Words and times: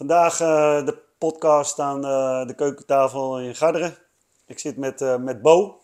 Vandaag 0.00 0.40
eh, 0.40 0.86
de 0.86 0.98
podcast 1.18 1.78
aan 1.78 2.04
eh, 2.04 2.46
de 2.46 2.54
keukentafel 2.54 3.40
in 3.40 3.54
Garderen. 3.54 3.96
Ik 4.46 4.58
zit 4.58 4.76
met, 4.76 5.00
eh, 5.00 5.16
met 5.16 5.42
Bo. 5.42 5.80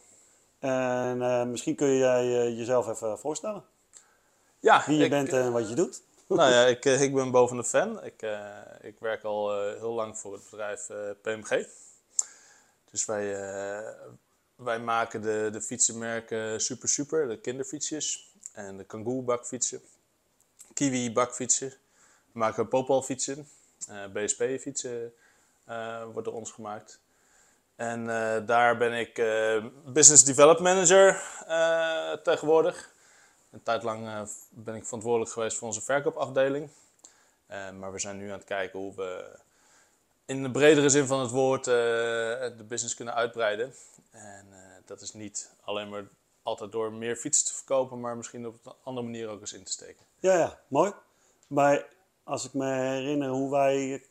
En 0.59 1.51
misschien 1.51 1.75
kun 1.75 1.97
jij 1.97 2.53
jezelf 2.53 2.89
even 2.89 3.19
voorstellen. 3.19 3.65
Ja, 4.61 4.83
Wie 4.87 4.97
je 4.97 5.05
ik, 5.05 5.11
bent 5.11 5.33
en 5.33 5.53
wat 5.53 5.69
je 5.69 5.75
doet. 5.75 6.03
Nou 6.27 6.51
ja, 6.51 6.65
ik, 6.77 6.85
ik 6.85 7.15
ben 7.15 7.31
Bo 7.31 7.47
van 7.47 7.57
de 7.57 7.65
Ven. 7.65 8.05
Ik, 8.05 8.27
ik 8.81 8.99
werk 8.99 9.23
al 9.23 9.63
heel 9.63 9.93
lang 9.93 10.19
voor 10.19 10.33
het 10.33 10.43
bedrijf 10.51 10.87
PMG. 11.23 11.67
Dus 12.91 13.05
wij, 13.05 13.35
wij 14.55 14.79
maken 14.79 15.23
de, 15.23 15.49
de 15.53 15.61
fietsenmerken 15.61 16.61
Super 16.61 16.89
Super, 16.89 17.29
de 17.29 17.41
kinderfietsjes. 17.41 18.35
En 18.53 18.77
de 18.77 18.85
Kangoo 18.85 19.23
bakfietsen. 19.23 19.81
Kiwi 20.75 21.13
bakfietsen. 21.13 21.69
We 22.33 22.39
maken 22.39 22.69
Popal 22.69 23.03
eh, 23.89 24.05
BSP 24.13 24.43
fietsen 24.61 25.15
eh 25.65 26.05
wordt 26.13 26.25
door 26.25 26.37
ons 26.37 26.51
gemaakt. 26.51 27.01
En 27.77 28.01
eh, 28.11 28.47
daar 28.47 28.77
ben 28.77 28.93
ik 28.93 29.15
Business 29.85 30.25
Development 30.25 30.61
Manager 30.61 31.23
tegenwoordig. 32.23 32.95
Een 33.51 33.63
tijd 33.63 33.83
lang 33.83 34.29
ben 34.51 34.75
ik 34.75 34.85
verantwoordelijk 34.85 35.33
geweest 35.33 35.57
voor 35.57 35.67
onze 35.67 35.83
verkoopafdeling. 35.83 36.71
Maar 37.49 37.93
we 37.93 37.99
zijn 37.99 38.17
nu 38.17 38.27
aan 38.27 38.39
het 38.39 38.45
kijken 38.45 38.79
hoe 38.79 38.95
we 38.95 39.39
in 40.25 40.43
de 40.43 40.51
bredere 40.51 40.89
zin 40.89 41.07
van 41.07 41.21
het 41.21 41.31
woord 41.31 41.65
de 41.65 42.65
business 42.69 42.95
kunnen 42.95 43.15
uitbreiden. 43.15 43.75
En 44.11 44.47
dat 44.85 45.01
is 45.01 45.13
niet 45.13 45.51
alleen 45.65 45.89
maar 45.89 46.05
altijd 46.43 46.73
door 46.73 46.93
meer 46.93 47.17
fietsen 47.17 47.47
te 47.47 47.55
verkopen, 47.55 48.01
maar 48.01 48.17
misschien 48.17 48.47
op 48.47 48.67
een 48.67 48.73
andere 48.83 49.07
manier 49.07 49.29
ook 49.29 49.41
eens 49.41 49.53
in 49.53 49.65
te 49.65 49.73
steken. 49.73 50.05
Ja, 50.19 50.39
ja, 50.39 50.59
mooi. 50.69 50.93
Maar 51.47 51.87
als 52.27 52.45
ik 52.45 52.53
me 52.53 52.73
herinner 52.73 53.29
hoe 53.29 53.51
wij 53.51 54.03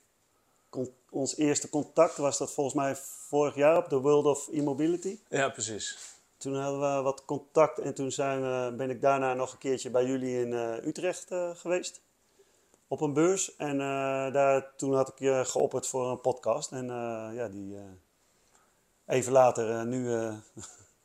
ons 1.09 1.37
eerste 1.37 1.69
contact 1.69 2.17
was 2.17 2.37
dat 2.37 2.51
volgens 2.51 2.75
mij 2.75 2.95
vorig 3.27 3.55
jaar 3.55 3.77
op 3.77 3.89
de 3.89 3.99
World 3.99 4.25
of 4.25 4.47
E-Mobility. 4.51 5.19
Ja, 5.29 5.49
precies. 5.49 5.97
Toen 6.37 6.55
hadden 6.55 6.79
we 6.79 7.01
wat 7.01 7.25
contact 7.25 7.79
en 7.79 7.93
toen 7.93 8.11
zijn 8.11 8.41
we, 8.41 8.73
ben 8.77 8.89
ik 8.89 9.01
daarna 9.01 9.33
nog 9.33 9.51
een 9.51 9.57
keertje 9.57 9.89
bij 9.89 10.05
jullie 10.05 10.39
in 10.39 10.53
eh, 10.53 10.87
Utrecht 10.87 11.31
eh, 11.31 11.49
geweest. 11.55 12.01
Op 12.87 13.01
een 13.01 13.13
beurs. 13.13 13.55
En 13.55 13.81
eh, 13.81 14.33
daar, 14.33 14.75
toen 14.75 14.95
had 14.95 15.07
ik 15.07 15.19
je 15.19 15.41
geopperd 15.45 15.87
voor 15.87 16.11
een 16.11 16.21
podcast. 16.21 16.71
En 16.71 16.85
ja, 17.33 17.47
die 17.47 17.77
even 19.05 19.31
later, 19.31 19.85
nu, 19.85 20.09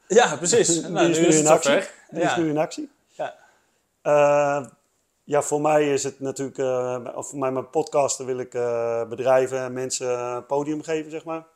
Ja, 0.09 0.37
precies. 0.37 0.69
die 0.81 0.89
nou, 0.89 1.09
is 1.09 1.19
nu 1.19 1.27
is 1.27 1.39
in 1.39 1.47
actie. 1.47 1.83
Die 2.11 2.23
is 2.23 2.37
nu 2.37 2.49
in 2.49 2.59
actie. 2.59 2.91
Ja. 3.07 4.79
Eh, 5.31 5.37
ja, 5.37 5.43
voor 5.43 5.61
mij 5.61 5.93
is 5.93 6.05
het 6.05 6.21
natuurlijk, 6.21 6.59
eh, 6.59 7.17
of 7.17 7.29
voor 7.29 7.39
mij 7.39 7.51
mijn 7.53 7.71
podcasten 7.71 8.27
wil 8.27 8.39
ik 8.39 8.55
eh, 8.55 9.09
bedrijven 9.09 9.59
en 9.59 9.73
mensen 9.73 10.19
een 10.19 10.47
podium 10.47 10.83
geven, 10.83 11.11
zeg 11.11 11.25
maar. 11.25 11.47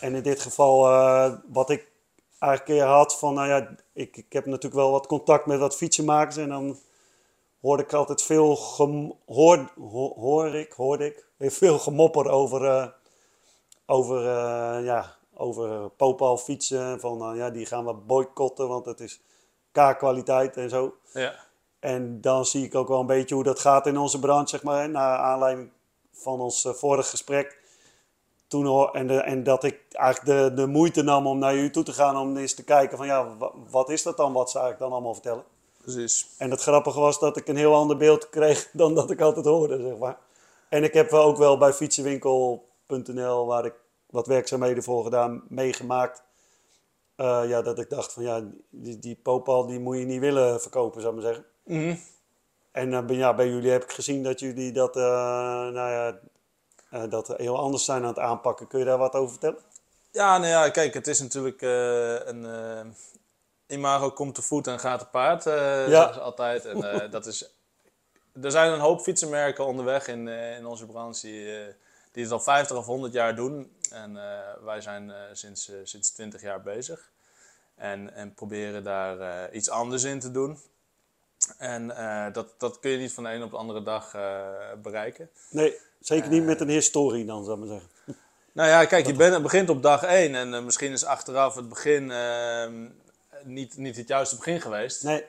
En 0.00 0.14
in 0.14 0.22
dit 0.22 0.40
geval, 0.40 0.86
eh, 0.86 1.32
wat 1.52 1.70
ik 1.70 1.88
eigenlijk 2.38 2.78
keer 2.78 2.86
had 2.88 3.18
van, 3.18 3.34
nou 3.34 3.48
ja, 3.48 3.76
ik, 3.92 4.16
ik 4.16 4.32
heb 4.32 4.46
natuurlijk 4.46 4.74
wel 4.74 4.90
wat 4.90 5.06
contact 5.06 5.46
met 5.46 5.58
wat 5.58 5.76
fietsenmakers 5.76 6.36
en 6.36 6.48
dan 6.48 6.76
hoorde 7.60 7.82
ik 7.82 7.92
altijd 7.92 8.22
veel, 8.22 8.58
hoor, 9.26 9.70
ho- 9.78 10.14
hoor 10.14 10.54
ik, 10.54 10.72
hoorde 10.72 11.06
ik, 11.06 11.24
veel 11.38 11.78
gemopper 11.78 12.28
over, 12.28 12.64
eh, 12.64 12.86
over, 13.86 14.16
eh, 14.26 14.84
ja, 14.84 15.14
over 15.34 15.90
Popal 15.90 16.36
fietsen. 16.36 17.00
Van, 17.00 17.18
nou 17.18 17.36
ja, 17.36 17.50
die 17.50 17.66
gaan 17.66 17.84
we 17.86 17.92
boycotten, 17.94 18.68
want 18.68 18.86
het 18.86 19.00
is 19.00 19.20
K-kwaliteit 19.72 20.56
en 20.56 20.70
zo. 20.70 20.94
Ja. 21.12 21.45
En 21.86 22.20
dan 22.20 22.46
zie 22.46 22.64
ik 22.64 22.74
ook 22.74 22.88
wel 22.88 23.00
een 23.00 23.06
beetje 23.06 23.34
hoe 23.34 23.44
dat 23.44 23.58
gaat 23.58 23.86
in 23.86 23.98
onze 23.98 24.18
branche, 24.18 24.48
zeg 24.48 24.62
maar. 24.62 24.88
Naar 24.88 25.18
aanleiding 25.18 25.70
van 26.12 26.40
ons 26.40 26.64
eh, 26.64 26.72
vorige 26.72 27.10
gesprek. 27.10 27.58
Toen, 28.48 28.90
en, 28.92 29.06
de, 29.06 29.20
en 29.20 29.42
dat 29.42 29.64
ik 29.64 29.80
eigenlijk 29.90 30.38
de, 30.38 30.62
de 30.62 30.66
moeite 30.66 31.02
nam 31.02 31.26
om 31.26 31.38
naar 31.38 31.54
u 31.56 31.70
toe 31.70 31.82
te 31.82 31.92
gaan 31.92 32.16
om 32.16 32.36
eens 32.36 32.54
te 32.54 32.64
kijken 32.64 32.96
van 32.96 33.06
ja, 33.06 33.36
wa- 33.36 33.52
wat 33.70 33.90
is 33.90 34.02
dat 34.02 34.16
dan 34.16 34.32
wat 34.32 34.50
ze 34.50 34.58
eigenlijk 34.58 34.84
dan 34.88 34.92
allemaal 34.98 35.14
vertellen. 35.14 35.44
Precies. 35.82 36.28
En 36.38 36.50
het 36.50 36.62
grappige 36.62 37.00
was 37.00 37.18
dat 37.18 37.36
ik 37.36 37.48
een 37.48 37.56
heel 37.56 37.74
ander 37.74 37.96
beeld 37.96 38.30
kreeg 38.30 38.68
dan 38.72 38.94
dat 38.94 39.10
ik 39.10 39.20
altijd 39.20 39.46
hoorde, 39.46 39.82
zeg 39.82 39.96
maar. 39.96 40.18
En 40.68 40.84
ik 40.84 40.92
heb 40.92 41.10
wel 41.10 41.22
ook 41.24 41.36
wel 41.36 41.58
bij 41.58 41.72
fietsenwinkel.nl, 41.72 43.46
waar 43.46 43.64
ik 43.64 43.74
wat 44.10 44.26
werkzaamheden 44.26 44.82
voor 44.82 45.04
gedaan, 45.04 45.42
meegemaakt. 45.48 46.22
Eh, 47.16 47.42
ja, 47.48 47.62
dat 47.62 47.78
ik 47.78 47.90
dacht 47.90 48.12
van 48.12 48.22
ja, 48.22 48.44
die, 48.70 48.98
die 48.98 49.18
Popal 49.22 49.66
die 49.66 49.78
moet 49.80 49.98
je 49.98 50.04
niet 50.04 50.20
willen 50.20 50.60
verkopen, 50.60 51.00
zou 51.00 51.16
ik 51.16 51.22
maar 51.22 51.34
zeggen. 51.34 51.50
Mhm. 51.64 51.96
En 52.72 52.94
eh, 52.94 53.04
bij- 53.04 53.16
ja, 53.16 53.34
bij 53.34 53.48
jullie 53.48 53.70
heb 53.70 53.82
ik 53.82 53.92
gezien 53.92 54.22
dat 54.22 54.40
jullie 54.40 54.72
dat, 54.72 54.96
eh, 54.96 55.02
nou 55.68 55.74
ja, 56.90 57.06
dat 57.06 57.28
heel 57.36 57.58
anders 57.58 57.84
zijn 57.84 58.02
aan 58.02 58.08
het 58.08 58.18
aanpakken. 58.18 58.66
Kun 58.66 58.78
je 58.78 58.84
daar 58.84 58.98
wat 58.98 59.14
over 59.14 59.30
vertellen? 59.30 59.58
Ja, 60.10 60.38
nou 60.38 60.50
ja, 60.50 60.68
kijk, 60.70 60.94
het 60.94 61.06
is 61.06 61.20
natuurlijk 61.20 61.60
een 61.62 62.46
imago 63.66 64.10
komt 64.10 64.34
te 64.34 64.42
voet 64.42 64.66
en 64.66 64.78
gaat 64.78 64.98
te 64.98 65.06
paard, 65.06 65.42
ze 65.42 66.20
altijd. 66.20 66.64
En 66.64 67.10
dat 67.10 67.26
is, 67.26 67.54
er 68.42 68.50
zijn 68.50 68.72
een 68.72 68.78
hoop 68.80 69.00
fietsenmerken 69.00 69.66
onderweg 69.66 70.08
in, 70.08 70.28
in 70.28 70.66
onze 70.66 70.86
branche 70.86 71.76
die, 72.16 72.24
het 72.24 72.32
al 72.32 72.40
50 72.40 72.76
of 72.76 72.86
100 72.86 73.12
jaar 73.12 73.34
doen. 73.34 73.72
En 73.90 74.16
eh, 74.16 74.64
wij 74.64 74.80
zijn 74.80 75.10
eh, 75.10 75.16
sinds, 75.32 75.68
eh, 75.68 75.76
sinds 75.82 76.10
20 76.10 76.42
jaar 76.42 76.62
bezig. 76.62 77.10
En, 77.74 78.14
en 78.14 78.34
proberen 78.34 78.84
daar 78.84 79.52
iets 79.52 79.70
anders 79.70 80.02
in 80.02 80.20
te 80.20 80.30
doen. 80.30 80.58
En 81.58 81.86
dat, 82.32 82.54
dat 82.58 82.80
kun 82.80 82.90
je 82.90 82.98
niet 82.98 83.12
van 83.12 83.24
de 83.24 83.30
een 83.30 83.42
op 83.42 83.50
de 83.50 83.56
andere 83.56 83.82
dag 83.82 84.10
bereiken. 84.82 85.30
Nee, 85.50 85.76
zeker 86.00 86.30
niet 86.30 86.44
met 86.44 86.60
een 86.60 86.68
historie 86.68 87.24
dan, 87.24 87.44
zou 87.44 87.62
ik 87.62 87.68
maar 87.68 87.78
zeggen. 87.78 87.90
Nou 88.52 88.68
ja, 88.68 88.84
kijk, 88.84 89.06
je 89.06 89.12
bent, 89.12 89.42
begint 89.42 89.68
op 89.68 89.82
dag 89.82 90.02
1 90.02 90.34
en 90.34 90.64
misschien 90.64 90.92
is 90.92 91.04
achteraf 91.04 91.54
het 91.54 91.68
begin 91.68 92.10
ehm, 92.10 92.88
niet, 93.42 93.76
niet 93.76 93.96
het 93.96 94.08
juiste 94.08 94.36
begin 94.36 94.60
geweest. 94.60 95.02
Nee, 95.02 95.24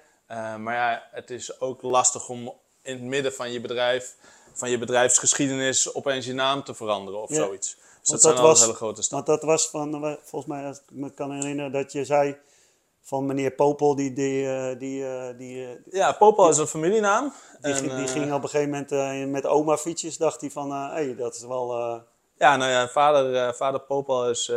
maar 0.57 0.73
ja, 0.73 1.07
het 1.11 1.29
is 1.29 1.59
ook 1.59 1.81
lastig 1.81 2.29
om 2.29 2.53
in 2.81 2.93
het 2.93 3.03
midden 3.03 3.33
van 3.33 3.51
je 3.51 3.61
bedrijf, 3.61 4.15
van 4.57 4.69
je 4.69 4.77
bedrijfsgeschiedenis, 4.77 5.93
opeens 5.93 6.25
je 6.25 6.33
naam 6.33 6.63
te 6.63 6.73
veranderen 6.73 7.21
of 7.21 7.29
Ja. 7.29 7.35
zoiets. 7.35 7.75
Dus 8.01 8.09
dat, 8.09 8.21
zijn 8.21 8.35
dat 8.35 8.43
was- 8.43 8.61
hele 8.61 8.73
grote 8.73 9.01
stappen. 9.01 9.27
want 9.27 9.41
dat 9.41 9.49
was 9.49 9.69
van, 9.69 10.05
eh, 10.05 10.13
volgens 10.23 10.51
mij, 10.51 10.65
als 10.65 10.77
ik 10.77 10.83
me 10.91 11.09
kan 11.09 11.31
herinneren, 11.31 11.71
dat 11.71 11.91
je 11.91 12.05
zei 12.05 12.37
van 13.01 13.25
meneer 13.25 13.51
Popel, 13.51 13.95
die, 13.95 14.13
die, 14.13 14.47
eh, 14.49 14.79
die, 14.79 15.05
eh, 15.07 15.37
die, 15.37 15.79
Ja, 15.91 16.11
Popal 16.11 16.49
is 16.49 16.57
een 16.57 16.67
familienaam. 16.67 17.33
die, 17.61 17.71
En, 17.73 17.77
ging, 17.77 17.95
die 17.95 18.07
ging 18.07 18.33
op 18.33 18.43
een 18.43 18.49
gegeven 18.49 18.87
moment 18.89 19.31
met 19.31 19.45
oma 19.45 19.77
fietsjes, 19.77 20.17
dacht 20.17 20.41
hij 20.41 20.51
van, 20.51 20.71
hé, 20.71 20.87
hey, 20.87 21.15
dat 21.15 21.35
is 21.35 21.41
wel... 21.45 21.75
Ja, 22.37 22.55
nou 22.55 22.71
ja, 22.71 22.87
vader, 22.87 23.55
vader 23.55 23.79
Popal 23.79 24.29
is, 24.29 24.49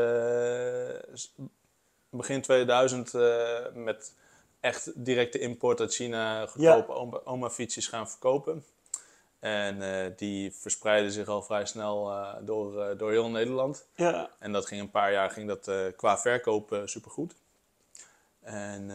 is 1.12 1.32
begin 2.10 2.42
2000 2.42 3.14
eh, 3.14 3.58
met 3.74 4.14
echt 4.60 4.90
directe 4.94 5.38
import 5.38 5.80
uit 5.80 5.94
China 5.94 6.46
goedkope 6.46 6.92
oma, 6.92 7.20
oma-fietsjes 7.24 7.86
gaan 7.86 8.10
verkopen. 8.10 8.64
En 9.40 9.82
eh, 9.82 10.10
die 10.16 10.52
verspreidden 10.54 11.12
zich 11.12 11.28
al 11.28 11.42
vrij 11.42 11.66
snel 11.66 12.10
eh, 12.10 12.34
door, 12.40 12.82
eh, 12.82 12.98
door 12.98 13.10
heel 13.10 13.28
Nederland. 13.28 13.86
ja, 13.94 14.30
En 14.38 14.52
dat 14.52 14.66
ging 14.66 14.80
een 14.80 14.90
paar 14.90 15.12
jaar 15.12 15.30
ging 15.30 15.48
dat, 15.48 15.70
qua 15.96 16.18
verkoop 16.18 16.82
supergoed. 16.84 17.34
En, 18.40 18.86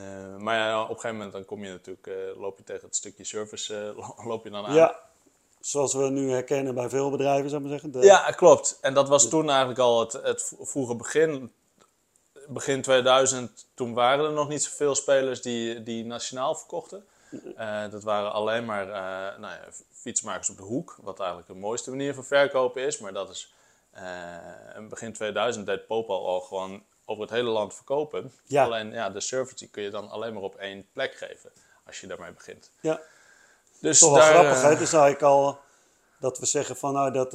maar 0.43 0.57
ja, 0.57 0.81
op 0.83 0.89
een 0.89 0.95
gegeven 0.95 1.15
moment 1.15 1.33
dan 1.33 1.45
kom 1.45 1.63
je 1.63 1.69
natuurlijk, 1.71 2.09
loop 2.37 2.57
je 2.57 2.63
tegen 2.63 2.85
het 2.85 2.95
stukje 2.95 3.23
service 3.23 3.93
loop 4.27 4.43
je 4.43 4.49
dan 4.49 4.65
aan. 4.65 4.73
ja, 4.73 4.99
zoals 5.59 5.93
we 5.93 6.09
nu 6.09 6.29
herkennen 6.31 6.75
bij 6.75 6.89
veel 6.89 7.09
bedrijven, 7.11 7.49
zou 7.49 7.63
ik 7.63 7.69
maar 7.69 7.79
zeggen. 7.79 7.99
De- 8.01 8.07
Ja, 8.07 8.31
klopt. 8.31 8.77
En 8.81 8.93
dat 8.93 9.07
was 9.09 9.29
toen 9.29 9.49
eigenlijk 9.49 9.79
al 9.79 9.99
het, 9.99 10.13
het 10.13 10.53
vroege 10.61 10.95
begin. 10.95 11.51
Begin 12.47 12.81
2000, 12.81 13.67
toen 13.73 13.93
waren 13.93 14.25
er 14.25 14.31
nog 14.31 14.47
niet 14.47 14.63
zoveel 14.63 14.95
spelers 14.95 15.41
die, 15.41 15.83
die 15.83 16.05
nationaal 16.05 16.55
verkochten. 16.55 17.05
Eh, 17.55 17.89
dat 17.89 18.03
waren 18.03 18.31
alleen 18.31 18.65
maar 18.65 18.87
eh, 18.87 19.39
nou 19.39 19.53
ja, 19.53 19.61
fietsmakers 19.91 20.49
op 20.49 20.57
de 20.57 20.63
hoek, 20.63 20.97
wat 21.01 21.19
eigenlijk 21.19 21.49
de 21.49 21.55
mooiste 21.55 21.89
manier 21.89 22.13
van 22.13 22.25
verkopen 22.25 22.81
is. 22.81 22.99
Maar 22.99 23.13
dat 23.13 23.29
is, 23.29 23.53
in 24.75 24.89
begin 24.89 25.13
2000 25.13 25.65
deed 25.65 25.87
Popal 25.87 26.27
al 26.27 26.41
gewoon 26.41 26.83
over 27.05 27.23
het 27.23 27.31
hele 27.31 27.49
land 27.49 27.73
verkopen. 27.73 28.31
Ja. 28.45 28.63
Alleen 28.63 28.91
ja, 28.91 29.09
de 29.09 29.19
service 29.19 29.57
die 29.57 29.67
kun 29.67 29.83
je 29.83 29.89
dan 29.89 30.09
alleen 30.09 30.33
maar 30.33 30.43
op 30.43 30.55
één 30.55 30.87
plek 30.93 31.15
geven, 31.15 31.51
als 31.85 32.01
je 32.01 32.07
daarmee 32.07 32.31
begint. 32.31 32.71
ja. 32.81 33.01
Dus 33.79 33.99
toch 33.99 34.09
wel 34.09 34.19
daar, 34.19 34.33
grappig, 34.33 34.61
hè? 34.61 34.69
Het 34.69 34.81
is 34.81 34.93
eigenlijk 34.93 35.23
al 35.23 35.59
dat 36.19 36.39
we 36.39 36.45
zeggen 36.45 36.75
van 36.75 36.93
nou 36.93 37.11
dat, 37.11 37.31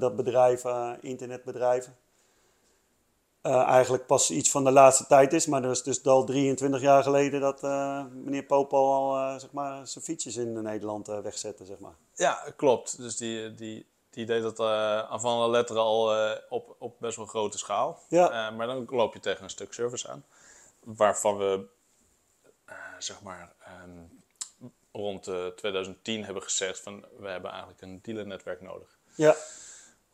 dat 0.00 0.16
bedrijven, 0.16 0.98
internetbedrijven, 1.02 1.96
eh, 3.46 3.62
eigenlijk 3.62 4.06
pas 4.06 4.30
iets 4.30 4.50
van 4.50 4.64
de 4.64 4.70
laatste 4.70 5.06
tijd 5.06 5.32
is. 5.32 5.46
Maar 5.46 5.62
dat 5.62 5.70
is 5.70 5.82
dus 5.82 6.04
al 6.04 6.24
23 6.24 6.80
jaar 6.80 7.02
geleden 7.02 7.40
dat 7.40 7.62
eh, 7.62 8.04
meneer 8.12 8.42
Popal 8.42 8.92
al 8.92 9.16
eh, 9.16 9.38
zeg 9.40 9.52
maar, 9.52 9.86
zijn 9.86 10.04
fietsjes 10.04 10.36
in 10.36 10.62
Nederland 10.62 11.06
wegzette, 11.06 11.64
zeg 11.64 11.78
maar. 11.78 11.94
Ja, 12.14 12.44
klopt. 12.56 12.96
Dus 12.96 13.16
die, 13.16 13.54
die, 13.54 13.86
die 14.10 14.26
deed 14.26 14.42
dat 14.42 14.60
aan 15.10 15.20
van 15.20 15.50
letteren 15.50 15.82
al 15.82 16.14
op, 16.48 16.76
op 16.78 16.96
best 16.98 17.16
wel 17.16 17.26
grote 17.26 17.58
schaal. 17.58 17.98
Ja. 18.08 18.50
Maar 18.50 18.66
dan 18.66 18.86
loop 18.88 19.14
je 19.14 19.20
tegen 19.20 19.44
een 19.44 19.50
stuk 19.50 19.72
service 19.72 20.08
aan. 20.08 20.24
Waarvan 20.84 21.36
we, 21.36 21.66
zeg 22.98 23.22
maar, 23.22 23.52
ehm, 23.58 24.04
rond 24.96 25.28
eh, 25.28 25.46
2010 25.46 26.24
hebben 26.24 26.42
gezegd 26.42 26.80
van... 26.80 27.04
we 27.18 27.28
hebben 27.28 27.50
eigenlijk 27.50 27.80
een 27.80 27.98
dealernetwerk 28.02 28.60
nodig. 28.60 28.98
Ja, 29.14 29.36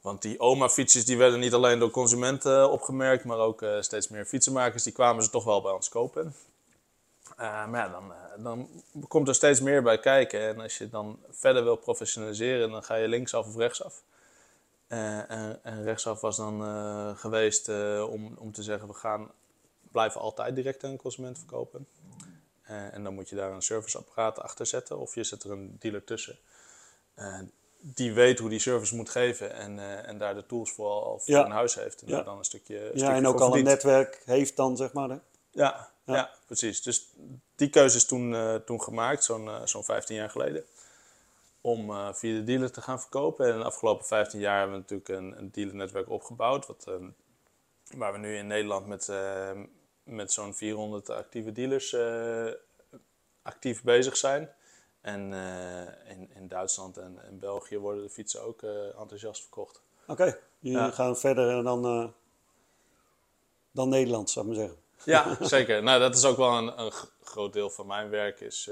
Want 0.02 0.22
die 0.22 0.40
oma-fietsjes 0.40 1.04
die 1.04 1.16
werden 1.16 1.40
niet 1.40 1.52
alleen 1.52 1.78
door 1.78 1.90
consumenten 1.90 2.70
opgemerkt, 2.70 3.24
maar 3.24 3.38
ook 3.38 3.62
eh, 3.62 3.80
steeds 3.80 4.08
meer 4.08 4.24
fietsenmakers. 4.24 4.82
Die 4.82 4.92
kwamen 4.92 5.24
ze 5.24 5.30
toch 5.30 5.44
wel 5.44 5.62
bij 5.62 5.72
ons 5.72 5.88
kopen. 5.88 6.34
Eh, 7.36 7.66
maar 7.66 7.80
ja, 7.80 7.88
dan, 7.88 8.12
eh, 8.12 8.42
dan 8.42 8.68
komt 9.08 9.28
er 9.28 9.34
steeds 9.34 9.60
meer 9.60 9.82
bij 9.82 9.98
kijken. 9.98 10.40
En 10.40 10.60
als 10.60 10.78
je 10.78 10.88
dan 10.88 11.18
verder 11.30 11.64
wil 11.64 11.76
professionaliseren, 11.76 12.70
dan 12.70 12.82
ga 12.82 12.94
je 12.94 13.08
linksaf 13.08 13.46
of 13.46 13.56
rechtsaf. 13.56 14.02
Eh, 14.86 15.30
en, 15.30 15.64
en 15.64 15.84
rechtsaf 15.84 16.20
was 16.20 16.36
dan 16.36 16.62
eh, 16.64 17.16
geweest 17.16 17.68
eh, 17.68 18.06
om, 18.10 18.34
om 18.38 18.52
te 18.52 18.62
zeggen, 18.62 18.88
we 18.88 18.94
gaan 18.94 19.30
blijven 19.92 20.20
altijd 20.20 20.54
direct 20.54 20.84
aan 20.84 20.90
een 20.90 20.96
consument 20.96 21.38
verkopen. 21.38 21.86
Eh, 22.62 22.94
en 22.94 23.04
dan 23.04 23.14
moet 23.14 23.28
je 23.28 23.36
daar 23.36 23.52
een 23.52 23.62
serviceapparaat 23.62 24.38
achter 24.38 24.66
zetten 24.66 24.98
of 24.98 25.14
je 25.14 25.24
zet 25.24 25.42
er 25.42 25.50
een 25.50 25.76
dealer 25.78 26.04
tussen. 26.04 26.38
Die 27.84 28.12
weet 28.12 28.38
hoe 28.38 28.48
die 28.48 28.58
service 28.58 28.94
moet 28.96 29.10
geven 29.10 29.52
en, 29.54 29.78
eh, 29.78 30.08
en 30.08 30.18
daar 30.18 30.34
de 30.34 30.46
tools 30.46 30.72
voor 30.72 30.88
al 30.90 31.18
voor 31.18 31.34
Ja. 31.34 31.44
in 31.44 31.50
huis 31.50 31.74
heeft. 31.74 32.02
En 32.02 32.08
Ja. 32.08 32.14
daar 32.16 32.24
dan 32.24 32.38
een 32.38 32.44
stukje, 32.44 32.76
een 32.78 32.82
Ja, 32.84 32.88
stukje 32.96 33.14
en 33.14 33.26
ook 33.26 33.40
al 33.40 33.56
een 33.56 33.64
netwerk 33.64 34.22
heeft 34.24 34.56
dan, 34.56 34.76
zeg 34.76 34.92
maar. 34.92 35.08
Hè? 35.08 35.16
Ja, 35.50 35.90
Ja. 36.04 36.14
ja. 36.14 36.30
precies. 36.46 36.82
Dus 36.82 37.08
die 37.56 37.70
keuze 37.70 37.96
is 37.96 38.04
toen, 38.04 38.34
eh, 38.34 38.54
toen 38.54 38.82
gemaakt, 38.82 39.24
zo'n 39.24 39.48
eh, 39.48 39.60
zo'n 39.64 39.84
15 39.84 40.16
jaar 40.16 40.30
geleden. 40.30 40.64
Om 41.60 42.14
via 42.14 42.34
de 42.34 42.44
dealer 42.44 42.70
te 42.72 42.80
gaan 42.80 43.00
verkopen. 43.00 43.52
En 43.52 43.58
de 43.58 43.64
afgelopen 43.64 44.06
15 44.06 44.40
jaar 44.40 44.58
hebben 44.58 44.76
we 44.76 44.80
natuurlijk 44.82 45.08
een, 45.08 45.38
een 45.38 45.50
dealernetwerk 45.52 46.08
opgebouwd. 46.10 46.66
Wat, 46.66 46.84
eh, 46.88 46.94
waar 47.96 48.12
we 48.12 48.18
nu 48.18 48.36
in 48.36 48.46
Nederland 48.46 48.86
met, 48.86 49.08
eh, 49.08 49.50
met 50.02 50.32
zo'n 50.32 50.54
400 50.54 51.10
actieve 51.10 51.52
dealers 51.52 51.96
actief 53.42 53.82
bezig 53.82 54.16
zijn. 54.16 54.50
En 55.02 55.32
eh, 55.32 56.10
in, 56.16 56.30
in 56.34 56.48
Duitsland 56.48 56.96
en, 56.96 57.18
en 57.26 57.38
België 57.38 57.78
worden 57.78 58.02
de 58.02 58.10
fietsen 58.10 58.42
ook 58.42 58.62
eh, 58.62 58.98
enthousiast 59.00 59.40
verkocht. 59.40 59.80
Oké, 60.06 60.38
jullie 60.58 60.78
Ja. 60.78 60.90
gaan 60.90 61.16
verder 61.16 61.62
dan, 61.62 61.84
eh, 61.84 62.08
dan 63.70 63.88
Nederland, 63.88 64.30
zou 64.30 64.48
ik 64.48 64.52
maar 64.56 64.60
zeggen. 64.60 64.80
Ja, 65.04 65.36
zeker. 65.56 65.82
Nou, 65.82 66.00
dat 66.00 66.16
is 66.16 66.24
ook 66.24 66.36
wel 66.36 66.52
een, 66.56 66.80
een 66.80 66.92
groot 67.22 67.52
deel 67.52 67.70
van 67.70 67.86
mijn 67.86 68.10
werk. 68.10 68.40
Is, 68.40 68.70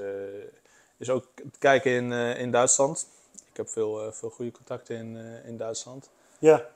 is 0.97 1.11
ook 1.11 1.27
kijken 1.59 1.91
in, 1.93 2.13
in 2.13 2.51
Duitsland. 2.51 3.07
Ik 3.51 3.57
heb 3.57 3.69
veel, 3.69 4.13
veel 4.13 4.31
goede 4.31 4.51
contacten 4.53 4.97
in, 4.97 5.17
in 5.45 5.57
Duitsland. 5.57 6.11
Ja, 6.39 6.67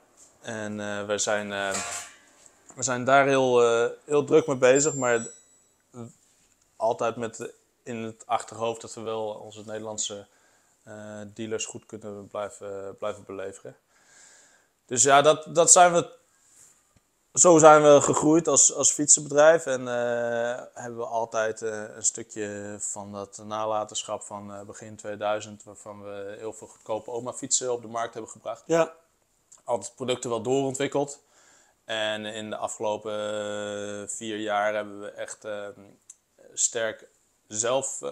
En 0.41 0.79
eh 0.79 1.05
wij 1.05 1.17
zijn, 1.17 1.49
we 2.75 2.83
zijn 2.83 3.03
daar 3.05 3.27
heel, 3.27 3.59
heel 4.05 4.23
druk 4.23 4.47
mee 4.47 4.57
bezig. 4.57 4.95
Maar 4.95 5.27
altijd 6.75 7.15
met 7.15 7.53
in 7.85 8.03
het 8.03 8.23
achterhoofd 8.25 8.81
dat 8.81 8.93
we 8.93 9.01
wel 9.01 9.27
onze 9.27 9.63
Nederlandse 9.65 10.27
eh, 10.83 11.21
dealers 11.33 11.65
goed 11.65 11.85
kunnen 11.85 12.27
blijven, 12.27 12.97
blijven 12.97 13.23
beleveren. 13.25 13.75
Dus 14.85 15.03
ja, 15.03 15.21
dat, 15.21 15.55
dat 15.55 15.71
zijn 15.71 15.93
we 15.93 16.13
zo 17.33 17.57
zijn 17.57 17.83
we 17.83 18.01
gegroeid 18.01 18.47
als, 18.47 18.73
als 18.73 18.91
fietsenbedrijf 18.91 19.65
en 19.65 19.87
eh, 19.87 20.63
hebben 20.73 20.97
we 20.97 21.05
altijd 21.05 21.61
eh, 21.61 21.95
een 21.95 22.03
stukje 22.03 22.75
van 22.79 23.11
dat 23.11 23.41
nalatenschap 23.45 24.21
van 24.21 24.65
begin 24.65 24.95
2000, 24.95 25.63
waarvan 25.63 26.03
we 26.03 26.35
heel 26.39 26.53
veel 26.53 26.67
goedkope 26.67 27.11
oma-fietsen 27.11 27.73
op 27.73 27.81
de 27.81 27.87
markt 27.87 28.13
hebben 28.13 28.31
gebracht. 28.31 28.63
ja, 28.65 28.93
Altijd 29.63 29.95
producten 29.95 30.29
wel 30.29 30.41
doorontwikkeld. 30.41 31.23
En 31.85 32.25
in 32.25 32.49
de 32.49 32.57
afgelopen 32.57 34.09
vier 34.09 34.37
jaar 34.37 34.73
hebben 34.73 34.99
we 34.99 35.11
echt 35.11 35.47
sterk 36.53 37.07
zelf 37.47 38.01
eh, 38.01 38.09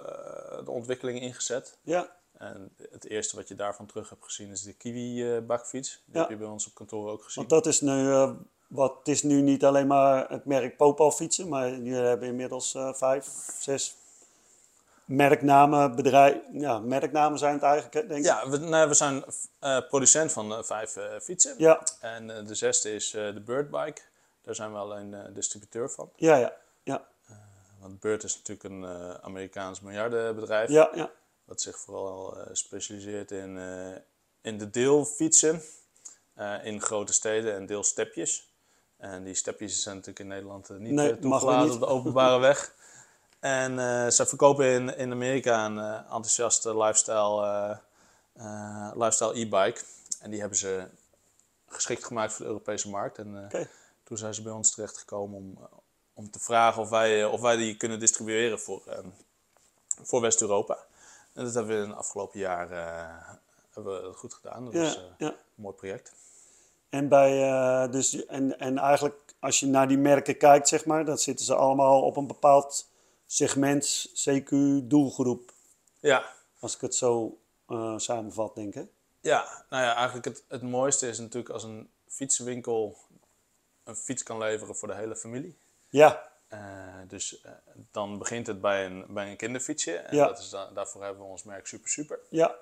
de 0.66 0.72
ontwikkeling 0.72 1.22
ingezet. 1.22 1.78
ja, 1.82 2.16
En 2.38 2.76
het 2.92 3.06
eerste 3.06 3.36
wat 3.36 3.48
je 3.48 3.56
daarvan 3.56 3.86
terug 3.86 4.10
hebt 4.10 4.24
gezien 4.24 4.50
is 4.52 4.62
de 4.62 4.74
Kiwi-bakfiets. 4.74 6.02
Die 6.06 6.16
Ja. 6.16 6.20
heb 6.22 6.30
je 6.30 6.36
bij 6.36 6.48
ons 6.48 6.68
op 6.68 6.74
kantoor 6.74 7.10
ook 7.12 7.24
gezien. 7.24 7.48
want 7.48 7.50
dat 7.64 7.74
is 7.74 7.82
nu, 7.82 8.10
eh, 8.12 8.32
wat, 8.68 8.96
het 8.98 9.08
is 9.08 9.24
nu 9.24 9.42
niet 9.42 9.66
alleen 9.66 9.88
maar 9.88 10.30
het 10.30 10.46
merk 10.46 10.78
Popal 10.78 11.12
fietsen, 11.12 11.48
maar 11.50 11.70
jullie 11.70 11.94
hebben 11.94 12.28
inmiddels 12.28 12.76
eh, 12.76 12.94
vijf, 12.94 13.26
zes 13.60 13.96
merknamen, 15.06 15.96
bedrijf, 15.96 16.38
ja, 16.54 16.80
merknamen 16.80 17.40
zijn 17.40 17.54
het 17.54 17.64
eigenlijk, 17.64 18.08
denk 18.08 18.20
ik. 18.20 18.26
Ja, 18.26 18.50
we, 18.50 18.58
nou, 18.58 18.88
we 18.88 18.94
zijn 18.94 19.24
eh, 19.60 19.80
producent 19.88 20.32
van 20.32 20.54
eh, 20.54 20.64
vijf 20.64 20.96
eh, 20.96 21.20
fietsen. 21.22 21.56
Ja, 21.58 21.84
En 22.00 22.30
eh, 22.38 22.46
de 22.48 22.56
zesde 22.56 22.94
is 22.94 23.14
eh, 23.14 23.34
de 23.34 23.40
Birdbike. 23.42 24.02
Daar 24.42 24.56
zijn 24.56 24.72
we 24.72 24.78
alleen 24.78 25.14
eh, 25.14 25.20
distributeur 25.34 25.90
van. 25.92 26.10
ja, 26.16 26.36
ja, 26.36 26.54
Want 27.84 28.00
Bird 28.00 28.24
is 28.24 28.36
natuurlijk 28.36 28.64
een 28.64 28.84
eh, 28.84 29.14
Amerikaans 29.14 29.82
miljardenbedrijf. 29.82 30.70
ja, 30.70 30.90
ja, 30.96 31.12
Wat 31.46 31.62
zich 31.62 31.80
vooral 31.80 32.38
eh, 32.38 32.50
specialiseert 32.54 33.32
in, 33.32 33.58
eh, 33.58 34.02
in 34.42 34.58
de 34.58 34.70
deelfietsen. 34.70 35.62
in 36.64 36.82
grote 36.82 37.14
steden 37.14 37.56
en 37.56 37.66
deelstepjes. 37.66 38.52
En 38.98 39.24
die 39.24 39.34
stepjes 39.34 39.82
zijn 39.82 39.96
natuurlijk 39.96 40.20
in 40.20 40.28
Nederland 40.28 40.70
niet 40.70 40.92
Nee, 40.92 41.20
toegelaten 41.20 41.64
niet. 41.64 41.74
op 41.74 41.80
de 41.80 41.86
openbare 41.86 42.40
weg. 42.40 42.76
En 43.40 43.76
ze 44.12 44.26
verkopen 44.26 44.66
in, 44.66 44.98
in 44.98 45.12
Amerika 45.12 45.66
een 45.66 45.78
enthousiaste 45.98 46.78
lifestyle, 46.78 47.80
lifestyle 48.96 49.40
e-bike. 49.40 49.82
En 50.20 50.30
die 50.30 50.40
hebben 50.40 50.58
ze 50.58 50.88
geschikt 51.68 52.04
gemaakt 52.06 52.34
voor 52.34 52.46
de 52.46 52.52
Europese 52.52 52.90
markt. 52.90 53.18
En 53.18 53.50
toen 54.04 54.18
zijn 54.18 54.34
ze 54.34 54.42
bij 54.42 54.52
ons 54.52 54.72
terechtgekomen 54.72 55.38
om, 55.38 55.58
om 56.14 56.32
te 56.32 56.40
vragen 56.40 56.82
of 56.82 56.90
wij, 56.90 57.24
eh, 57.24 57.32
of 57.32 57.42
wij 57.42 57.56
die 57.56 57.78
kunnen 57.78 58.00
distribueren 58.00 58.60
voor, 58.60 58.82
eh, 58.88 58.98
voor 60.02 60.22
West-Europa. 60.22 60.78
En 61.34 61.44
dat 61.44 61.54
hebben 61.54 61.78
we 61.78 61.84
in 61.84 61.90
de 61.90 61.96
afgelopen 61.96 62.40
jaar 62.40 62.72
eh, 62.72 63.36
hebben 63.74 63.96
we 63.96 64.02
dat 64.02 64.16
goed 64.16 64.34
gedaan. 64.34 64.66
Dat 64.66 64.74
Ja, 64.74 64.82
eh, 64.82 65.02
ja. 65.18 65.28
een 65.28 65.36
mooi 65.56 65.76
project. 65.76 66.14
En, 66.90 67.08
bij, 67.08 67.90
dus, 67.90 68.26
en, 68.26 68.60
en 68.60 68.78
eigenlijk, 68.78 69.36
als 69.40 69.60
je 69.60 69.66
naar 69.66 69.88
die 69.88 69.98
merken 69.98 70.38
kijkt, 70.38 70.68
zeg 70.68 70.86
maar, 70.86 71.06
dan 71.06 71.18
zitten 71.18 71.46
ze 71.46 71.56
allemaal 71.56 72.02
op 72.02 72.18
een 72.18 72.28
bepaald 72.28 72.90
segment, 73.26 74.12
CQ, 74.14 74.50
doelgroep. 74.84 75.52
Ja, 76.00 76.34
Als 76.60 76.76
ik 76.76 76.82
het 76.82 76.96
zo 76.96 77.38
samenvat, 77.98 78.56
denk 78.56 78.76
ik. 78.76 78.88
ja, 79.22 79.66
nou 79.70 79.84
ja, 79.84 79.96
eigenlijk 79.96 80.26
het, 80.26 80.44
het 80.48 80.62
mooiste 80.62 81.08
is 81.08 81.20
natuurlijk 81.20 81.54
als 81.54 81.64
een 81.64 81.90
fietswinkel 82.08 82.98
een 83.84 83.96
fiets 83.96 84.24
kan 84.24 84.38
leveren 84.38 84.76
voor 84.76 84.88
de 84.88 84.96
hele 84.96 85.16
familie. 85.16 85.58
Ja, 85.94 86.32
Eh, 86.48 86.60
dus 87.08 87.42
eh, 87.42 87.52
dan 87.92 88.18
begint 88.18 88.48
het 88.48 88.62
bij 88.62 88.86
een, 88.86 89.06
bij 89.10 89.30
een 89.30 89.36
kinderfietsje. 89.38 89.96
En 89.98 90.16
Ja. 90.16 90.28
dat 90.28 90.40
is 90.40 90.50
da- 90.50 90.70
daarvoor 90.74 91.04
hebben 91.04 91.24
we 91.24 91.30
ons 91.30 91.44
merk 91.44 91.68
Super 91.68 91.90
Super. 91.90 92.20
ja. 92.30 92.56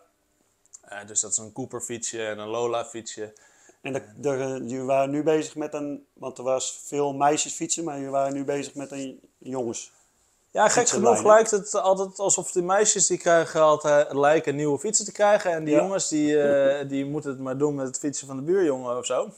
Eh, 0.81 0.97
dus 1.07 1.19
dat 1.21 1.31
is 1.31 1.37
een 1.37 1.51
Cooper 1.51 1.81
fietsje 1.81 2.25
en 2.25 2.39
een 2.39 2.47
Lola 2.47 2.85
fietsje. 2.85 3.33
En 3.81 3.93
de, 3.93 4.03
de, 4.15 4.37
jullie 4.65 4.81
waren 4.83 5.09
nu 5.09 5.23
bezig 5.23 5.55
met 5.55 5.73
een, 5.73 6.05
want 6.13 6.37
er 6.37 6.43
was 6.43 6.79
veel 6.85 7.13
meisjes 7.13 7.53
fietsen, 7.53 7.83
maar 7.83 7.95
jullie 7.95 8.11
waren 8.11 8.33
nu 8.33 8.43
bezig 8.43 8.73
met 8.75 8.91
een 8.91 9.19
jongens. 9.37 9.91
Ja, 10.51 10.69
gek 10.69 10.89
genoeg 10.89 11.23
lijkt 11.23 11.51
het 11.51 11.75
altijd 11.75 12.19
alsof 12.19 12.51
de 12.51 12.61
meisjes 12.61 13.07
die 13.07 13.17
krijgen 13.17 13.61
altijd 13.61 14.13
lijken 14.13 14.55
nieuwe 14.55 14.79
fietsen 14.79 15.05
te 15.05 15.11
krijgen. 15.11 15.51
En 15.51 15.63
die 15.63 15.73
Ja. 15.73 15.79
jongens 15.81 16.07
die, 16.07 16.85
die 16.87 17.05
moeten 17.05 17.29
het 17.31 17.39
maar 17.39 17.57
doen 17.57 17.75
met 17.75 17.87
het 17.87 17.97
fietsen 17.97 18.27
van 18.27 18.35
de 18.35 18.43
buurjongen 18.43 18.97
of 18.97 19.05
zo. 19.05 19.33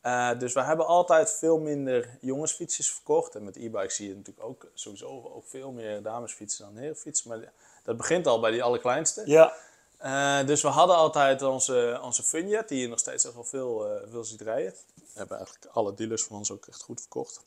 Eh, 0.00 0.38
dus 0.38 0.52
we 0.52 0.62
hebben 0.62 0.86
altijd 0.86 1.32
veel 1.32 1.58
minder 1.58 2.18
jongensfietsjes 2.20 2.92
verkocht. 2.92 3.34
En 3.34 3.44
met 3.44 3.56
e-bikes 3.56 3.96
zie 3.96 4.08
je 4.08 4.16
natuurlijk 4.16 4.46
ook 4.46 4.66
sowieso 4.74 5.06
ook 5.34 5.46
veel 5.46 5.72
meer 5.72 6.02
damesfietsen 6.02 6.64
dan 6.64 6.76
herenfietsen. 6.76 7.28
Maar 7.28 7.52
dat 7.82 7.96
begint 7.96 8.26
al 8.26 8.40
bij 8.40 8.50
die 8.50 8.62
allerkleinste. 8.62 9.22
Ja, 9.26 9.54
Eh, 9.98 10.46
dus 10.46 10.62
we 10.62 10.68
hadden 10.68 10.96
altijd 10.96 11.42
onze, 11.42 12.00
onze 12.02 12.22
Funjet, 12.22 12.68
die 12.68 12.80
je 12.80 12.88
nog 12.88 12.98
steeds 12.98 13.24
echt 13.24 13.34
wel 13.34 13.44
veel, 13.44 14.00
veel 14.10 14.24
ziet 14.24 14.40
rijden. 14.40 14.74
We 14.94 15.02
hebben 15.14 15.36
eigenlijk 15.36 15.66
alle 15.72 15.94
dealers 15.94 16.22
van 16.24 16.36
ons 16.36 16.50
ook 16.50 16.66
echt 16.66 16.82
goed 16.82 17.00
verkocht. 17.00 17.44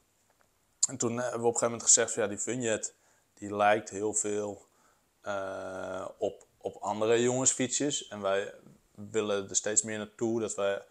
En 0.88 0.98
toen 0.98 1.12
hebben 1.12 1.31
we 1.31 1.38
op 1.38 1.53
een 1.53 1.60
gegeven 1.60 1.65
moment 1.65 1.83
gezegd, 1.83 2.12
van, 2.12 2.24
ja, 2.24 2.29
die 2.29 2.38
Funjet, 2.38 2.93
die 3.33 3.55
lijkt 3.55 3.89
heel 3.89 4.13
veel 4.13 4.65
op, 6.17 6.45
op 6.57 6.75
andere 6.79 7.22
jongensfietsjes. 7.22 8.07
En 8.07 8.22
wij 8.22 8.53
willen 8.91 9.50
er 9.50 9.55
steeds 9.55 9.81
meer 9.81 9.98
naartoe 9.98 10.39
dat, 10.39 10.55
wij, 10.55 10.81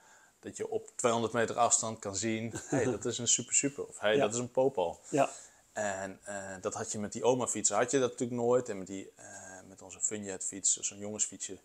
dat 0.42 0.56
je 0.56 0.68
op 0.68 0.88
200 0.96 1.32
meter 1.32 1.56
afstand 1.58 1.98
kan 1.98 2.16
zien, 2.16 2.52
hey, 2.66 2.84
dat 2.84 3.04
is 3.04 3.18
een 3.18 3.28
super 3.28 3.54
super. 3.54 3.86
Of 3.86 3.98
hey, 4.00 4.14
Ja. 4.16 4.20
dat 4.20 4.32
is 4.34 4.38
een 4.40 4.50
Popal. 4.50 5.00
ja, 5.08 5.30
En 5.72 6.18
eh, 6.24 6.36
dat 6.60 6.74
had 6.74 6.92
je 6.92 6.98
met 6.98 7.12
die 7.12 7.24
oma-fietsen, 7.24 7.76
had 7.76 7.90
je 7.90 7.98
dat 7.98 8.10
natuurlijk 8.10 8.40
nooit. 8.40 8.68
En 8.68 8.78
met, 8.78 8.86
die, 8.86 9.10
eh, 9.16 9.24
met 9.68 9.82
onze 9.82 10.00
Funjet-fiets, 10.00 10.76
zo'n 10.76 10.98
jongensfietsje, 10.98 11.56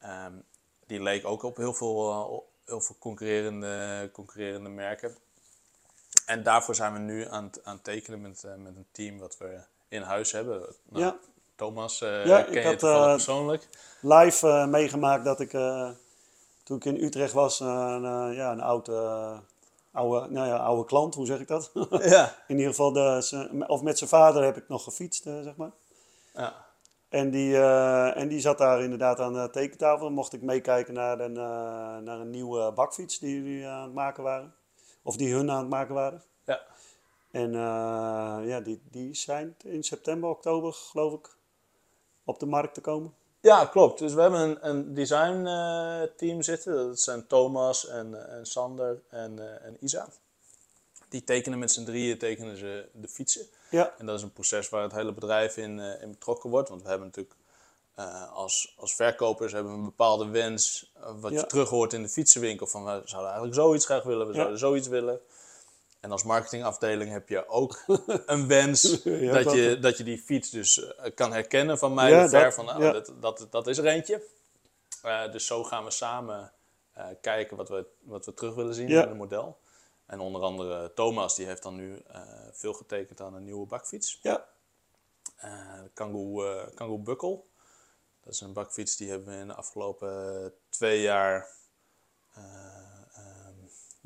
ehm, 0.00 0.32
die 0.86 1.02
leek 1.02 1.24
ook 1.26 1.42
op 1.42 1.56
heel 1.56 1.74
veel, 1.74 2.10
eh, 2.10 2.38
heel 2.66 2.80
veel 2.80 2.96
concurrerende, 2.98 4.10
concurrerende 4.12 4.68
merken. 4.68 5.16
En 6.26 6.42
daarvoor 6.42 6.74
zijn 6.74 6.92
we 6.92 6.98
nu 6.98 7.28
aan, 7.28 7.44
het- 7.44 7.64
aan 7.64 7.74
het 7.74 7.84
tekenen 7.84 8.20
met, 8.20 8.42
met 8.58 8.76
een 8.76 8.86
team 8.92 9.18
wat 9.18 9.38
we 9.38 9.58
in 9.88 10.02
huis 10.02 10.32
hebben. 10.32 10.74
Nou, 10.88 11.04
Ja. 11.04 11.16
Thomas 11.56 11.98
Ja, 11.98 12.38
ik 12.46 12.52
ken 12.52 12.62
je 12.62 12.66
had, 12.86 13.06
persoonlijk. 13.14 13.68
live 14.00 14.66
meegemaakt 14.68 15.24
dat 15.24 15.40
ik, 15.40 15.52
toen 16.66 16.76
ik 16.76 16.84
in 16.84 17.02
Utrecht 17.04 17.32
was, 17.32 17.60
eh, 17.60 17.66
een, 17.68 18.04
eh, 18.04 18.36
ja, 18.36 18.52
een 18.52 18.60
oude, 18.60 18.92
eh, 18.92 19.38
oude, 19.92 20.30
nou 20.30 20.46
ja, 20.46 20.56
oude 20.56 20.84
klant, 20.84 21.14
hoe 21.14 21.26
zeg 21.26 21.40
ik 21.40 21.48
dat? 21.48 21.70
ja. 22.14 22.34
in 22.46 22.56
ieder 22.56 22.70
geval, 22.70 22.92
de, 22.92 23.64
of 23.66 23.82
met 23.82 23.98
zijn 23.98 24.10
vader 24.10 24.44
heb 24.44 24.56
ik 24.56 24.68
nog 24.68 24.84
gefietst, 24.84 25.22
zeg 25.22 25.56
maar. 25.56 25.70
ja. 26.34 26.64
En 27.08 27.30
die, 27.30 27.58
en 28.12 28.28
die 28.28 28.40
zat 28.40 28.58
daar 28.58 28.82
inderdaad 28.82 29.20
aan 29.20 29.32
de 29.32 29.50
tekentafel. 29.50 30.04
Dan 30.04 30.12
mocht 30.12 30.32
ik 30.32 30.42
meekijken 30.42 30.94
naar 30.94 31.20
een, 31.20 31.32
naar 32.04 32.20
een 32.20 32.30
nieuwe 32.30 32.72
bakfiets 32.72 33.18
die 33.18 33.34
jullie 33.34 33.66
aan 33.66 33.82
het 33.82 33.94
maken 33.94 34.22
waren. 34.22 34.54
Of 35.02 35.16
die 35.16 35.34
hun 35.34 35.50
aan 35.50 35.58
het 35.58 35.68
maken 35.68 35.94
waren. 35.94 36.22
Ja. 36.44 36.60
En 37.30 37.52
ja, 38.46 38.60
die, 38.60 38.82
die 38.90 39.14
zijn 39.14 39.56
in 39.64 39.82
september, 39.82 40.30
oktober, 40.30 40.72
geloof 40.72 41.12
ik, 41.12 41.36
op 42.24 42.38
de 42.38 42.46
markt 42.46 42.74
te 42.74 42.80
komen. 42.80 43.14
Ja, 43.46 43.64
klopt. 43.66 43.98
Dus 43.98 44.14
we 44.14 44.20
hebben 44.20 44.40
een, 44.40 44.58
een 44.68 44.94
design 44.94 45.46
eh, 45.46 46.02
team 46.16 46.42
zitten. 46.42 46.74
Dat 46.86 47.00
zijn 47.00 47.26
Thomas 47.26 47.86
en, 47.88 48.28
en 48.30 48.46
Sander 48.46 49.00
en, 49.08 49.38
eh, 49.38 49.66
en 49.66 49.76
Isa. 49.80 50.08
Die 51.08 51.24
tekenen 51.24 51.58
met 51.58 51.72
z'n 51.72 51.84
drieën 51.84 52.18
tekenen 52.18 52.56
ze 52.56 52.88
de 52.92 53.08
fietsen. 53.08 53.46
Ja, 53.70 53.92
En 53.98 54.06
dat 54.06 54.16
is 54.16 54.22
een 54.22 54.32
proces 54.32 54.68
waar 54.68 54.82
het 54.82 54.92
hele 54.92 55.12
bedrijf 55.12 55.56
in, 55.56 55.80
eh, 55.80 56.02
in 56.02 56.10
betrokken 56.10 56.50
wordt. 56.50 56.68
Want 56.68 56.82
we 56.82 56.88
hebben 56.88 57.06
natuurlijk 57.06 57.36
eh, 57.94 58.32
als, 58.32 58.74
als 58.78 58.94
verkopers 58.94 59.52
hebben 59.52 59.72
we 59.72 59.78
een 59.78 59.84
bepaalde 59.84 60.28
wens. 60.28 60.92
eh, 60.94 61.10
wat 61.20 61.32
Ja. 61.32 61.38
je 61.40 61.46
terug 61.46 61.68
hoort 61.68 61.92
in 61.92 62.02
de 62.02 62.08
fietsenwinkel. 62.08 62.66
Van 62.66 62.84
we 62.84 62.90
zouden 63.04 63.30
eigenlijk 63.32 63.54
zoiets 63.54 63.84
graag 63.84 64.02
willen, 64.02 64.26
we 64.26 64.32
Ja. 64.32 64.38
zouden 64.38 64.58
zoiets 64.58 64.88
willen. 64.88 65.20
En 66.00 66.10
als 66.12 66.22
marketingafdeling 66.24 67.10
heb 67.10 67.28
je 67.28 67.48
ook 67.48 67.84
een 68.26 68.46
wens 68.46 69.00
Ja, 69.04 69.32
dat, 69.32 69.44
dat- 69.44 69.54
je, 69.54 69.78
dat 69.78 69.96
je 69.98 70.04
die 70.04 70.18
fiets 70.18 70.50
dus 70.50 70.94
eh, 70.96 71.14
kan 71.14 71.32
herkennen 71.32 71.78
van 71.78 71.94
mij 71.94 72.10
Ja, 72.10 72.28
ver. 72.28 72.44
dat- 72.44 72.54
van 72.54 72.64
nou, 72.64 72.82
ja. 72.84 72.92
dat, 72.92 73.12
dat, 73.20 73.46
dat 73.50 73.66
is 73.66 73.78
er 73.78 73.86
eentje. 73.86 74.22
Eh, 75.02 75.32
dus 75.32 75.46
zo 75.46 75.64
gaan 75.64 75.84
we 75.84 75.90
samen 75.90 76.52
eh, 76.92 77.06
kijken 77.20 77.56
wat 77.56 77.68
we, 77.68 77.86
wat 78.02 78.24
we 78.26 78.34
terug 78.34 78.54
willen 78.54 78.74
zien 78.74 78.88
in 78.88 78.96
het 78.96 79.14
model. 79.16 79.58
En 80.06 80.20
onder 80.20 80.42
andere 80.42 80.92
Thomas, 80.94 81.34
die 81.34 81.46
heeft 81.46 81.62
dan 81.62 81.74
nu 81.74 82.02
veel 82.52 82.72
getekend 82.72 83.20
aan 83.20 83.34
een 83.34 83.44
nieuwe 83.44 83.66
bakfiets. 83.66 84.18
ja, 84.22 84.46
Kangoo, 85.94 86.44
Kangoo 86.74 86.98
Buckle. 86.98 87.40
Dat 88.24 88.32
is 88.34 88.40
een 88.40 88.52
bakfiets 88.52 88.96
die 88.96 89.10
hebben 89.10 89.28
we 89.34 89.40
in 89.40 89.46
de 89.46 89.54
afgelopen 89.54 90.52
twee 90.68 91.00
jaar 91.00 91.48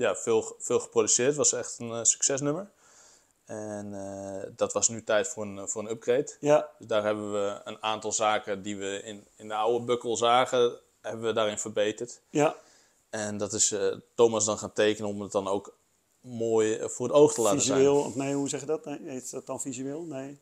ja, 0.01 0.17
veel, 0.17 0.55
veel 0.59 0.81
geproduceerd. 0.81 1.37
Was 1.37 1.53
echt 1.53 1.79
een 1.79 1.91
eh, 1.93 2.03
succesnummer. 2.03 2.71
En 3.47 3.95
eh, 3.95 4.51
dat 4.57 4.73
was 4.73 4.89
nu 4.89 5.05
tijd 5.05 5.29
voor 5.29 5.43
een, 5.45 5.69
voor 5.69 5.83
een 5.83 5.91
upgrade. 5.91 6.37
ja, 6.41 6.69
Dus 6.79 6.87
daar 6.87 7.05
hebben 7.05 7.33
we 7.33 7.61
een 7.65 7.83
aantal 7.83 8.13
zaken 8.13 8.63
die 8.63 8.77
we 8.77 9.01
in, 9.05 9.27
in 9.37 9.49
de 9.49 9.55
oude 9.55 9.85
bukkel 9.85 10.17
zagen, 10.17 10.79
hebben 11.01 11.27
we 11.27 11.33
daarin 11.33 11.59
verbeterd. 11.59 12.21
ja. 12.31 12.57
En 13.11 13.37
dat 13.39 13.53
is 13.53 13.73
eh, 13.73 13.97
Thomas 14.15 14.45
dan 14.45 14.59
gaan 14.59 14.73
tekenen 14.73 15.11
om 15.11 15.21
het 15.21 15.33
dan 15.33 15.49
ook 15.49 15.75
mooi 16.21 16.89
voor 16.89 17.07
het 17.07 17.17
oog 17.17 17.35
te 17.35 17.41
laten 17.41 17.59
Visueel, 17.61 17.97
of 17.99 18.15
nee, 18.15 18.35
hoe 18.35 18.49
zeg 18.49 18.61
je 18.61 18.67
dat? 18.67 18.85
Nee, 18.85 18.99
heet 19.05 19.31
dat 19.31 19.47
dan 19.47 19.61
visueel? 19.61 20.03
Nee. 20.03 20.39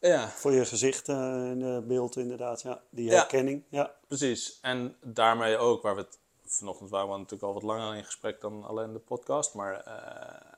zijn. 0.00 0.12
Ja, 0.12 0.28
Voor 0.28 0.52
je 0.52 0.64
gezicht 0.64 1.08
en 1.08 1.58
eh, 1.62 1.78
beeld 1.78 2.16
inderdaad, 2.16 2.62
ja. 2.62 2.82
Die 2.90 3.04
Ja. 3.04 3.14
herkenning, 3.16 3.62
ja. 3.68 3.94
precies. 4.08 4.58
En 4.62 4.96
daarmee 5.02 5.56
ook, 5.58 5.82
waar 5.82 5.94
we 5.94 6.00
het 6.00 6.18
vanochtend 6.50 6.90
waren 6.90 7.08
we 7.10 7.14
natuurlijk 7.16 7.42
al 7.42 7.52
wat 7.54 7.62
langer 7.62 7.96
in 7.96 8.04
gesprek 8.04 8.40
dan 8.40 8.64
alleen 8.64 8.92
de 8.92 8.98
podcast. 8.98 9.54
Maar 9.54 9.80
eh, 9.80 10.52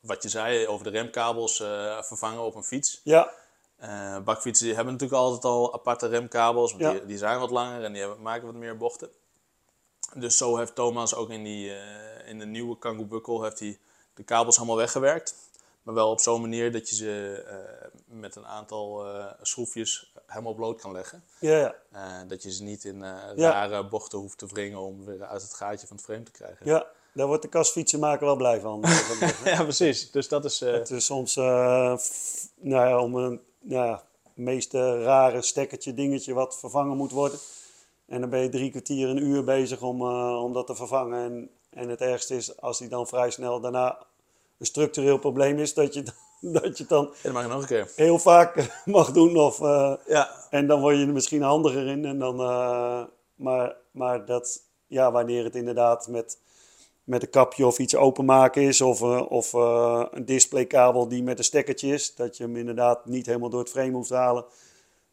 wat 0.00 0.22
je 0.22 0.28
zei 0.28 0.66
over 0.66 0.84
de 0.84 0.90
remkabels 0.90 1.60
eh, 1.60 2.02
vervangen 2.02 2.40
op 2.42 2.54
een 2.54 2.64
fiets. 2.64 3.00
Ja, 3.04 3.30
Eh, 3.76 4.18
bakfietsen 4.18 4.66
die 4.66 4.74
hebben 4.74 4.92
natuurlijk 4.92 5.20
altijd 5.20 5.44
al 5.44 5.74
aparte 5.74 6.06
remkabels, 6.06 6.74
Ja. 6.78 6.90
die, 6.92 7.06
die 7.06 7.18
zijn 7.18 7.38
wat 7.38 7.50
langer 7.50 7.84
en 7.84 7.92
die 7.92 8.00
hebben, 8.00 8.22
maken 8.22 8.46
wat 8.46 8.54
meer 8.54 8.76
bochten. 8.76 9.10
Dus 10.14 10.36
zo 10.36 10.56
heeft 10.56 10.74
Thomas 10.74 11.14
ook 11.14 11.30
in, 11.30 11.44
die, 11.44 11.72
in 12.24 12.38
de 12.38 12.46
nieuwe 12.46 12.78
Kangoo 12.78 13.04
Buckle 13.04 13.42
heeft 13.42 13.58
hij 13.58 13.78
de 14.14 14.22
kabels 14.22 14.56
allemaal 14.56 14.76
weggewerkt. 14.76 15.34
Maar 15.82 15.94
wel 15.94 16.10
op 16.10 16.20
zo'n 16.20 16.40
manier 16.40 16.72
dat 16.72 16.88
je 16.88 16.94
ze 16.94 17.42
eh, 17.48 17.88
met 18.06 18.36
een 18.36 18.46
aantal 18.46 19.06
eh, 19.06 19.26
schroefjes 19.42 20.12
helemaal 20.26 20.54
bloot 20.54 20.80
kan 20.80 20.92
leggen. 20.92 21.24
ja, 21.40 21.56
ja. 21.58 21.74
Eh, 21.92 22.28
dat 22.28 22.42
je 22.42 22.52
ze 22.52 22.62
niet 22.62 22.84
in 22.84 22.98
Ja. 22.98 23.32
rare 23.34 23.88
bochten 23.88 24.18
hoeft 24.18 24.38
te 24.38 24.46
wringen 24.46 24.78
om 24.78 25.04
weer 25.04 25.24
uit 25.24 25.42
het 25.42 25.54
gaatje 25.54 25.86
van 25.86 25.96
het 25.96 26.04
frame 26.04 26.22
te 26.22 26.30
krijgen. 26.30 26.66
Ja, 26.66 26.86
daar 27.14 27.26
wordt 27.26 27.42
de 27.42 27.48
kastfietsenmaker 27.48 28.26
wel 28.26 28.36
blij 28.36 28.60
van. 28.60 28.84
Ja, 29.44 29.62
precies. 29.62 30.10
Dus 30.10 30.28
dat 30.28 30.44
is... 30.44 30.60
Het 30.60 30.90
is 30.90 31.04
soms 31.04 31.34
nou 31.34 31.98
ja, 32.60 33.00
om 33.00 33.14
een 33.14 33.40
nou 33.60 33.86
ja, 33.86 34.02
meest 34.34 34.74
eh, 34.74 35.02
rare 35.02 35.42
stekkertje 35.42 35.94
dingetje 35.94 36.34
wat 36.34 36.58
vervangen 36.58 36.96
moet 36.96 37.10
worden. 37.10 37.38
En 38.06 38.20
dan 38.20 38.30
ben 38.30 38.40
je 38.40 38.48
drie 38.48 38.70
kwartier, 38.70 39.08
een 39.08 39.22
uur 39.22 39.44
bezig 39.44 39.82
om, 39.82 40.02
om 40.36 40.52
dat 40.52 40.66
te 40.66 40.74
vervangen. 40.74 41.18
En, 41.24 41.50
en 41.70 41.88
het 41.88 42.00
ergste 42.00 42.36
is 42.36 42.60
als 42.60 42.78
die 42.78 42.88
dan 42.88 43.06
vrij 43.06 43.30
snel 43.30 43.60
daarna 43.60 44.06
een 44.62 44.68
structureel 44.68 45.18
probleem 45.18 45.58
is, 45.58 45.74
dat 45.74 45.94
je, 45.94 46.04
dat 46.40 46.78
je 46.78 46.84
dan 46.86 47.14
ja, 47.22 47.32
mag 47.32 47.48
nog 47.48 47.60
een 47.60 47.66
keer. 47.66 47.90
heel 47.96 48.18
vaak 48.18 48.68
mag 48.84 49.10
doen. 49.12 49.36
Of, 49.36 49.60
eh, 49.60 49.94
Ja, 50.06 50.30
en 50.50 50.66
dan 50.66 50.80
word 50.80 50.96
je 50.96 51.06
er 51.06 51.12
misschien 51.12 51.42
handiger 51.42 51.86
in. 51.86 52.04
En 52.04 52.18
dan, 52.18 52.40
eh, 52.40 53.02
maar, 53.34 53.76
maar 53.90 54.24
dat, 54.26 54.62
ja, 54.86 55.12
wanneer 55.12 55.44
het 55.44 55.56
inderdaad 55.56 56.08
met, 56.08 56.38
met 57.04 57.22
een 57.22 57.30
kapje 57.30 57.66
of 57.66 57.78
iets 57.78 57.96
openmaken 57.96 58.62
is, 58.62 58.80
of, 58.80 59.00
eh, 59.02 59.30
of 59.30 59.54
eh, 59.54 60.04
een 60.10 60.24
displaykabel 60.24 61.08
die 61.08 61.22
met 61.22 61.38
een 61.38 61.44
stekkertje 61.44 61.88
is, 61.92 62.14
dat 62.14 62.36
je 62.36 62.44
hem 62.44 62.56
inderdaad 62.56 63.06
niet 63.06 63.26
helemaal 63.26 63.48
door 63.50 63.60
het 63.60 63.70
frame 63.70 63.92
hoeft 63.92 64.08
te 64.08 64.14
halen. 64.14 64.44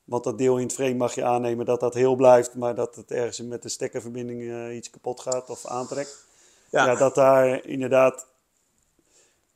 Want 0.03 0.23
dat 0.23 0.37
deel 0.37 0.57
in 0.57 0.63
het 0.63 0.73
frame 0.73 0.93
mag 0.93 1.15
je 1.15 1.23
aannemen 1.23 1.65
dat 1.65 1.79
dat 1.79 1.93
heel 1.93 2.15
blijft, 2.15 2.55
maar 2.55 2.75
dat 2.75 2.95
het 2.95 3.11
ergens 3.11 3.41
met 3.41 3.61
de 3.61 3.69
stekkerverbinding 3.69 4.41
eh, 4.41 4.75
iets 4.75 4.89
kapot 4.89 5.19
gaat 5.19 5.49
of 5.49 5.65
aantrekt. 5.65 6.25
ja. 6.69 6.85
Ja, 6.85 6.95
dat 6.95 7.15
daar 7.15 7.65
inderdaad, 7.65 8.27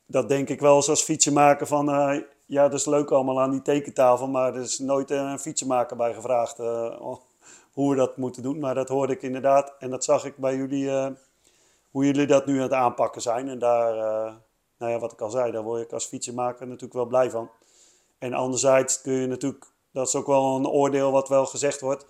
dat 0.06 0.30
denk 0.30 0.50
ik 0.50 0.60
wel 0.60 0.76
eens 0.76 0.90
als 0.90 1.04
fietsenmaker 1.04 1.68
van, 1.68 1.90
eh, 1.90 2.22
ja, 2.46 2.64
dat 2.64 2.80
is 2.80 2.86
leuk 2.86 3.12
allemaal 3.12 3.42
aan 3.42 3.52
die 3.52 3.62
tekentafel, 3.62 4.28
maar 4.28 4.56
er 4.56 4.62
is 4.62 4.80
nooit 4.80 5.12
een 5.12 5.40
fietsenmaker 5.40 5.98
bij 5.98 6.14
gevraagd 6.14 6.60
eh, 6.60 6.98
oh, 7.00 7.18
hoe 7.72 7.90
we 7.90 7.96
dat 7.96 8.18
moeten 8.18 8.44
doen. 8.44 8.60
Maar 8.60 8.76
dat 8.76 8.90
hoorde 8.90 9.14
ik 9.14 9.22
inderdaad 9.22 9.74
en 9.80 9.90
dat 9.90 10.04
zag 10.04 10.26
ik 10.26 10.38
bij 10.38 10.56
jullie, 10.56 10.90
eh, 10.90 11.08
hoe 11.92 12.06
jullie 12.06 12.28
dat 12.28 12.46
nu 12.46 12.56
aan 12.56 12.62
het 12.62 12.74
aanpakken 12.74 13.22
zijn. 13.22 13.50
En 13.50 13.60
daar, 13.60 13.96
nou 14.78 14.92
ja, 14.92 15.00
wat 15.00 15.12
ik 15.12 15.22
al 15.22 15.30
zei, 15.30 15.52
daar 15.52 15.64
word 15.64 15.82
ik 15.82 15.92
als 15.92 16.06
fietsenmaker 16.06 16.68
natuurlijk 16.68 16.94
wel 16.94 17.06
blij 17.06 17.30
van. 17.30 17.50
En 18.18 18.34
anderzijds 18.34 19.02
kun 19.02 19.14
je 19.14 19.28
natuurlijk, 19.28 19.66
dat 19.92 20.08
is 20.08 20.16
ook 20.16 20.28
wel 20.28 20.56
een 20.56 20.68
oordeel 20.68 21.12
wat 21.12 21.30
wel 21.30 21.46
gezegd 21.46 21.82
wordt, 21.82 22.06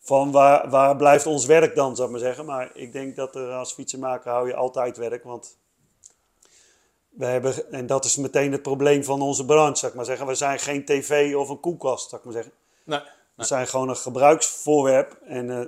van 0.00 0.30
waar, 0.30 0.70
waar 0.70 0.96
blijft 0.96 1.26
ons 1.26 1.46
werk 1.46 1.74
dan, 1.74 1.96
zou 1.96 2.06
ik 2.06 2.14
maar 2.14 2.24
zeggen. 2.24 2.44
Maar 2.44 2.70
ik 2.74 2.92
denk 2.92 3.16
dat 3.16 3.34
er 3.34 3.52
als 3.52 3.72
fietsenmaker 3.72 4.30
hou 4.30 4.46
je 4.46 4.54
altijd 4.54 4.96
werk, 4.96 5.24
want 5.24 5.58
we 7.16 7.24
hebben, 7.24 7.72
en 7.72 7.86
dat 7.86 8.04
is 8.04 8.16
meteen 8.16 8.52
het 8.52 8.62
probleem 8.62 9.04
van 9.04 9.22
onze 9.22 9.44
branche, 9.44 9.76
zou 9.76 9.90
ik 9.90 9.96
maar 9.96 10.06
zeggen. 10.06 10.26
We 10.26 10.34
zijn 10.34 10.58
geen 10.58 10.84
tv 10.84 11.34
of 11.34 11.48
een 11.48 11.60
koelkast, 11.60 12.08
zou 12.08 12.20
ik 12.20 12.24
maar 12.24 12.34
zeggen. 12.36 12.52
Nee. 12.84 13.00
We 13.34 13.44
zijn 13.44 13.66
gewoon 13.66 13.88
een 13.88 13.96
gebruiksvoorwerp 13.96 15.16
en 15.26 15.50
eh, 15.50 15.66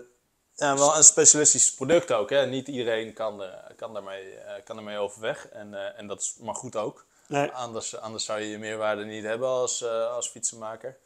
Ja, 0.55 0.76
wel 0.76 0.97
een 0.97 1.05
specialistisch 1.05 1.75
product 1.75 2.12
ook. 2.12 2.31
Hè? 2.31 2.47
Niet 2.47 2.69
iedereen 2.69 3.12
kan, 3.12 3.43
er, 3.43 3.73
kan, 3.76 3.93
daarmee, 3.93 4.35
eh, 4.35 4.65
kan 4.65 4.76
ermee 4.76 4.99
overweg. 4.99 5.49
En, 5.49 5.75
eh, 5.75 5.99
en 5.99 6.07
dat 6.07 6.21
is 6.21 6.37
maar 6.41 6.55
goed 6.55 6.76
ook. 6.76 7.05
nee, 7.29 7.50
Anders, 7.50 7.97
anders 7.97 8.25
zou 8.25 8.41
je 8.41 8.49
je 8.49 8.59
meerwaarde 8.59 9.05
niet 9.05 9.25
hebben 9.25 9.49
als, 9.49 9.83
eh, 9.83 10.15
als 10.15 10.29
fietsenmaker. 10.29 10.97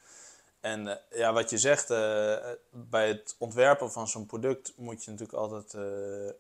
En 0.61 0.89
eh, 0.89 1.19
ja, 1.19 1.33
wat 1.33 1.51
je 1.51 1.59
zegt, 1.59 1.91
eh, 1.91 2.37
bij 2.71 3.09
het 3.09 3.35
ontwerpen 3.39 3.93
van 3.93 4.09
zo'n 4.09 4.27
product 4.27 4.73
moet 4.77 5.05
je 5.05 5.11
natuurlijk 5.11 5.39
altijd 5.39 5.75
eh, 5.75 6.33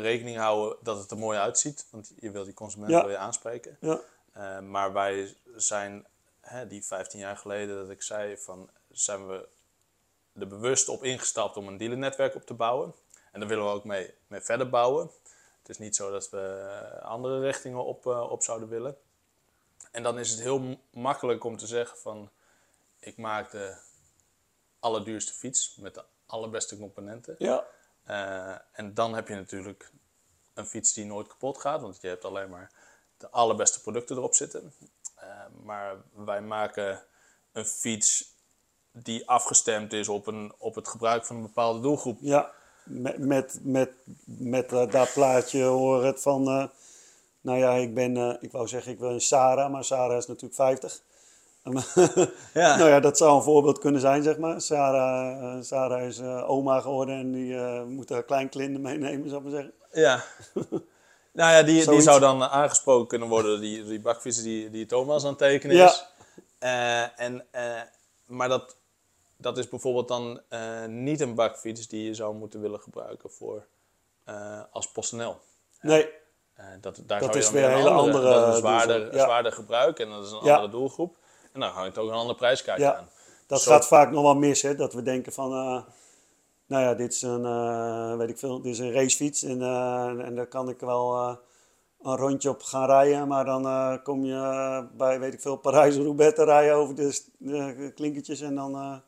rekening 0.00 0.36
houden 0.36 0.78
dat 0.82 0.98
het 0.98 1.10
er 1.10 1.18
mooi 1.18 1.38
uitziet. 1.38 1.86
Want 1.90 2.12
je 2.20 2.30
wilt 2.30 2.44
die 2.44 2.54
consument 2.54 2.90
Ja. 2.90 3.00
wil 3.00 3.10
je 3.10 3.16
aanspreken. 3.16 3.76
ja, 3.80 4.00
Eh, 4.32 4.60
maar 4.60 4.92
wij 4.92 5.36
zijn, 5.56 6.06
hè, 6.40 6.66
die 6.66 6.84
15 6.84 7.18
jaar 7.18 7.36
geleden 7.36 7.76
dat 7.76 7.90
ik 7.90 8.02
zei, 8.02 8.36
van, 8.38 8.70
zijn 8.90 9.26
we 9.28 9.48
er 10.38 10.46
bewust 10.48 10.88
op 10.88 11.04
ingestapt 11.04 11.56
om 11.56 11.68
een 11.68 11.76
dealernetwerk 11.76 12.34
op 12.34 12.46
te 12.46 12.54
bouwen. 12.54 12.94
En 13.32 13.40
daar 13.40 13.48
willen 13.48 13.64
we 13.64 13.70
ook 13.70 13.84
mee, 13.84 14.14
mee 14.26 14.40
verder 14.40 14.68
bouwen. 14.68 15.10
Het 15.58 15.68
is 15.68 15.78
niet 15.78 15.96
zo 15.96 16.10
dat 16.10 16.30
we 16.30 16.68
andere 17.02 17.40
richtingen 17.40 17.84
op, 17.84 18.06
eh, 18.06 18.30
op 18.30 18.42
zouden 18.42 18.68
willen. 18.68 18.96
En 19.90 20.02
dan 20.02 20.18
is 20.18 20.30
het 20.30 20.40
heel 20.40 20.78
makkelijk 20.90 21.44
om 21.44 21.56
te 21.56 21.66
zeggen 21.66 21.98
van, 21.98 22.30
ik 22.98 23.16
maak 23.16 23.50
de 23.50 23.76
allerduurste 24.80 25.32
fiets 25.32 25.76
met 25.76 25.94
de 25.94 26.04
allerbeste 26.26 26.78
componenten. 26.78 27.34
ja, 27.38 27.64
Eh, 28.04 28.54
en 28.72 28.94
dan 28.94 29.14
heb 29.14 29.28
je 29.28 29.34
natuurlijk 29.34 29.90
een 30.54 30.66
fiets 30.66 30.92
die 30.92 31.04
nooit 31.04 31.26
kapot 31.26 31.58
gaat, 31.58 31.80
want 31.80 31.98
je 32.00 32.08
hebt 32.08 32.24
alleen 32.24 32.50
maar 32.50 32.70
de 33.16 33.30
allerbeste 33.30 33.80
producten 33.80 34.16
erop 34.16 34.34
zitten. 34.34 34.72
Eh, 35.14 35.26
maar 35.64 35.96
wij 36.12 36.40
maken 36.40 37.04
een 37.52 37.64
fiets 37.64 38.34
die 38.92 39.28
afgestemd 39.28 39.92
is 39.92 40.08
op, 40.08 40.26
een, 40.26 40.52
op 40.58 40.74
het 40.74 40.88
gebruik 40.88 41.24
van 41.24 41.36
een 41.36 41.42
bepaalde 41.42 41.80
doelgroep. 41.80 42.18
ja. 42.20 42.50
Met, 42.84 43.18
met, 43.18 43.58
met, 43.62 43.90
met 44.24 44.72
eh, 44.72 44.90
dat 44.90 45.12
plaatje 45.12 45.62
hoor 45.62 46.04
het 46.04 46.22
van, 46.22 46.42
nou 47.40 47.58
ja, 47.58 47.72
ik 47.72 47.94
ben, 47.94 48.38
ik 48.40 48.52
wou 48.52 48.68
zeggen 48.68 48.92
ik 48.92 48.98
ben 48.98 49.20
Sarah, 49.20 49.72
maar 49.72 49.84
Sarah 49.84 50.16
is 50.16 50.26
natuurlijk 50.26 50.54
50. 50.54 51.02
Ja. 52.54 52.76
Nou 52.76 52.88
ja, 52.88 53.00
dat 53.00 53.16
zou 53.16 53.36
een 53.36 53.42
voorbeeld 53.42 53.78
kunnen 53.78 54.00
zijn, 54.00 54.22
zeg 54.22 54.38
maar. 54.38 54.60
Sarah, 54.60 55.56
eh, 55.56 55.62
Sarah 55.62 56.06
is 56.06 56.18
eh, 56.18 56.50
oma 56.50 56.80
geworden 56.80 57.14
en 57.14 57.32
die 57.32 57.56
eh, 57.56 57.82
moet 57.82 58.08
haar 58.08 58.22
kleinklinder 58.22 58.80
meenemen, 58.80 59.28
zou 59.28 59.44
ik 59.44 59.50
maar 59.50 59.60
zeggen. 59.60 59.74
Ja. 59.92 60.24
nou 61.40 61.52
ja, 61.52 61.62
die, 61.62 61.88
die 61.90 62.00
zou 62.00 62.20
dan 62.20 62.42
aangesproken 62.42 63.06
kunnen 63.08 63.28
worden, 63.28 63.60
die, 63.60 63.84
die 63.84 64.00
bakfiets 64.00 64.42
die, 64.42 64.70
die 64.70 64.86
Thomas 64.86 65.22
aan 65.22 65.28
het 65.28 65.38
tekenen 65.38 65.76
Ja. 65.76 65.86
is. 65.86 66.06
Eh, 66.58 67.20
en, 67.20 67.46
maar 68.26 68.48
dat, 68.48 68.76
dat 69.36 69.58
is 69.58 69.68
bijvoorbeeld 69.68 70.08
dan 70.08 70.40
niet 71.04 71.20
een 71.20 71.34
bakfiets 71.34 71.88
die 71.88 72.04
je 72.04 72.14
zou 72.14 72.34
moeten 72.34 72.60
willen 72.60 72.80
gebruiken 72.80 73.30
voor, 73.30 73.66
als 74.70 74.90
PostNL. 74.92 75.36
Nee, 75.80 76.08
dat, 76.80 77.02
daar 77.06 77.20
Dat 77.20 77.32
zou 77.32 77.32
je 77.32 77.38
is 77.38 77.44
dan 77.44 77.54
weer 77.54 77.64
een 77.64 77.70
hele 77.70 77.82
dat 77.88 77.92
is 77.92 78.14
andere 78.14 78.34
een 78.34 78.56
zwaarder, 78.56 79.14
ja. 79.14 79.22
zwaarder 79.22 79.52
gebruik 79.52 79.98
en 79.98 80.10
dat 80.10 80.24
is 80.24 80.30
een 80.30 80.44
Ja. 80.44 80.54
andere 80.54 80.72
doelgroep. 80.72 81.16
En 81.52 81.60
dan 81.60 81.70
hangt 81.70 81.98
ook 81.98 82.08
een 82.08 82.14
andere 82.14 82.38
prijskaartje 82.38 82.84
Ja. 82.84 82.96
aan. 82.96 83.08
dat 83.46 83.60
Zo- 83.62 83.70
gaat 83.70 83.86
vaak 83.86 84.10
nog 84.10 84.22
wel 84.22 84.34
mis, 84.34 84.62
hè. 84.62 84.74
Dat 84.74 84.92
we 84.92 85.02
denken 85.02 85.32
van, 85.32 85.52
eh, 85.52 85.82
nou 86.66 86.82
ja, 86.84 86.94
dit 86.94 87.12
is 87.12 87.22
een, 87.22 87.44
eh, 87.44 88.16
weet 88.16 88.28
ik 88.28 88.38
veel, 88.38 88.60
dit 88.62 88.72
is 88.72 88.78
een 88.78 88.92
racefiets. 88.92 89.42
En, 89.42 89.62
eh, 89.62 90.06
en 90.26 90.34
daar 90.34 90.46
kan 90.46 90.68
ik 90.68 90.80
wel 90.80 91.16
een 92.02 92.16
rondje 92.16 92.48
op 92.48 92.62
gaan 92.62 92.86
rijden. 92.86 93.28
Maar 93.28 93.44
dan 93.44 94.02
kom 94.02 94.24
je 94.24 94.86
bij, 94.92 95.20
weet 95.20 95.34
ik 95.34 95.40
veel, 95.40 95.56
Parijs-Roubaix 95.56 96.34
te 96.34 96.44
rijden 96.44 96.74
over 96.74 96.94
de, 96.94 97.92
klinkertjes. 97.94 98.40
En 98.40 98.54
dan 98.54 99.02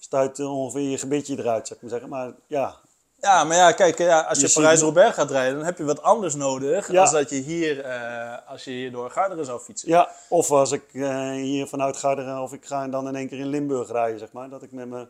stuit 0.00 0.40
ongeveer 0.40 0.90
je 0.90 0.98
gebitje 0.98 1.38
eruit, 1.38 1.66
zou 1.66 1.78
ik 1.78 1.82
maar 1.82 1.90
zeggen. 2.00 2.08
Maar 2.08 2.32
ja, 2.46 2.76
Ja, 3.20 3.44
maar 3.44 3.56
ja, 3.56 3.72
kijk, 3.72 3.98
ja, 3.98 4.20
als 4.20 4.40
je, 4.40 4.46
Je 4.46 4.52
Parijs-Roubaix 4.52 5.14
gaat 5.14 5.30
rijden, 5.30 5.56
dan 5.56 5.64
heb 5.64 5.78
je 5.78 5.84
wat 5.84 6.02
anders 6.02 6.34
nodig 6.34 6.90
Ja. 6.92 7.00
als 7.00 7.10
dat 7.10 7.30
je 7.30 7.36
hier, 7.36 7.80
eh, 7.84 8.36
als 8.48 8.64
je 8.64 8.70
hier 8.70 8.92
door 8.92 9.10
Garderen 9.10 9.44
zou 9.44 9.60
fietsen. 9.60 9.88
Ja, 9.88 10.10
of 10.28 10.50
als 10.50 10.72
ik 10.72 10.84
eh, 10.92 11.30
hier 11.30 11.66
vanuit 11.66 11.96
Garderen, 11.96 12.38
of 12.42 12.52
ik 12.52 12.64
ga 12.66 12.88
dan 12.88 13.08
in 13.08 13.16
één 13.16 13.28
keer 13.28 13.38
in 13.38 13.46
Limburg 13.46 13.90
rijden, 13.90 14.18
zeg 14.18 14.32
maar. 14.32 14.48
Dat 14.48 14.62
ik 14.62 14.72
met 14.72 14.88
mijn, 14.88 15.08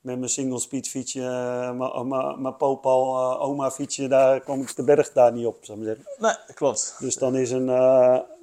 met 0.00 0.18
mijn 0.18 0.30
single 0.30 0.58
speed 0.58 0.88
fietsje, 0.88 1.20
eh, 1.20 1.70
mijn- 1.72 2.08
mijn 2.08 2.42
mijn 2.42 2.56
Popal 2.56 3.16
eh, 3.32 3.40
oma 3.42 3.70
fietsje, 3.70 4.08
daar 4.08 4.40
kom 4.40 4.60
ik 4.60 4.76
de 4.76 4.84
berg 4.84 5.12
daar 5.12 5.32
niet 5.32 5.46
op, 5.46 5.56
zou 5.64 5.78
ik 5.80 5.84
maar 5.86 5.94
zeggen. 5.96 6.14
Nee, 6.46 6.54
klopt. 6.54 6.96
Dus 6.98 7.14
dan 7.16 7.36
is 7.36 7.50
een, 7.50 7.66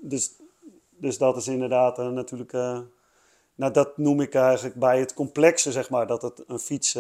dus, 0.02 0.32
dus 0.90 1.18
dat 1.18 1.38
is 1.38 1.48
inderdaad 1.48 1.98
natuurlijk, 1.98 2.52
nou 3.56 3.72
dat 3.74 3.98
noem 3.98 4.22
ik 4.22 4.36
eigenlijk 4.36 4.76
bij 4.76 5.00
het 5.00 5.14
complexe, 5.14 5.72
zeg 5.72 5.90
maar. 5.90 6.08
Dat 6.08 6.22
het 6.22 6.44
een 6.48 6.60
fiets 6.60 6.98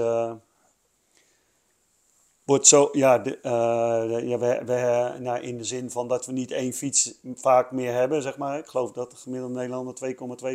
wordt 2.47 2.67
zo, 2.67 2.89
ja, 2.91 3.19
de, 3.19 3.39
de- 3.41 4.21
ja 4.27 4.37
we, 4.37 4.61
we, 4.65 5.13
nou, 5.19 5.39
in 5.39 5.57
de 5.57 5.63
zin 5.63 5.91
van 5.91 6.07
dat 6.07 6.25
we 6.25 6.31
niet 6.31 6.51
één 6.51 6.73
fiets 6.73 7.13
vaak 7.35 7.71
meer 7.71 7.93
hebben, 7.93 8.21
zeg 8.21 8.37
maar. 8.37 8.57
Ik 8.57 8.67
geloof 8.67 8.91
dat 8.91 9.11
de 9.11 9.17
gemiddelde 9.17 9.53
Nederlander 9.55 9.95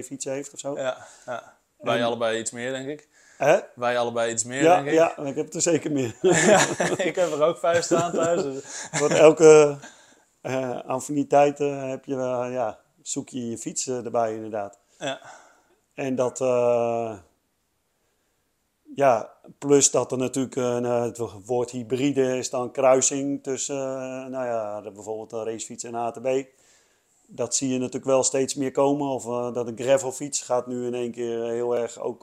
2,2 0.01 0.05
fietsen 0.05 0.33
heeft 0.33 0.53
of 0.53 0.59
zo. 0.59 0.77
Ja, 0.79 1.07
ja. 1.27 1.57
Wij 1.77 1.99
En- 1.99 2.05
allebei 2.05 2.39
iets 2.39 2.51
meer, 2.51 2.71
denk 2.73 2.89
ik. 2.89 3.09
Hè? 3.39 3.59
Wij 3.75 3.99
allebei 3.99 4.33
iets 4.33 4.45
meer, 4.45 4.63
Ja, 4.63 4.75
denk 4.75 4.87
ik. 4.87 4.93
ja, 4.93 5.17
ik 5.19 5.35
heb 5.37 5.55
er 5.55 5.61
zeker 5.63 5.93
meer. 5.93 6.17
Ja, 6.23 6.69
ik 6.97 7.17
heb 7.17 7.33
er 7.33 7.43
ook 7.43 7.59
vijf 7.59 7.85
staan 7.85 8.13
thuis. 8.13 8.43
dus- 8.43 8.89
Want 9.01 9.13
elke 9.13 9.79
eh 10.41 10.81
affiniteit 10.87 11.59
heb 11.59 12.05
je, 12.05 12.15
eh, 12.15 12.47
ja, 12.53 12.79
zoek 13.03 13.29
je 13.29 13.51
je 13.51 13.59
fiets 13.59 13.89
erbij 13.89 14.35
inderdaad. 14.35 14.79
Ja. 14.99 15.21
En 15.95 16.15
dat, 16.15 16.39
ja, 18.95 19.32
plus 19.59 19.91
dat 19.91 20.13
er 20.13 20.19
natuurlijk 20.19 20.57
eh, 20.57 21.03
het 21.03 21.19
woord 21.45 21.71
hybride 21.71 22.37
is 22.37 22.51
dan 22.51 22.73
kruising 22.73 23.43
tussen, 23.43 23.77
eh, 23.77 24.27
nou 24.27 24.47
ja, 24.47 24.81
bijvoorbeeld 24.81 25.33
een 25.33 25.45
racefiets 25.45 25.85
en 25.85 25.95
ATB. 25.95 26.45
Dat 27.27 27.55
zie 27.55 27.69
je 27.69 27.79
natuurlijk 27.79 28.05
wel 28.05 28.23
steeds 28.23 28.55
meer 28.55 28.71
komen. 28.71 29.09
Of 29.09 29.27
eh, 29.27 29.53
dat 29.53 29.67
een 29.67 29.79
gravelfiets 29.79 30.43
gaat 30.43 30.67
nu 30.67 30.87
in 30.87 30.95
één 30.95 31.13
keer 31.13 31.45
heel 31.45 31.77
erg 31.77 31.99
ook 31.99 32.23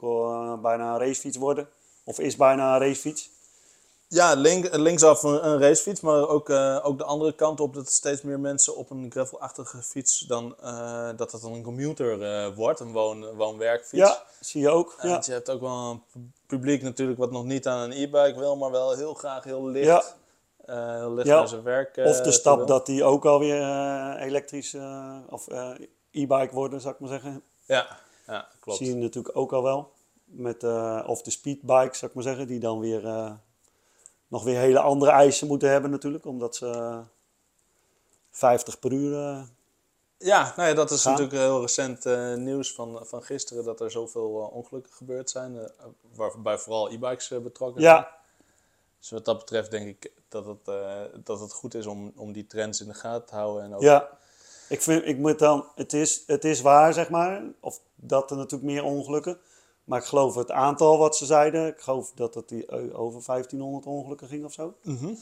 bijna 0.62 0.92
een 0.92 0.98
racefiets 0.98 1.36
worden. 1.36 1.68
Of 2.04 2.18
is 2.18 2.36
bijna 2.36 2.74
een 2.74 2.80
racefiets. 2.80 3.30
Ja, 4.12 4.34
link, 4.34 4.76
linksaf 4.76 5.22
een, 5.22 5.46
een 5.46 5.58
racefiets, 5.60 6.00
maar 6.00 6.28
ook, 6.28 6.48
eh, 6.48 6.78
ook 6.82 6.98
de 6.98 7.04
andere 7.04 7.32
kant 7.32 7.60
op 7.60 7.74
dat 7.74 7.90
steeds 7.90 8.22
meer 8.22 8.40
mensen 8.40 8.76
op 8.76 8.90
een 8.90 9.10
gravelachtige 9.10 9.82
fiets 9.82 10.18
dan 10.20 10.56
eh, 10.62 11.08
dat 11.16 11.32
het 11.32 11.42
dan 11.42 11.52
een 11.52 11.62
commuter 11.62 12.22
eh, 12.22 12.54
wordt, 12.56 12.80
een 12.80 12.92
woon, 12.92 13.34
woon-werkfiets. 13.34 14.08
Ja, 14.08 14.22
zie 14.40 14.60
je 14.60 14.68
ook. 14.70 14.98
Ja. 15.02 15.08
Want 15.08 15.26
je 15.26 15.32
hebt 15.32 15.50
ook 15.50 15.60
wel 15.60 15.90
een 15.90 16.02
pu- 16.12 16.30
publiek 16.46 16.82
natuurlijk 16.82 17.18
wat 17.18 17.30
nog 17.30 17.44
niet 17.44 17.66
aan 17.66 17.80
een 17.80 17.92
e-bike 17.92 18.38
wil, 18.38 18.56
maar 18.56 18.70
wel 18.70 18.96
heel 18.96 19.14
graag 19.14 19.44
heel 19.44 19.66
licht, 19.66 19.86
Ja. 19.86 20.02
heel 20.98 21.14
licht 21.14 21.28
Ja. 21.28 21.36
naar 21.38 21.48
zijn 21.48 21.62
werk 21.62 21.96
Of 21.96 22.20
de 22.20 22.32
stap 22.32 22.66
dat 22.66 22.86
die 22.86 23.04
ook 23.04 23.24
alweer 23.24 23.62
elektrisch 24.16 24.76
of 25.28 25.46
e-bike 26.10 26.54
worden, 26.54 26.80
zou 26.80 26.94
ik 26.94 27.00
maar 27.00 27.08
zeggen. 27.08 27.42
Ja, 27.64 27.98
ja 28.26 28.48
klopt. 28.60 28.78
Zie 28.78 28.86
je 28.88 28.94
natuurlijk 28.94 29.36
ook 29.36 29.52
al 29.52 29.62
wel. 29.62 29.92
Met, 30.24 30.64
of 31.06 31.22
de 31.22 31.30
speedbikes, 31.30 31.98
zou 31.98 32.10
ik 32.10 32.14
maar 32.16 32.24
zeggen, 32.26 32.46
die 32.46 32.60
dan 32.60 32.80
weer 32.80 33.02
nog 34.30 34.44
weer 34.44 34.58
hele 34.58 34.78
andere 34.80 35.10
eisen 35.10 35.46
moeten 35.46 35.70
hebben 35.70 35.90
natuurlijk. 35.90 36.24
Omdat 36.24 36.56
ze 36.56 36.66
eh, 36.66 36.98
50 38.30 38.78
per 38.78 38.92
uur... 38.92 39.14
eh, 39.14 39.42
Ja, 40.18 40.52
nou 40.56 40.68
ja, 40.68 40.74
dat 40.74 40.90
is 40.90 41.02
Gaan. 41.02 41.12
natuurlijk 41.12 41.38
heel 41.42 41.60
recent 41.60 42.06
eh, 42.06 42.34
nieuws 42.34 42.72
van, 42.74 43.00
van 43.06 43.22
gisteren 43.22 43.64
dat 43.64 43.80
er 43.80 43.90
zoveel 43.90 44.40
eh, 44.42 44.52
ongelukken 44.56 44.92
gebeurd 44.92 45.30
zijn, 45.30 45.58
eh, 45.58 45.64
waarbij 46.14 46.58
vooral 46.58 46.90
e-bikes 46.90 47.30
eh, 47.30 47.38
betrokken 47.38 47.82
zijn. 47.82 47.94
ja, 47.94 48.16
Dus 48.98 49.10
wat 49.10 49.24
dat 49.24 49.38
betreft 49.38 49.70
denk 49.70 49.86
ik 49.88 50.12
dat 50.28 50.46
het, 50.46 50.68
eh, 50.68 51.00
dat 51.24 51.40
het 51.40 51.52
goed 51.52 51.74
is 51.74 51.86
om, 51.86 52.12
om 52.16 52.32
die 52.32 52.46
trends 52.46 52.80
in 52.80 52.86
de 52.88 52.94
gaten 52.94 53.26
te 53.26 53.34
houden. 53.34 53.64
En 53.64 53.74
ook, 53.74 53.82
ja. 53.82 54.18
Ik 54.68 54.82
vind, 54.82 55.06
ik 55.06 55.18
moet 55.18 55.38
dan, 55.38 55.64
het 55.74 55.92
is, 55.92 56.22
het 56.26 56.44
is 56.44 56.60
waar, 56.60 56.92
zeg 56.92 57.08
maar. 57.10 57.42
Of 57.60 57.80
dat 57.94 58.30
er 58.30 58.36
natuurlijk 58.36 58.70
meer 58.72 58.84
ongelukken. 58.84 59.38
Maar 59.84 59.98
ik 59.98 60.04
geloof 60.04 60.34
het 60.34 60.50
aantal 60.50 60.98
wat 60.98 61.16
ze 61.16 61.26
zeiden. 61.26 61.66
Ik 61.66 61.80
geloof 61.80 62.12
dat 62.14 62.34
het 62.34 62.48
die, 62.48 62.66
eh, 62.66 63.00
over 63.00 63.22
1500 63.22 63.86
ongelukken 63.86 64.28
ging 64.28 64.44
of 64.44 64.52
zo. 64.52 64.74
Mhm. 64.82 65.14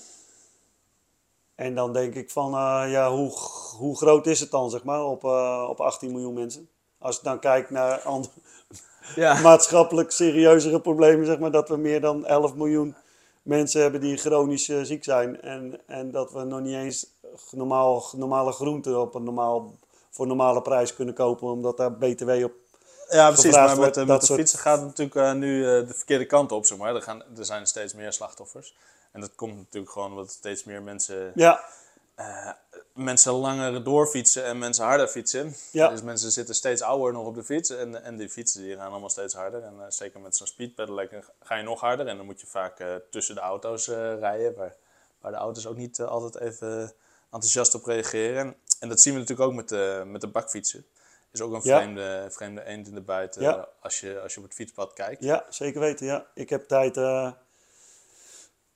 En 1.54 1.74
dan 1.74 1.92
denk 1.92 2.14
ik 2.14 2.30
van, 2.30 2.54
eh, 2.54 2.84
ja, 2.90 3.10
hoe, 3.10 3.32
hoe 3.76 3.96
groot 3.96 4.26
is 4.26 4.40
het 4.40 4.50
dan, 4.50 4.70
zeg 4.70 4.84
maar, 4.84 5.04
op, 5.04 5.24
eh, 5.24 5.66
op 5.68 5.80
18 5.80 6.12
miljoen 6.12 6.34
mensen? 6.34 6.68
Als 6.98 7.16
je 7.16 7.22
dan 7.22 7.38
kijkt 7.38 7.70
naar 7.70 8.00
andere 8.00 8.32
ja. 9.14 9.40
maatschappelijk 9.40 10.10
serieuzere 10.10 10.80
problemen, 10.80 11.26
zeg 11.26 11.38
maar, 11.38 11.50
dat 11.50 11.68
we 11.68 11.76
meer 11.76 12.00
dan 12.00 12.26
11 12.26 12.54
miljoen 12.54 12.94
mensen 13.42 13.82
hebben 13.82 14.00
die 14.00 14.16
chronisch 14.16 14.64
ziek 14.82 15.04
zijn. 15.04 15.40
En, 15.40 15.80
en 15.86 16.10
dat 16.10 16.32
we 16.32 16.44
nog 16.44 16.60
niet 16.60 16.74
eens 16.74 17.06
normaal, 17.50 18.04
normale 18.16 18.52
groenten 18.52 19.00
op 19.00 19.14
een 19.14 19.24
normaal, 19.24 19.74
voor 20.10 20.26
normale 20.26 20.62
prijs 20.62 20.94
kunnen 20.94 21.14
kopen, 21.14 21.48
omdat 21.48 21.76
daar 21.76 21.92
BTW 21.92 22.30
op... 22.44 22.52
Ja, 23.08 23.28
precies. 23.30 23.54
Maar 23.54 23.78
met, 23.78 23.96
met 23.96 24.20
de 24.20 24.26
soort- 24.26 24.38
fietsen 24.38 24.58
gaat 24.58 24.78
het 24.78 24.86
natuurlijk 24.86 25.16
eh, 25.16 25.32
nu 25.32 25.64
eh, 25.64 25.86
de 25.88 25.94
verkeerde 25.94 26.26
kant 26.26 26.52
op, 26.52 26.66
zeg 26.66 26.78
maar. 26.78 26.94
Er, 26.94 27.02
gaan, 27.02 27.22
er 27.38 27.44
zijn 27.44 27.66
steeds 27.66 27.94
meer 27.94 28.12
slachtoffers. 28.12 28.74
En 29.12 29.20
dat 29.20 29.34
komt 29.34 29.56
natuurlijk 29.56 29.92
gewoon 29.92 30.10
omdat 30.10 30.30
steeds 30.30 30.64
meer 30.64 30.82
mensen, 30.82 31.32
Ja, 31.34 31.64
eh, 32.14 32.50
mensen 32.92 33.32
langer 33.32 33.84
doorfietsen 33.84 34.44
en 34.44 34.58
mensen 34.58 34.84
harder 34.84 35.08
fietsen. 35.08 35.54
Ja. 35.70 35.88
Dus 35.88 36.02
mensen 36.02 36.30
zitten 36.30 36.54
steeds 36.54 36.82
ouder 36.82 37.12
nog 37.12 37.26
op 37.26 37.34
de 37.34 37.44
fiets. 37.44 37.70
En, 37.70 38.04
en 38.04 38.16
die 38.16 38.28
fietsen 38.28 38.62
die 38.62 38.76
gaan 38.76 38.90
allemaal 38.90 39.10
steeds 39.10 39.34
harder. 39.34 39.62
En 39.62 39.74
zeker 39.88 40.20
met 40.20 40.36
zo'n 40.36 40.46
speedpedelec 40.46 41.10
ga 41.42 41.54
je 41.54 41.62
nog 41.62 41.80
harder. 41.80 42.06
En 42.06 42.16
dan 42.16 42.26
moet 42.26 42.40
je 42.40 42.46
vaak 42.46 42.76
tussen 43.10 43.34
de 43.34 43.40
auto's 43.40 43.86
rijden. 44.18 44.54
Waar, 44.56 44.74
waar 45.20 45.32
de 45.32 45.38
auto's 45.38 45.66
ook 45.66 45.76
niet 45.76 46.00
altijd 46.00 46.36
even 46.40 46.92
enthousiast 47.24 47.74
op 47.74 47.84
reageren. 47.84 48.54
En 48.80 48.88
dat 48.88 49.00
zien 49.00 49.12
we 49.14 49.18
natuurlijk 49.18 49.48
ook 49.48 49.54
met 49.56 49.68
de, 49.68 50.02
met 50.06 50.20
de 50.20 50.26
bakfietsen. 50.28 50.84
Is 51.32 51.40
ook 51.40 51.52
een 51.52 51.62
vreemde, 51.62 52.26
vreemde 52.30 52.64
eend 52.64 52.88
in 52.88 52.94
de 52.94 53.28
Ja. 53.38 53.68
als, 53.80 54.00
je, 54.00 54.20
als 54.20 54.32
je 54.32 54.38
op 54.38 54.44
het 54.44 54.54
fietspad 54.54 54.92
kijkt. 54.92 55.24
ja, 55.24 55.44
zeker 55.48 55.80
weten, 55.80 56.06
ja. 56.06 56.26
Ik 56.34 56.50
heb 56.50 56.68
tijd... 56.68 56.96
eh, 56.96 57.32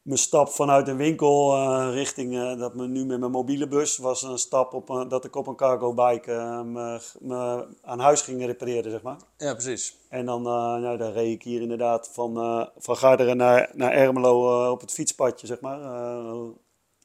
mijn 0.02 0.18
stap 0.18 0.48
vanuit 0.48 0.88
een 0.88 0.96
winkel 0.96 1.54
eh, 1.54 1.88
richting 1.92 2.36
eh, 2.36 2.58
dat 2.58 2.74
me 2.74 2.86
nu 2.86 3.04
met 3.04 3.18
mijn 3.18 3.30
mobiele 3.30 3.68
bus 3.68 3.96
was 3.96 4.22
een 4.22 4.38
stap 4.38 4.72
op 4.72 4.88
een, 4.88 5.08
dat 5.08 5.24
ik 5.24 5.36
op 5.36 5.46
een 5.46 5.56
cargo 5.56 5.94
bike 5.94 6.32
me, 6.64 7.00
me 7.20 7.66
aan 7.82 7.98
huis 7.98 8.22
ging 8.22 8.44
repareren, 8.44 8.90
zeg 8.90 9.02
maar. 9.02 9.16
Ja, 9.36 9.52
precies. 9.52 9.96
En 10.08 10.26
dan, 10.26 10.42
nou, 10.42 10.96
dan 10.96 11.12
reed 11.12 11.34
ik 11.34 11.42
hier 11.42 11.60
inderdaad 11.60 12.10
van, 12.12 12.70
van 12.78 12.96
Garderen 12.96 13.36
naar, 13.36 13.70
naar 13.74 13.92
Ermelo 13.92 14.70
op 14.70 14.80
het 14.80 14.92
fietspadje, 14.92 15.46
zeg 15.46 15.60
maar. 15.60 15.80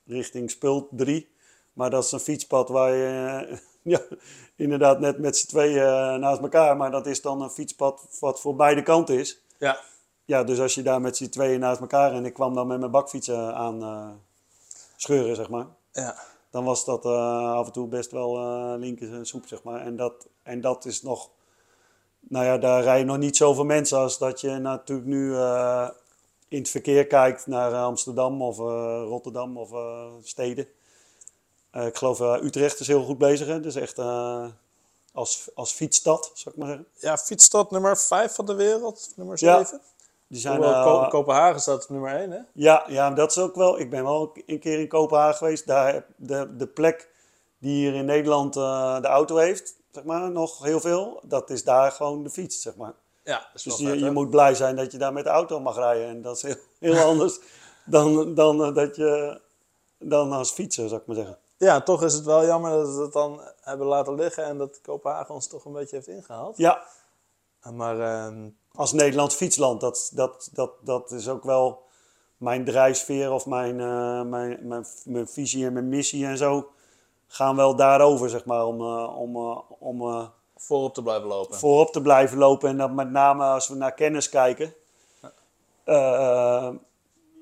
richting 0.05 0.51
Spult 0.51 0.87
3. 0.91 1.35
Maar 1.73 1.89
dat 1.89 2.03
is 2.03 2.11
een 2.11 2.19
fietspad 2.19 2.69
waar 2.69 2.93
je 2.93 3.59
ja, 3.93 4.01
inderdaad 4.55 4.99
net 4.99 5.17
met 5.17 5.37
z'n 5.37 5.47
tweeën 5.47 5.83
eh, 5.83 6.15
naast 6.15 6.41
elkaar. 6.41 6.77
Maar 6.77 6.91
dat 6.91 7.05
is 7.05 7.21
dan 7.21 7.41
een 7.41 7.49
fietspad 7.49 8.07
wat 8.19 8.39
voor 8.39 8.55
beide 8.55 8.83
kanten 8.83 9.19
is. 9.19 9.41
Ja, 9.57 9.79
Ja, 10.25 10.43
dus 10.43 10.59
als 10.59 10.75
je 10.75 10.81
daar 10.81 11.01
met 11.01 11.17
z'n 11.17 11.29
tweeën 11.29 11.59
naast 11.59 11.79
elkaar 11.81 12.13
en 12.13 12.25
ik 12.25 12.33
kwam 12.33 12.53
dan 12.53 12.67
met 12.67 12.79
mijn 12.79 12.91
bakfietsen 12.91 13.55
aan 13.55 13.81
eh, 13.83 14.09
scheuren, 14.95 15.35
zeg 15.35 15.49
maar. 15.49 15.65
ja. 15.91 16.15
Dan 16.49 16.63
was 16.63 16.85
dat 16.85 17.05
eh, 17.05 17.51
af 17.51 17.65
en 17.65 17.71
toe 17.71 17.87
best 17.87 18.11
wel 18.11 18.37
eh 18.37 18.73
linker 18.79 19.25
soep, 19.25 19.47
zeg 19.47 19.63
maar. 19.63 19.81
En 19.81 19.95
dat, 19.95 20.27
en 20.43 20.61
dat 20.61 20.85
is 20.85 21.01
nog... 21.01 21.29
Nou 22.19 22.45
ja, 22.45 22.57
daar 22.57 22.83
rijden 22.83 23.07
nog 23.07 23.17
niet 23.17 23.37
zoveel 23.37 23.63
mensen 23.65 23.97
als 23.97 24.17
dat 24.17 24.41
je 24.41 24.49
natuurlijk 24.49 25.07
nu 25.07 25.35
in 26.47 26.59
het 26.59 26.69
verkeer 26.69 27.07
kijkt 27.07 27.47
naar 27.47 27.73
Amsterdam 27.73 28.41
of 28.41 28.57
Rotterdam 29.07 29.57
of 29.57 29.69
steden. 30.23 30.67
Eh, 31.71 31.85
ik 31.85 31.97
geloof 31.97 32.19
uh, 32.19 32.43
Utrecht 32.43 32.79
is 32.79 32.87
heel 32.87 33.03
goed 33.03 33.17
bezig. 33.17 33.47
Hè? 33.47 33.59
Dus 33.59 33.75
echt 33.75 33.97
uh, 33.97 34.45
als, 35.13 35.49
als 35.55 35.71
fietsstad, 35.71 36.31
zou 36.33 36.55
ik 36.55 36.61
maar 36.61 36.67
zeggen. 36.67 36.87
Ja, 36.93 37.17
fietsstad 37.17 37.71
nummer 37.71 37.97
5 37.97 38.35
van 38.35 38.45
de 38.45 38.55
wereld, 38.55 39.13
nummer 39.15 39.37
Ja. 39.39 39.57
7. 39.57 39.81
Die 40.27 40.39
zijn, 40.39 40.55
Hoewel 40.55 40.73
uh, 40.73 41.01
Ko 41.01 41.07
Kopenhagen 41.07 41.61
staat 41.61 41.83
op 41.83 41.89
nummer 41.89 42.15
1, 42.15 42.31
hè? 42.31 42.39
Ja, 42.53 42.85
ja, 42.87 43.11
dat 43.11 43.31
is 43.31 43.37
ook 43.37 43.55
wel. 43.55 43.79
Ik 43.79 43.89
ben 43.89 44.03
wel 44.03 44.31
een 44.45 44.59
keer 44.59 44.79
in 44.79 44.87
Kopenhagen 44.87 45.35
geweest. 45.37 45.67
Daar 45.67 46.05
de, 46.15 46.55
de 46.57 46.67
plek 46.67 47.09
die 47.59 47.73
hier 47.73 47.93
in 47.93 48.05
Nederland 48.05 48.55
uh, 48.55 49.01
de 49.01 49.07
auto 49.07 49.35
heeft, 49.35 49.75
zeg 49.91 50.03
maar, 50.03 50.31
nog 50.31 50.63
heel 50.63 50.79
veel. 50.79 51.19
Dat 51.23 51.49
is 51.49 51.63
daar 51.63 51.91
gewoon 51.91 52.23
de 52.23 52.29
fiets, 52.29 52.61
zeg 52.61 52.75
maar. 52.75 52.93
Ja, 53.23 53.37
dat 53.37 53.47
is 53.53 53.63
Dus 53.63 53.79
wel 53.79 53.87
je, 53.87 53.93
vet, 53.93 54.03
je 54.03 54.11
moet 54.11 54.29
blij 54.29 54.55
zijn 54.55 54.75
dat 54.75 54.91
je 54.91 54.97
daar 54.97 55.13
met 55.13 55.23
de 55.23 55.29
auto 55.29 55.59
mag 55.59 55.75
rijden. 55.75 56.07
En 56.07 56.21
dat 56.21 56.35
is 56.35 56.41
heel, 56.41 56.55
heel 56.79 57.03
anders 57.11 57.39
dan, 57.85 58.33
dan, 58.33 58.63
eh, 58.63 58.73
dat 58.73 58.95
je, 58.95 59.39
dan 59.97 60.31
als 60.31 60.51
fietser, 60.51 60.87
zou 60.87 61.01
ik 61.01 61.07
maar 61.07 61.15
zeggen. 61.15 61.37
Ja, 61.57 61.81
toch 61.81 62.03
is 62.03 62.13
het 62.13 62.25
wel 62.25 62.45
jammer 62.45 62.71
dat 62.71 62.95
we 62.95 63.01
het 63.01 63.13
dan 63.13 63.41
hebben 63.61 63.87
laten 63.87 64.15
liggen 64.15 64.43
en 64.43 64.57
dat 64.57 64.81
Kopenhagen 64.81 65.33
ons 65.33 65.47
toch 65.47 65.65
een 65.65 65.73
beetje 65.73 65.95
heeft 65.95 66.07
ingehaald. 66.07 66.57
Ja, 66.57 66.83
Maar 67.71 67.99
ehm, 67.99 68.49
als 68.71 68.91
Nederlands 68.91 69.35
fietsland, 69.35 69.81
dat, 69.81 70.11
dat, 70.13 70.49
dat, 70.53 70.71
dat 70.81 71.11
is 71.11 71.29
ook 71.29 71.43
wel 71.43 71.85
mijn 72.37 72.65
drijfveer 72.65 73.31
of 73.31 73.45
mijn, 73.45 73.79
eh, 73.79 74.21
mijn, 74.21 74.67
mijn, 74.67 74.85
mijn 75.03 75.27
visie 75.27 75.65
en 75.65 75.73
mijn 75.73 75.89
missie 75.89 76.25
en 76.25 76.37
zo. 76.37 76.71
Gaan 77.27 77.55
wel 77.55 77.75
daarover, 77.75 78.29
zeg 78.29 78.45
maar, 78.45 78.65
om, 78.65 78.81
eh, 78.81 79.19
om, 79.19 79.35
eh, 79.35 79.59
om 79.79 80.29
voorop 80.55 80.93
te 80.93 81.03
blijven 81.03 81.27
lopen. 81.27 81.57
voorop 81.57 81.91
te 81.91 82.01
blijven 82.01 82.37
lopen. 82.37 82.69
En 82.69 82.77
dat 82.77 82.91
met 82.91 83.09
name 83.09 83.43
als 83.43 83.67
we 83.67 83.75
naar 83.75 83.93
kennis 83.93 84.29
kijken. 84.29 84.73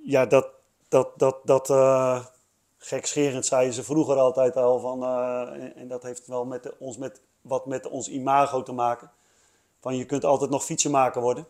ja, 0.03 0.25
dat, 0.25 0.47
dat, 0.87 1.09
dat, 1.19 1.37
dat 1.43 1.67
gekscherend 2.87 3.45
zeiden 3.45 3.73
ze 3.73 3.83
vroeger 3.83 4.15
altijd 4.17 4.55
al 4.55 4.79
van, 4.79 5.03
eh, 5.03 5.63
en, 5.63 5.75
en 5.75 5.87
dat 5.87 6.03
heeft 6.03 6.27
wel 6.27 6.45
met 6.45 6.63
de- 6.63 6.75
ons 6.79 6.97
met, 6.97 7.21
wat 7.41 7.65
met 7.65 7.87
ons 7.87 8.09
imago 8.09 8.63
te 8.63 8.71
maken. 8.71 9.11
Van 9.81 9.95
je 9.95 10.05
kunt 10.05 10.25
altijd 10.25 10.49
nog 10.49 10.63
fietsenmaker 10.65 11.21
worden. 11.21 11.47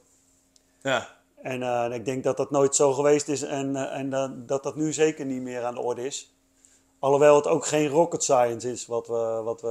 Ja, 0.82 1.08
En 1.42 1.64
eh, 1.64 1.96
ik 1.96 2.06
denk 2.06 2.24
dat 2.24 2.38
dat 2.38 2.52
nooit 2.52 2.76
zo 2.76 2.94
geweest 2.94 3.28
is 3.28 3.42
en, 3.42 3.76
eh, 3.76 3.98
en 4.00 4.10
dat- 4.10 4.48
dat 4.48 4.64
dat 4.64 4.76
nu 4.76 4.94
zeker 4.94 5.26
niet 5.26 5.42
meer 5.42 5.64
aan 5.64 5.74
de 5.74 5.82
orde 5.82 6.06
is. 6.06 6.34
Alhoewel 7.00 7.36
het 7.36 7.48
ook 7.48 7.66
geen 7.66 7.88
rocket 7.88 8.24
science 8.24 8.72
is 8.72 8.86
wat 8.86 9.08
we, 9.08 9.42
wat 9.44 9.62
we 9.62 9.68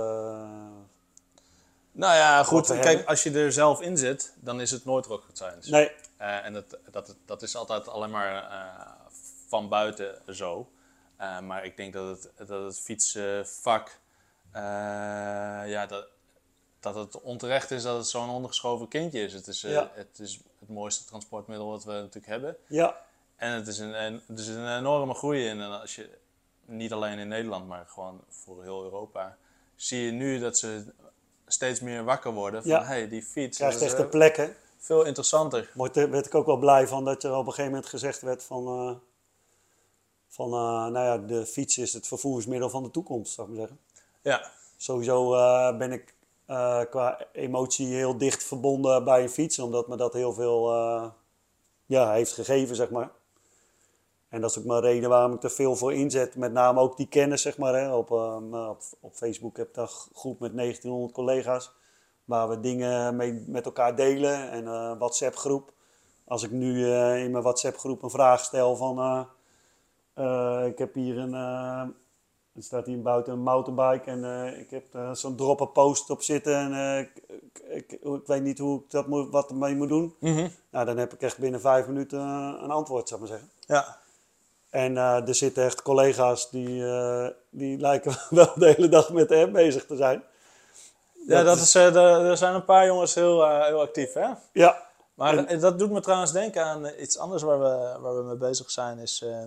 nou 1.93 2.15
ja, 2.17 2.43
goed. 2.45 2.67
Kijk, 2.67 2.85
hebben. 2.85 3.07
als 3.07 3.23
je 3.23 3.31
er 3.31 3.53
zelf 3.53 3.81
in 3.81 3.97
zit, 3.99 4.33
dan 4.41 4.61
is 4.61 4.71
het 4.71 4.85
nooit 4.85 5.07
rocket 5.07 5.37
science. 5.37 5.71
Nee, 5.71 5.91
en 6.19 6.53
dat, 6.53 6.65
dat, 6.91 7.15
dat 7.27 7.43
is 7.43 7.57
altijd 7.57 7.89
alleen 7.89 8.11
maar 8.11 8.49
van 9.49 9.69
buiten 9.69 10.15
zo. 10.29 10.67
Eh, 11.17 11.41
maar 11.41 11.65
ik 11.65 11.77
denk 11.77 11.93
dat 11.93 12.09
het, 12.37 12.49
dat 12.49 12.65
het 12.65 12.81
fietsvak, 12.81 13.99
eh, 14.53 14.61
ja, 15.67 15.87
dat, 15.87 16.07
dat 16.81 16.95
het 16.95 17.21
onterecht 17.21 17.71
is 17.71 17.83
dat 17.83 17.97
het 17.97 18.07
zo'n 18.07 18.29
ondergeschoven 18.31 18.89
kindje 18.89 19.21
is. 19.23 19.33
Het 19.33 19.47
is, 19.47 19.65
eh, 19.65 19.73
Ja. 19.73 19.91
het 19.95 20.19
is 20.19 20.41
het 20.61 20.69
mooiste 20.69 21.05
transportmiddel 21.05 21.67
wat 21.69 21.85
we 21.85 21.93
natuurlijk 21.93 22.27
hebben. 22.27 22.57
ja, 22.67 22.97
En 23.37 23.53
het 23.53 23.67
is 23.67 23.79
een, 23.79 23.95
en, 23.95 24.23
er 24.29 24.39
is 24.39 24.47
een 24.49 24.77
enorme 24.79 25.15
groei 25.15 25.47
in. 25.47 25.61
En 25.61 25.81
als 25.81 25.95
je, 25.95 26.11
niet 26.65 26.93
alleen 26.93 27.19
in 27.19 27.29
Nederland, 27.29 27.69
maar 27.69 27.85
gewoon 27.89 28.21
voor 28.29 28.63
heel 28.63 28.83
Europa, 28.83 29.37
zie 29.77 30.05
je 30.05 30.11
nu 30.13 30.39
dat 30.39 30.59
ze 30.59 30.85
steeds 31.47 31.81
meer 31.81 32.05
wakker 32.05 32.33
worden 32.33 32.63
van, 32.63 32.71
Ja. 32.71 32.85
hey, 32.85 33.09
die 33.09 33.23
fiets 33.23 33.57
krijgt 33.59 33.81
is, 33.81 33.83
echt 33.83 33.99
een 33.99 34.05
eh, 34.05 34.11
plek 34.11 34.37
hè. 34.37 34.49
veel 34.79 35.05
interessanter. 35.05 35.71
Daar 35.93 36.11
werd 36.11 36.27
ik 36.27 36.35
ook 36.35 36.47
wel 36.47 36.57
blij 36.57 36.89
van 36.89 37.05
dat 37.05 37.23
er 37.23 37.33
op 37.33 37.39
een 37.47 37.53
gegeven 37.53 37.71
moment 37.71 37.87
gezegd 37.89 38.21
werd 38.21 38.43
van, 38.45 39.01
van 40.35 40.53
eh, 40.53 40.87
nou 40.87 40.99
ja, 40.99 41.19
de 41.19 41.47
fiets 41.47 41.79
is 41.79 41.93
het 41.93 42.07
vervoersmiddel 42.07 42.71
van 42.71 42.83
de 42.83 42.91
toekomst, 42.91 43.33
zou 43.33 43.49
ik 43.49 43.57
maar 43.57 43.67
zeggen. 43.67 43.85
Ja, 44.23 44.51
Sowieso 44.77 45.35
eh, 45.35 45.77
ben 45.77 45.93
ik 45.93 46.15
eh, 46.47 46.81
qua 46.91 47.27
emotie 47.33 47.87
heel 47.87 48.19
dicht 48.19 48.45
verbonden 48.45 49.05
bij 49.05 49.23
een 49.23 49.31
fiets, 49.31 49.59
omdat 49.59 49.89
me 49.89 49.97
dat 49.97 50.13
heel 50.13 50.33
veel 50.33 50.73
ja, 51.87 52.13
heeft 52.13 52.33
gegeven, 52.33 52.77
zeg 52.77 52.91
maar. 52.91 53.11
En 54.29 54.41
dat 54.41 54.51
is 54.51 54.59
ook 54.59 54.65
mijn 54.65 54.81
reden 54.81 55.09
waarom 55.09 55.33
ik 55.33 55.43
er 55.43 55.51
veel 55.51 55.77
voor 55.77 55.95
inzet. 55.95 56.37
Met 56.37 56.53
name 56.53 56.81
ook 56.81 56.97
die 56.97 57.09
kennis, 57.09 57.43
zeg 57.43 57.59
maar. 57.59 57.75
Hè. 57.75 57.95
Op, 57.95 58.11
op, 58.11 58.83
op 59.01 59.15
Facebook 59.15 59.57
heb 59.57 59.69
ik 59.69 59.77
een 59.77 59.89
groep 60.15 60.41
met 60.41 60.57
1900 60.57 61.13
collega's. 61.15 61.73
Waar 62.25 62.49
we 62.49 62.61
dingen 62.61 63.17
mee 63.17 63.45
met 63.47 63.65
elkaar 63.65 63.97
delen. 63.97 64.51
En 64.51 64.67
een 64.67 64.99
WhatsApp 64.99 65.37
groep. 65.37 65.73
Als 66.25 66.43
ik 66.43 66.51
nu 66.51 66.87
in 67.17 67.31
mijn 67.31 67.43
WhatsApp 67.43 67.77
groep 67.77 68.03
een 68.03 68.11
vraag 68.11 68.45
stel 68.45 68.77
van... 68.77 69.27
eh, 70.15 70.63
ik 70.67 70.79
heb 70.79 70.95
hier 70.95 71.19
een... 71.19 71.35
eh, 71.35 71.83
er 72.57 72.63
staat 72.63 72.87
hier 72.87 73.03
buiten 73.03 73.33
een 73.33 73.43
mountainbike 73.43 74.11
en 74.11 74.25
eh, 74.25 74.59
ik 74.61 74.71
heb 74.71 74.85
zo'n 75.17 75.37
dropper 75.37 75.67
post 75.69 76.11
op 76.11 76.23
zitten. 76.23 76.55
En 76.55 76.99
ik, 76.99 77.23
ik, 77.69 77.93
ik, 77.93 78.27
weet 78.27 78.43
niet 78.43 78.59
hoe 78.59 78.79
ik 78.81 78.91
dat 78.91 79.07
moet, 79.07 79.31
wat 79.31 79.51
ermee 79.51 79.75
moet 79.75 79.89
doen. 79.89 80.15
Mhm. 80.21 80.49
Nou, 80.71 80.87
dan 80.87 80.97
heb 80.97 81.13
ik 81.13 81.23
echt 81.23 81.39
binnen 81.39 81.61
vijf 81.61 81.87
minuten 81.87 82.21
een 82.21 82.71
antwoord, 82.71 83.09
zou 83.09 83.23
ik 83.23 83.29
maar 83.29 83.39
zeggen. 83.39 83.57
ja. 83.67 84.03
En 84.71 84.97
er 84.97 85.35
zitten 85.35 85.65
echt 85.65 85.83
collega's 85.83 86.51
die, 86.51 86.85
die 87.51 87.79
lijken 87.79 88.17
wel 88.31 88.53
de 88.57 88.67
hele 88.67 88.89
dag 88.89 89.13
met 89.13 89.29
de 89.29 89.37
app 89.37 89.53
bezig 89.53 89.87
te 89.87 89.97
zijn. 89.97 90.23
Ja, 91.27 91.43
dat 91.43 91.57
is, 91.57 91.75
er, 91.75 91.97
er 91.97 92.37
zijn 92.37 92.55
een 92.55 92.65
paar 92.65 92.87
jongens 92.87 93.15
heel, 93.15 93.61
heel 93.63 93.81
actief, 93.81 94.13
hè? 94.13 94.29
Ja, 94.53 94.83
Maar 95.15 95.37
En- 95.47 95.61
dat 95.61 95.79
doet 95.79 95.91
me 95.91 96.01
trouwens 96.01 96.33
denken 96.33 96.65
aan 96.65 96.91
iets 97.01 97.19
anders 97.19 97.43
waar 97.43 97.59
we, 97.61 97.99
waar 98.01 98.17
we 98.17 98.23
mee 98.23 98.37
bezig 98.37 98.71
zijn. 98.71 98.99
Is 98.99 99.23
eh, 99.23 99.43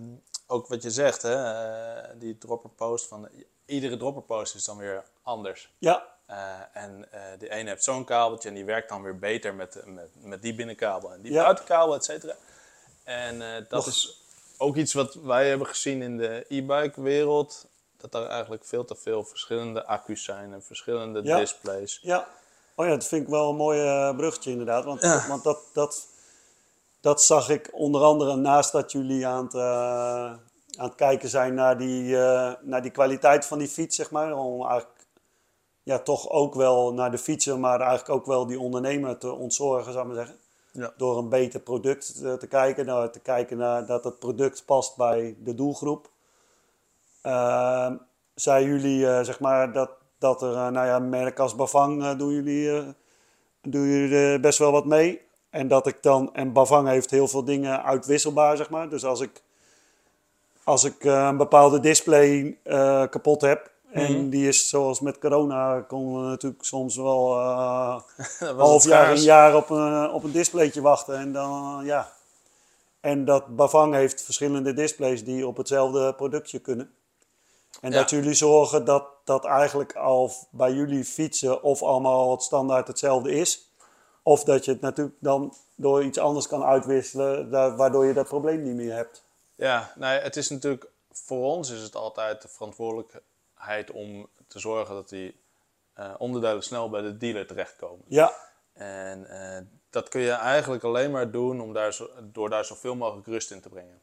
ook 0.48 0.68
wat 0.68 0.84
je 0.84 0.92
zegt, 0.92 1.22
hè? 1.22 1.34
eh, 1.36 2.10
die 2.20 2.38
dropperpost. 2.38 3.08
Van, 3.08 3.30
iedere 3.66 3.98
dropperpost 3.98 4.56
is 4.56 4.64
dan 4.66 4.78
weer 4.78 5.04
anders. 5.24 5.70
ja, 5.78 6.16
Eh, 6.26 6.38
en 6.74 7.12
eh 7.12 7.22
de 7.40 7.50
ene 7.50 7.70
heeft 7.70 7.84
zo'n 7.84 8.04
kabeltje 8.06 8.50
en 8.50 8.56
die 8.56 8.66
werkt 8.66 8.90
dan 8.90 9.02
weer 9.02 9.20
beter 9.20 9.54
met, 9.54 9.82
met, 9.86 10.10
met 10.14 10.42
die 10.42 10.56
binnenkabel 10.56 11.14
en 11.14 11.22
die 11.22 11.32
Ja. 11.32 11.44
buitenkabel, 11.44 11.96
et 11.96 12.04
cetera. 12.06 12.36
En 13.04 13.40
dat 13.40 13.70
Nog- 13.70 13.88
is 13.88 14.22
ook 14.58 14.76
iets 14.76 14.94
wat 14.94 15.14
wij 15.14 15.50
hebben 15.50 15.68
gezien 15.68 16.02
in 16.02 16.18
de 16.18 16.46
e-bike 16.48 17.02
wereld. 17.02 17.68
Dat 17.98 18.14
er 18.14 18.26
eigenlijk 18.28 18.66
veel 18.66 18.86
te 18.86 18.96
veel 18.96 19.24
verschillende 19.24 19.86
accu's 19.86 20.24
zijn 20.24 20.54
en 20.54 20.64
verschillende 20.64 21.24
Ja. 21.24 21.38
displays. 21.40 22.00
ja. 22.02 22.28
Oh 22.76 22.86
ja, 22.86 22.92
dat 22.92 23.06
vind 23.08 23.22
ik 23.24 23.28
wel 23.30 23.50
een 23.50 23.56
mooi 23.56 24.14
bruggetje 24.16 24.52
inderdaad. 24.52 24.84
Want, 24.86 25.02
Ja. 25.02 25.28
want 25.28 25.44
dat, 25.44 25.60
dat, 25.74 26.08
dat 27.08 27.24
zag 27.24 27.50
ik 27.50 27.70
onder 27.74 28.02
andere 28.02 28.36
naast 28.36 28.72
dat 28.72 28.92
jullie 28.92 29.28
aan 29.28 29.44
het, 29.44 29.54
eh, 29.54 30.32
aan 30.78 30.88
het 30.88 30.96
kijken 30.96 31.30
zijn 31.30 31.54
naar 31.54 31.78
die, 31.78 32.18
eh, 32.18 32.54
naar 32.62 32.82
die 32.82 32.92
kwaliteit 32.92 33.46
van 33.46 33.58
die 33.58 33.68
fiets, 33.68 33.96
zeg 33.96 34.12
maar. 34.12 34.38
Om 34.38 34.62
eigenlijk 34.62 35.08
ja, 35.84 36.00
toch 36.00 36.30
ook 36.30 36.56
wel 36.56 36.94
naar 36.94 37.12
de 37.12 37.18
fietser, 37.18 37.60
maar 37.60 37.80
eigenlijk 37.80 38.10
ook 38.10 38.26
wel 38.26 38.46
die 38.46 38.60
ondernemer 38.60 39.18
te 39.18 39.32
ontzorgen, 39.32 39.94
zou 39.94 40.10
ik 40.10 40.16
maar 40.16 40.26
zeggen. 40.26 40.42
Ja. 40.72 40.94
Door 40.98 41.18
een 41.18 41.30
beter 41.30 41.60
product 41.60 42.22
eh, 42.24 42.34
te 42.34 42.48
kijken, 42.48 42.86
naar, 42.86 43.12
te 43.12 43.20
kijken 43.20 43.58
naar 43.58 43.86
dat 43.86 44.04
het 44.04 44.20
product 44.20 44.66
past 44.66 44.98
bij 44.98 45.36
de 45.44 45.56
doelgroep. 45.56 46.10
Ehm 47.22 47.96
zijn 48.36 48.66
jullie, 48.66 49.24
zeg 49.24 49.40
maar, 49.40 49.74
dat, 49.74 49.90
dat 50.20 50.42
er, 50.42 50.72
nou 50.72 50.88
ja, 50.88 51.00
merk 51.00 51.40
als 51.40 51.56
Bavang 51.56 52.18
doen 52.18 52.34
jullie, 52.34 52.96
doen 53.62 53.88
jullie 53.88 54.40
best 54.40 54.60
wel 54.60 54.72
wat 54.72 54.86
mee. 54.86 55.27
En 55.50 55.68
dat 55.68 55.88
ik 55.88 56.04
dan, 56.04 56.34
en 56.34 56.52
Bavang 56.54 56.88
heeft 56.88 57.12
heel 57.12 57.28
veel 57.28 57.44
dingen 57.44 57.84
uitwisselbaar, 57.84 58.58
zeg 58.58 58.70
maar. 58.70 58.90
Dus 58.90 59.06
als 59.06 59.20
ik, 59.22 59.44
als 60.64 60.84
ik 60.84 61.04
eh, 61.06 61.26
een 61.30 61.38
bepaalde 61.38 61.80
display 61.80 62.58
eh, 62.64 63.04
kapot 63.10 63.42
heb, 63.42 63.72
en 63.92 64.12
Mhm. 64.22 64.30
die 64.30 64.48
is 64.48 64.70
zoals 64.70 65.00
met 65.00 65.20
corona, 65.20 65.80
konden 65.82 66.24
we 66.24 66.28
natuurlijk 66.30 66.64
soms 66.64 66.96
wel 66.96 67.28
was 68.40 68.56
half 68.58 68.84
jaar, 68.84 69.12
een 69.12 69.22
jaar 69.22 69.56
op 69.56 69.70
een, 69.70 70.10
op 70.10 70.24
een 70.24 70.32
displaytje 70.32 70.82
wachten. 70.82 71.18
En 71.18 71.32
dan, 71.34 71.82
ja. 71.86 72.12
En 73.00 73.26
dat 73.26 73.56
Bavang 73.56 73.94
heeft 73.94 74.22
verschillende 74.22 74.74
displays 74.74 75.24
die 75.24 75.48
op 75.48 75.58
hetzelfde 75.58 76.14
productje 76.14 76.60
kunnen. 76.60 76.92
En 77.82 77.92
Ja. 77.92 77.98
dat 77.98 78.10
jullie 78.10 78.34
zorgen 78.34 78.86
dat 78.86 79.04
dat 79.24 79.46
eigenlijk 79.46 79.96
al 79.96 80.32
bij 80.52 80.72
jullie 80.72 81.04
fietsen 81.06 81.64
of 81.64 81.84
allemaal 81.84 82.32
het 82.32 82.42
standaard 82.44 82.88
hetzelfde 82.88 83.32
is. 83.32 83.67
Of 84.28 84.44
dat 84.44 84.66
je 84.66 84.72
het 84.72 84.82
natuurlijk 84.82 85.16
dan 85.20 85.54
door 85.76 86.04
iets 86.04 86.18
anders 86.18 86.48
kan 86.48 86.64
uitwisselen, 86.64 87.50
waardoor 87.78 88.06
je 88.06 88.14
dat 88.14 88.28
probleem 88.28 88.62
niet 88.64 88.76
meer 88.76 88.94
hebt. 88.94 89.24
Ja, 89.56 89.92
nee, 89.96 90.20
het 90.20 90.36
is 90.36 90.50
natuurlijk 90.50 90.88
voor 91.12 91.44
ons 91.46 91.70
is 91.70 91.82
het 91.82 91.96
altijd 91.96 92.42
de 92.42 92.48
verantwoordelijkheid 92.48 93.92
om 93.92 94.28
te 94.48 94.60
zorgen 94.60 94.96
dat 94.96 95.10
die 95.10 95.40
eh, 95.94 96.14
onderdelen 96.18 96.64
snel 96.64 96.90
bij 96.90 97.02
de 97.02 97.18
dealer 97.18 97.48
terechtkomen. 97.48 98.06
Ja, 98.08 98.34
En 98.74 99.30
eh, 99.30 99.62
dat 99.90 100.10
kun 100.10 100.22
je 100.22 100.32
eigenlijk 100.32 100.84
alleen 100.84 101.12
maar 101.12 101.32
doen 101.32 101.62
om 101.62 101.74
daar 101.74 101.94
zo, 101.94 102.10
door 102.24 102.50
daar 102.50 102.66
zoveel 102.66 102.96
mogelijk 102.96 103.28
rust 103.28 103.52
in 103.52 103.62
te 103.62 103.70
brengen. 103.70 104.02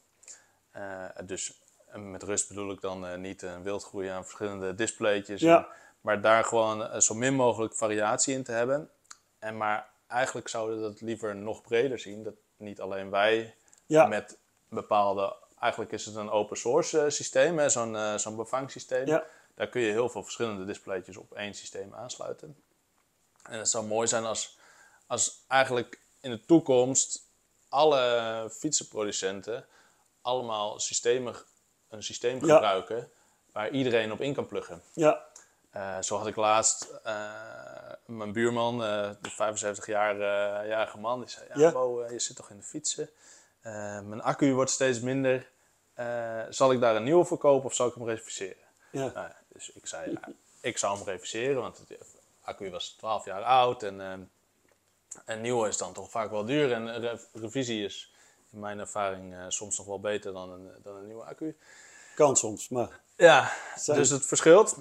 Eh, 0.71 1.05
dus 1.25 1.61
met 1.93 2.23
rust 2.23 2.49
bedoel 2.49 2.71
ik 2.71 2.81
dan 2.81 3.21
niet 3.21 3.43
een 3.43 3.63
wildgroei 3.63 4.09
aan 4.09 4.23
verschillende 4.25 4.75
displaytjes, 4.75 5.41
Ja. 5.41 5.57
en- 5.59 5.67
maar 6.01 6.21
daar 6.21 6.45
gewoon 6.45 7.03
zo 7.03 7.15
min 7.15 7.35
mogelijk 7.35 7.75
variatie 7.75 8.35
in 8.35 8.43
te 8.45 8.53
hebben. 8.53 8.91
En 9.39 9.57
maar 9.57 9.93
eigenlijk 10.07 10.49
zouden 10.49 10.77
we 10.77 10.83
dat 10.83 11.01
liever 11.01 11.37
nog 11.37 11.63
breder 11.63 11.99
zien. 11.99 12.23
Dat 12.23 12.35
niet 12.57 12.81
alleen 12.81 13.11
wij 13.11 13.55
ja, 13.87 14.07
met 14.07 14.39
bepaalde. 14.69 15.37
Eigenlijk 15.59 15.93
is 15.93 16.07
het 16.07 16.15
een 16.15 16.31
open 16.31 16.57
source 16.57 17.01
eh, 17.01 17.11
systeem, 17.11 17.59
hè, 17.59 17.69
zo'n 17.69 17.97
eh, 17.97 18.15
zo'n 18.17 18.37
bevangsysteem. 18.37 19.07
Ja. 19.07 19.25
Daar 19.55 19.69
kun 19.69 19.81
je 19.81 19.91
heel 19.91 20.09
veel 20.09 20.23
verschillende 20.23 20.65
displaytjes 20.65 21.17
op 21.17 21.33
één 21.33 21.55
systeem 21.55 21.95
aansluiten. 21.95 22.57
En 23.43 23.59
het 23.59 23.69
zou 23.69 23.87
mooi 23.87 24.09
zijn 24.09 24.25
als, 24.25 24.59
als 25.07 25.45
eigenlijk 25.49 26.01
in 26.21 26.31
de 26.31 26.45
toekomst 26.45 27.23
alle 27.69 28.49
fietsenproducenten 28.53 29.67
allemaal 30.23 30.81
systemen, 30.81 31.35
een 31.89 32.03
systeem 32.03 32.47
Ja. 32.47 32.55
gebruiken 32.55 33.11
waar 33.53 33.71
iedereen 33.71 34.13
op 34.13 34.21
in 34.21 34.35
kan 34.35 34.47
pluggen. 34.47 34.83
ja, 34.95 35.25
Eh, 35.75 36.01
zo 36.01 36.17
had 36.17 36.27
ik 36.27 36.37
laatst 36.37 36.83
eh, 37.05 37.31
mijn 38.07 38.33
buurman, 38.33 38.85
eh, 38.85 39.11
de 39.21 39.31
75-jarige 39.31 40.99
man, 40.99 41.21
die 41.21 41.29
zei: 41.29 41.47
Ja, 41.49 41.59
Ja. 41.61 41.73
Bo, 41.73 42.07
je 42.11 42.19
zit 42.19 42.37
toch 42.37 42.51
in 42.51 42.57
de 42.57 42.63
fietsen? 42.63 43.11
Mijn 44.05 44.23
accu 44.23 44.53
wordt 44.55 44.71
steeds 44.71 45.01
minder. 45.01 45.51
Zal 46.49 46.73
ik 46.73 46.81
daar 46.81 46.97
een 46.97 47.03
nieuwe 47.05 47.25
voor 47.25 47.39
kopen 47.39 47.65
of 47.67 47.75
zal 47.75 47.87
ik 47.87 47.95
hem 47.95 48.09
reserveren? 48.09 48.57
Ja. 48.91 49.11
Nou 49.15 49.29
dus 49.49 49.73
ik 49.73 49.87
zei: 49.87 50.11
ja, 50.11 50.29
Ik 50.61 50.79
zou 50.79 50.97
hem 50.97 51.07
reserveren, 51.07 51.61
want 51.61 51.89
de 51.89 51.99
accu 52.43 52.71
was 52.71 52.89
12 52.89 53.25
jaar 53.25 53.43
oud 53.43 53.83
en 53.83 54.31
een 55.25 55.41
nieuwe 55.41 55.69
is 55.69 55.77
dan 55.77 55.93
toch 55.93 56.11
vaak 56.11 56.31
wel 56.31 56.45
duur. 56.45 56.73
En 56.73 56.87
een 56.87 57.01
re- 57.01 57.21
revisie 57.33 57.85
is 57.85 58.15
in 58.51 58.59
mijn 58.61 58.79
ervaring 58.79 59.35
soms 59.49 59.79
nog 59.79 59.87
wel 59.87 60.01
beter 60.01 60.33
dan 60.33 60.51
een, 60.51 60.71
dan 60.83 60.97
een 60.97 61.07
nieuwe 61.07 61.25
accu. 61.25 61.57
Kan 62.15 62.37
soms, 62.37 62.69
maar... 62.69 63.01
Ja, 63.17 63.53
Zijn- 63.77 63.99
dus 63.99 64.11
het 64.11 64.27
verschilt. 64.27 64.77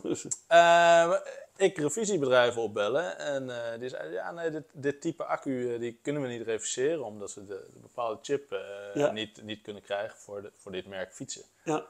Eh, 0.47 1.13
ik 1.55 1.77
revisiebedrijven 1.77 2.61
opbellen 2.61 3.17
en 3.17 3.71
eh, 3.73 3.79
die 3.79 3.89
zeiden, 3.89 4.11
ja 4.11 4.31
nee, 4.31 4.49
dit, 4.49 4.63
dit 4.71 5.01
type 5.01 5.23
accu 5.25 5.73
eh, 5.73 5.79
die 5.79 5.99
kunnen 6.01 6.21
we 6.21 6.27
niet 6.27 6.41
reviseren 6.45 7.03
omdat 7.05 7.33
we 7.33 7.45
de, 7.45 7.67
de 7.73 7.79
bepaalde 7.79 8.19
chip 8.21 8.51
eh, 8.51 8.59
Ja. 8.93 9.11
niet, 9.11 9.41
niet 9.43 9.61
kunnen 9.61 9.81
krijgen 9.81 10.17
voor, 10.19 10.41
de, 10.41 10.51
voor 10.57 10.71
dit 10.71 10.87
merk 10.87 11.13
fietsen. 11.13 11.43
Ja, 11.63 11.85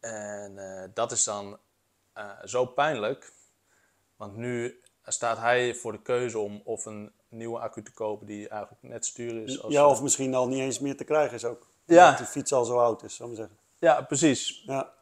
En 0.00 0.90
dat 0.94 1.12
is 1.12 1.24
dan 1.24 1.58
zo 2.44 2.64
pijnlijk, 2.66 3.32
want 4.16 4.36
nu 4.36 4.80
staat 5.04 5.38
hij 5.38 5.74
voor 5.74 5.92
de 5.92 6.02
keuze 6.02 6.38
om 6.38 6.60
of 6.64 6.84
een 6.86 7.12
nieuwe 7.28 7.58
accu 7.58 7.82
te 7.82 7.92
kopen 7.92 8.26
die 8.26 8.48
eigenlijk 8.48 8.82
net 8.82 9.06
stuur 9.06 9.42
is. 9.42 9.62
Als 9.62 9.72
ja, 9.72 9.86
of 9.86 10.02
misschien 10.02 10.34
al 10.34 10.48
niet 10.48 10.58
eens 10.60 10.78
meer 10.78 10.96
te 10.96 11.04
krijgen 11.04 11.34
is 11.34 11.44
ook. 11.44 11.66
Ja. 11.84 12.08
Dat 12.08 12.18
die 12.18 12.26
fiets 12.26 12.52
al 12.52 12.64
zo 12.64 12.78
oud 12.78 13.02
is, 13.02 13.14
zou 13.16 13.30
ik 13.30 13.36
zeggen. 13.36 13.58
ja, 13.78 14.02
precies. 14.02 14.62
Ja. 14.66 14.96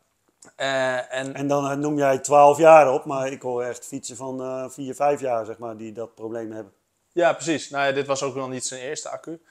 Eh, 0.57 1.15
en 1.15 1.35
En 1.35 1.47
dan 1.47 1.71
eh, 1.71 1.77
noem 1.77 1.97
jij 1.97 2.19
12 2.19 2.59
jaar 2.59 2.93
op, 2.93 3.05
maar 3.05 3.33
ik 3.33 3.43
hoor 3.43 3.63
echt 3.63 3.87
fietsen 3.87 4.17
van 4.17 4.41
eh 4.41 4.69
4, 4.69 4.95
5 4.95 5.21
jaar, 5.21 5.45
zeg 5.45 5.59
maar, 5.59 5.77
die 5.77 5.93
dat 5.93 6.15
probleem 6.15 6.53
hebben. 6.53 6.73
Ja, 7.13 7.33
precies. 7.33 7.71
Nou 7.71 7.87
ja, 7.87 7.93
dit 7.93 8.07
was 8.07 8.23
ook 8.23 8.35
nog 8.35 8.49
niet 8.49 8.65
zijn 8.65 8.81
eerste 8.81 9.09
accu. 9.09 9.43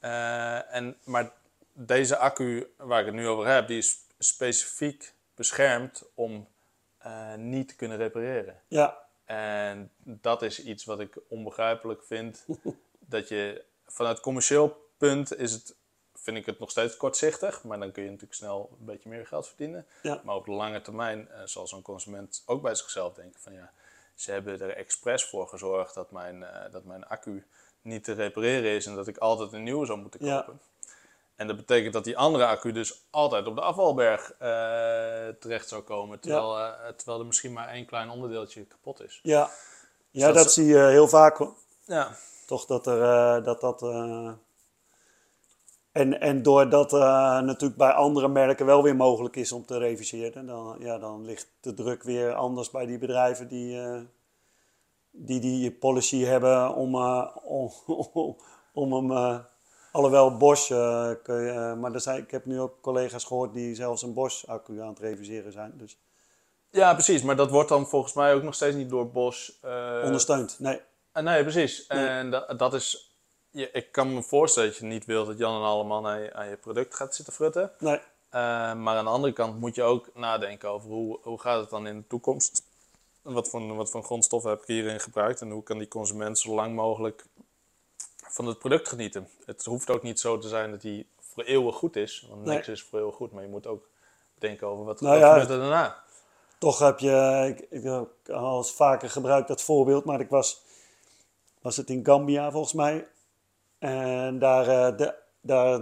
Eh, 0.00 0.74
en, 0.74 0.96
maar 1.04 1.32
deze 1.72 2.16
accu 2.16 2.70
waar 2.76 3.00
ik 3.00 3.06
het 3.06 3.14
nu 3.14 3.28
over 3.28 3.46
heb, 3.46 3.66
die 3.66 3.78
is 3.78 3.96
specifiek 4.18 5.14
beschermd 5.34 6.02
om 6.14 6.48
niet 7.36 7.68
te 7.68 7.76
kunnen 7.76 7.96
repareren. 7.96 8.60
Ja, 8.68 8.98
En 9.24 9.90
dat 10.02 10.42
is 10.42 10.62
iets 10.64 10.84
wat 10.84 11.00
ik 11.00 11.18
onbegrijpelijk 11.28 12.04
vind. 12.04 12.46
dat 12.98 13.28
je 13.28 13.64
vanuit 13.86 14.20
commercieel 14.20 14.88
punt 14.96 15.36
is 15.36 15.52
het, 15.52 15.74
vind 16.32 16.42
ik 16.42 16.46
het 16.50 16.58
nog 16.60 16.70
steeds 16.70 16.96
kortzichtig. 16.96 17.62
Maar 17.64 17.78
dan 17.78 17.92
kun 17.92 18.02
je 18.02 18.08
natuurlijk 18.08 18.36
snel 18.38 18.68
een 18.78 18.84
beetje 18.84 19.08
meer 19.08 19.26
geld 19.26 19.46
verdienen. 19.46 19.86
Ja. 20.02 20.20
Maar 20.24 20.34
op 20.34 20.44
de 20.44 20.50
lange 20.52 20.80
termijn 20.80 21.28
eh, 21.30 21.40
zal 21.44 21.66
zo'n 21.66 21.82
consument 21.82 22.42
ook 22.46 22.62
bij 22.62 22.74
zichzelf 22.74 23.14
denken 23.14 23.40
van 23.40 23.52
ja, 23.52 23.70
ze 24.14 24.30
hebben 24.32 24.60
er 24.60 24.76
expres 24.76 25.24
voor 25.24 25.48
gezorgd 25.48 25.94
dat 25.94 26.10
mijn, 26.10 26.42
eh, 26.42 26.72
dat 26.72 26.84
mijn 26.84 27.06
accu 27.06 27.46
niet 27.82 28.04
te 28.04 28.12
repareren 28.12 28.70
is 28.70 28.86
en 28.86 28.94
dat 28.94 29.06
ik 29.08 29.18
altijd 29.18 29.52
een 29.52 29.62
nieuwe 29.62 29.86
zou 29.86 29.98
moeten 29.98 30.24
Ja. 30.24 30.38
kopen. 30.40 30.60
En 31.36 31.46
dat 31.46 31.56
betekent 31.56 31.92
dat 31.92 32.04
die 32.04 32.16
andere 32.18 32.46
accu 32.46 32.72
dus 32.72 33.00
altijd 33.10 33.46
op 33.46 33.54
de 33.54 33.60
afvalberg 33.60 34.30
eh, 34.32 34.38
terecht 35.40 35.68
zou 35.68 35.82
komen. 35.82 36.20
Terwijl, 36.20 36.74
terwijl 36.96 37.18
er 37.20 37.26
misschien 37.26 37.52
maar 37.52 37.68
één 37.68 37.86
klein 37.86 38.10
onderdeeltje 38.10 38.64
kapot 38.64 39.02
is. 39.02 39.20
ja. 39.22 39.50
Ja, 40.12 40.26
dat 40.26 40.34
dat, 40.34 40.46
is- 40.46 40.52
zie 40.54 40.64
je 40.66 40.78
heel 40.78 41.08
vaak. 41.08 41.38
Ja, 41.84 42.16
Toch 42.46 42.66
dat 42.66 42.86
er, 42.86 43.42
dat 43.44 43.60
dat... 43.60 43.82
En, 45.92 46.20
en 46.20 46.42
doordat 46.42 46.92
eh 46.92 47.40
natuurlijk 47.40 47.76
bij 47.76 47.92
andere 47.92 48.28
merken 48.28 48.66
wel 48.66 48.82
weer 48.82 48.96
mogelijk 48.96 49.36
is 49.36 49.52
om 49.52 49.66
te 49.66 49.78
reviseren, 49.78 50.46
dan, 50.46 50.76
ja, 50.78 50.98
dan 50.98 51.24
ligt 51.24 51.48
de 51.60 51.74
druk 51.74 52.02
weer 52.02 52.34
anders 52.34 52.70
bij 52.70 52.86
die 52.86 52.98
bedrijven 52.98 53.48
die 53.48 53.80
eh, 53.80 54.00
die, 55.10 55.40
die 55.40 55.72
policy 55.72 56.22
hebben 56.22 56.74
om, 56.74 56.94
eh, 56.94 57.36
om, 57.42 57.72
om 58.72 58.92
hem. 58.92 59.10
eh, 59.10 59.38
alhoewel 59.92 60.36
Bosch, 60.36 60.68
kun 61.22 61.42
je, 61.42 61.74
maar 61.78 61.92
er 61.92 62.00
zijn, 62.00 62.22
ik 62.22 62.30
heb 62.30 62.44
nu 62.44 62.60
ook 62.60 62.80
collega's 62.80 63.24
gehoord 63.24 63.52
die 63.52 63.74
zelfs 63.74 64.02
een 64.02 64.14
Bosch-accu 64.14 64.80
aan 64.80 64.88
het 64.88 64.98
reviseren 64.98 65.52
zijn. 65.52 65.72
Dus 65.76 65.98
ja, 66.70 66.92
precies. 66.92 67.22
Maar 67.22 67.36
dat 67.36 67.50
wordt 67.50 67.68
dan 67.68 67.86
volgens 67.86 68.12
mij 68.12 68.34
ook 68.34 68.42
nog 68.42 68.54
steeds 68.54 68.76
niet 68.76 68.90
door 68.90 69.10
Bosch 69.10 69.50
ondersteund. 70.04 70.56
Nee, 70.58 70.80
Ah, 71.12 71.24
nee, 71.24 71.42
precies. 71.42 71.86
Nee. 71.88 72.06
En 72.06 72.30
dat, 72.30 72.58
dat 72.58 72.74
is... 72.74 73.09
Je, 73.50 73.70
ik 73.70 73.92
kan 73.92 74.14
me 74.14 74.22
voorstellen 74.22 74.68
dat 74.68 74.78
je 74.78 74.84
niet 74.84 75.04
wilt 75.04 75.26
dat 75.26 75.38
Jan 75.38 75.54
en 75.56 75.66
Alleman 75.68 76.06
aan 76.06 76.20
je, 76.20 76.32
aan 76.34 76.48
je 76.48 76.56
product 76.56 76.94
gaat 76.94 77.14
zitten 77.14 77.34
frutten. 77.34 77.72
nee, 77.78 78.00
Eh, 78.30 78.40
maar 78.74 78.96
aan 78.96 79.04
de 79.04 79.10
andere 79.10 79.32
kant 79.32 79.60
moet 79.60 79.74
je 79.74 79.82
ook 79.82 80.08
nadenken 80.14 80.68
over 80.68 80.90
hoe, 80.90 81.18
hoe 81.22 81.40
gaat 81.40 81.60
het 81.60 81.70
dan 81.70 81.86
in 81.86 81.96
de 81.96 82.06
toekomst? 82.06 82.62
Wat 83.22 83.48
voor, 83.48 83.74
wat 83.76 83.90
voor 83.90 84.02
grondstoffen 84.02 84.50
heb 84.50 84.60
ik 84.60 84.66
hierin 84.66 85.00
gebruikt? 85.00 85.40
En 85.40 85.50
hoe 85.50 85.62
kan 85.62 85.78
die 85.78 85.88
consument 85.88 86.38
zo 86.38 86.54
lang 86.54 86.74
mogelijk 86.74 87.24
van 88.16 88.46
het 88.46 88.58
product 88.58 88.88
genieten? 88.88 89.28
Het 89.44 89.64
hoeft 89.64 89.90
ook 89.90 90.02
niet 90.02 90.20
zo 90.20 90.38
te 90.38 90.48
zijn 90.48 90.70
dat 90.70 90.80
die 90.80 91.06
voor 91.20 91.42
eeuwig 91.42 91.74
goed 91.76 91.96
is. 91.96 92.26
Want 92.28 92.44
Nee. 92.44 92.54
niks 92.54 92.68
is 92.68 92.82
voor 92.82 92.98
eeuwig 92.98 93.14
goed. 93.14 93.32
Maar 93.32 93.42
je 93.42 93.48
moet 93.48 93.66
ook 93.66 93.88
denken 94.34 94.66
over 94.66 94.84
wat, 94.84 95.00
Nou 95.00 95.12
wat 95.14 95.22
ja, 95.22 95.32
gebeurt 95.32 95.50
er 95.50 95.58
daarna. 95.58 96.02
toch 96.58 96.78
heb 96.78 96.98
je, 96.98 97.44
ik, 97.56 97.66
ik 97.70 97.82
heb 97.82 98.08
al 98.36 98.56
eens 98.58 98.72
vaker 98.72 99.10
gebruikt 99.10 99.48
dat 99.48 99.62
voorbeeld, 99.62 100.04
maar 100.04 100.20
ik 100.20 100.28
was, 100.28 100.62
was 101.60 101.76
het 101.76 101.90
in 101.90 102.04
Gambia 102.04 102.50
volgens 102.50 102.72
mij. 102.72 103.08
En 103.80 104.38
daar, 104.38 104.68
eh, 104.68 104.96
de, 104.96 105.14
daar, 105.40 105.80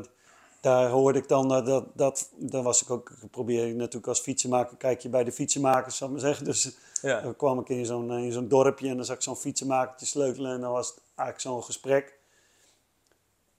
daar 0.61 0.89
hoorde 0.89 1.19
ik 1.19 1.29
dan, 1.29 1.55
eh, 1.55 1.65
dat, 1.65 1.85
dat, 1.95 2.31
dan 2.37 2.63
was 2.63 2.83
ik 2.83 2.91
ook, 2.91 3.13
probeer 3.31 3.67
ik 3.69 3.75
natuurlijk 3.75 4.07
als 4.07 4.21
fietsenmaker, 4.21 4.77
kijk 4.77 5.01
je 5.01 5.09
bij 5.09 5.25
de 5.25 5.33
fietsenmakers, 5.33 5.97
zal 5.97 6.07
ik 6.07 6.13
maar 6.13 6.23
zeggen. 6.23 6.45
Dus 6.51 6.71
Ja. 7.03 7.21
dan 7.21 7.37
kwam 7.37 7.59
ik 7.61 7.69
in 7.69 7.87
zo'n, 7.87 8.13
in 8.13 8.33
zo'n 8.33 8.49
dorpje 8.49 8.89
en 8.89 8.97
dan 8.97 9.05
zag 9.05 9.17
ik 9.17 9.23
zo'n 9.23 9.37
fietsenmakertje 9.37 10.07
sleutelen 10.07 10.53
en 10.53 10.61
dan 10.61 10.73
was 10.73 10.89
het 10.89 11.01
eigenlijk 11.15 11.41
zo'n 11.41 11.65
gesprek. 11.65 12.17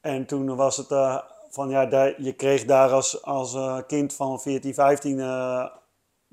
En 0.01 0.25
toen 0.25 0.55
was 0.55 0.77
het 0.77 0.91
eh, 0.91 1.17
van, 1.49 1.69
ja, 1.69 1.85
daar, 1.85 2.21
je 2.21 2.33
kreeg 2.33 2.65
daar 2.65 2.91
als, 2.91 3.23
als 3.23 3.53
eh, 3.53 3.77
kind 3.87 4.13
van 4.13 4.41
14, 4.41 4.73
15, 4.73 5.19
eh, 5.19 5.65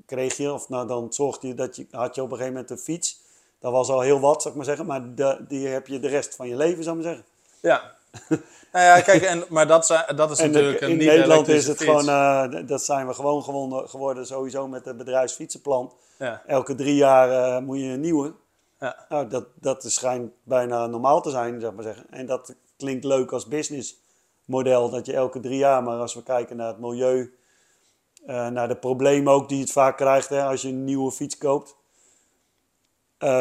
kreeg 0.05 0.37
je, 0.37 0.53
of 0.53 0.69
nou 0.69 0.87
dan 0.87 1.13
zorgde 1.13 1.47
je 1.47 1.53
dat 1.53 1.75
je, 1.75 1.87
had 1.91 2.15
je 2.15 2.21
op 2.21 2.31
een 2.31 2.37
gegeven 2.37 2.53
moment 2.53 2.71
een 2.71 2.77
fiets. 2.85 3.19
Dat 3.59 3.71
was 3.71 3.89
al 3.89 4.01
heel 4.01 4.19
wat, 4.19 4.41
zou 4.41 4.49
ik 4.49 4.55
maar 4.55 4.65
zeggen, 4.65 4.85
maar 4.85 5.15
de, 5.15 5.45
die 5.47 5.67
heb 5.67 5.87
je 5.87 5.99
de 5.99 6.07
rest 6.07 6.35
van 6.35 6.47
je 6.47 6.55
leven, 6.55 6.83
zou 6.83 6.97
ik 6.97 7.03
maar 7.03 7.13
zeggen. 7.13 7.31
Ja. 7.59 7.95
nou 8.73 8.85
ja, 8.85 9.01
kijk, 9.01 9.21
en, 9.21 9.43
maar 9.49 9.67
dat, 9.67 9.85
zijn, 9.85 10.15
dat 10.15 10.31
is 10.31 10.39
En 10.39 10.51
natuurlijk 10.51 10.79
de- 10.79 10.85
een 10.85 10.91
in 10.91 10.97
niet 10.97 11.07
Nederland 11.07 11.47
is 11.47 11.67
het 11.67 11.77
fiets. 11.77 11.89
gewoon, 11.89 12.09
eh, 12.09 12.67
dat 12.67 12.83
zijn 12.83 13.07
we 13.07 13.13
gewoon 13.13 13.43
gewonnen, 13.43 13.89
geworden 13.89 14.25
sowieso 14.25 14.67
met 14.67 14.85
het 14.85 14.97
bedrijfsfietsenplan. 14.97 15.93
Ja. 16.19 16.41
Elke 16.45 16.75
drie 16.75 16.95
jaar 16.95 17.31
eh, 17.31 17.61
moet 17.63 17.77
je 17.79 17.83
een 17.83 17.99
nieuwe. 17.99 18.33
Ja. 18.79 19.05
Nou, 19.09 19.27
dat, 19.27 19.45
dat 19.53 19.83
schijnt 19.87 20.31
bijna 20.43 20.87
normaal 20.87 21.21
te 21.21 21.29
zijn, 21.29 21.59
zeg 21.61 21.71
maar 21.73 21.83
zeggen. 21.83 22.05
En 22.09 22.25
dat 22.25 22.55
klinkt 22.77 23.03
leuk 23.03 23.31
als 23.31 23.47
businessmodel, 23.47 24.89
dat 24.89 25.05
je 25.05 25.13
elke 25.13 25.39
drie 25.39 25.57
jaar, 25.57 25.83
maar 25.83 25.97
als 25.99 26.13
we 26.13 26.23
kijken 26.23 26.55
naar 26.57 26.67
het 26.67 26.79
milieu, 26.79 27.37
eh, 28.25 28.47
naar 28.47 28.67
de 28.67 28.75
problemen 28.75 29.33
ook 29.33 29.49
die 29.49 29.59
het 29.61 29.71
vaak 29.71 29.97
krijgt 29.97 30.29
hè, 30.29 30.43
als 30.43 30.61
je 30.61 30.67
een 30.67 30.83
nieuwe 30.83 31.11
fiets 31.11 31.37
koopt. 31.37 31.75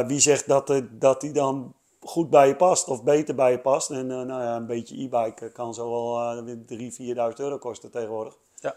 Wie 0.07 0.21
zegt 0.21 0.47
dat, 0.49 0.83
dat 0.91 1.21
die 1.21 1.33
dan 1.33 1.75
goed 2.07 2.31
bij 2.31 2.49
je 2.49 2.57
past 2.57 2.88
of 2.88 3.03
beter 3.03 3.35
bij 3.35 3.51
je 3.51 3.59
past? 3.61 3.90
En 3.90 4.11
eh, 4.11 4.16
nou 4.16 4.42
ja, 4.42 4.57
een 4.57 4.66
beetje 4.66 4.97
e-bike 5.03 5.51
kan 5.53 5.75
zo 5.75 5.90
wel 5.90 6.21
eh, 6.21 6.45
weer 6.45 7.31
3.000, 7.31 7.33
4.000 7.33 7.37
euro 7.37 7.59
kosten 7.59 7.90
tegenwoordig. 7.90 8.37
Ja. 8.55 8.77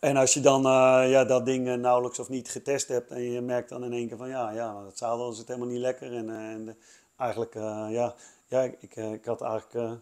En 0.00 0.16
als 0.16 0.34
je 0.34 0.40
dan 0.40 0.66
eh, 0.66 1.10
ja, 1.10 1.24
dat 1.24 1.46
ding 1.46 1.68
eh, 1.68 1.74
nauwelijks 1.74 2.18
of 2.18 2.28
niet 2.28 2.50
getest 2.50 2.88
hebt 2.88 3.10
en 3.10 3.22
je 3.22 3.40
merkt 3.40 3.68
dan 3.68 3.84
in 3.84 3.92
één 3.92 4.08
keer 4.08 4.16
van 4.16 4.28
ja, 4.28 4.50
ja 4.50 4.84
het 4.84 4.98
zadel 4.98 5.32
zit 5.32 5.48
helemaal 5.48 5.68
niet 5.68 5.80
lekker. 5.80 6.12
En, 6.14 6.30
eh, 6.30 6.36
en 6.36 6.76
eigenlijk, 7.16 7.54
eh, 7.54 7.86
ja, 7.90 8.14
ja 8.46 8.62
ik, 8.62 8.96
eh, 8.96 9.12
ik 9.12 9.24
had 9.24 9.40
eigenlijk, 9.40 9.74
eh, 9.74 9.92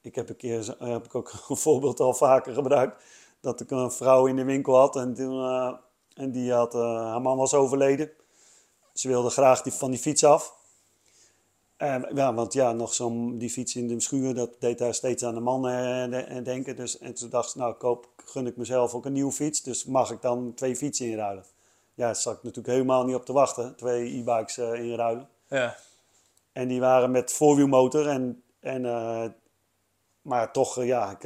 ik 0.00 0.14
heb 0.14 0.28
een 0.28 0.36
keer, 0.36 0.76
heb 0.78 1.04
ik 1.04 1.14
ook 1.14 1.32
een 1.48 1.56
voorbeeld 1.56 2.00
al 2.00 2.14
vaker 2.14 2.54
gebruikt, 2.54 3.02
dat 3.40 3.60
ik 3.60 3.70
een 3.70 3.92
vrouw 3.92 4.26
in 4.26 4.36
de 4.36 4.44
winkel 4.44 4.76
had 4.76 4.96
en, 4.96 5.14
toen, 5.14 5.44
eh, 5.44 5.74
en 6.14 6.30
die 6.32 6.52
had, 6.52 6.74
eh, 6.74 7.10
haar 7.10 7.22
man 7.22 7.36
was 7.36 7.54
overleden. 7.54 8.10
Ze 8.92 9.08
wilde 9.08 9.30
graag 9.30 9.62
die, 9.62 9.72
van 9.72 9.90
die 9.90 10.00
fiets 10.00 10.24
af. 10.24 10.58
Ja, 12.14 12.34
want 12.34 12.52
ja, 12.52 12.72
nog 12.72 12.94
zo'n 12.94 13.38
die 13.38 13.50
fiets 13.50 13.76
in 13.76 13.88
de 13.88 14.00
schuur, 14.00 14.34
dat 14.34 14.50
deed 14.58 14.80
haar 14.80 14.94
steeds 14.94 15.22
aan 15.24 15.34
de 15.34 15.40
man 15.40 15.68
eh, 15.68 16.10
de- 16.10 16.16
eh, 16.16 16.44
denken. 16.44 16.76
Dus, 16.76 16.98
en 16.98 17.14
toen 17.14 17.30
dacht 17.30 17.50
ze, 17.50 17.58
nou 17.58 17.74
koop, 17.74 18.08
gun 18.24 18.46
ik 18.46 18.56
mezelf 18.56 18.94
ook 18.94 19.04
een 19.04 19.12
nieuwe 19.12 19.32
fiets. 19.32 19.62
Dus 19.62 19.84
mag 19.84 20.10
ik 20.10 20.22
dan 20.22 20.52
twee 20.54 20.76
fietsen 20.76 21.06
inruilen? 21.06 21.44
Ja, 21.94 22.06
daar 22.06 22.16
zat 22.16 22.36
ik 22.36 22.42
natuurlijk 22.42 22.74
helemaal 22.74 23.04
niet 23.04 23.14
op 23.14 23.24
te 23.24 23.32
wachten. 23.32 23.76
Twee 23.76 24.16
e-bikes 24.18 24.58
eh, 24.58 24.84
inruilen. 24.84 25.28
Ja. 25.48 25.76
En 26.52 26.68
die 26.68 26.80
waren 26.80 27.10
met 27.10 27.32
voorwielmotor. 27.32 28.06
En, 28.08 28.42
en, 28.60 28.82
maar 30.22 30.52
toch, 30.52 30.84
ja, 30.84 31.10
ik, 31.10 31.22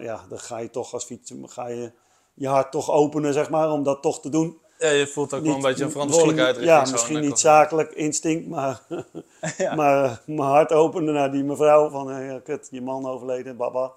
ja, 0.00 0.24
dan 0.28 0.38
ga 0.38 0.58
je 0.58 0.70
toch 0.70 0.92
als 0.92 1.04
fiets, 1.04 1.32
ga 1.42 1.66
je 1.66 1.92
je 2.34 2.48
hart 2.48 2.70
toch 2.72 2.90
openen, 2.90 3.32
zeg 3.32 3.50
maar, 3.50 3.70
om 3.70 3.82
dat 3.82 4.02
toch 4.02 4.20
te 4.20 4.28
doen. 4.28 4.58
Ja, 4.78 4.88
je 4.88 5.06
voelt 5.06 5.32
ook 5.34 5.40
wel 5.42 5.48
een 5.50 5.56
Niet- 5.56 5.66
beetje 5.66 5.84
een 5.84 5.90
verantwoordelijkheid. 5.90 6.56
Misschien, 6.56 6.74
ja, 6.74 6.84
zo'n, 6.84 6.92
misschien 6.92 7.16
eh, 7.16 7.22
niet 7.22 7.38
zakelijk 7.38 7.92
instinct, 7.92 8.48
maar, 8.48 8.80
Ja. 9.56 9.74
maar 9.74 10.04
eh, 10.04 10.16
mijn 10.26 10.48
hart 10.48 10.72
opende 10.72 11.12
naar 11.12 11.32
die 11.32 11.44
mevrouw 11.44 11.90
van, 11.90 12.10
eh, 12.10 12.26
ja, 12.26 12.40
kut, 12.44 12.68
je 12.70 12.82
man 12.82 13.06
overleden, 13.06 13.56
baba. 13.56 13.92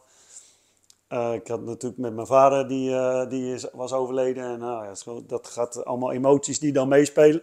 Eh, 1.07 1.33
ik 1.33 1.47
had 1.47 1.61
natuurlijk 1.61 2.01
met 2.01 2.13
mijn 2.13 2.27
vader, 2.27 2.67
die, 2.67 2.95
eh, 2.95 3.29
die 3.29 3.53
is, 3.53 3.65
was 3.71 3.93
overleden. 3.93 4.43
En 4.43 4.59
nou, 4.59 4.85
ja, 4.85 5.11
dat 5.27 5.47
gaat 5.47 5.85
allemaal 5.85 6.11
emoties 6.11 6.59
die 6.59 6.71
dan 6.73 6.87
meespelen. 6.87 7.41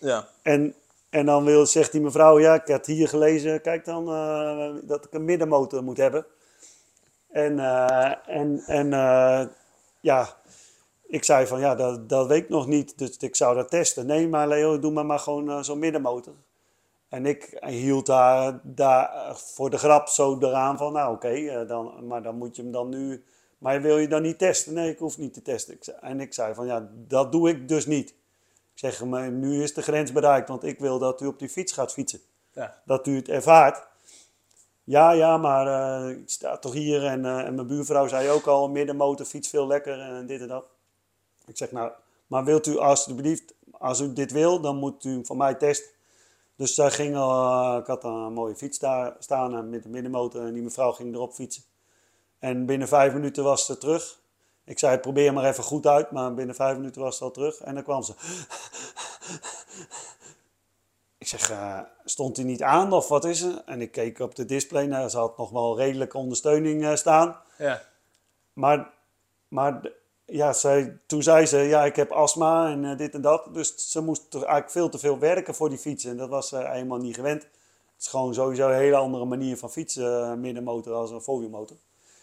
Ja. 0.00 0.28
En, 0.42 0.74
en 1.10 1.26
dan 1.26 1.44
wil, 1.44 1.66
zegt 1.66 1.92
die 1.92 2.00
mevrouw, 2.00 2.38
ja, 2.38 2.54
ik 2.54 2.68
had 2.68 2.86
hier 2.86 3.08
gelezen, 3.08 3.60
kijk 3.60 3.84
dan, 3.84 4.08
eh, 4.08 4.70
dat 4.82 5.04
ik 5.04 5.12
een 5.12 5.24
middenmotor 5.24 5.82
moet 5.82 5.96
hebben. 5.96 6.26
En, 7.30 7.58
eh, 7.58 8.12
en, 8.26 8.62
en 8.66 8.92
eh, 8.92 9.46
ja, 10.00 10.36
ik 11.12 11.24
zei 11.24 11.46
van, 11.46 11.60
ja, 11.60 11.74
dat, 11.74 12.08
dat 12.08 12.26
weet 12.26 12.42
ik 12.42 12.48
nog 12.48 12.66
niet, 12.66 12.98
dus 12.98 13.16
ik 13.16 13.36
zou 13.36 13.54
dat 13.54 13.70
testen. 13.70 14.06
Nee, 14.06 14.28
maar 14.28 14.48
Leo, 14.48 14.78
doe 14.78 14.92
maar 14.92 15.06
maar 15.06 15.18
gewoon 15.18 15.50
eh, 15.50 15.62
zo'n 15.62 15.78
middenmotor. 15.78 16.34
En 17.08 17.26
ik 17.26 17.58
hield 17.60 18.06
daar, 18.06 18.60
daar 18.62 19.36
voor 19.36 19.70
de 19.70 19.78
grap 19.78 20.08
zo 20.08 20.38
eraan 20.38 20.76
van, 20.76 20.92
nou 20.92 21.14
oké, 21.14 21.28
eh, 21.28 21.68
dan, 21.68 22.06
maar 22.06 22.22
dan 22.22 22.36
moet 22.36 22.56
je 22.56 22.62
hem 22.62 22.72
dan 22.72 22.88
nu... 22.88 23.24
Maar 23.58 23.82
wil 23.82 23.98
je 23.98 24.08
dan 24.08 24.22
niet 24.22 24.38
testen? 24.38 24.74
Nee, 24.74 24.90
ik 24.90 24.98
hoef 24.98 25.18
niet 25.18 25.34
te 25.34 25.42
testen. 25.42 25.74
Ik 25.74 25.84
zei- 25.84 25.96
en 26.00 26.20
ik 26.20 26.34
zei 26.34 26.54
van, 26.54 26.66
ja, 26.66 26.88
dat 26.92 27.32
doe 27.32 27.48
ik 27.48 27.68
dus 27.68 27.86
niet. 27.86 28.10
Ik 28.72 28.78
zeg, 28.78 29.04
maar 29.04 29.30
nu 29.30 29.62
is 29.62 29.74
de 29.74 29.82
grens 29.82 30.12
bereikt, 30.12 30.48
want 30.48 30.64
ik 30.64 30.78
wil 30.78 30.98
dat 30.98 31.20
u 31.20 31.26
op 31.26 31.38
die 31.38 31.48
fiets 31.48 31.72
gaat 31.72 31.92
fietsen. 31.92 32.20
Ja. 32.52 32.82
Dat 32.84 33.06
u 33.06 33.16
het 33.16 33.28
ervaart. 33.28 33.86
Ja, 34.84 35.10
ja, 35.10 35.36
maar 35.36 35.66
eh, 35.66 36.10
ik 36.10 36.30
sta 36.30 36.58
toch 36.58 36.72
hier 36.72 37.04
en, 37.04 37.24
eh, 37.24 37.38
en 37.38 37.54
mijn 37.54 37.66
buurvrouw 37.66 38.06
zei 38.06 38.28
ook 38.28 38.46
al, 38.46 38.68
middenmotor 38.68 39.26
fiets 39.26 39.48
veel 39.48 39.66
lekker 39.66 40.00
en 40.00 40.26
dit 40.26 40.40
en 40.40 40.48
dat. 40.48 40.64
Ik 41.46 41.56
zeg, 41.56 41.72
nou, 41.72 41.92
maar 42.26 42.44
wilt 42.44 42.66
u 42.66 42.78
alsjeblieft, 42.78 43.54
als 43.78 44.00
u 44.00 44.12
dit 44.12 44.32
wil, 44.32 44.60
dan 44.60 44.76
moet 44.76 45.04
u 45.04 45.24
van 45.24 45.36
mij 45.36 45.54
testen. 45.54 45.90
Dus 46.56 46.74
zij 46.74 46.90
ging, 46.90 47.14
eh, 47.14 47.76
ik 47.80 47.86
had 47.86 48.04
een 48.04 48.32
mooie 48.32 48.54
fiets 48.54 48.78
daar 48.78 49.16
staan 49.18 49.54
eh, 49.54 49.62
met 49.62 49.82
de 49.82 49.88
middenmotor 49.88 50.46
en 50.46 50.52
die 50.52 50.62
mevrouw 50.62 50.92
ging 50.92 51.14
erop 51.14 51.32
fietsen. 51.32 51.62
En 52.38 52.66
binnen 52.66 52.88
vijf 52.88 53.12
minuten 53.12 53.44
was 53.44 53.66
ze 53.66 53.78
terug. 53.78 54.20
Ik 54.64 54.78
zei, 54.78 54.98
probeer 54.98 55.32
maar 55.32 55.44
even 55.44 55.64
goed 55.64 55.86
uit, 55.86 56.10
maar 56.10 56.34
binnen 56.34 56.54
vijf 56.54 56.76
minuten 56.76 57.02
was 57.02 57.16
ze 57.16 57.24
al 57.24 57.30
terug. 57.30 57.60
En 57.60 57.74
dan 57.74 57.82
kwam 57.82 58.02
ze. 58.02 58.14
Ik 61.18 61.28
zeg, 61.28 61.50
eh, 61.50 61.80
stond 62.04 62.36
hij 62.36 62.46
niet 62.46 62.62
aan 62.62 62.92
of 62.92 63.08
wat 63.08 63.24
is 63.24 63.42
er? 63.42 63.62
En 63.66 63.80
ik 63.80 63.92
keek 63.92 64.18
op 64.18 64.34
de 64.34 64.44
display, 64.44 64.86
nou, 64.86 65.08
ze 65.08 65.18
had 65.18 65.38
nog 65.38 65.50
wel 65.50 65.76
redelijke 65.76 66.18
ondersteuning 66.18 66.98
staan. 66.98 67.36
Ja. 67.58 67.82
Maar, 68.52 68.90
maar 69.48 69.90
ja, 70.32 70.52
zij, 70.52 70.98
toen 71.06 71.22
zei 71.22 71.46
ze, 71.46 71.58
ja, 71.58 71.84
ik 71.84 71.96
heb 71.96 72.10
astma 72.10 72.70
en 72.70 72.84
eh, 72.84 72.96
dit 72.96 73.14
en 73.14 73.20
dat. 73.20 73.54
Dus 73.54 73.90
ze 73.90 74.00
moest 74.00 74.30
toch 74.30 74.42
eigenlijk 74.42 74.72
veel 74.72 74.88
te 74.88 74.98
veel 74.98 75.18
werken 75.18 75.54
voor 75.54 75.68
die 75.68 75.78
fiets. 75.78 76.04
En 76.04 76.16
dat 76.16 76.28
was 76.28 76.48
ze 76.48 76.56
helemaal 76.56 76.98
niet 76.98 77.14
gewend. 77.14 77.42
Het 77.42 77.50
is 78.00 78.06
gewoon 78.06 78.34
sowieso 78.34 78.68
een 78.68 78.74
hele 78.74 78.96
andere 78.96 79.24
manier 79.24 79.56
van 79.56 79.70
fietsen, 79.70 80.22
eh, 80.22 80.32
middenmotor 80.34 80.94
als 80.94 81.10
een 81.10 81.22
voorwielmotor. 81.22 81.76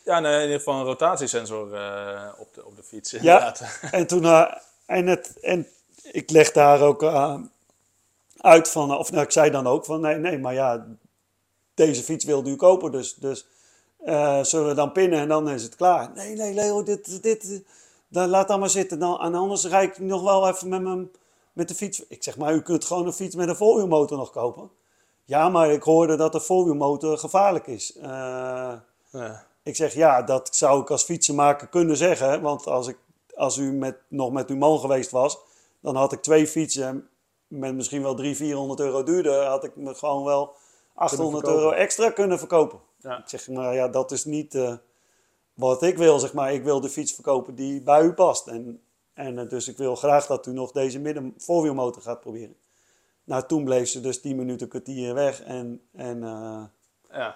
Ja, 0.03 0.19
nee, 0.19 0.35
in 0.35 0.41
ieder 0.41 0.57
geval 0.57 0.79
een 0.79 0.85
rotatiesensor 0.85 1.73
eh, 1.73 2.27
op, 2.37 2.53
de, 2.53 2.65
op 2.65 2.75
de 2.75 2.83
fiets. 2.83 3.11
Ja, 3.11 3.55
en 3.91 4.07
toen, 4.07 4.23
eh, 4.23 4.53
en, 4.85 5.07
het, 5.07 5.39
en 5.39 5.67
ik 6.11 6.29
leg 6.29 6.51
daar 6.51 6.81
ook 6.81 7.03
eh, 7.03 7.35
uit 8.37 8.69
van, 8.69 8.97
of 8.97 9.11
nou, 9.11 9.23
ik 9.23 9.31
zei 9.31 9.51
dan 9.51 9.67
ook 9.67 9.85
van, 9.85 10.01
nee, 10.01 10.15
nee, 10.15 10.39
maar 10.39 10.53
ja, 10.53 10.85
deze 11.73 12.03
fiets 12.03 12.25
wilde 12.25 12.49
u 12.49 12.55
kopen, 12.55 12.91
dus, 12.91 13.15
dus 13.15 13.45
eh, 13.97 14.43
zullen 14.43 14.67
we 14.67 14.73
dan 14.73 14.91
pinnen 14.91 15.19
en 15.19 15.27
dan 15.27 15.49
is 15.49 15.63
het 15.63 15.75
klaar. 15.75 16.11
Nee, 16.15 16.35
nee, 16.35 16.53
Leo, 16.53 16.83
dit, 16.83 17.23
dit, 17.23 17.61
dan 18.09 18.29
laat 18.29 18.47
dan 18.47 18.59
maar 18.59 18.69
zitten, 18.69 18.99
dan, 18.99 19.19
en 19.19 19.35
anders 19.35 19.65
rijd 19.65 19.97
ik 19.97 20.03
nog 20.03 20.23
wel 20.23 20.47
even 20.47 20.69
met, 20.69 20.81
mijn, 20.81 21.11
met 21.53 21.67
de 21.67 21.75
fiets. 21.75 22.07
Ik 22.07 22.23
zeg, 22.23 22.37
maar 22.37 22.53
u 22.53 22.61
kunt 22.61 22.85
gewoon 22.85 23.05
een 23.05 23.13
fiets 23.13 23.35
met 23.35 23.47
een 23.49 23.55
voorwielmotor 23.55 24.17
nog 24.17 24.31
kopen. 24.31 24.69
Ja, 25.25 25.49
maar 25.49 25.71
ik 25.71 25.83
hoorde 25.83 26.15
dat 26.15 26.31
de 26.31 26.39
voorwielmotor 26.39 27.17
gevaarlijk 27.17 27.67
is. 27.67 27.95
Eh, 27.97 28.73
Ja. 29.11 29.45
ik 29.63 29.75
zeg, 29.75 29.93
ja, 29.93 30.21
dat 30.21 30.55
zou 30.55 30.81
ik 30.81 30.89
als 30.91 31.03
fietsenmaker 31.03 31.67
kunnen 31.67 31.97
zeggen. 31.97 32.41
Want 32.41 32.67
als, 32.67 32.87
ik, 32.87 32.97
als 33.35 33.57
u 33.57 33.71
met, 33.71 33.97
nog 34.07 34.31
met 34.31 34.49
uw 34.49 34.55
man 34.57 34.79
geweest 34.79 35.11
was, 35.11 35.37
dan 35.79 35.95
had 35.95 36.11
ik 36.11 36.21
twee 36.21 36.47
fietsen 36.47 37.09
met 37.47 37.75
misschien 37.75 38.01
wel 38.01 38.15
300, 38.15 38.49
400 38.49 38.79
euro 38.79 39.03
duurder. 39.03 39.45
Had 39.45 39.63
ik 39.63 39.75
me 39.75 39.95
gewoon 39.95 40.23
wel 40.23 40.53
800 40.95 41.43
verkopen. 41.43 41.63
euro 41.63 41.75
extra 41.77 42.09
kunnen 42.09 42.37
verkopen. 42.39 42.79
Ja. 42.97 43.17
Ik 43.17 43.29
zeg, 43.29 43.47
maar 43.47 43.73
ja, 43.73 43.87
dat 43.87 44.11
is 44.11 44.25
niet 44.25 44.55
eh, 44.55 44.73
wat 45.59 45.83
ik 45.83 45.97
wil, 45.97 46.19
zeg 46.19 46.33
maar. 46.33 46.53
Ik 46.53 46.63
wil 46.63 46.79
de 46.81 46.89
fiets 46.89 47.13
verkopen 47.13 47.55
die 47.55 47.81
bij 47.81 48.03
u 48.03 48.13
past. 48.13 48.47
En, 48.47 48.81
en 49.13 49.39
eh, 49.39 49.49
dus 49.49 49.67
ik 49.67 49.77
wil 49.77 49.95
graag 49.95 50.25
dat 50.25 50.45
u 50.45 50.53
nog 50.53 50.71
deze 50.71 50.99
midden 50.99 51.33
voorwielmotor 51.37 52.01
gaat 52.01 52.19
proberen. 52.19 52.55
Nou, 53.23 53.43
toen 53.47 53.63
bleef 53.63 53.89
ze 53.89 54.01
dus 54.01 54.21
10 54.21 54.35
minuten, 54.35 54.67
kwartier 54.67 55.13
weg. 55.13 55.41
En, 55.41 55.81
en 55.95 56.23
eh, 56.23 56.63
Ja. 57.11 57.35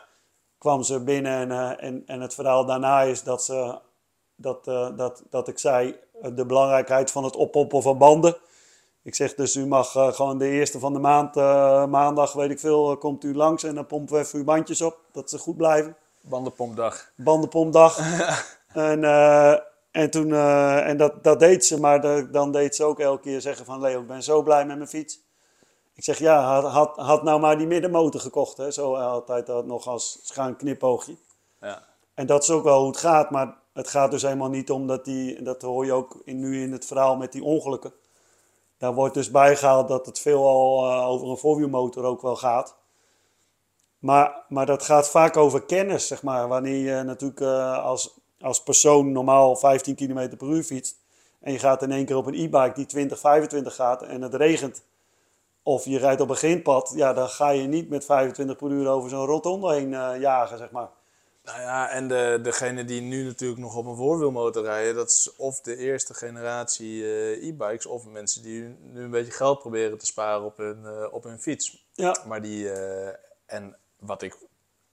kwam 0.58 0.84
ze 0.84 1.04
binnen 1.04 1.32
en, 1.34 1.52
eh, 1.52 1.88
en, 1.88 2.04
en 2.06 2.22
het 2.22 2.34
verhaal 2.34 2.66
daarna 2.66 3.02
is 3.02 3.24
dat, 3.24 3.44
ze, 3.44 3.80
dat, 4.36 4.66
dat, 4.98 5.24
dat 5.30 5.48
ik 5.48 5.60
zei 5.60 5.96
de 6.34 6.46
belangrijkheid 6.46 7.12
van 7.12 7.24
het 7.24 7.36
oppompen 7.36 7.82
van 7.82 7.98
banden. 7.98 8.38
Ik 9.02 9.16
zeg 9.16 9.36
dus 9.36 9.56
u 9.56 9.68
mag 9.68 9.92
gewoon 10.16 10.38
de 10.38 10.48
eerste 10.48 10.80
van 10.80 10.94
de 10.94 11.00
maand, 11.00 11.36
maandag 11.90 12.34
weet 12.34 12.52
ik 12.52 12.60
veel, 12.60 12.98
komt 12.98 13.24
u 13.24 13.36
langs 13.36 13.64
en 13.64 13.76
dan 13.76 13.86
pompen 13.86 14.16
we 14.16 14.22
even 14.22 14.40
uw 14.40 14.46
bandjes 14.46 14.82
op, 14.82 15.00
dat 15.12 15.30
ze 15.30 15.38
goed 15.38 15.58
blijven. 15.58 15.98
Bandenpompdag. 16.24 17.12
Bandenpompdag. 17.16 17.98
en 18.74 19.04
eh, 19.04 19.56
en, 19.94 20.10
toen, 20.10 20.34
eh, 20.34 20.88
en 20.88 20.98
dat, 20.98 21.24
dat 21.24 21.40
deed 21.40 21.66
ze, 21.66 21.80
maar 21.80 22.02
de- 22.02 22.28
dan 22.32 22.52
deed 22.52 22.76
ze 22.76 22.84
ook 22.84 23.00
elke 23.00 23.22
keer 23.22 23.42
zeggen 23.42 23.66
van 23.66 23.80
Leo, 23.80 24.02
ik 24.02 24.08
ben 24.08 24.24
zo 24.24 24.42
blij 24.42 24.66
met 24.66 24.78
mijn 24.78 24.90
fiets. 24.90 25.20
Ik 25.94 26.04
zeg 26.04 26.18
ja, 26.20 26.42
had, 26.42 26.72
had, 26.72 26.96
had 26.96 27.24
nou 27.24 27.40
maar 27.40 27.58
die 27.58 27.68
middenmotor 27.68 28.22
gekocht. 28.22 28.58
Hè? 28.58 28.72
Zo 28.72 28.96
altijd 28.96 29.46
dat 29.46 29.66
nog 29.66 29.88
als 29.88 30.20
schuin 30.24 30.56
knipoogje. 30.56 31.16
Ja. 31.62 31.84
En 32.14 32.26
dat 32.26 32.44
is 32.44 32.50
ook 32.50 32.64
wel 32.64 32.80
hoe 32.80 32.88
het 32.88 32.98
gaat, 32.98 33.32
maar 33.32 33.58
het 33.74 33.88
gaat 33.88 34.12
dus 34.12 34.22
helemaal 34.22 34.50
niet 34.50 34.72
om 34.72 34.88
dat 34.88 35.06
die, 35.06 35.42
dat 35.42 35.62
hoor 35.62 35.86
je 35.86 35.94
ook 35.94 36.22
in, 36.26 36.40
nu 36.40 36.62
in 36.62 36.72
het 36.72 36.86
verhaal 36.86 37.16
met 37.16 37.32
die 37.32 37.44
ongelukken. 37.44 37.94
Daar 38.78 38.94
wordt 38.94 39.14
dus 39.14 39.32
bijgehaald 39.32 39.88
dat 39.88 40.06
het 40.06 40.20
veelal 40.20 40.90
eh, 40.90 41.08
over 41.08 41.28
een 41.30 41.38
voorwielmotor 41.38 42.04
ook 42.04 42.22
wel 42.22 42.36
gaat. 42.36 42.76
Maar, 44.04 44.46
maar 44.50 44.66
dat 44.66 44.84
gaat 44.84 45.10
vaak 45.10 45.38
over 45.38 45.62
kennis, 45.66 46.08
zeg 46.08 46.24
maar. 46.24 46.48
Wanneer 46.48 46.96
je 46.96 47.04
natuurlijk 47.04 47.42
eh, 47.42 47.84
als, 47.84 48.20
als 48.40 48.64
persoon 48.64 49.12
normaal 49.12 49.56
15 49.56 49.96
km 49.96 50.38
per 50.38 50.48
uur 50.48 50.64
fietst. 50.64 50.96
En 51.42 51.52
je 51.52 51.60
gaat 51.60 51.82
in 51.82 51.92
één 51.92 52.06
keer 52.06 52.16
op 52.16 52.26
een 52.26 52.34
e-bike 52.34 52.72
die 52.74 52.86
20, 52.86 53.20
25 53.20 53.76
gaat 53.76 54.02
en 54.02 54.22
het 54.22 54.34
regent. 54.34 54.84
Of 55.62 55.86
je 55.86 55.98
rijdt 55.98 56.22
op 56.22 56.30
een 56.30 56.36
grindpad. 56.36 56.94
Ja, 56.96 57.14
dan 57.14 57.30
ga 57.30 57.50
je 57.50 57.68
niet 57.68 57.90
met 57.90 58.06
25 58.06 58.58
per 58.58 58.70
uur 58.70 58.88
over 58.88 59.10
zo'n 59.10 59.26
rotonde 59.26 59.74
heen 59.74 59.94
eh, 59.94 60.20
jagen, 60.20 60.58
zeg 60.58 60.72
maar. 60.72 60.90
Nou 61.44 61.62
ja, 61.62 61.90
en 61.90 62.08
de, 62.08 62.40
degene 62.42 62.86
die 62.86 63.02
nu 63.02 63.24
natuurlijk 63.24 63.62
nog 63.62 63.76
op 63.76 63.86
een 63.86 63.96
voorwielmotor 63.96 64.64
rijden, 64.64 64.96
dat 64.96 65.10
is 65.10 65.36
of 65.38 65.62
de 65.62 65.78
eerste 65.78 66.14
generatie 66.14 67.04
eh, 67.04 67.48
e-bikes, 67.48 67.86
of 67.86 68.06
mensen 68.06 68.44
die 68.44 68.62
nu 68.82 69.04
een 69.04 69.12
beetje 69.12 69.32
geld 69.32 69.60
proberen 69.60 69.98
te 69.98 70.06
sparen 70.06 70.46
op 70.46 70.58
hun, 70.58 71.12
op 71.12 71.24
hun 71.24 71.40
fiets. 71.40 71.88
Ja, 71.94 72.18
Maar 72.28 72.42
die, 72.42 72.72
en 73.46 73.78
wat 74.06 74.22
ik, 74.22 74.36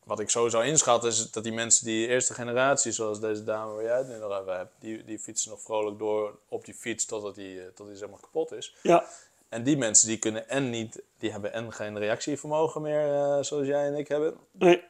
wat 0.05 0.21
ik 0.21 0.31
sowieso 0.31 0.61
inschat, 0.61 1.05
is 1.05 1.31
dat 1.31 1.43
die 1.45 1.53
mensen 1.53 1.85
die 1.85 2.07
eerste 2.07 2.35
generatie, 2.35 2.93
zoals 2.93 3.21
deze 3.21 3.45
dame 3.45 3.73
waar 3.73 3.83
jij 3.83 3.99
het 3.99 4.09
nu 4.09 4.17
nog 4.17 4.41
over 4.41 4.57
hebt, 4.57 4.73
die, 4.79 5.05
die 5.05 5.19
fietsen 5.19 5.51
nog 5.51 5.61
vrolijk 5.61 5.99
door 5.99 6.39
op 6.49 6.65
die 6.65 6.75
fiets 6.75 7.05
totdat 7.05 7.35
die, 7.35 7.61
eh, 7.61 7.67
tot 7.75 7.87
die 7.87 7.97
zeg 7.97 8.09
maar 8.09 8.21
kapot 8.21 8.53
is. 8.53 8.75
ja, 8.83 9.05
En 9.49 9.63
die 9.63 9.77
mensen 9.77 10.09
die 10.09 10.19
kunnen 10.19 10.49
en 10.49 10.71
niet, 10.71 11.03
die 11.19 11.31
hebben 11.31 11.53
en 11.53 11.73
geen 11.73 11.99
reactievermogen 11.99 12.83
meer, 12.83 13.15
eh, 13.15 13.43
zoals 13.43 13.67
jij 13.67 13.87
en 13.87 13.95
ik 13.95 14.09
hebben. 14.09 14.39
nee, 14.51 14.85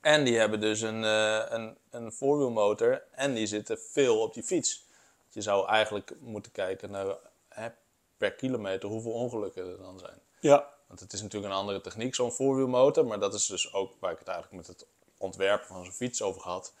En 0.00 0.24
die 0.24 0.38
hebben 0.38 0.60
dus 0.60 0.80
een, 0.80 1.04
eh, 1.04 1.44
een, 1.48 1.76
een 1.90 2.12
voorwielmotor 2.12 3.02
en 3.10 3.34
die 3.34 3.46
zitten 3.46 3.78
veel 3.78 4.20
op 4.20 4.34
die 4.34 4.42
fiets. 4.42 4.84
Je 5.30 5.42
zou 5.42 5.68
eigenlijk 5.68 6.12
moeten 6.20 6.52
kijken 6.52 6.90
naar 6.90 7.06
hè, 7.48 7.68
per 8.16 8.32
kilometer 8.32 8.88
hoeveel 8.88 9.12
ongelukken 9.12 9.66
er 9.70 9.78
dan 9.78 9.98
zijn. 9.98 10.18
ja, 10.40 10.74
Want 10.86 11.00
het 11.00 11.12
is 11.12 11.22
natuurlijk 11.22 11.52
een 11.52 11.58
andere 11.58 11.80
techniek, 11.80 12.14
zo'n 12.14 12.32
voorwielmotor. 12.32 13.06
Maar 13.06 13.20
dat 13.20 13.34
is 13.34 13.46
dus 13.46 13.72
ook 13.72 13.92
waar 13.98 14.12
ik 14.12 14.18
het 14.18 14.28
eigenlijk 14.28 14.56
met 14.56 14.78
het 14.78 14.86
ontwerpen 15.18 15.66
van 15.66 15.84
zo'n 15.84 15.92
fiets 15.92 16.22
over 16.22 16.42
had. 16.42 16.72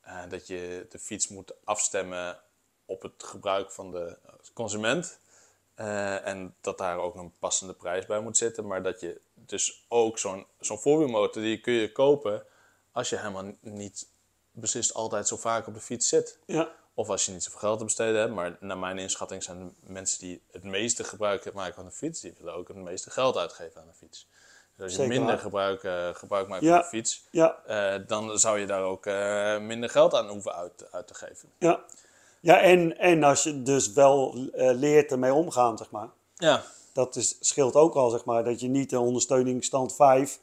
eh, 0.00 0.22
dat 0.28 0.46
je 0.46 0.86
de 0.90 0.98
fiets 0.98 1.28
moet 1.28 1.52
afstemmen 1.64 2.40
op 2.84 3.02
het 3.02 3.24
gebruik 3.24 3.70
van 3.72 3.90
de 3.90 4.16
consument. 4.52 5.18
Eh, 5.74 6.26
en 6.26 6.54
dat 6.60 6.78
daar 6.78 6.98
ook 6.98 7.14
een 7.14 7.32
passende 7.38 7.72
prijs 7.72 8.06
bij 8.06 8.20
moet 8.20 8.36
zitten. 8.36 8.66
Maar 8.66 8.82
dat 8.82 9.00
je 9.00 9.20
dus 9.34 9.84
ook 9.88 10.18
zo'n 10.18 10.46
zo'n 10.60 10.78
voorwielmotor, 10.78 11.42
die 11.42 11.60
kun 11.60 11.72
je 11.72 11.92
kopen 11.92 12.46
als 12.92 13.08
je 13.08 13.16
helemaal 13.16 13.52
niet 13.60 14.08
beslist 14.50 14.94
altijd 14.94 15.28
zo 15.28 15.36
vaak 15.36 15.66
op 15.66 15.74
de 15.74 15.80
fiets 15.80 16.08
zit. 16.08 16.38
ja, 16.46 16.74
Of 16.94 17.08
als 17.08 17.26
je 17.26 17.32
niet 17.32 17.42
zoveel 17.42 17.58
geld 17.58 17.78
te 17.78 17.84
besteden 17.84 18.20
hebt. 18.20 18.32
Maar 18.34 18.56
naar 18.60 18.78
mijn 18.78 18.98
inschatting 18.98 19.42
zijn 19.42 19.58
de 19.58 19.92
mensen 19.92 20.18
die 20.18 20.42
het 20.52 20.62
meeste 20.64 21.04
gebruik 21.04 21.52
maken 21.52 21.74
van 21.74 21.84
de 21.84 21.90
fiets, 21.90 22.20
die 22.20 22.34
willen 22.38 22.54
ook 22.54 22.68
het 22.68 22.76
meeste 22.76 23.10
geld 23.10 23.36
uitgeven 23.36 23.80
aan 23.80 23.86
de 23.86 23.94
fiets. 24.06 24.26
Dus 24.76 24.82
als 24.84 24.92
je 24.92 24.98
Zeker 24.98 25.12
minder 25.14 25.32
waar. 25.34 25.42
gebruik, 25.42 25.84
eh, 25.84 26.08
gebruik 26.14 26.48
maakt 26.48 26.62
Ja. 26.62 26.70
van 26.72 26.78
de 26.82 26.84
fiets, 26.88 27.24
ja, 27.30 27.56
eh, 27.66 28.00
dan 28.06 28.38
zou 28.38 28.58
je 28.58 28.66
daar 28.66 28.82
ook 28.82 29.06
eh, 29.06 29.58
minder 29.58 29.90
geld 29.90 30.14
aan 30.14 30.28
hoeven 30.28 30.54
uit, 30.54 30.84
uit 30.90 31.06
te 31.06 31.14
geven. 31.14 31.48
ja. 31.58 31.80
Ja, 32.40 32.60
en, 32.60 32.98
en 32.98 33.22
als 33.24 33.42
je 33.42 33.62
dus 33.62 33.92
wel 33.92 34.34
leert 34.54 35.10
ermee 35.10 35.32
omgaan, 35.34 35.78
zeg 35.78 35.90
maar. 35.90 36.08
Ja, 36.36 36.62
Dat 36.92 37.16
is, 37.16 37.36
scheelt 37.40 37.74
ook 37.74 37.94
al, 37.94 38.10
zeg 38.10 38.24
maar. 38.24 38.44
Dat 38.44 38.60
je 38.60 38.68
niet 38.68 38.90
de 38.90 38.98
ondersteuning 39.00 39.64
stand 39.64 39.94
5 39.94 40.38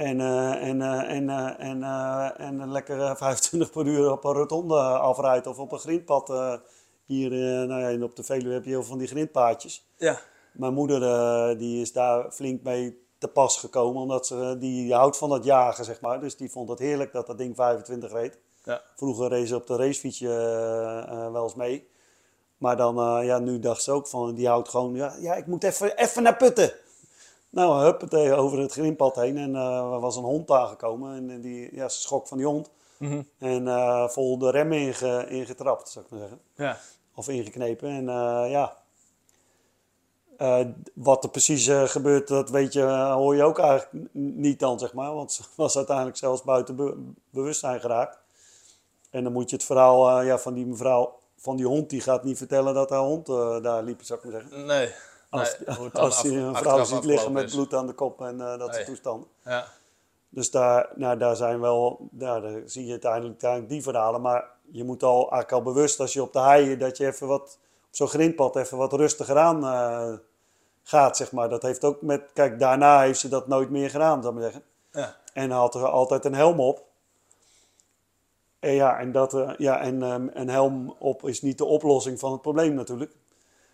en, 0.00 0.20
eh, 0.20 0.68
en, 0.68 0.82
eh, 0.82 1.16
en, 1.16 1.30
eh, 1.30 1.68
en, 1.68 1.82
en 2.36 2.58
een 2.58 2.72
lekkere 2.72 3.16
25 3.16 3.70
per 3.70 3.86
uur 3.86 4.12
op 4.12 4.24
een 4.24 4.32
rotonde 4.32 4.78
afrijdt 4.78 5.46
of 5.46 5.58
op 5.58 5.72
een 5.72 5.78
grindpad. 5.78 6.28
hier 7.04 7.30
nou 7.66 7.80
ja, 7.80 7.90
en 7.90 8.02
op 8.02 8.16
de 8.16 8.22
Veluwe 8.22 8.54
heb 8.54 8.64
je 8.64 8.70
heel 8.70 8.80
veel 8.80 8.88
van 8.88 8.98
die 8.98 9.08
grindpaadjes. 9.08 9.90
ja, 9.96 10.20
Mijn 10.52 10.74
moeder 10.74 11.58
die 11.58 11.80
is 11.80 11.92
daar 11.92 12.32
flink 12.32 12.62
mee 12.62 13.08
te 13.18 13.28
pas 13.28 13.56
gekomen, 13.56 14.02
omdat 14.02 14.26
ze, 14.26 14.56
die 14.58 14.94
houdt 14.94 15.16
van 15.16 15.30
het 15.30 15.44
jagen, 15.44 15.84
zeg 15.84 16.00
maar. 16.00 16.20
Dus 16.20 16.36
die 16.36 16.50
vond 16.50 16.68
het 16.68 16.78
heerlijk 16.78 17.12
dat 17.12 17.26
dat 17.26 17.38
ding 17.38 17.56
25 17.56 18.12
reed. 18.12 18.38
Ja. 18.64 18.82
Vroeger 18.96 19.28
reed 19.28 19.48
ze 19.48 19.54
op 19.56 19.66
de 19.66 19.76
racefietsje 19.76 20.28
wel 21.32 21.42
eens 21.42 21.54
mee. 21.54 21.88
Maar 22.58 22.76
dan, 22.76 23.24
ja, 23.24 23.38
nu 23.38 23.58
dacht 23.58 23.82
ze 23.82 23.92
ook 23.92 24.08
van, 24.08 24.34
die 24.34 24.48
houdt 24.48 24.68
gewoon, 24.68 24.94
ja, 24.94 25.14
ja 25.18 25.34
ik 25.34 25.46
moet 25.46 25.64
even, 25.64 25.96
even 25.96 26.22
naar 26.22 26.36
putten. 26.36 26.72
Nou, 27.50 27.82
huppatee, 27.84 28.34
over 28.34 28.58
het 28.58 28.72
grimpad 28.72 29.16
heen 29.16 29.38
en 29.38 29.54
eh, 29.56 29.92
er 29.92 30.00
was 30.00 30.16
een 30.16 30.22
hond 30.24 30.50
aangekomen. 30.50 31.30
En 31.30 31.40
die, 31.40 31.74
ja, 31.74 31.88
ze 31.88 32.00
schrok 32.00 32.28
van 32.28 32.36
die 32.36 32.46
hond. 32.46 32.70
Mhm. 32.98 33.22
En 33.38 33.68
eh, 33.68 34.08
vol 34.08 34.38
de 34.38 34.50
remmen 34.50 34.78
inge, 34.78 35.26
ingetrapt, 35.28 35.88
zou 35.88 36.04
ik 36.04 36.10
maar 36.10 36.20
zeggen. 36.20 36.40
Ja. 36.54 36.76
Of 37.14 37.28
ingeknepen. 37.28 37.88
En 37.88 38.08
eh, 38.08 38.50
ja, 38.50 38.76
wat 40.94 41.24
er 41.24 41.30
precies 41.30 41.70
gebeurt, 41.84 42.28
dat 42.28 42.50
weet 42.50 42.72
je, 42.72 42.82
hoor 43.12 43.36
je 43.36 43.42
ook 43.42 43.58
eigenlijk 43.58 44.08
niet 44.12 44.58
dan, 44.60 44.78
zeg 44.78 44.92
maar. 44.94 45.14
Want 45.14 45.32
ze 45.32 45.42
was 45.56 45.76
uiteindelijk 45.76 46.16
zelfs 46.16 46.42
buiten 46.42 46.76
be- 46.76 46.96
bewustzijn 47.30 47.80
geraakt. 47.80 48.18
En 49.10 49.22
dan 49.24 49.32
moet 49.32 49.50
je 49.50 49.56
het 49.56 49.64
verhaal 49.64 50.20
ja, 50.20 50.38
van 50.38 50.54
die 50.54 50.66
mevrouw, 50.66 51.18
van 51.36 51.56
die 51.56 51.66
hond, 51.66 51.90
die 51.90 52.00
gaat 52.00 52.24
niet 52.24 52.38
vertellen 52.38 52.74
dat 52.74 52.90
haar 52.90 52.98
hond 52.98 53.26
daar 53.62 53.82
liep, 53.82 54.02
zou 54.02 54.18
ik 54.18 54.30
maar 54.30 54.40
zeggen. 54.40 54.66
Nee. 54.66 54.92
Als, 55.30 55.56
nee, 55.66 55.90
als 55.92 56.20
je 56.20 56.30
een 56.30 56.56
vrouw 56.56 56.84
ziet 56.84 57.04
liggen 57.04 57.32
met 57.32 57.50
bloed 57.50 57.74
aan 57.74 57.86
de 57.86 57.92
kop 57.92 58.20
en 58.20 58.40
eh, 58.40 58.58
dat 58.58 58.74
soort 58.74 58.86
toestanden. 58.86 59.28
Ja. 59.44 59.66
Dus 60.28 60.50
daar, 60.50 60.88
nou, 60.94 61.18
daar 61.18 61.36
zijn 61.36 61.60
wel, 61.60 62.08
daar 62.10 62.42
zie 62.66 62.84
je 62.84 62.90
uiteindelijk, 62.90 63.30
uiteindelijk 63.30 63.70
die 63.70 63.82
verhalen. 63.82 64.20
Maar 64.20 64.44
je 64.70 64.84
moet 64.84 65.02
al 65.02 65.18
eigenlijk 65.18 65.52
al 65.52 65.62
bewust 65.62 66.00
als 66.00 66.12
je 66.12 66.22
op 66.22 66.32
de 66.32 66.40
hei, 66.40 66.76
dat 66.76 66.96
je 66.96 67.06
even 67.06 67.26
wat, 67.26 67.58
op 67.88 67.96
zo'n 67.96 68.08
grindpad 68.08 68.56
even 68.56 68.76
wat 68.76 68.92
rustiger 68.92 69.38
aan 69.38 69.64
eh, 69.64 70.12
gaat, 70.82 71.16
zeg 71.16 71.32
maar. 71.32 71.48
Dat 71.48 71.62
heeft 71.62 71.84
ook 71.84 72.02
met, 72.02 72.22
kijk, 72.32 72.58
daarna 72.58 73.00
heeft 73.00 73.20
ze 73.20 73.28
dat 73.28 73.46
nooit 73.46 73.70
meer 73.70 73.90
gedaan, 73.90 74.22
zou 74.22 74.34
ik 74.34 74.40
maar 74.40 74.50
zeggen. 74.50 74.68
Ja. 74.92 75.16
En 75.32 75.50
had 75.50 75.74
er 75.74 75.86
altijd 75.86 76.24
een 76.24 76.34
helm 76.34 76.60
op. 76.60 76.84
En 78.58 78.72
ja, 78.72 78.98
en, 78.98 79.12
dat, 79.12 79.34
eh, 79.34 79.50
ja, 79.58 79.80
en 79.80 80.02
ehm, 80.02 80.28
een 80.32 80.48
helm 80.48 80.94
op 80.98 81.24
is 81.28 81.42
niet 81.42 81.58
de 81.58 81.64
oplossing 81.64 82.18
van 82.18 82.32
het 82.32 82.42
probleem 82.42 82.74
natuurlijk. 82.74 83.12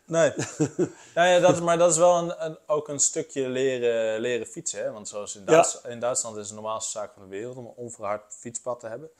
Nee. 0.07 0.32
nou 1.14 1.28
ja, 1.28 1.38
dat, 1.38 1.52
is- 1.54 1.61
maar 1.61 1.78
dat 1.78 1.90
is 1.90 1.96
wel 1.98 2.16
een, 2.18 2.44
een- 2.44 2.59
ook 2.66 2.88
een 2.88 2.98
stukje 3.00 3.48
leren, 3.48 4.20
leren 4.20 4.46
fietsen. 4.46 4.82
Hè? 4.82 4.90
Want 4.92 5.09
zoals 5.09 5.34
in, 5.36 5.40
Ja. 5.40 5.46
Duits, 5.46 5.80
in 5.84 6.00
Duitsland 6.00 6.34
is 6.36 6.40
het 6.40 6.50
de 6.50 6.54
normaalste 6.54 6.90
zaak 6.98 7.12
van 7.12 7.22
de 7.22 7.28
wereld 7.28 7.57
om 7.57 7.64
een 7.66 7.72
onverhard 7.76 8.34
fietspad 8.38 8.80
te 8.80 8.86
hebben. 8.88 9.11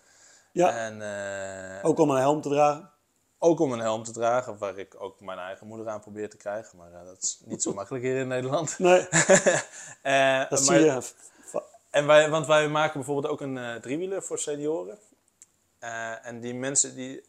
Ja, 0.53 0.76
En 0.76 1.03
eh, 1.03 1.84
ook 1.89 1.99
om 1.99 2.11
een 2.11 2.16
helm 2.20 2.41
te 2.41 2.49
dragen. 2.49 2.91
ook 3.39 3.61
om 3.61 3.72
een 3.72 3.78
helm 3.80 4.03
te 4.05 4.12
dragen, 4.12 4.59
waar 4.59 4.78
ik 4.78 4.95
ook 4.99 5.20
mijn 5.20 5.39
eigen 5.39 5.66
moeder 5.66 5.89
aan 5.89 6.01
probeer 6.01 6.30
te 6.30 6.37
krijgen. 6.37 6.78
Maar 6.78 6.93
eh, 6.93 7.07
dat 7.07 7.22
is 7.22 7.41
niet 7.45 7.62
zo 7.62 7.72
makkelijk 7.74 8.05
hier 8.05 8.16
in 8.16 8.28
Nederland. 8.28 8.78
Nee, 8.78 9.09
Eh, 10.03 10.49
dat 10.51 10.61
zie 10.61 10.78
je. 10.78 11.01
En 11.91 12.07
wij, 12.07 12.30
want 12.30 12.47
wij 12.47 12.68
maken 12.68 12.93
bijvoorbeeld 12.95 13.32
ook 13.32 13.41
een 13.41 13.78
driewieler 13.80 14.22
voor 14.22 14.39
senioren. 14.39 14.99
En 16.22 16.41
die 16.41 16.55
mensen 16.55 16.95
die, 16.95 17.24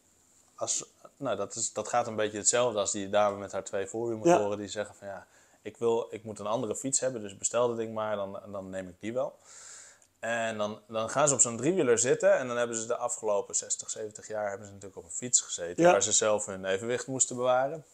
als, 0.55 0.85
nou 1.17 1.35
dat, 1.37 1.55
is, 1.55 1.73
dat 1.73 1.87
gaat 1.87 2.07
een 2.07 2.15
beetje 2.15 2.37
hetzelfde 2.37 2.79
als 2.79 2.91
die 2.91 3.09
dame 3.09 3.37
met 3.37 3.51
haar 3.51 3.63
twee 3.63 3.87
voorwielmotoren. 3.87 4.57
Die 4.57 4.67
zeggen 4.67 4.95
van 4.95 5.07
ja, 5.07 5.27
ik, 5.61 5.77
wil, 5.77 6.07
ik 6.09 6.23
moet 6.23 6.39
een 6.39 6.47
andere 6.47 6.75
fiets 6.75 6.99
hebben, 6.99 7.21
dus 7.21 7.37
bestel 7.37 7.67
dat 7.67 7.77
ding 7.77 7.93
maar, 7.93 8.15
dan, 8.15 8.39
dan 8.51 8.69
neem 8.69 8.87
ik 8.87 8.95
die 8.99 9.13
wel. 9.13 9.39
En 10.19 10.57
dan, 10.57 10.79
dan 10.87 11.09
gaan 11.09 11.27
ze 11.27 11.33
op 11.33 11.39
zo'n 11.39 11.57
driewieler 11.57 11.99
zitten 11.99 12.33
en 12.37 12.47
dan 12.47 12.57
hebben 12.57 12.75
ze 12.77 12.85
de 12.87 12.95
afgelopen 12.95 13.55
60, 13.55 13.89
70 13.89 14.27
jaar 14.27 14.49
hebben 14.49 14.67
ze 14.67 14.73
natuurlijk 14.73 14.99
op 14.99 15.03
een 15.05 15.11
fiets 15.15 15.41
gezeten 15.41 15.83
Ja. 15.83 15.91
waar 15.91 16.03
ze 16.03 16.11
zelf 16.11 16.45
hun 16.45 16.65
evenwicht 16.65 17.07
moesten 17.07 17.35
bewaren. 17.35 17.85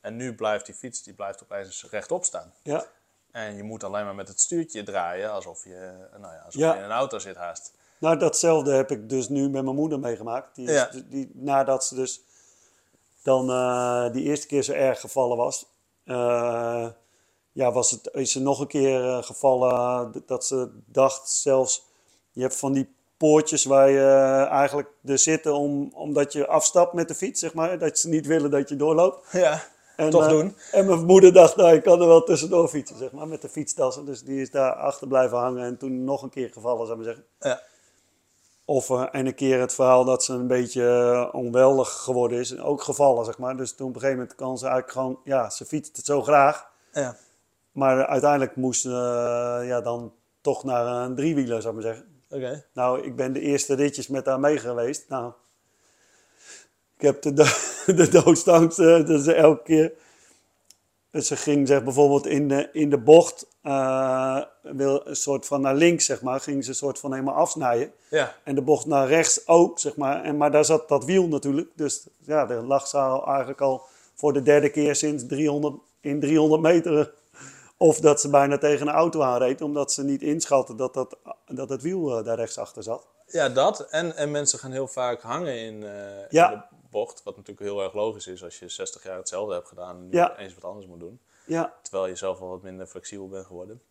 En 0.00 0.16
nu 0.16 0.34
blijft 0.34 0.66
die 0.66 0.74
fiets, 0.74 1.02
die 1.02 1.14
blijft 1.14 1.42
opeens 1.42 1.86
rechtop 1.90 2.24
staan. 2.24 2.52
Ja, 2.62 2.86
En 3.30 3.56
je 3.56 3.62
moet 3.62 3.84
alleen 3.84 4.04
maar 4.04 4.14
met 4.14 4.28
het 4.28 4.40
stuurtje 4.40 4.82
draaien 4.82 5.30
alsof 5.32 5.64
je, 5.64 5.92
nou 6.20 6.34
ja, 6.34 6.40
alsof 6.44 6.60
Ja. 6.60 6.72
je 6.72 6.78
in 6.78 6.84
een 6.84 6.90
auto 6.90 7.18
zit 7.18 7.36
haast. 7.36 7.72
Nou, 7.98 8.18
datzelfde 8.18 8.72
heb 8.72 8.90
ik 8.90 9.08
dus 9.08 9.28
nu 9.28 9.48
met 9.48 9.62
mijn 9.64 9.76
moeder 9.76 9.98
meegemaakt. 9.98 10.54
Die, 10.54 10.66
is, 10.68 10.72
Ja. 10.74 10.90
die 11.04 11.30
nadat 11.34 11.84
ze 11.84 11.94
dus 11.94 12.20
dan 13.26 13.50
eh, 13.50 14.12
die 14.12 14.22
eerste 14.22 14.46
keer 14.46 14.62
zo 14.62 14.72
erg 14.72 15.00
gevallen 15.00 15.36
was, 15.36 15.66
eh, 16.04 16.86
ja, 17.52 17.72
was 17.72 17.90
het, 17.90 18.08
is 18.12 18.32
ze 18.32 18.40
nog 18.40 18.60
een 18.60 18.66
keer 18.66 19.08
eh, 19.08 19.22
gevallen 19.22 20.12
dat 20.26 20.46
ze 20.46 20.70
dacht 20.86 21.28
zelfs, 21.30 21.86
je 22.32 22.40
hebt 22.40 22.56
van 22.56 22.72
die 22.72 22.94
poortjes 23.16 23.64
waar 23.64 23.90
je 23.90 24.46
eigenlijk 24.50 24.88
er 25.04 25.18
zitten 25.18 25.54
om, 25.54 25.90
omdat 25.94 26.32
je 26.32 26.46
afstapt 26.46 26.92
met 26.92 27.08
de 27.08 27.14
fiets, 27.14 27.40
zeg 27.40 27.54
maar. 27.54 27.78
Dat 27.78 27.98
ze 27.98 28.08
niet 28.08 28.26
willen 28.26 28.50
dat 28.50 28.68
je 28.68 28.76
doorloopt. 28.76 29.32
Ja, 29.44 29.64
En, 29.96 30.10
toch 30.10 30.28
doen. 30.28 30.56
En 30.72 30.86
mijn 30.86 31.04
moeder 31.04 31.32
dacht, 31.32 31.56
nou, 31.56 31.74
ik 31.74 31.82
kan 31.82 32.00
er 32.00 32.06
wel 32.06 32.22
tussendoor 32.22 32.68
fietsen, 32.68 32.98
zeg 32.98 33.12
maar, 33.12 33.28
met 33.28 33.42
de 33.42 33.48
fietstassen. 33.48 34.04
Dus 34.04 34.22
die 34.22 34.40
is 34.40 34.50
daar 34.50 34.72
achter 34.72 35.08
blijven 35.08 35.38
hangen 35.38 35.64
en 35.64 35.78
toen 35.78 36.04
nog 36.04 36.22
een 36.22 36.30
keer 36.30 36.50
gevallen, 36.50 36.86
zou 36.86 36.98
ik 37.00 37.04
maar 37.04 37.14
zeggen. 37.14 37.24
Ja. 37.38 37.62
Of 38.68 38.90
eh, 38.90 39.06
en 39.10 39.26
een 39.26 39.34
keer 39.34 39.60
het 39.60 39.74
verhaal 39.74 40.04
dat 40.04 40.24
ze 40.24 40.32
een 40.32 40.46
beetje 40.46 40.82
eh, 40.88 41.34
onweldig 41.34 41.88
geworden 41.92 42.38
is. 42.38 42.58
Ook 42.58 42.82
gevallen, 42.82 43.24
zeg 43.24 43.38
maar. 43.38 43.56
Dus 43.56 43.74
toen 43.74 43.88
op 43.88 43.94
een 43.94 44.00
gegeven 44.00 44.20
moment 44.20 44.38
kan 44.38 44.58
ze 44.58 44.64
eigenlijk 44.66 44.92
gewoon... 44.98 45.18
Ja, 45.24 45.50
ze 45.50 45.64
fietst 45.64 45.96
het 45.96 46.06
zo 46.06 46.22
graag. 46.22 46.66
Ja. 46.92 47.16
Maar 47.72 48.06
uiteindelijk 48.06 48.56
moest 48.56 48.80
ze 48.80 48.88
eh, 48.90 49.68
ja, 49.68 49.80
dan 49.80 50.12
toch 50.40 50.64
naar 50.64 50.86
een 50.86 51.14
driewieler, 51.14 51.62
zou 51.62 51.76
ik 51.76 51.82
maar 51.84 51.94
zeggen. 51.94 52.14
Oké. 52.30 52.64
Nou, 52.72 53.02
ik 53.02 53.16
ben 53.16 53.32
de 53.32 53.40
eerste 53.40 53.74
ritjes 53.74 54.08
met 54.08 54.26
haar 54.26 54.40
mee 54.40 54.58
geweest. 54.58 55.08
Nou, 55.08 55.32
ik 56.96 57.02
heb 57.02 57.22
de, 57.22 57.32
do- 57.32 57.44
de 58.02 58.08
doodstangst. 58.08 58.78
eh, 58.78 59.06
dus 59.06 59.26
elke 59.26 59.62
keer... 59.62 59.92
Dus 61.16 61.26
ze 61.26 61.36
ging 61.36 61.68
zeg, 61.68 61.84
bijvoorbeeld 61.84 62.26
in 62.26 62.48
de, 62.48 62.68
in 62.72 62.90
de 62.90 62.98
bocht... 62.98 63.46
eh, 63.62 64.40
wil 64.62 65.00
een 65.06 65.16
soort 65.16 65.46
van 65.46 65.60
naar 65.60 65.74
links, 65.74 66.04
zeg 66.04 66.22
maar. 66.22 66.40
Ging 66.40 66.64
ze 66.64 66.70
een 66.70 66.76
soort 66.76 66.98
van 66.98 67.12
helemaal 67.12 67.34
afsnijden. 67.34 67.92
Ja. 68.10 68.34
En 68.44 68.54
de 68.54 68.62
bocht 68.62 68.86
naar 68.86 69.08
rechts 69.08 69.46
ook, 69.48 69.78
zeg 69.78 69.96
maar. 69.96 70.22
En, 70.24 70.36
maar 70.36 70.50
daar 70.50 70.64
zat 70.64 70.88
dat 70.88 71.04
wiel 71.04 71.26
natuurlijk. 71.28 71.68
Dus 71.74 72.06
ja, 72.20 72.46
daar 72.46 72.62
lag 72.62 72.86
ze 72.86 72.98
al 72.98 73.26
eigenlijk 73.26 73.60
al 73.60 73.82
voor 74.14 74.32
de 74.32 74.42
derde 74.42 74.68
keer 74.70 74.94
sinds 74.96 75.26
300, 75.26 75.74
in 76.00 76.20
300 76.20 76.62
meter. 76.62 77.12
Of 77.76 78.00
dat 78.00 78.20
ze 78.20 78.28
bijna 78.30 78.58
tegen 78.58 78.86
een 78.86 78.94
auto 78.94 79.22
aanreed, 79.22 79.60
omdat 79.62 79.92
ze 79.92 80.04
niet 80.04 80.22
inschatte 80.22 80.74
dat, 80.74 80.94
dat, 80.94 81.16
dat 81.46 81.68
het 81.68 81.82
wiel 81.82 82.18
eh, 82.18 82.24
daar 82.24 82.36
rechts 82.36 82.58
achter 82.58 82.82
zat. 82.82 83.06
ja, 83.26 83.48
dat. 83.48 83.80
En, 83.90 84.16
en 84.16 84.30
mensen 84.30 84.58
gaan 84.58 84.72
heel 84.72 84.88
vaak 84.88 85.22
hangen 85.22 85.58
in, 85.58 85.82
eh, 85.84 86.28
Ja. 86.28 86.52
in 86.52 86.58
de 86.58 86.62
Wat 87.04 87.36
natuurlijk 87.36 87.66
heel 87.66 87.82
erg 87.82 87.92
logisch 87.92 88.26
is 88.26 88.44
als 88.44 88.58
je 88.58 88.68
60 88.68 89.02
jaar 89.02 89.16
hetzelfde 89.16 89.54
hebt 89.54 89.68
gedaan 89.68 89.96
en 89.96 90.08
nu 90.08 90.16
Ja. 90.16 90.36
eens 90.36 90.54
wat 90.54 90.64
anders 90.64 90.86
moet 90.86 91.00
doen. 91.00 91.20
Ja, 91.46 91.74
Terwijl 91.82 92.06
je 92.06 92.16
zelf 92.16 92.40
al 92.40 92.48
wat 92.48 92.62
minder 92.62 92.86
flexibel 92.86 93.28
bent 93.28 93.46
geworden. 93.46 93.82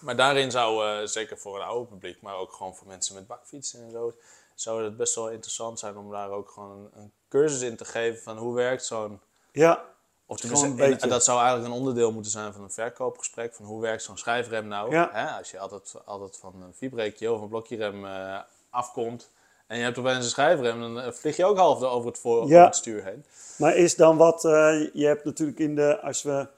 Maar 0.00 0.16
daarin 0.16 0.50
zou, 0.50 0.86
eh, 0.86 1.06
zeker 1.06 1.38
voor 1.38 1.56
een 1.56 1.66
oude 1.66 1.88
publiek, 1.90 2.22
maar 2.22 2.34
ook 2.36 2.52
gewoon 2.52 2.76
voor 2.76 2.86
mensen 2.86 3.14
met 3.14 3.26
bakfietsen 3.26 3.82
en 3.84 3.90
zo, 3.90 4.12
zou 4.54 4.84
het 4.84 4.96
best 4.96 5.14
wel 5.14 5.30
interessant 5.30 5.78
zijn 5.78 5.96
om 5.96 6.10
daar 6.10 6.30
ook 6.30 6.50
gewoon 6.50 6.70
een, 6.70 6.90
een 7.00 7.12
cursus 7.28 7.60
in 7.60 7.76
te 7.76 7.84
geven 7.84 8.22
van 8.22 8.36
hoe 8.38 8.54
werkt 8.54 8.84
zo'n 8.84 9.20
ja, 9.52 9.84
Of 10.26 10.42
een 10.62 10.76
beetje. 10.76 11.08
dat 11.08 11.24
zou 11.24 11.38
eigenlijk 11.40 11.68
een 11.72 11.78
onderdeel 11.78 12.12
moeten 12.12 12.30
zijn 12.30 12.52
van 12.52 12.62
een 12.62 12.70
verkoopgesprek. 12.70 13.54
Van 13.54 13.64
hoe 13.64 13.80
werkt 13.80 14.02
zo'n 14.02 14.18
schijfrem 14.18 14.66
nou? 14.68 14.90
Ja. 14.90 15.08
Hè, 15.12 15.38
als 15.38 15.50
je 15.50 15.58
altijd, 15.58 15.94
altijd 16.04 16.36
van 16.36 16.62
een 16.62 16.74
vibreekje 16.74 17.32
of 17.32 17.40
een 17.40 17.48
blokjerem 17.48 18.06
eh, 18.06 18.38
afkomt. 18.70 19.30
En 19.70 19.78
je 19.78 19.84
hebt 19.84 19.98
opeens 19.98 20.16
een 20.16 20.30
schijfrem, 20.30 20.80
dan 20.80 21.00
eh, 21.00 21.12
vlieg 21.12 21.36
je 21.36 21.44
ook 21.44 21.56
half 21.56 21.82
over 21.82 22.08
het, 22.08 22.18
voor, 22.18 22.40
over 22.40 22.64
het 22.64 22.76
stuur 22.76 23.04
heen. 23.04 23.24
Maar 23.56 23.76
is 23.76 23.96
dan 23.96 24.16
wat, 24.16 24.44
eh, 24.44 24.86
je 24.92 25.06
hebt 25.06 25.24
natuurlijk 25.24 25.58
in 25.58 25.74
de, 25.74 26.00
als 26.00 26.22
we, 26.22 26.48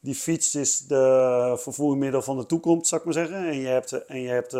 die 0.00 0.14
fiets 0.14 0.54
is 0.54 0.86
de 0.86 1.54
vervoermiddel 1.58 2.22
van 2.22 2.36
de 2.36 2.46
toekomst, 2.46 2.86
zou 2.86 3.00
ik 3.00 3.06
maar 3.06 3.26
zeggen. 3.26 3.48
En 3.48 3.60
je 3.60 3.66
hebt, 3.66 4.06
en 4.06 4.20
je 4.20 4.28
hebt 4.28 4.52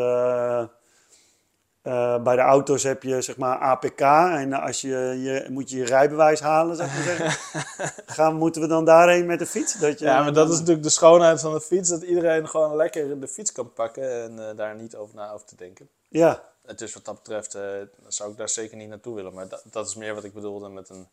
eh, 1.82 2.22
bij 2.22 2.36
de 2.36 2.42
auto's 2.42 2.82
heb 2.82 3.02
je 3.02 3.22
zeg 3.22 3.36
maar 3.36 3.58
APK. 3.58 4.00
En 4.00 4.52
als 4.52 4.80
je, 4.80 4.96
je 5.22 5.46
moet 5.50 5.70
je 5.70 5.76
je 5.76 5.84
rijbewijs 5.84 6.40
halen, 6.40 6.76
zou 6.76 6.88
ik 6.88 6.94
maar 6.94 7.04
zeggen. 7.04 7.30
Gaan, 8.16 8.34
moeten 8.34 8.62
we 8.62 8.68
dan 8.68 8.84
daarheen 8.84 9.26
met 9.26 9.38
de 9.38 9.46
fiets? 9.46 9.78
Dat 9.78 9.98
je, 9.98 10.04
Ja, 10.04 10.22
maar 10.22 10.32
dat 10.32 10.48
is 10.50 10.58
natuurlijk 10.58 10.82
de 10.82 10.90
schoonheid 10.90 11.40
van 11.40 11.52
de 11.52 11.60
fiets. 11.60 11.88
Dat 11.88 12.02
iedereen 12.02 12.48
gewoon 12.48 12.76
lekker 12.76 13.20
de 13.20 13.28
fiets 13.28 13.52
kan 13.52 13.72
pakken 13.72 14.22
en 14.22 14.56
daar 14.56 14.74
niet 14.74 14.96
over 14.96 15.14
na 15.14 15.30
hoeft 15.30 15.48
te 15.48 15.56
denken. 15.56 15.88
Ja, 16.08 16.42
Het 16.68 16.80
is 16.80 16.94
wat 16.94 17.04
dat 17.04 17.14
betreft, 17.14 17.54
eh, 17.54 17.80
zou 18.08 18.30
ik 18.30 18.36
daar 18.36 18.48
zeker 18.48 18.76
niet 18.76 18.88
naartoe 18.88 19.14
willen. 19.14 19.34
Maar 19.34 19.48
dat, 19.48 19.62
dat 19.70 19.88
is 19.88 19.94
meer 19.94 20.14
wat 20.14 20.24
ik 20.24 20.32
bedoelde 20.32 20.68
met 20.68 20.88
een, 20.88 21.08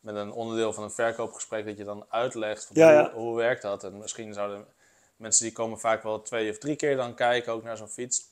met 0.00 0.14
een 0.14 0.32
onderdeel 0.32 0.72
van 0.72 0.84
een 0.84 0.90
verkoopgesprek. 0.90 1.66
Dat 1.66 1.76
je 1.76 1.84
dan 1.84 2.06
uitlegt 2.08 2.68
Ja, 2.72 3.12
hoe, 3.12 3.36
werkt 3.36 3.62
dat. 3.62 3.84
En 3.84 3.98
misschien 3.98 4.34
zouden 4.34 4.66
mensen 5.16 5.44
die 5.44 5.52
komen 5.52 5.80
vaak 5.80 6.02
wel 6.02 6.22
twee 6.22 6.50
of 6.50 6.58
drie 6.58 6.76
keer 6.76 6.96
dan 6.96 7.14
kijken 7.14 7.52
ook 7.52 7.62
naar 7.62 7.76
zo'n 7.76 7.88
fiets. 7.88 8.26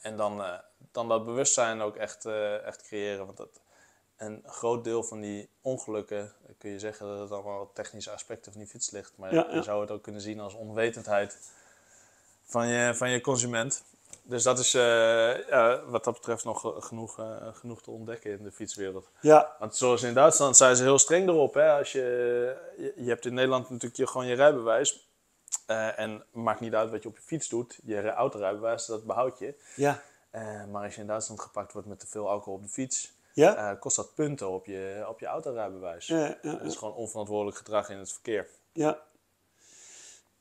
En 0.00 0.16
dan, 0.16 0.42
eh, 0.42 0.58
dan 0.92 1.08
dat 1.08 1.24
bewustzijn 1.24 1.80
ook 1.80 1.96
echt, 1.96 2.24
eh, 2.24 2.66
echt 2.66 2.82
creëren. 2.82 3.26
Want 3.26 3.36
dat, 3.36 3.60
een 4.16 4.42
groot 4.46 4.84
deel 4.84 5.02
van 5.02 5.20
die 5.20 5.48
ongelukken, 5.60 6.32
kun 6.58 6.70
je 6.70 6.78
zeggen 6.78 7.06
dat 7.06 7.18
het 7.18 7.30
allemaal 7.30 7.70
technische 7.72 8.10
aspecten 8.10 8.52
van 8.52 8.60
die 8.60 8.70
fiets 8.70 8.90
ligt. 8.90 9.12
Maar 9.16 9.34
ja. 9.34 9.48
je 9.50 9.62
zou 9.62 9.80
het 9.80 9.90
ook 9.90 10.02
kunnen 10.02 10.20
zien 10.20 10.40
als 10.40 10.54
onwetendheid 10.54 11.38
van 12.44 12.66
je, 12.66 12.94
van 12.94 13.10
je 13.10 13.20
consument. 13.20 13.82
Dus 14.26 14.42
dat 14.42 14.58
is 14.58 14.74
eh, 14.74 15.78
wat 15.86 16.04
dat 16.04 16.14
betreft 16.14 16.44
nog 16.44 16.64
eh, 16.64 16.82
genoeg, 16.82 17.18
eh, 17.18 17.46
genoeg 17.52 17.82
te 17.82 17.90
ontdekken 17.90 18.30
in 18.30 18.44
de 18.44 18.52
fietswereld. 18.52 19.10
Ja, 19.20 19.56
Want 19.58 19.76
zoals 19.76 20.02
in 20.02 20.14
Duitsland 20.14 20.56
zijn 20.56 20.76
ze 20.76 20.82
heel 20.82 20.98
streng 20.98 21.28
erop. 21.28 21.54
Hè? 21.54 21.72
Als 21.72 21.92
je, 21.92 22.56
je, 22.96 23.08
hebt 23.08 23.26
in 23.26 23.34
Nederland 23.34 23.70
natuurlijk 23.70 23.96
je, 23.96 24.06
gewoon 24.06 24.26
je 24.26 24.34
rijbewijs. 24.34 25.08
Eh, 25.66 25.98
en 25.98 26.24
maakt 26.32 26.60
niet 26.60 26.74
uit 26.74 26.90
wat 26.90 27.02
je 27.02 27.08
op 27.08 27.16
je 27.16 27.22
fiets 27.22 27.48
doet. 27.48 27.78
Je 27.84 28.10
autorijbewijs, 28.10 28.86
dat 28.86 29.04
behoud 29.04 29.38
je. 29.38 29.54
ja, 29.76 30.02
maar 30.70 30.84
als 30.84 30.94
je 30.94 31.00
in 31.00 31.06
Duitsland 31.06 31.40
gepakt 31.40 31.72
wordt 31.72 31.88
met 31.88 32.00
te 32.00 32.06
veel 32.06 32.30
alcohol 32.30 32.54
op 32.54 32.62
de 32.62 32.68
fiets, 32.68 33.12
ja. 33.32 33.74
kost 33.74 33.96
dat 33.96 34.14
punten 34.14 34.48
op 34.48 34.66
je, 34.66 35.04
op 35.08 35.20
je 35.20 35.26
autorijbewijs. 35.26 36.06
Ja, 36.06 36.38
Dat 36.42 36.60
is 36.62 36.76
gewoon 36.76 36.94
onverantwoordelijk 36.94 37.56
gedrag 37.56 37.88
in 37.88 37.98
het 37.98 38.12
verkeer. 38.12 38.48
Ja. 38.72 38.98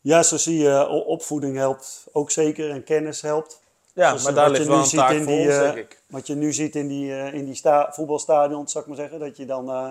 Ja, 0.02 0.24
zo 0.24 0.38
zie 0.38 0.58
je, 0.58 0.88
opvoeding 0.88 1.56
helpt 1.56 2.08
ook 2.12 2.32
zeker 2.32 2.70
en 2.70 2.84
kennis 2.84 3.22
helpt. 3.22 3.62
Ja, 3.94 4.08
Zoals, 4.08 4.24
maar 4.24 4.32
eh, 4.32 4.38
daar 4.38 4.48
wat 4.50 4.58
je 4.58 4.64
ligt 4.64 4.70
nu 4.70 4.74
wel 4.76 4.84
een 4.84 4.90
ziet 4.90 5.00
taak 5.00 5.12
in 5.12 5.24
voor 5.24 5.34
die, 5.34 5.46
ons, 5.46 5.56
eh, 5.56 5.62
denk 5.62 5.78
ik. 5.78 6.02
Wat 6.08 6.28
je 6.28 6.36
nu 6.36 6.54
ziet 6.54 6.76
in 6.76 6.88
die, 6.88 7.14
eh, 7.14 7.34
in 7.34 7.46
die 7.46 7.56
sta 7.56 7.92
voetbalstadions, 7.92 8.72
zou 8.72 8.84
ik 8.84 8.90
maar 8.90 9.00
zeggen, 9.00 9.20
dat 9.20 9.38
je 9.38 9.46
dan, 9.46 9.70
eh, 9.70 9.90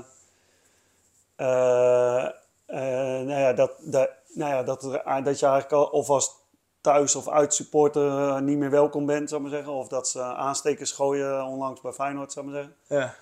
nou 3.27 3.31
ja, 3.41 3.53
dat, 3.53 3.73
dat, 3.79 4.11
nou 4.35 4.51
ja, 4.51 4.63
dat, 4.63 4.83
er- 4.83 5.23
dat 5.25 5.39
je 5.39 5.47
eigenlijk 5.47 5.73
al, 5.73 5.85
of 5.85 6.11
als 6.11 6.41
thuis 6.81 7.17
of 7.17 7.29
uit 7.29 7.55
supporter 7.55 8.43
niet 8.43 8.59
meer 8.59 8.71
welkom 8.71 9.07
bent, 9.07 9.29
zou 9.29 9.43
ik 9.45 9.49
maar 9.49 9.57
zeggen. 9.59 9.77
Of 9.77 9.89
dat 9.89 10.09
ze 10.09 10.23
aanstekers 10.23 10.93
gooien 10.93 11.45
onlangs 11.45 11.81
bij 11.81 11.93
Feyenoord, 11.93 12.33
zou 12.33 12.47
ik 12.47 12.53
maar 12.53 12.63
zeggen. 12.63 12.81
Ja. 12.87 13.15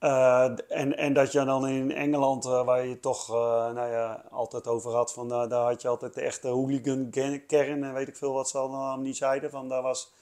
Eh, 0.00 0.50
en, 0.68 0.96
en 0.96 1.12
dat 1.12 1.32
je 1.32 1.44
dan 1.44 1.68
in 1.68 1.92
Engeland, 1.92 2.44
eh, 2.44 2.64
waar 2.64 2.86
je 2.86 3.00
toch 3.00 3.28
eh, 3.28 3.72
nou 3.72 3.90
ja, 3.90 4.24
altijd 4.30 4.66
over 4.66 4.92
had, 4.92 5.12
van, 5.12 5.28
daar 5.28 5.50
had 5.50 5.82
je 5.82 5.88
altijd 5.88 6.14
de 6.14 6.20
echte 6.20 6.48
hooligan-kern 6.48 7.84
en 7.84 7.94
weet 7.94 8.08
ik 8.08 8.16
veel 8.16 8.32
wat 8.32 8.48
ze 8.48 8.58
allemaal 8.58 8.98
niet 8.98 9.16
zeiden. 9.16 9.50
Van, 9.50 9.68
daar 9.68 9.82
was, 9.82 10.12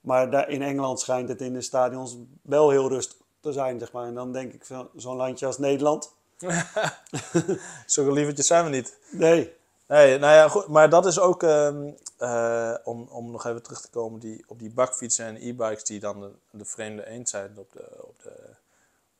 maar 0.00 0.30
daar, 0.30 0.48
in 0.48 0.62
Engeland 0.62 1.00
schijnt 1.00 1.28
het 1.28 1.40
in 1.40 1.52
de 1.52 1.60
stadions 1.60 2.16
wel 2.42 2.70
heel 2.70 2.88
rustig 2.88 3.16
te 3.40 3.52
zijn, 3.52 3.78
zeg 3.78 3.92
maar. 3.92 4.06
En 4.06 4.14
dan 4.14 4.32
denk 4.32 4.52
ik 4.52 4.64
van 4.64 4.88
zo'n 4.96 5.16
landje 5.16 5.46
als 5.46 5.58
Nederland. 5.58 6.12
Zulke 7.86 8.12
lievertjes 8.12 8.46
zijn 8.46 8.64
we 8.64 8.70
niet. 8.70 8.98
Nee, 9.10 9.54
Nee, 9.88 10.18
nou 10.18 10.34
ja, 10.34 10.48
goed. 10.48 10.66
Maar 10.66 10.90
dat 10.90 11.06
is 11.06 11.18
ook, 11.18 11.42
ehm, 11.42 11.90
eh, 12.18 12.74
om, 12.84 13.08
om 13.10 13.30
nog 13.30 13.46
even 13.46 13.62
terug 13.62 13.80
te 13.80 13.90
komen 13.90 14.20
die, 14.20 14.44
op 14.46 14.58
die 14.58 14.72
bakfietsen 14.72 15.26
en 15.26 15.36
e-bikes 15.36 15.84
die 15.84 16.00
dan 16.00 16.20
de, 16.20 16.30
de 16.50 16.64
vreemde 16.64 17.06
eend 17.06 17.28
zijn 17.28 17.52
op, 17.56 17.72
de, 17.72 17.84
op, 18.00 18.22
de, 18.22 18.32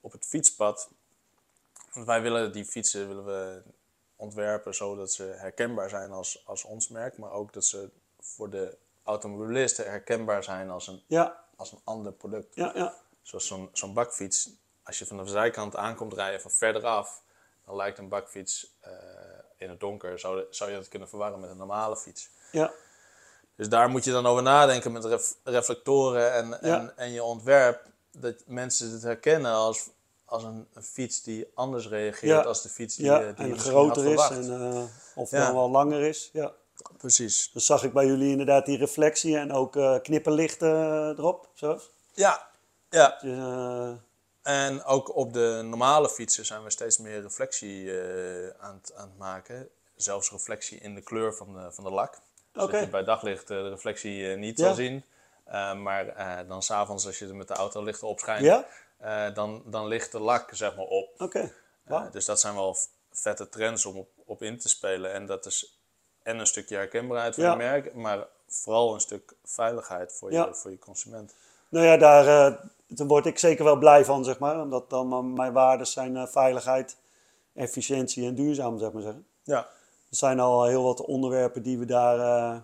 op 0.07 0.13
het 0.13 0.27
fietspad. 0.27 0.89
Want 1.93 2.07
wij 2.07 2.23
willen 2.23 2.53
die 2.53 2.65
fietsen 2.65 3.09
willen 3.09 3.25
we 3.25 3.63
ontwerpen 4.17 4.75
zodat 4.75 5.13
ze 5.13 5.23
herkenbaar 5.23 5.89
zijn 5.89 6.11
als, 6.11 6.43
als 6.47 6.65
ons 6.65 6.89
merk. 6.89 7.19
Maar 7.19 7.31
ook 7.31 7.53
dat 7.53 7.65
ze 7.65 7.91
voor 8.21 8.51
de 8.51 8.77
automobilisten 9.03 9.85
herkenbaar 9.85 10.45
zijn 10.45 10.71
als 10.71 10.87
een, 10.87 11.03
ja, 11.07 11.45
als 11.57 11.73
een 11.73 11.81
ander 11.85 12.13
product. 12.13 12.55
ja, 12.55 12.73
ja. 12.75 12.95
Zoals 13.23 13.47
zo'n 13.47 13.69
zo'n 13.73 13.95
bakfiets. 13.95 14.51
Als 14.83 14.99
je 14.99 15.07
van 15.07 15.17
de 15.17 15.27
zijkant 15.27 15.77
aankomt 15.77 16.13
rijden 16.15 16.41
van 16.41 16.51
verderaf, 16.51 17.23
dan 17.65 17.77
lijkt 17.77 17.99
een 17.99 18.09
bakfiets 18.09 18.75
eh, 18.81 18.93
in 19.57 19.69
het 19.71 19.81
donker, 19.81 20.19
zou, 20.19 20.45
zou 20.51 20.71
je 20.71 20.77
dat 20.77 20.89
kunnen 20.89 21.09
verwarren 21.09 21.41
met 21.41 21.51
een 21.51 21.57
normale 21.57 21.97
fiets. 21.97 22.31
ja. 22.53 22.73
Dus 23.57 23.69
daar 23.69 23.89
moet 23.89 24.05
je 24.05 24.11
dan 24.11 24.27
over 24.27 24.43
nadenken 24.43 24.93
met 24.93 25.05
ref- 25.05 25.37
reflectoren 25.45 26.33
en, 26.33 26.61
en, 26.63 26.97
en 26.97 27.11
je 27.11 27.23
ontwerp. 27.23 27.85
Dat 28.11 28.35
mensen 28.47 28.91
het 28.91 29.03
herkennen 29.03 29.53
als, 29.53 29.91
als 30.27 30.43
een, 30.45 30.67
een 30.75 30.83
fiets 30.83 31.23
die 31.23 31.47
anders 31.55 31.89
reageert 31.89 32.47
als 32.47 32.63
de 32.63 32.69
fiets 32.69 32.97
die, 32.97 33.11
eh, 33.13 33.37
die 33.37 33.47
en 33.53 33.59
groter 33.59 34.07
is 34.07 34.29
en 34.31 34.61
eh, 34.73 34.83
of 35.15 35.31
dan 35.31 35.55
wel 35.55 35.71
langer 35.71 36.01
is. 36.01 36.31
Ja. 36.33 36.53
Precies. 36.99 37.51
Dan 37.53 37.63
zag 37.63 37.83
ik 37.85 37.93
bij 37.93 38.07
jullie 38.07 38.31
inderdaad 38.31 38.67
die 38.67 38.79
reflectie 38.79 39.37
en 39.39 39.53
ook 39.53 40.03
knipperlichten 40.03 40.69
eh, 40.75 41.19
erop. 41.19 41.49
Zo. 41.55 41.81
Ja, 42.15 42.49
ja. 42.91 43.21
Eh, 43.23 43.93
En 44.43 44.85
ook 44.85 45.17
op 45.17 45.33
de 45.33 45.61
normale 45.65 46.09
fietsen 46.09 46.47
zijn 46.47 46.63
we 46.65 46.71
steeds 46.71 46.99
meer 46.99 47.23
reflectie 47.23 47.91
aan, 48.59 48.75
het, 48.83 48.95
aan 48.95 49.09
het 49.09 49.19
maken. 49.19 49.69
Zelfs 49.97 50.31
reflectie 50.31 50.79
in 50.79 50.95
de 50.95 51.01
kleur 51.01 51.35
van 51.35 51.53
de, 51.53 51.73
van 51.73 51.85
de 51.85 51.91
lak. 51.91 52.19
Oké. 52.55 52.79
je 52.79 52.89
bij 52.89 53.05
daglicht 53.05 53.49
de 53.49 53.69
reflectie 53.69 54.37
niet 54.37 54.59
Ja. 54.59 54.65
zal 54.65 54.75
zien. 54.75 55.05
Maar 55.83 56.15
dan 56.49 56.63
s'avonds 56.63 57.07
als 57.07 57.19
je 57.19 57.27
er 57.27 57.37
met 57.37 57.49
de 57.49 57.55
auto 57.55 57.83
lichten 57.83 58.09
op 58.09 58.19
schijnt, 58.19 58.45
Ja? 58.45 58.67
Eh, 58.97 59.35
dan, 59.35 59.63
dan 59.67 59.87
ligt 59.87 60.13
de 60.13 60.21
lak 60.21 60.51
zeg 60.53 60.77
maar 60.77 60.85
op. 60.85 61.09
Oké. 61.19 61.53
Eh, 61.85 62.03
dus 62.11 62.25
dat 62.25 62.41
zijn 62.41 62.55
wel 62.55 62.77
vette 63.13 63.49
trends 63.49 63.87
om 63.87 63.97
op, 63.97 64.09
op 64.25 64.43
in 64.43 64.59
te 64.59 64.69
spelen. 64.69 65.13
En 65.13 65.27
dat 65.27 65.47
is 65.47 65.79
en 66.23 66.39
een 66.39 66.47
stukje 66.47 66.77
herkenbaarheid 66.77 67.35
voor 67.35 67.45
Ja. 67.45 67.51
je 67.51 67.57
merk, 67.57 67.95
maar 67.95 68.27
vooral 68.49 68.95
een 68.95 69.01
stuk 69.01 69.35
veiligheid 69.45 70.13
voor 70.13 70.33
je, 70.33 70.49
voor 70.55 70.71
je 70.71 70.79
consument. 70.79 71.35
Nou 71.69 71.87
ja, 71.87 71.97
daar, 71.97 72.27
eh, 72.53 72.59
daar 72.87 73.07
word 73.07 73.27
ik 73.27 73.39
zeker 73.39 73.65
wel 73.65 73.77
blij 73.77 74.05
van, 74.05 74.25
zeg 74.25 74.39
maar. 74.39 74.61
Omdat 74.61 74.91
dan 74.91 75.33
mijn 75.33 75.53
waarden 75.53 75.87
zijn 75.87 76.29
veiligheid, 76.29 76.97
efficiëntie 77.55 78.27
en 78.27 78.35
duurzaam, 78.35 78.79
zeg 78.79 78.93
maar 78.93 79.03
zeggen. 79.03 79.27
Ja, 79.43 79.59
Er 80.11 80.17
zijn 80.17 80.41
al 80.41 80.65
heel 80.65 80.83
wat 80.83 81.01
onderwerpen 81.01 81.63
die 81.63 81.79
we 81.79 81.85
daar, 81.85 82.63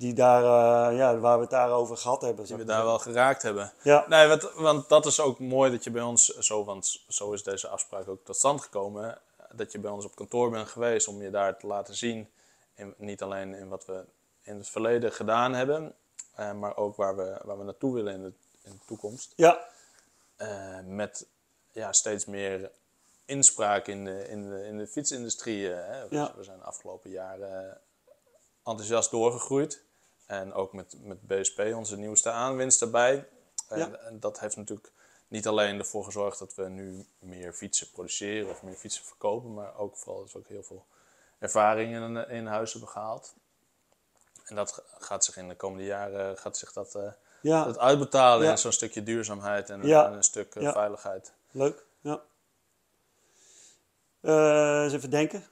die 0.00 0.14
daar 0.14 0.42
eh, 0.90 0.96
ja, 0.96 1.18
waar 1.18 1.34
we 1.36 1.40
het 1.42 1.50
daarover 1.50 1.96
gehad 1.96 2.22
hebben. 2.22 2.44
die 2.44 2.56
we 2.56 2.64
daar 2.64 2.84
wel 2.84 2.98
geraakt 2.98 3.42
hebben. 3.42 3.72
Ja, 3.82 4.04
Nee, 4.08 4.28
want, 4.28 4.42
want 4.52 4.88
dat 4.88 5.06
is 5.06 5.20
ook 5.20 5.38
mooi 5.38 5.70
dat 5.70 5.84
je 5.84 5.90
bij 5.90 6.02
ons, 6.02 6.24
zo, 6.38 6.64
want 6.64 7.02
zo 7.08 7.32
is 7.32 7.42
deze 7.42 7.68
afspraak 7.68 8.08
ook 8.08 8.24
tot 8.24 8.36
stand 8.36 8.60
gekomen, 8.60 9.18
dat 9.52 9.72
je 9.72 9.78
bij 9.78 9.90
ons 9.90 10.04
op 10.04 10.14
kantoor 10.14 10.50
bent 10.50 10.68
geweest 10.68 11.08
om 11.08 11.22
je 11.22 11.30
daar 11.30 11.58
te 11.58 11.66
laten 11.66 11.94
zien. 11.94 12.28
In, 12.74 12.94
niet 12.96 13.22
alleen 13.22 13.54
in 13.54 13.68
wat 13.68 13.86
we 13.86 14.04
in 14.42 14.56
het 14.56 14.68
verleden 14.68 15.12
gedaan 15.12 15.54
hebben, 15.54 15.94
eh, 16.34 16.52
maar 16.52 16.76
ook 16.76 16.96
waar 16.96 17.16
we, 17.16 17.40
waar 17.44 17.58
we 17.58 17.64
naartoe 17.64 17.94
willen 17.94 18.14
in 18.14 18.22
de, 18.22 18.32
in 18.62 18.70
de 18.72 18.84
toekomst. 18.86 19.32
ja, 19.36 19.58
Eh, 20.36 20.78
met 20.84 21.26
ja, 21.72 21.92
steeds 21.92 22.24
meer 22.24 22.70
inspraak 23.24 23.86
in 23.86 24.04
de, 24.04 24.28
in 24.28 24.48
de, 24.50 24.64
in 24.66 24.78
de 24.78 24.86
fietsindustrie. 24.86 25.66
Hè. 25.66 26.08
We, 26.08 26.14
Ja. 26.14 26.32
we 26.36 26.44
zijn 26.44 26.58
de 26.58 26.64
afgelopen 26.64 27.10
jaren 27.10 27.80
enthousiast 28.64 29.10
doorgegroeid. 29.10 29.82
En 30.30 30.52
ook 30.52 30.72
met, 30.72 30.96
met 31.02 31.26
BSP, 31.26 31.58
onze 31.74 31.96
nieuwste 31.96 32.30
aanwinst 32.30 32.82
erbij. 32.82 33.28
En, 33.68 33.78
Ja. 33.78 33.90
en 33.92 34.20
dat 34.20 34.40
heeft 34.40 34.56
natuurlijk 34.56 34.92
niet 35.28 35.46
alleen 35.46 35.78
ervoor 35.78 36.04
gezorgd 36.04 36.38
dat 36.38 36.54
we 36.54 36.68
nu 36.68 37.06
meer 37.18 37.52
fietsen 37.52 37.90
produceren 37.90 38.50
of 38.50 38.62
meer 38.62 38.74
fietsen 38.74 39.04
verkopen, 39.04 39.54
maar 39.54 39.76
ook 39.78 39.96
vooral 39.96 40.20
dat 40.22 40.32
we 40.32 40.38
ook 40.38 40.48
heel 40.48 40.62
veel 40.62 40.86
ervaringen 41.38 42.16
in, 42.16 42.28
in 42.28 42.46
huis 42.46 42.72
hebben 42.72 42.90
gehaald. 42.90 43.34
En 44.44 44.54
dat 44.56 44.72
ga- 44.72 44.82
gaat 44.98 45.24
zich 45.24 45.36
in 45.36 45.48
de 45.48 45.56
komende 45.56 45.84
jaren 45.84 46.38
gaat 46.38 46.56
zich 46.58 46.72
dat, 46.72 46.94
eh, 46.94 47.12
ja. 47.42 47.64
dat 47.64 47.78
uitbetalen 47.78 48.44
Ja. 48.44 48.50
in 48.50 48.58
zo'n 48.58 48.72
stukje 48.72 49.02
duurzaamheid 49.02 49.70
en, 49.70 49.86
Ja. 49.86 50.06
en 50.06 50.12
een 50.12 50.22
stuk 50.24 50.54
eh, 50.54 50.62
Ja. 50.62 50.72
veiligheid. 50.72 51.32
leuk. 51.50 51.84
Ja. 52.00 52.22
Eh, 54.20 54.82
eens 54.84 54.92
even 54.92 55.10
denken. 55.10 55.46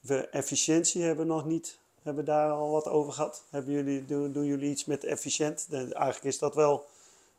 We 0.00 0.28
efficiëntie 0.28 1.02
hebben 1.02 1.26
we 1.26 1.32
nog 1.32 1.44
niet. 1.44 1.78
Hebben 2.02 2.24
we 2.24 2.30
daar 2.30 2.50
al 2.50 2.70
wat 2.70 2.88
over 2.88 3.12
gehad? 3.12 3.42
Hebben 3.50 3.72
jullie, 3.72 4.04
doen, 4.04 4.32
doen 4.32 4.44
jullie 4.44 4.70
iets 4.70 4.84
met 4.84 5.04
efficiënt? 5.04 5.70
De- 5.70 5.76
eigenlijk 5.94 6.24
is 6.24 6.38
dat 6.38 6.54
wel 6.54 6.84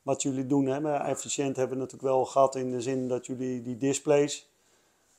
wat 0.02 0.22
jullie 0.22 0.48
doen. 0.48 0.66
Hè? 0.66 0.80
Maar 0.80 1.06
efficiënt 1.06 1.56
hebben 1.56 1.78
we 1.78 1.84
natuurlijk 1.84 2.14
wel 2.14 2.26
gehad 2.26 2.56
in 2.56 2.72
de 2.72 2.82
zin 2.82 3.08
dat 3.08 3.26
jullie 3.26 3.62
die 3.62 3.78
displays, 3.78 4.50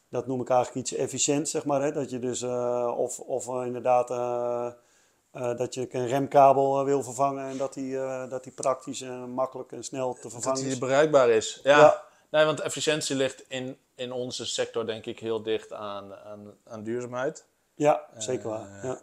dat 0.08 0.26
noem 0.26 0.40
ik 0.40 0.48
eigenlijk 0.48 0.86
iets 0.88 0.98
efficiënt, 0.98 1.48
zeg 1.48 1.64
maar. 1.64 1.82
Hè? 1.82 1.92
Dat 1.92 2.10
je 2.10 2.18
dus, 2.18 2.42
eh, 2.42 2.94
of, 2.96 3.20
of 3.20 3.48
eh, 3.48 3.66
inderdaad, 3.66 4.10
eh, 4.10 5.56
dat 5.56 5.74
je 5.74 5.88
een 5.94 6.06
remkabel 6.06 6.84
wil 6.84 7.02
vervangen 7.02 7.44
en 7.48 7.56
dat 7.56 7.74
die, 7.74 7.96
dat 8.28 8.42
die 8.44 8.52
praktisch 8.52 9.00
en 9.00 9.30
makkelijk 9.30 9.72
en 9.72 9.84
snel 9.84 10.14
te 10.14 10.20
Dat 10.22 10.32
vervangen 10.32 10.62
die 10.62 10.70
is. 10.70 10.78
bereikbaar 10.78 11.28
is. 11.30 11.60
Ja. 11.62 11.78
Ja. 11.78 12.02
Nee, 12.30 12.44
want 12.44 12.60
efficiëntie 12.60 13.16
ligt 13.16 13.44
in, 13.48 13.76
in 13.94 14.12
onze 14.12 14.46
sector 14.46 14.86
denk 14.86 15.06
ik 15.06 15.18
heel 15.18 15.42
dicht 15.42 15.72
aan, 15.72 16.14
aan, 16.14 16.54
aan 16.64 16.82
duurzaamheid. 16.82 17.44
Ja, 17.74 18.06
zeker 18.18 18.48
waar. 18.48 18.80
Ja. 18.86 19.00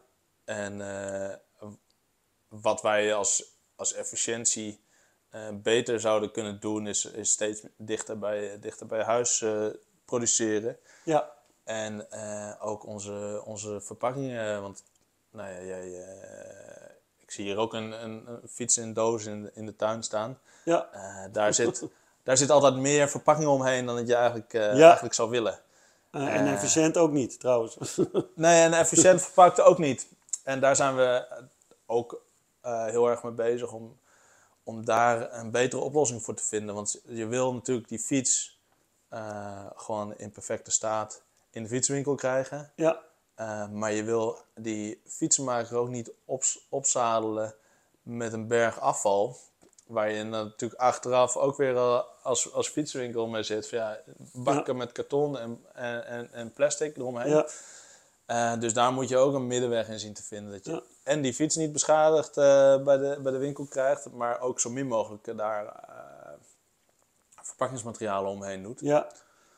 En 0.50 0.82
eh, 0.82 1.36
wat 2.48 2.82
wij 2.82 3.14
als, 3.14 3.44
als 3.76 3.94
efficiëntie 3.94 4.84
eh, 5.30 5.42
beter 5.54 6.00
zouden 6.00 6.32
kunnen 6.32 6.60
doen, 6.60 6.88
is, 6.88 7.06
is 7.06 7.32
steeds 7.32 7.62
dichter 7.78 8.20
bij, 8.20 8.60
dichter 8.60 8.86
bij 8.86 9.04
huis 9.04 9.42
eh, 9.42 9.66
produceren. 10.06 10.78
Ja, 11.04 11.32
En 11.64 12.08
ook 12.60 12.86
onze, 12.86 13.42
onze 13.46 13.82
verpakkingen, 13.82 14.62
want 14.62 14.84
nou 15.32 15.50
ja, 15.50 15.62
jij, 15.62 16.06
ik 17.18 17.32
zie 17.32 17.46
hier 17.46 17.58
ook 17.58 17.74
een, 17.74 18.04
een, 18.04 18.28
een 18.28 18.50
fiets 18.50 18.78
in 18.78 18.94
doos 18.94 19.26
in, 19.26 19.50
in 19.54 19.66
de 19.66 19.76
tuin 19.76 20.04
staan. 20.04 20.40
ja, 20.66 20.90
daar, 21.32 21.54
zit, 21.54 21.86
daar 22.24 22.38
zit 22.38 22.50
altijd 22.50 22.76
meer 22.76 23.10
verpakking 23.10 23.50
omheen 23.50 23.86
dan 23.86 23.96
dat 23.96 24.08
je 24.08 24.16
eigenlijk, 24.16 24.52
Ja. 24.52 24.70
eigenlijk 24.70 25.14
zou 25.14 25.30
willen. 25.30 25.60
En 26.12 26.48
efficiënt 26.48 26.98
ook 26.98 27.12
niet 27.12 27.40
trouwens. 27.40 27.78
Nee, 28.36 28.62
en 28.64 28.74
efficiënt 28.74 29.22
verpakt 29.22 29.62
ook 29.62 29.78
niet. 29.78 30.08
En 30.50 30.60
daar 30.60 30.76
zijn 30.76 30.96
we 30.96 31.26
ook 31.86 32.22
eh, 32.62 32.86
heel 32.86 33.10
erg 33.10 33.24
mee 33.24 33.32
bezig 33.32 33.72
om, 33.72 34.00
om 34.64 34.86
daar 34.86 35.34
een 35.34 35.52
betere 35.52 35.82
oplossing 35.82 36.24
voor 36.24 36.34
te 36.34 36.44
vinden. 36.44 36.76
Want 36.76 37.02
je 37.06 37.28
wil 37.28 37.54
natuurlijk 37.54 37.88
die 37.88 38.00
fiets 38.00 38.60
eh, 39.10 39.66
gewoon 39.76 40.18
in 40.18 40.32
perfecte 40.32 40.72
staat 40.72 41.22
in 41.50 41.64
de 41.64 41.70
fietswinkel 41.70 42.16
krijgen. 42.16 42.72
ja, 42.76 43.02
Eh, 43.36 43.68
maar 43.70 43.92
je 43.92 44.04
wil 44.04 44.38
die 44.56 45.02
fietsenmaker 45.06 45.78
ook 45.78 45.90
niet 45.90 46.12
opzadelen 46.70 47.56
met 48.02 48.34
een 48.34 48.48
berg 48.48 48.80
afval. 48.80 49.38
Waar 49.86 50.12
je 50.12 50.24
natuurlijk 50.24 50.82
achteraf 50.82 51.38
ook 51.38 51.58
weer 51.58 51.78
als, 52.24 52.54
als 52.54 52.70
fietswinkel 52.70 53.28
mee 53.28 53.44
zit. 53.44 53.70
Van 53.70 53.78
ja, 53.78 54.00
bakken 54.34 54.78
met 54.78 54.92
karton 54.92 55.38
en, 55.38 55.66
en, 55.74 56.06
en, 56.06 56.34
en 56.34 56.54
plastic 56.54 56.98
eromheen. 56.98 57.30
Ja, 57.30 57.48
Eh, 58.30 58.60
dus 58.60 58.74
daar 58.74 58.94
moet 58.94 59.10
je 59.10 59.18
ook 59.18 59.34
een 59.34 59.48
middenweg 59.48 59.88
in 59.88 60.00
zien 60.00 60.14
te 60.14 60.24
vinden. 60.24 60.52
Dat 60.52 60.66
je 60.66 60.72
Ja. 60.72 60.82
en 61.04 61.22
die 61.22 61.34
fiets 61.34 61.56
niet 61.56 61.72
beschadigd 61.72 62.38
eh, 62.38 62.84
bij, 62.84 62.98
de, 62.98 63.20
bij 63.24 63.32
de 63.32 63.38
winkel 63.38 63.66
krijgt, 63.66 64.12
maar 64.12 64.42
ook 64.42 64.60
zo 64.60 64.70
min 64.70 64.88
mogelijk 64.88 65.28
eh, 65.28 65.38
daar 65.38 65.66
eh, 65.66 66.32
verpakkingsmaterialen 67.42 68.32
omheen 68.32 68.64
doet. 68.64 68.80
ja. 68.80 69.08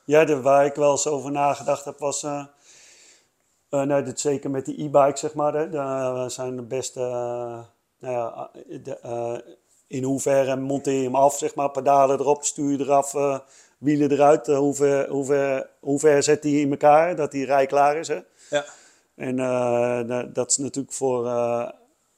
ja 0.04 0.24
de, 0.24 0.40
waar 0.40 0.64
ik 0.64 0.74
wel 0.74 0.90
eens 0.90 1.06
over 1.06 1.30
nagedacht 1.30 1.84
heb 1.84 1.98
was... 1.98 2.22
nou, 3.70 4.04
dit 4.04 4.20
zeker 4.20 4.50
met 4.50 4.64
die 4.64 4.84
e-bike, 4.84 5.18
zeg 5.18 5.34
maar. 5.34 5.54
Hè, 5.54 5.70
daar 5.70 6.30
zijn 6.30 6.56
de 6.56 6.62
beste... 6.62 7.00
nou 7.98 8.14
ja, 8.14 8.50
de, 8.82 9.44
in 9.86 10.02
hoeverre 10.02 10.56
monteer 10.56 10.98
je 10.98 11.02
hem 11.02 11.14
af, 11.16 11.38
zeg 11.38 11.54
maar. 11.54 11.70
Pedalen 11.70 12.20
erop, 12.20 12.44
stuur 12.44 12.70
je 12.70 12.78
eraf, 12.78 13.12
wielen 13.78 14.10
eruit. 14.10 14.46
hoe, 14.46 14.74
ver, 14.74 15.08
hoe, 15.08 15.24
ver, 15.24 15.70
hoe 15.80 15.98
ver 15.98 16.22
zet 16.22 16.42
hij 16.42 16.52
in 16.52 16.70
elkaar, 16.70 17.16
dat 17.16 17.32
hij 17.32 17.42
rijklaar 17.42 17.96
is, 17.96 18.08
hè? 18.08 18.20
Ja, 18.52 18.64
En 19.14 19.38
eh, 19.38 20.00
nou, 20.00 20.32
dat 20.32 20.50
is 20.50 20.56
natuurlijk 20.56 20.94
voor 20.94 21.26
eh, 21.26 21.68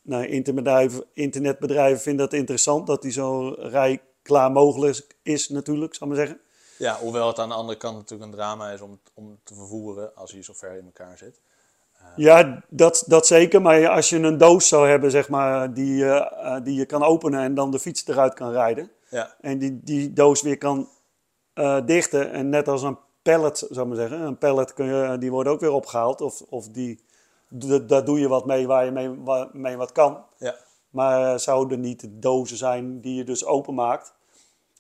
nou, 0.03 0.27
internetbedrijven, 0.27 1.05
internetbedrijven 1.13 2.01
vinden 2.01 2.25
dat 2.25 2.39
interessant, 2.39 2.87
dat 2.87 3.03
die 3.03 3.13
zo 3.13 3.49
rijklaar 3.59 4.53
mogelijk 4.53 5.17
is 5.23 5.49
natuurlijk, 5.49 5.95
zal 5.95 6.07
ik 6.07 6.17
maar 6.17 6.27
zeggen. 6.27 6.43
ja, 6.79 6.97
hoewel 6.97 7.27
het 7.27 7.39
aan 7.39 7.49
de 7.49 7.55
andere 7.55 7.79
kant 7.79 7.97
natuurlijk 7.97 8.31
een 8.31 8.37
drama 8.37 8.71
is 8.71 8.81
om, 8.81 9.01
om 9.15 9.39
te 9.45 9.55
vervoeren 9.55 10.15
als 10.17 10.33
hij 10.33 10.43
zo 10.43 10.53
ver 10.53 10.77
in 10.77 10.85
elkaar 10.85 11.19
zit. 11.19 11.41
Ja, 12.17 12.63
dat, 12.69 13.05
dat 13.07 13.27
zeker, 13.27 13.63
maar 13.63 13.89
als 13.89 14.09
je 14.09 14.19
een 14.19 14.39
doos 14.39 14.69
zou 14.69 14.89
hebben, 14.89 15.11
zeg 15.11 15.29
maar, 15.29 15.75
die, 15.75 16.05
eh, 16.05 16.57
eh, 16.57 16.65
die 16.65 16.75
je 16.75 16.87
kan 16.87 17.03
openen 17.03 17.41
en 17.41 17.55
dan 17.55 17.71
de 17.71 17.79
fiets 17.79 18.07
eruit 18.07 18.35
kan 18.35 18.53
rijden. 18.53 18.91
Ja, 19.09 19.35
En 19.41 19.59
die, 19.59 19.81
die 19.83 20.13
doos 20.13 20.43
weer 20.43 20.59
kan 20.59 20.89
eh, 21.53 21.79
dichten 21.87 22.33
en 22.33 22.49
net 22.49 22.69
als 22.69 22.83
een 22.83 22.99
pallet, 23.25 23.59
zou 23.59 23.81
ik 23.81 23.87
maar 23.87 24.09
zeggen, 24.09 24.21
een 24.27 24.39
pallet 24.39 24.75
kun 24.75 24.87
je, 24.87 25.19
die 25.19 25.31
wordt 25.31 25.49
ook 25.49 25.61
weer 25.61 25.73
opgehaald 25.73 26.21
of, 26.21 26.43
of 26.49 26.69
die, 26.69 27.01
daar 27.87 28.05
doe 28.05 28.21
je 28.21 28.29
wat 28.29 28.47
mee 28.47 28.67
waar 28.67 28.85
je 28.85 28.91
mee, 28.91 29.11
wa- 29.25 29.49
mee 29.53 29.77
wat 29.77 29.93
kan. 29.93 30.23
ja, 30.39 30.55
Maar 30.91 31.33
eh, 31.33 31.39
zouden 31.39 31.81
niet 31.81 32.07
dozen 32.11 32.57
zijn 32.57 33.01
die 33.01 33.15
je 33.15 33.25
dus 33.25 33.45
openmaakt. 33.45 34.15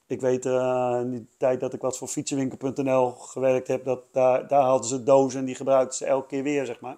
Ik 0.06 0.20
weet 0.20 0.46
eh, 0.46 0.98
in 1.02 1.10
die 1.10 1.26
tijd 1.36 1.60
dat 1.60 1.72
ik 1.72 1.80
wat 1.80 1.98
voor 1.98 2.08
fietsenwinkel.nl 2.08 3.10
gewerkt 3.10 3.68
heb, 3.68 3.84
dat 3.84 4.00
daar, 4.12 4.48
daar 4.48 4.62
hadden 4.62 4.88
ze 4.88 5.02
dozen 5.02 5.40
en 5.40 5.46
die 5.46 5.54
gebruikten 5.54 5.96
ze 5.98 6.04
elke 6.06 6.26
keer 6.26 6.42
weer, 6.42 6.66
zeg 6.66 6.80
maar. 6.80 6.96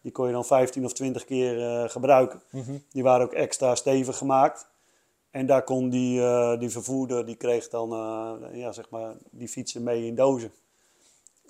Die 0.00 0.12
kon 0.12 0.26
je 0.26 0.32
dan 0.32 0.44
15 0.44 0.84
of 0.84 0.92
20 0.92 1.24
keer 1.24 1.60
eh, 1.82 1.88
gebruiken. 1.88 2.40
Die 2.92 3.02
waren 3.02 3.26
ook 3.26 3.32
extra 3.32 3.74
stevig 3.74 4.16
gemaakt. 4.16 4.70
En 5.30 5.46
daar 5.46 5.62
kon 5.62 5.88
die, 5.88 6.20
die 6.58 6.70
vervoerder, 6.70 7.26
die 7.26 7.34
kreeg 7.36 7.68
dan 7.68 7.88
ja, 8.52 8.72
zeg 8.72 8.90
maar, 8.90 9.14
die 9.30 9.48
fietsen 9.48 9.82
mee 9.82 10.06
in 10.06 10.14
dozen. 10.14 10.52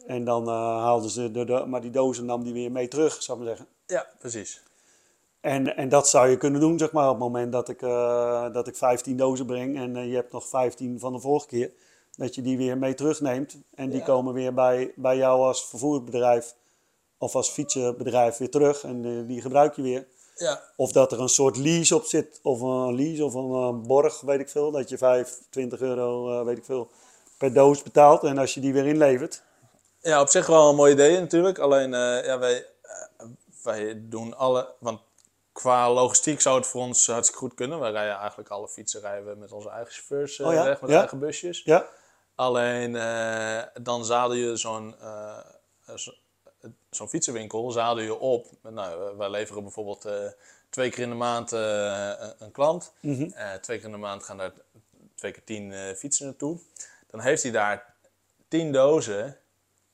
En 0.07 0.25
dan 0.25 0.49
eh, 0.49 0.55
haalden 0.83 1.11
ze, 1.11 1.31
de, 1.31 1.45
de, 1.45 1.65
maar 1.67 1.81
die 1.81 1.91
dozen 1.91 2.25
nam 2.25 2.43
die 2.45 2.53
weer 2.53 2.73
mee 2.73 2.89
terug, 2.89 3.23
zou 3.23 3.39
ik 3.39 3.45
maar 3.45 3.57
zeggen. 3.57 3.75
ja, 3.87 4.07
precies. 4.19 4.63
En, 5.41 5.77
en 5.77 5.89
dat 5.89 6.09
zou 6.09 6.29
je 6.29 6.37
kunnen 6.37 6.61
doen, 6.61 6.79
zeg 6.79 6.93
maar, 6.93 7.05
op 7.09 7.15
het 7.15 7.23
moment 7.23 7.53
dat 7.53 7.69
ik, 7.69 7.83
eh, 7.83 8.53
dat 8.53 8.69
ik 8.69 8.77
15 8.77 9.17
dozen 9.17 9.47
breng 9.47 9.77
en 9.77 9.97
eh, 9.97 10.09
je 10.09 10.15
hebt 10.15 10.33
nog 10.33 10.47
15 10.49 11.01
van 11.01 11.13
de 11.13 11.19
vorige 11.21 11.47
keer. 11.47 11.71
Dat 12.17 12.35
je 12.35 12.43
die 12.43 12.57
weer 12.57 12.79
mee 12.79 12.95
terugneemt 12.95 13.57
en 13.75 13.89
die 13.91 13.99
Ja. 13.99 14.05
komen 14.05 14.35
weer 14.35 14.55
bij, 14.55 14.93
bij 14.97 15.17
jou 15.17 15.41
als 15.41 15.67
vervoerbedrijf 15.69 16.55
of 17.19 17.35
als 17.35 17.51
fietsenbedrijf 17.51 18.37
weer 18.37 18.51
terug 18.51 18.83
en 18.85 19.27
die 19.27 19.41
gebruik 19.41 19.77
je 19.77 19.83
weer. 19.83 20.07
Ja, 20.37 20.63
Of 20.77 20.93
dat 20.93 21.13
er 21.13 21.21
een 21.21 21.29
soort 21.29 21.57
lease 21.57 21.95
op 21.95 22.05
zit, 22.05 22.41
of 22.43 22.61
een 22.61 22.95
lease 22.95 23.25
of 23.25 23.35
een 23.35 23.83
borg, 23.87 24.21
weet 24.21 24.41
ik 24.41 24.49
veel. 24.49 24.71
Dat 24.71 24.89
je 24.89 24.99
25 24.99 25.81
euro, 25.81 26.45
weet 26.45 26.59
ik 26.59 26.65
veel, 26.65 26.89
per 27.39 27.53
doos 27.53 27.83
betaalt 27.83 28.23
en 28.25 28.39
als 28.39 28.55
je 28.55 28.61
die 28.61 28.73
weer 28.73 28.87
inlevert. 28.87 29.43
Ja, 30.03 30.21
op 30.21 30.29
zich 30.29 30.47
wel 30.47 30.69
een 30.69 30.75
mooi 30.77 30.93
idee 30.93 31.21
natuurlijk. 31.21 31.59
Alleen 31.59 31.95
eh, 31.95 32.25
ja, 32.25 32.39
wij, 32.39 32.67
eh, 32.83 33.27
wij 33.63 33.95
doen 34.09 34.37
alle. 34.37 34.75
Want 34.79 35.01
qua 35.53 35.93
logistiek 35.93 36.41
zou 36.41 36.57
het 36.57 36.67
voor 36.67 36.81
ons 36.83 37.07
hartstikke 37.07 37.41
goed 37.45 37.55
kunnen. 37.55 37.81
Wij 37.81 37.91
rijden 37.91 38.17
eigenlijk 38.17 38.49
alle 38.49 38.69
fietsen 38.69 39.01
rijden 39.01 39.29
we 39.33 39.35
met 39.39 39.53
onze 39.53 39.69
eigen 39.71 39.93
chauffeurs 39.93 40.39
eh, 40.39 40.47
Oh 40.47 40.53
ja? 40.53 40.65
weg, 40.65 40.81
met 40.81 40.91
Ja. 40.91 40.99
eigen 40.99 41.19
busjes. 41.19 41.63
Ja, 41.65 41.87
Alleen 42.35 42.93
dan 43.83 44.05
zadel 44.05 44.33
je 44.33 44.57
zo'n 44.57 44.95
zo- 45.97 46.13
zo'n 46.91 47.09
fietsenwinkel 47.09 47.71
zadel 47.71 48.05
je 48.05 48.19
op. 48.19 48.47
Nou, 48.63 49.17
wij 49.17 49.31
leveren 49.31 49.63
bijvoorbeeld 49.63 50.09
twee 50.71 50.91
keer 50.91 51.03
in 51.03 51.09
de 51.09 51.15
maand 51.15 51.51
een- 51.53 52.53
klant. 52.53 52.93
Mhm. 53.01 53.31
Twee 53.61 53.77
keer 53.77 53.87
in 53.87 53.93
de 53.93 53.99
maand 53.99 54.23
gaan 54.23 54.37
daar 54.37 54.53
twee 55.15 55.33
keer 55.33 55.45
tien 55.45 55.95
fietsen 55.97 56.27
naartoe. 56.27 56.59
Dan 57.11 57.21
heeft 57.21 57.43
hij 57.43 57.53
daar 57.53 57.95
tien 58.49 58.73
dozen. 58.73 59.37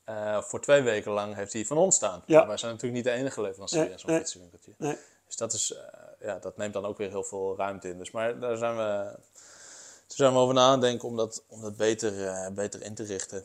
Eh, 0.09 0.43
voor 0.43 0.61
twee 0.61 0.83
weken 0.83 1.13
lang 1.13 1.35
heeft 1.35 1.53
hij 1.53 1.67
van 1.67 1.77
ons 1.77 1.97
staan. 1.97 2.23
Ja. 2.27 2.47
Wij 2.47 2.57
zijn 2.57 2.73
natuurlijk 2.73 3.05
niet 3.05 3.13
de 3.15 3.21
enige 3.21 3.41
leverancier 3.43 3.81
Nee, 3.81 3.91
in 3.91 3.99
zo'n 3.99 4.11
nee. 4.11 4.19
fietsenwinkeltje. 4.19 4.75
nee. 4.77 4.97
Dus 5.27 5.37
dat, 5.37 5.53
is, 5.53 5.73
eh, 5.73 5.83
ja, 6.21 6.39
dat 6.39 6.57
neemt 6.57 6.73
dan 6.73 6.85
ook 6.85 6.99
weer 6.99 7.09
heel 7.09 7.25
veel 7.25 7.57
ruimte 7.57 7.89
in. 7.89 7.99
Dus, 7.99 8.11
maar 8.11 8.39
daar 8.39 8.57
zijn 8.57 8.77
we, 8.77 8.83
daar 8.83 10.17
zijn 10.17 10.33
we 10.33 10.39
over 10.39 10.55
na 10.55 10.69
aan 10.69 10.81
denken 10.81 11.09
om 11.09 11.17
dat, 11.17 11.43
om 11.47 11.61
dat 11.61 11.77
beter, 11.77 12.27
eh, 12.27 12.51
beter 12.51 12.83
in 12.83 12.95
te 12.95 13.03
richten. 13.03 13.45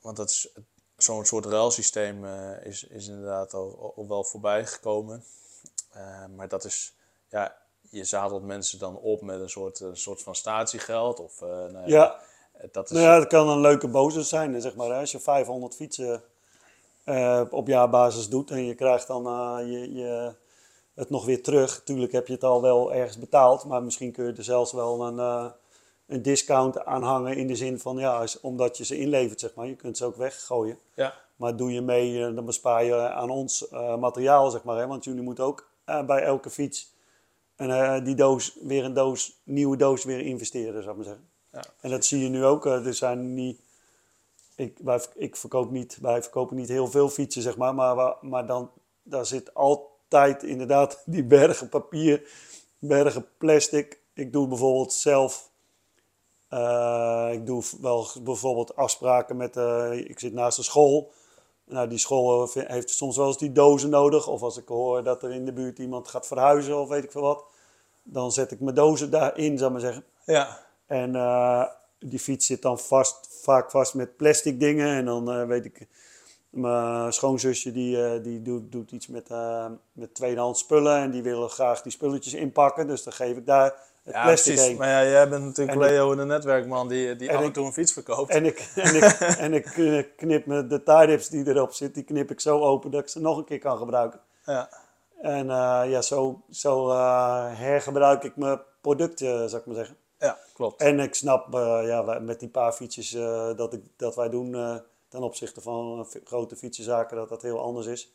Want 0.00 0.16
dat 0.16 0.30
is 0.30 0.48
zo'n 0.96 1.24
soort 1.24 1.44
ruilsysteem 1.44 2.24
is, 2.62 2.84
is 2.84 3.08
inderdaad 3.08 3.54
al, 3.54 3.92
al 3.96 4.08
wel 4.08 4.24
voorbij 4.24 4.66
gekomen. 4.66 5.24
Maar 6.36 6.48
dat 6.48 6.64
is, 6.64 6.94
ja, 7.28 7.56
je 7.80 8.04
zadelt 8.04 8.42
mensen 8.44 8.78
dan 8.78 8.96
op 8.96 9.22
met 9.22 9.40
een 9.40 9.50
soort, 9.50 9.80
een 9.80 9.96
soort 9.96 10.22
van 10.22 10.34
statiegeld. 10.34 11.20
Of, 11.20 11.40
nou 11.40 11.72
ja, 11.72 11.86
Ja. 11.86 12.20
Dat 12.70 12.84
is, 12.84 12.90
Nou 12.90 13.02
ja, 13.04 13.18
dat 13.18 13.26
kan 13.26 13.48
een 13.48 13.60
leuke 13.60 13.88
bonus 13.88 14.28
zijn. 14.28 14.60
Zeg 14.60 14.74
maar, 14.74 14.92
als 14.92 15.12
je 15.12 15.20
500 15.20 15.74
fietsen 15.74 16.22
eh, 17.04 17.42
op 17.50 17.66
jaarbasis 17.66 18.28
doet 18.28 18.50
en 18.50 18.64
je 18.64 18.74
krijgt 18.74 19.06
dan 19.06 19.26
eh, 19.26 19.70
je, 19.70 19.94
je, 19.94 20.32
het 20.94 21.10
nog 21.10 21.24
weer 21.24 21.42
terug. 21.42 21.82
Tuurlijk 21.84 22.12
heb 22.12 22.26
je 22.26 22.32
het 22.32 22.44
al 22.44 22.62
wel 22.62 22.92
ergens 22.92 23.18
betaald, 23.18 23.64
maar 23.64 23.82
misschien 23.82 24.12
kun 24.12 24.24
je 24.24 24.32
er 24.32 24.44
zelfs 24.44 24.72
wel 24.72 25.06
een, 25.06 25.18
eh, 25.18 25.46
een 26.06 26.22
discount 26.22 26.84
aan 26.84 27.02
hangen. 27.02 27.36
In 27.36 27.46
de 27.46 27.56
zin 27.56 27.78
van, 27.78 27.96
ja, 27.96 28.24
omdat 28.40 28.76
je 28.76 28.84
ze 28.84 28.98
inlevert, 28.98 29.40
zeg 29.40 29.54
maar. 29.54 29.66
Je 29.66 29.76
kunt 29.76 29.96
ze 29.96 30.04
ook 30.04 30.16
weggooien. 30.16 30.78
ja, 30.94 31.14
Maar 31.36 31.56
doe 31.56 31.72
je 31.72 31.80
mee, 31.80 32.34
dan 32.34 32.44
bespaar 32.44 32.84
je 32.84 33.10
aan 33.10 33.30
ons 33.30 33.66
materiaal, 33.98 34.50
zeg 34.50 34.64
maar. 34.64 34.78
Hè? 34.78 34.86
Want 34.86 35.04
jullie 35.04 35.22
moeten 35.22 35.44
ook 35.44 35.70
bij 35.84 36.22
elke 36.22 36.50
fiets 36.50 36.94
en, 37.56 38.04
die 38.04 38.14
doos, 38.14 38.56
weer 38.60 38.84
een 38.84 38.94
doos, 38.94 39.40
nieuwe 39.44 39.76
doos 39.76 40.04
weer 40.04 40.20
investeren, 40.20 40.82
zou 40.82 40.90
ik 40.90 40.96
maar 40.96 41.04
zeggen. 41.04 41.31
Ja. 41.52 41.62
En 41.80 41.90
dat 41.90 42.04
zie 42.04 42.22
je 42.22 42.28
nu 42.28 42.44
ook. 42.44 42.66
eh, 42.66 42.86
Er 42.86 42.94
zijn 42.94 43.34
niet, 43.34 43.60
ik, 44.56 44.78
wij, 44.82 45.00
ik 45.14 45.36
verkoop 45.36 45.70
niet, 45.70 45.98
wij 46.00 46.22
verkopen 46.22 46.56
niet 46.56 46.68
heel 46.68 46.86
veel 46.90 47.08
fietsen, 47.08 47.42
zeg 47.42 47.56
maar. 47.56 47.74
Maar, 47.74 48.16
maar 48.20 48.46
dan, 48.46 48.70
daar 49.02 49.26
zit 49.26 49.54
altijd 49.54 50.42
inderdaad 50.42 51.02
die 51.06 51.24
bergen 51.24 51.68
papier, 51.68 52.30
bergen 52.78 53.26
plastic. 53.38 54.00
Ik 54.14 54.32
doe 54.32 54.48
bijvoorbeeld 54.48 54.92
zelf, 54.92 55.50
eh, 56.48 57.28
ik 57.32 57.46
doe 57.46 57.62
wel 57.80 58.06
bijvoorbeeld 58.22 58.76
afspraken 58.76 59.36
met, 59.36 59.56
eh, 59.56 59.92
ik 59.92 60.18
zit 60.18 60.32
naast 60.32 60.58
een 60.58 60.64
school. 60.64 61.12
Nou, 61.64 61.88
die 61.88 61.98
school 61.98 62.50
heeft 62.54 62.90
soms 62.90 63.16
wel 63.16 63.26
eens 63.26 63.38
die 63.38 63.52
dozen 63.52 63.90
nodig. 63.90 64.26
Of 64.28 64.42
als 64.42 64.56
ik 64.56 64.68
hoor 64.68 65.02
dat 65.02 65.22
er 65.22 65.30
in 65.32 65.44
de 65.44 65.52
buurt 65.52 65.78
iemand 65.78 66.08
gaat 66.08 66.26
verhuizen 66.26 66.78
of 66.80 66.88
weet 66.88 67.04
ik 67.04 67.10
veel 67.12 67.22
wat. 67.22 67.44
Dan 68.02 68.32
zet 68.32 68.50
ik 68.50 68.60
mijn 68.60 68.74
dozen 68.74 69.10
daarin, 69.10 69.58
zou 69.58 69.74
ik 69.74 69.82
maar 69.82 69.92
zeggen. 69.92 70.04
ja, 70.24 70.66
En 70.92 71.16
eh, 71.16 71.64
die 71.98 72.18
fiets 72.18 72.46
zit 72.46 72.62
dan 72.62 72.78
vast, 72.78 73.28
vaak 73.42 73.70
vast 73.70 73.94
met 73.94 74.16
plastic 74.16 74.60
dingen. 74.60 74.88
En 74.88 75.04
dan 75.04 75.32
eh, 75.32 75.46
weet 75.46 75.64
ik, 75.64 75.86
mijn 76.50 77.12
schoonzusje 77.12 77.72
die, 77.72 78.04
eh, 78.04 78.22
die 78.22 78.42
doet, 78.42 78.72
doet 78.72 78.92
iets 78.92 79.06
met, 79.06 79.28
met 79.92 80.14
tweedehands 80.14 80.60
spullen. 80.60 80.96
En 80.96 81.10
die 81.10 81.22
willen 81.22 81.50
graag 81.50 81.82
die 81.82 81.92
spulletjes 81.92 82.34
inpakken. 82.34 82.86
Dus 82.86 83.02
dan 83.02 83.12
geef 83.12 83.36
ik 83.36 83.46
daar 83.46 83.74
het 84.02 84.14
ja 84.14 84.22
plastic 84.22 84.52
precies. 84.52 84.68
heen. 84.70 84.78
Maar 84.78 84.88
ja, 84.88 85.10
jij 85.10 85.28
bent 85.28 85.44
natuurlijk 85.44 85.80
En 85.80 85.86
Leo, 85.86 86.14
de 86.14 86.24
netwerkman, 86.24 86.88
die, 86.88 87.16
die 87.16 87.28
En 87.28 87.36
af 87.36 87.44
en 87.44 87.52
toe 87.52 87.66
een 87.66 87.72
fiets 87.72 87.92
verkoopt. 87.92 88.30
En 88.30 88.44
ik, 88.46 88.58
en 88.74 88.94
ik, 88.94 89.14
en 89.38 89.54
ik 89.54 90.12
knip 90.16 90.46
me 90.46 90.66
de 90.66 90.82
tie-dips 90.82 91.28
die 91.28 91.48
erop 91.48 91.72
zit, 91.72 91.94
die 91.94 92.04
knip 92.04 92.30
ik 92.30 92.40
zo 92.40 92.60
open 92.60 92.90
dat 92.90 93.00
ik 93.00 93.08
ze 93.08 93.20
nog 93.20 93.38
een 93.38 93.44
keer 93.44 93.58
kan 93.58 93.78
gebruiken. 93.78 94.20
ja. 94.44 94.68
En 95.22 95.46
ja, 95.88 96.02
zo, 96.02 96.42
zo 96.50 96.90
hergebruik 97.50 98.24
ik 98.24 98.36
mijn 98.36 98.60
producten, 98.80 99.48
zou 99.48 99.60
ik 99.60 99.66
maar 99.66 99.76
zeggen. 99.76 99.96
Ja, 100.22 100.38
klopt. 100.54 100.80
En 100.80 101.00
ik 101.00 101.14
snap 101.14 101.54
eh, 101.54 101.80
ja, 101.86 102.18
met 102.18 102.40
die 102.40 102.48
paar 102.48 102.72
fietsjes 102.72 103.14
eh, 103.14 103.56
dat, 103.56 103.72
ik, 103.72 103.82
dat 103.96 104.14
wij 104.14 104.28
doen 104.28 104.54
eh, 104.54 104.76
ten 105.08 105.22
opzichte 105.22 105.60
van 105.60 106.06
grote 106.24 106.56
fietsenzaken, 106.56 107.16
dat 107.16 107.28
dat 107.28 107.42
heel 107.42 107.60
anders 107.60 107.86
is. 107.86 108.12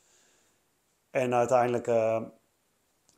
En 1.09 1.33
uiteindelijk, 1.33 1.87
eh, 1.87 2.21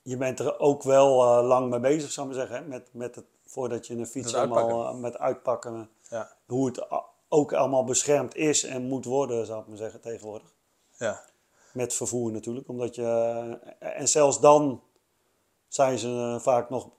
je 0.02 0.18
bent 0.18 0.40
er 0.40 0.60
ook 0.60 0.84
wel 0.84 1.44
lang 1.44 1.70
mee 1.70 1.80
bezig, 1.80 2.12
zou 2.12 2.30
ik 2.30 2.36
maar 2.36 2.48
zeggen. 2.48 2.64
Hè? 2.64 2.70
Met, 2.70 2.90
met 2.94 3.16
het, 3.16 3.26
voordat 3.46 3.88
je 3.88 3.96
een 3.96 4.08
fiets 4.08 4.34
eh, 4.34 4.94
met 4.94 5.18
uitpakken, 5.18 5.90
Ja, 6.10 6.32
hoe 6.46 6.66
het 6.66 6.88
ook 7.28 7.54
allemaal 7.54 7.84
beschermd 7.84 8.36
is 8.36 8.64
en 8.64 8.84
moet 8.84 9.06
worden, 9.06 9.46
zou 9.46 9.62
ik 9.62 9.68
maar 9.68 9.78
zeggen, 9.78 10.02
tegenwoordig. 10.02 10.54
ja. 10.98 11.24
met 11.74 11.94
vervoer 11.94 12.32
natuurlijk. 12.32 12.68
Omdat 12.68 12.96
je, 12.96 13.06
en 13.80 14.08
zelfs 14.08 14.40
dan 14.40 14.84
zijn 15.68 15.98
ze 15.98 16.38
vaak 16.42 16.70
nog, 16.70 16.90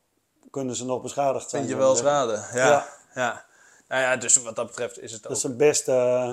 kunnen 0.50 0.74
ze 0.76 0.84
nog 0.84 1.02
beschadigd 1.02 1.50
zijn. 1.50 1.62
Vind 1.66 1.74
je 1.74 1.80
wel 1.84 1.96
raden? 2.00 2.44
Ja. 2.52 2.66
Ja. 2.68 2.86
ja. 3.14 3.44
Nou 3.88 4.02
ja, 4.02 4.16
dus 4.16 4.36
wat 4.36 4.56
dat 4.56 4.66
betreft 4.66 4.98
is 5.00 5.12
het 5.12 5.22
ook, 5.22 5.28
Dat 5.28 5.36
is 5.36 5.42
een 5.42 5.56
beste, 5.56 5.92
eh, 5.92 6.32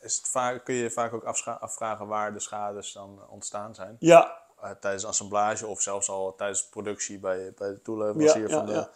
is 0.00 0.16
het 0.16 0.28
vaak, 0.28 0.64
kun 0.64 0.74
je 0.74 0.82
je 0.82 0.90
vaak 0.90 1.12
ook 1.12 1.24
afvragen 1.60 2.06
waar 2.06 2.32
de 2.32 2.40
schades 2.40 2.92
dan 2.92 3.20
ontstaan 3.28 3.74
zijn. 3.74 3.96
ja, 4.00 4.36
Eh, 4.60 4.70
tijdens 4.80 5.04
assemblage 5.04 5.66
of 5.66 5.80
zelfs 5.82 6.08
al 6.08 6.34
tijdens 6.36 6.64
productie 6.68 7.18
bij, 7.18 7.52
bij 7.58 7.68
de 7.68 7.82
toeleverancier 7.82 8.48
Ja, 8.48 8.56
van, 8.56 8.66
de, 8.66 8.72
ja. 8.72 8.90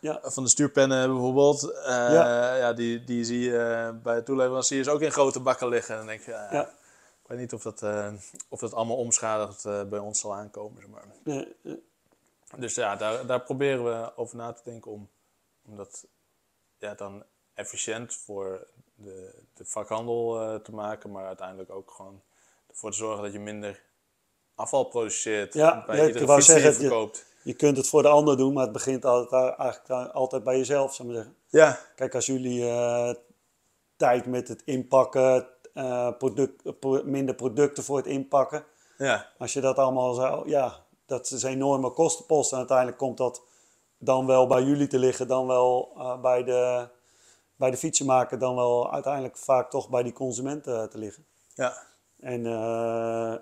Ja. 0.00 0.20
van 0.22 0.42
de 0.42 0.48
stuurpennen 0.48 1.10
bijvoorbeeld. 1.12 1.70
Eh, 1.72 1.84
Ja. 2.12 2.54
ja. 2.56 2.72
die, 2.72 3.04
die 3.04 3.24
zie 3.24 3.40
je 3.40 3.58
eh, 3.58 4.02
bij 4.02 4.14
de 4.14 4.22
toeleveranciers 4.22 4.88
ook 4.88 5.00
in 5.00 5.12
grote 5.12 5.40
bakken 5.40 5.68
liggen. 5.68 5.92
En 5.92 5.98
dan 5.98 6.06
denk 6.06 6.20
je, 6.22 6.30
ja, 6.30 6.48
Ja. 6.50 6.62
ik 7.22 7.28
weet 7.28 7.38
niet 7.38 7.52
of 7.52 7.62
dat, 7.62 7.82
eh, 7.82 8.08
of 8.48 8.60
dat 8.60 8.74
allemaal 8.74 8.96
omschadigd 8.96 9.64
eh, 9.64 9.82
bij 9.82 9.98
ons 9.98 10.20
zal 10.20 10.34
aankomen. 10.34 10.80
Zeg 10.82 10.90
maar. 10.90 11.44
Dus 12.58 12.74
ja, 12.74 12.96
daar, 12.96 13.26
daar 13.26 13.40
proberen 13.42 13.84
we 13.84 14.16
over 14.16 14.36
na 14.36 14.52
te 14.52 14.62
denken 14.64 14.90
om, 14.90 15.10
om 15.64 15.76
dat 15.76 16.06
ja, 16.78 16.94
dan 16.94 17.24
efficiënt 17.54 18.14
voor 18.14 18.66
de, 18.94 19.42
de 19.54 19.64
vakhandel 19.64 20.40
eh, 20.40 20.54
te 20.54 20.72
maken, 20.74 21.10
maar 21.10 21.26
uiteindelijk 21.26 21.70
ook 21.70 21.90
gewoon 21.90 22.22
ervoor 22.68 22.90
te 22.90 22.96
zorgen 22.96 23.22
dat 23.22 23.32
je 23.32 23.38
minder 23.40 23.82
afval 24.54 24.84
produceert 24.84 25.54
Ja, 25.54 25.84
bij 25.86 26.06
iedere 26.06 26.18
fiets 26.32 26.46
die 26.46 26.54
je 26.54 26.60
zeggen, 26.60 26.82
je- 26.82 26.88
verkoopt. 26.88 27.26
je 27.42 27.54
kunt 27.54 27.76
het 27.76 27.88
voor 27.88 28.02
de 28.02 28.08
ander 28.08 28.36
doen, 28.36 28.52
maar 28.52 28.62
het 28.62 28.72
begint 28.72 29.04
altijd, 29.04 29.54
eigenlijk 29.58 30.12
altijd 30.14 30.44
bij 30.44 30.56
jezelf, 30.56 30.94
zou 30.94 31.08
ik 31.08 31.14
maar 31.14 31.24
zeggen. 31.24 31.42
Ja, 31.48 31.78
Kijk, 31.96 32.14
als 32.14 32.26
jullie 32.26 32.68
eh, 32.68 33.14
tijd 33.96 34.26
met 34.26 34.48
het 34.48 34.62
inpakken, 34.64 35.48
eh, 35.74 36.16
product, 36.18 36.82
minder 37.04 37.34
producten 37.34 37.84
voor 37.84 37.96
het 37.96 38.06
inpakken, 38.06 38.64
ja, 38.98 39.32
als 39.38 39.52
je 39.52 39.60
dat 39.60 39.76
allemaal 39.76 40.14
zou, 40.14 40.48
ja, 40.48 40.81
dat 41.12 41.30
is 41.30 41.42
een 41.42 41.50
enorme 41.50 41.90
kostenpost. 41.90 42.52
En 42.52 42.58
uiteindelijk 42.58 42.98
komt 42.98 43.16
dat 43.16 43.42
dan 43.98 44.26
wel 44.26 44.46
bij 44.46 44.62
jullie 44.62 44.86
te 44.86 44.98
liggen, 44.98 45.28
dan 45.28 45.46
wel 45.46 45.92
eh, 45.96 46.20
bij, 46.20 46.44
de, 46.44 46.88
bij 47.56 47.70
de 47.70 47.76
fietsenmaker, 47.76 48.38
dan 48.38 48.54
wel 48.54 48.92
uiteindelijk 48.92 49.36
vaak 49.36 49.70
toch 49.70 49.88
bij 49.88 50.02
die 50.02 50.12
consumenten 50.12 50.90
te 50.90 50.98
liggen. 50.98 51.26
ja, 51.54 51.86
En 52.20 52.46
eh, 52.46 53.34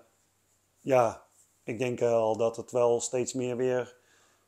ja, 0.80 1.22
ik 1.64 1.78
denk 1.78 2.02
al 2.02 2.36
dat 2.36 2.56
het 2.56 2.70
wel 2.70 3.00
steeds 3.00 3.32
meer 3.32 3.56
weer 3.56 3.98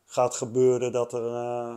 gaat 0.05 0.35
gebeuren 0.35 0.91
dat 0.91 1.13
er, 1.13 1.27
eh, 1.27 1.75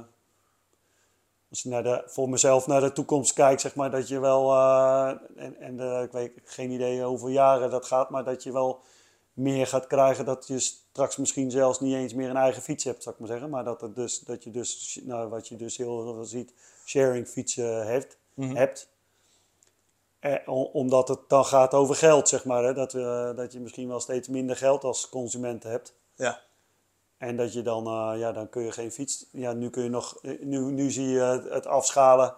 als 1.51 1.62
je 1.62 1.68
naar 1.68 1.82
de, 1.82 2.03
voor 2.07 2.28
mezelf 2.28 2.66
naar 2.66 2.80
de 2.80 2.92
toekomst 2.92 3.32
kijkt, 3.32 3.61
zeg 3.61 3.74
maar, 3.74 3.90
dat 3.90 4.09
je 4.09 4.20
wel, 4.20 4.53
eh, 4.53 5.09
en, 5.36 5.57
en 5.61 5.80
eh, 5.80 6.03
ik 6.03 6.12
weet 6.12 6.32
geen 6.44 6.70
idee 6.70 7.03
hoeveel 7.03 7.28
jaren 7.28 7.70
dat 7.70 7.86
gaat, 7.86 8.11
maar 8.11 8.24
dat 8.24 8.42
je 8.42 8.53
wel 8.53 8.80
meer 9.37 9.66
gaat 9.66 9.87
krijgen 9.87 10.24
dat 10.24 10.47
je 10.47 10.59
straks 10.59 11.16
misschien 11.16 11.51
zelfs 11.51 11.80
niet 11.80 11.95
eens 11.95 12.14
meer 12.14 12.30
een 12.30 12.37
eigen 12.37 12.62
fiets 12.62 12.84
hebt, 12.84 13.03
zou 13.03 13.14
ik 13.14 13.20
maar 13.20 13.30
zeggen. 13.30 13.51
Maar 13.51 13.64
dat, 13.64 13.80
het 13.80 13.95
dus, 13.95 14.18
dat 14.18 14.45
je 14.45 14.51
dus, 14.51 15.01
nou, 15.03 15.28
wat 15.28 15.49
je 15.49 15.57
dus 15.57 15.76
heel 15.76 16.03
veel 16.14 16.24
ziet, 16.24 16.53
sharing 16.84 17.28
fietsen 17.28 17.87
hebt. 17.87 18.18
hebt. 18.55 18.89
Eh, 20.18 20.49
omdat 20.72 21.09
het 21.09 21.20
dan 21.28 21.45
gaat 21.45 21.74
over 21.74 21.95
geld, 21.95 22.28
zeg 22.28 22.45
maar. 22.45 22.64
Hè? 22.64 22.74
Dat, 22.74 22.95
eh, 22.95 23.34
dat 23.37 23.53
je 23.53 23.61
misschien 23.61 23.89
wel 23.89 24.01
steeds 24.01 24.28
minder 24.28 24.57
geld 24.57 24.84
als 24.84 25.09
consument 25.09 25.62
hebt. 25.62 25.95
ja, 26.14 26.41
En 27.18 27.37
dat 27.37 27.53
je 27.53 27.62
dan, 27.62 27.87
eh, 27.87 28.12
ja, 28.18 28.32
dan 28.32 28.49
kun 28.49 28.62
je 28.62 28.72
geen 28.72 28.93
fiets. 28.93 29.26
Ja, 29.30 29.53
nu 29.53 29.70
kun 29.70 29.82
je 29.82 29.89
nog, 29.91 30.18
eh, 30.22 30.41
nu, 30.41 30.59
nu 30.59 30.91
zie 30.91 31.09
je 31.09 31.47
het 31.51 31.66
afschalen. 31.66 32.34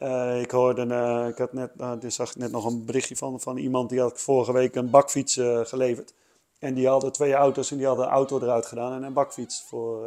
Eh, 0.00 0.40
ik 0.40 0.50
hoorde, 0.50 0.94
eh, 0.94 1.28
ik 1.28 1.38
had 1.38 1.52
net, 1.52 1.70
uh, 1.80 1.92
dus 1.98 2.14
zag 2.14 2.36
net 2.36 2.50
nog 2.50 2.64
een 2.64 2.84
berichtje 2.84 3.16
van, 3.16 3.40
van 3.40 3.56
iemand 3.56 3.88
die 3.88 4.00
had 4.00 4.20
vorige 4.20 4.52
week 4.52 4.74
een 4.74 4.90
bakfiets 4.90 5.34
geleverd. 5.62 6.12
En 6.58 6.74
die 6.74 6.88
hadden 6.88 7.12
twee 7.12 7.32
auto's 7.32 7.70
en 7.70 7.76
die 7.76 7.86
hadden 7.86 8.04
een 8.04 8.12
auto 8.12 8.40
eruit 8.40 8.66
gedaan 8.66 8.92
en 8.92 9.02
een 9.02 9.12
bakfiets 9.12 9.64
voor, 9.68 10.06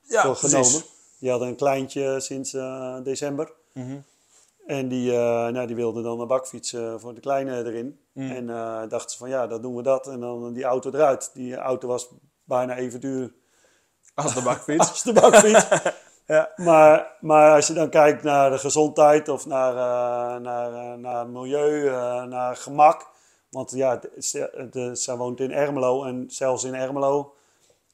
ja 0.00 0.22
voor 0.22 0.36
precies. 0.36 0.50
genomen. 0.50 0.86
Die 1.18 1.30
hadden 1.30 1.48
een 1.48 1.56
kleintje 1.56 2.20
sinds 2.20 2.50
december. 3.02 3.52
Mhm. 3.72 3.98
En 4.66 4.88
die, 4.88 5.12
nou, 5.12 5.66
die 5.66 5.76
wilden 5.76 6.02
dan 6.02 6.20
een 6.20 6.26
bakfiets 6.26 6.76
voor 6.96 7.14
de 7.14 7.20
kleine 7.20 7.64
erin. 7.64 7.98
Mm. 8.12 8.30
En 8.30 8.46
dachten 8.88 9.10
ze 9.10 9.16
van 9.16 9.28
ja, 9.28 9.46
dan 9.46 9.62
doen 9.62 9.76
we 9.76 9.82
dat. 9.82 10.06
En 10.06 10.20
dan 10.20 10.52
die 10.52 10.64
auto 10.64 10.90
eruit. 10.90 11.30
Die 11.34 11.56
auto 11.56 11.88
was 11.88 12.08
bijna 12.44 12.76
even 12.76 13.00
duur 13.00 13.32
Als 14.14 14.34
de 14.34 14.42
bakfiets. 14.42 14.88
als 14.90 15.02
de 15.02 15.12
bakfiets. 15.12 15.66
ja. 16.26 16.52
maar, 16.56 17.16
maar 17.20 17.54
als 17.54 17.66
je 17.66 17.72
dan 17.72 17.90
kijkt 17.90 18.22
naar 18.22 18.50
de 18.50 18.58
gezondheid 18.58 19.28
of 19.28 19.46
naar, 19.46 19.72
eh, 19.72 20.40
naar, 20.40 20.72
eh, 20.72 20.98
naar 20.98 21.28
milieu, 21.28 21.88
eh, 21.88 22.22
naar 22.22 22.56
gemak. 22.56 23.10
Want 23.50 23.70
ja, 23.70 23.96
de, 23.96 24.12
ze, 24.18 24.68
de, 24.70 24.94
zij 24.94 25.16
woont 25.16 25.40
in 25.40 25.52
Ermelo 25.52 26.04
en 26.04 26.24
zelfs 26.28 26.64
in 26.64 26.74
Ermelo 26.74 27.34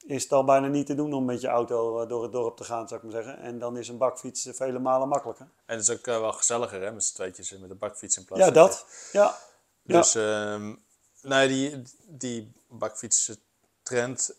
is 0.06 0.22
het 0.22 0.32
al 0.32 0.44
bijna 0.44 0.66
niet 0.66 0.86
te 0.86 0.94
doen 0.94 1.12
om 1.12 1.24
met 1.24 1.40
je 1.40 1.46
auto 1.46 2.06
door 2.06 2.22
het 2.22 2.32
dorp 2.32 2.56
te 2.56 2.64
gaan, 2.64 2.88
zou 2.88 3.00
ik 3.00 3.12
maar 3.12 3.22
zeggen. 3.22 3.42
En 3.42 3.58
dan 3.58 3.76
is 3.76 3.88
een 3.88 3.98
bakfiets 3.98 4.48
vele 4.52 4.78
malen 4.78 5.08
makkelijker. 5.08 5.48
En 5.66 5.76
het 5.76 5.88
is 5.88 5.90
ook 5.90 6.04
wel 6.04 6.32
gezelliger 6.32 6.82
hè, 6.82 6.92
met 6.92 7.04
z'n 7.04 7.14
tweetjes 7.14 7.58
met 7.58 7.68
de 7.68 7.74
bakfiets 7.74 8.16
in 8.16 8.24
plaats 8.24 8.44
Ja, 8.44 8.50
dat. 8.50 8.86
Ja. 9.12 9.34
Dus 9.82 10.14
ehm 10.14 10.74
nee, 11.22 11.48
die, 11.48 11.82
die 12.06 12.52
bakfietstrend. 12.68 14.36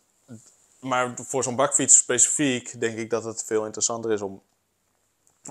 Maar 0.79 1.13
voor 1.15 1.43
zo'n 1.43 1.55
bakfiets 1.55 1.97
specifiek 1.97 2.79
denk 2.79 2.97
ik 2.97 3.09
dat 3.09 3.23
het 3.23 3.43
veel 3.43 3.65
interessanter 3.65 4.11
is 4.11 4.21
om, 4.21 4.41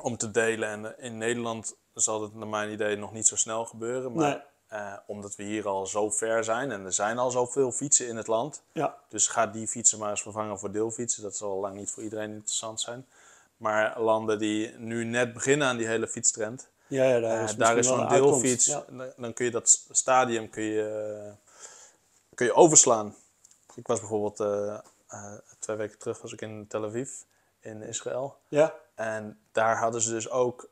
om 0.03 0.17
te 0.17 0.31
delen. 0.31 0.69
En 0.69 0.99
in 0.99 1.19
Nederland 1.19 1.77
zal 1.95 2.23
het 2.23 2.35
naar 2.35 2.49
mijn 2.49 2.71
idee 2.71 2.97
nog 2.97 3.13
niet 3.13 3.27
zo 3.27 3.37
snel 3.37 3.65
gebeuren. 3.67 4.13
Maar 4.13 4.29
Nee. 4.31 4.81
eh, 4.81 4.93
omdat 5.07 5.37
we 5.37 5.43
hier 5.43 5.69
al 5.69 5.87
zo 5.87 6.11
ver 6.11 6.45
zijn 6.45 6.71
en 6.73 6.85
er 6.85 6.93
zijn 6.93 7.19
al 7.19 7.31
zoveel 7.31 7.73
fietsen 7.73 8.07
in 8.09 8.17
het 8.17 8.27
land. 8.27 8.63
Ja. 8.73 8.97
Dus 9.09 9.27
ga 9.27 9.47
die 9.47 9.69
fietsen 9.69 9.99
maar 9.99 10.11
eens 10.11 10.23
vervangen 10.23 10.59
voor 10.59 10.73
deelfietsen. 10.73 11.23
Dat 11.23 11.37
zal 11.37 11.59
lang 11.61 11.77
niet 11.77 11.91
voor 11.91 12.03
iedereen 12.03 12.31
interessant 12.31 12.81
zijn. 12.81 13.07
Maar 13.57 14.01
landen 14.01 14.39
die 14.39 14.71
nu 14.79 15.05
net 15.05 15.33
beginnen 15.33 15.69
aan 15.69 15.77
die 15.77 15.87
hele 15.87 16.09
fietstrend. 16.09 16.69
Ja, 16.87 17.05
ja, 17.05 17.21
daar 17.21 17.39
Eh, 17.39 17.43
is, 17.45 17.55
daar 17.57 17.85
zo'n 17.85 18.09
deelfiets. 18.09 18.67
Ja. 18.67 18.85
Dan- 19.17 19.33
kun 19.33 19.45
je 19.45 19.51
dat 19.51 19.85
stadium 19.91 20.51
kun 20.51 20.63
je, 20.63 21.33
kun 22.35 22.47
je 22.47 22.55
overslaan. 22.55 23.15
Ik 23.75 23.87
was 23.87 23.99
bijvoorbeeld 24.01 24.41
eh, 24.41 24.79
eh, 25.09 25.35
twee 25.59 25.77
weken 25.77 25.99
terug 25.99 26.21
was 26.21 26.33
ik 26.33 26.41
in 26.41 26.67
Tel 26.67 26.85
Aviv 26.85 27.11
in 27.61 27.83
Israël. 27.83 28.37
Ja? 28.49 28.75
En 28.95 29.41
daar 29.53 29.79
hadden 29.79 30.01
ze 30.01 30.11
dus 30.11 30.31
ook, 30.31 30.69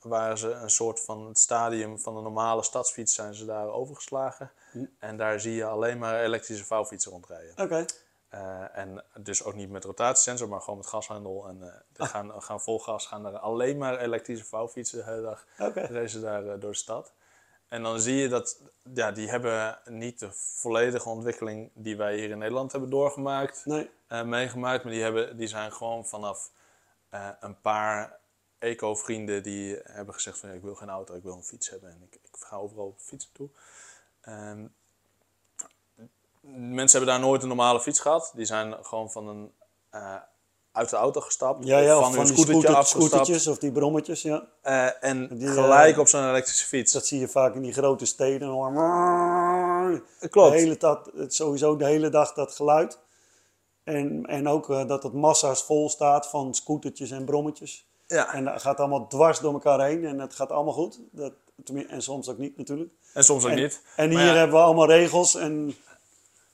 waren 0.00 0.38
ze 0.38 0.50
een 0.50 0.70
soort 0.70 1.00
van 1.00 1.26
het 1.26 1.38
stadium 1.38 1.98
van 1.98 2.14
de 2.14 2.20
normale 2.20 2.62
stadsfiets 2.62 3.14
zijn 3.14 3.34
ze 3.34 3.44
daar 3.44 3.68
overgeslagen. 3.68 4.50
Hm. 4.72 4.84
En 4.98 5.16
daar 5.16 5.40
zie 5.40 5.54
je 5.54 5.64
alleen 5.64 5.98
maar 5.98 6.20
elektrische 6.20 6.64
vouwfietsen 6.64 7.12
rondrijden. 7.12 7.64
Oké. 7.64 7.84
Eh, 8.28 8.78
en 8.78 9.04
dus 9.14 9.44
ook 9.44 9.54
niet 9.54 9.70
met 9.70 9.84
rotatiesensor, 9.84 10.48
maar 10.48 10.60
gewoon 10.60 10.78
met 10.78 10.86
gashandel. 10.86 11.48
En 11.48 11.62
er 11.96 12.06
gaan, 12.06 12.42
gaan 12.42 12.60
vol 12.60 12.78
gas, 12.78 13.06
gaan 13.06 13.26
er 13.26 13.38
alleen 13.38 13.78
maar 13.78 13.98
elektrische 13.98 14.44
vouwfietsen 14.44 14.98
de 14.98 15.04
hele 15.04 15.22
dag 15.22 15.46
Oké. 15.58 15.80
racen 15.80 16.20
daar 16.20 16.44
door 16.44 16.70
de 16.70 16.76
stad. 16.76 17.12
En 17.70 17.82
dan 17.82 18.00
zie 18.00 18.14
je 18.16 18.28
dat, 18.28 18.60
ja, 18.94 19.12
die 19.12 19.28
hebben 19.28 19.78
niet 19.84 20.18
de 20.18 20.30
volledige 20.32 21.08
ontwikkeling 21.08 21.70
die 21.74 21.96
wij 21.96 22.16
hier 22.16 22.30
in 22.30 22.38
Nederland 22.38 22.72
hebben 22.72 22.90
doorgemaakt, 22.90 23.62
Nee. 23.64 23.90
eh, 24.06 24.22
meegemaakt. 24.22 24.84
Maar 24.84 24.92
die, 24.92 25.02
hebben, 25.02 25.36
die 25.36 25.46
zijn 25.46 25.72
gewoon 25.72 26.06
vanaf 26.06 26.50
eh, 27.08 27.28
een 27.40 27.60
paar 27.60 28.18
eco-vrienden 28.58 29.42
die 29.42 29.78
hebben 29.82 30.14
gezegd 30.14 30.38
van 30.38 30.48
ja, 30.48 30.54
ik 30.54 30.62
wil 30.62 30.74
geen 30.74 30.88
auto, 30.88 31.14
ik 31.14 31.22
wil 31.22 31.32
een 31.36 31.42
fiets 31.42 31.70
hebben. 31.70 31.90
En 31.90 32.02
ik, 32.10 32.14
ik 32.14 32.36
ga 32.38 32.56
overal 32.56 32.86
op 32.86 33.00
fietsen 33.00 33.32
toe. 33.32 33.48
Ehm, 34.20 34.66
mensen 36.74 36.98
hebben 36.98 37.16
daar 37.18 37.26
nooit 37.28 37.42
een 37.42 37.48
normale 37.48 37.80
fiets 37.80 38.00
gehad. 38.00 38.32
Die 38.34 38.44
zijn 38.44 38.84
gewoon 38.84 39.10
van 39.10 39.28
een, 39.28 39.52
eh, 39.90 40.16
uit 40.72 40.90
de 40.90 40.96
auto 40.96 41.20
gestapt. 41.20 41.64
Ja, 41.66 41.78
ja, 41.78 41.98
of 41.98 42.06
of 42.08 42.14
van, 42.14 42.24
die 42.24 42.36
scooter, 42.38 42.84
scootertjes 42.84 43.46
of 43.46 43.58
die 43.58 43.72
brommetjes, 43.72 44.22
ja. 44.22 44.46
eh, 44.62 44.88
en 45.04 45.28
Die, 45.38 45.46
eh, 45.48 45.54
gelijk 45.54 45.98
op 45.98 46.08
zo'n 46.08 46.28
elektrische 46.28 46.66
fiets. 46.66 46.92
Dat 46.92 47.06
zie 47.06 47.20
je 47.20 47.28
vaak 47.28 47.54
in 47.54 47.62
die 47.62 47.72
grote 47.72 48.04
steden. 48.06 48.48
hoor. 48.48 48.72
Klopt. 50.30 50.52
De 50.52 50.58
hele 50.58 50.76
dag, 50.76 51.02
het- 51.16 51.34
sowieso 51.34 51.76
de 51.76 51.84
hele 51.86 52.08
dag 52.08 52.32
dat 52.32 52.54
geluid. 52.54 52.98
En, 53.84 54.26
en 54.26 54.48
ook 54.48 54.70
eh, 54.70 54.86
dat 54.86 55.02
het 55.02 55.12
massa's 55.12 55.62
vol 55.62 55.88
staat 55.90 56.26
van 56.28 56.54
scootertjes 56.54 57.10
en 57.10 57.24
brommetjes. 57.24 57.88
Ja. 58.06 58.34
En 58.34 58.44
dat 58.44 58.62
gaat 58.62 58.78
allemaal 58.78 59.06
dwars 59.06 59.38
door 59.40 59.52
elkaar 59.52 59.80
heen 59.86 60.04
en 60.04 60.18
het 60.18 60.34
gaat 60.34 60.50
allemaal 60.50 60.74
goed. 60.74 61.00
Dat, 61.10 61.32
en 61.88 62.02
soms 62.02 62.28
ook 62.28 62.38
niet 62.38 62.56
natuurlijk. 62.56 62.90
En 63.14 63.24
soms 63.24 63.44
ook 63.44 63.50
En, 63.50 63.56
niet. 63.56 63.82
en 63.96 64.10
hier 64.10 64.18
ja, 64.18 64.34
hebben 64.34 64.56
we 64.56 64.62
allemaal 64.62 64.86
regels. 64.86 65.34
En, 65.34 65.74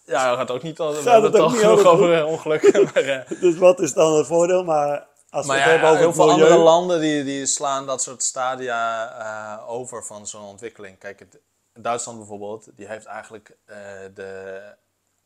Ja, 0.07 0.29
dat 0.29 0.39
gaat 0.39 0.51
ook 0.51 0.63
niet 0.63 0.79
altijd. 0.79 1.05
We 1.05 1.11
Gaat 1.11 1.23
het 1.23 1.33
toch 1.33 1.53
niet 1.53 1.65
over 1.65 2.25
ongelukken. 2.25 2.83
maar, 2.95 3.03
eh, 3.03 3.41
dus 3.41 3.57
wat 3.57 3.81
is 3.81 3.93
dan 3.93 4.15
het 4.15 4.27
voordeel? 4.27 4.65
Maar 4.65 5.07
als 5.31 5.47
we 5.47 5.53
maar 5.53 5.57
het 5.57 5.67
ja, 5.67 5.71
hebben 5.71 5.89
over 5.89 5.99
heel 6.01 6.09
het 6.09 6.17
veel 6.17 6.27
milieu... 6.27 6.43
andere 6.45 6.63
landen 6.63 7.01
die, 7.01 7.25
die 7.25 7.47
slaan 7.47 7.87
dat 7.87 8.03
soort 8.03 8.23
stadia 8.23 9.11
eh, 9.19 9.71
over 9.71 10.05
van 10.05 10.27
zo'n 10.27 10.45
ontwikkeling. 10.45 10.99
Kijk, 10.99 11.19
het, 11.19 11.39
Duitsland 11.73 12.19
bijvoorbeeld, 12.19 12.69
die 12.77 12.87
heeft 12.87 13.07
eigenlijk 13.07 13.57
eh, 13.65 13.77
de, 14.15 14.61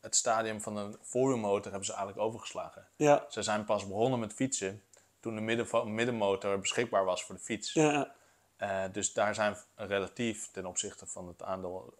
het 0.01 0.15
stadium 0.15 0.61
van 0.61 0.77
een 0.77 0.97
voorwielmotor 1.01 1.71
hebben 1.71 1.85
ze 1.85 1.93
eigenlijk 1.93 2.25
overgeslagen. 2.25 2.87
Ja, 2.95 3.25
Ze 3.29 3.41
zijn 3.41 3.65
pas 3.65 3.87
begonnen 3.87 4.19
met 4.19 4.33
fietsen 4.33 4.83
toen 5.19 5.35
de 5.35 5.41
midden, 5.41 5.93
middenmotor 5.93 6.59
beschikbaar 6.59 7.05
was 7.05 7.23
voor 7.23 7.35
de 7.35 7.41
fiets. 7.41 7.73
ja, 7.73 8.13
Eh, 8.57 8.83
dus 8.91 9.13
daar 9.13 9.35
zijn 9.35 9.57
relatief 9.75 10.51
ten 10.51 10.65
opzichte 10.65 11.05
van 11.05 11.27
het 11.27 11.43
aandeel 11.43 11.93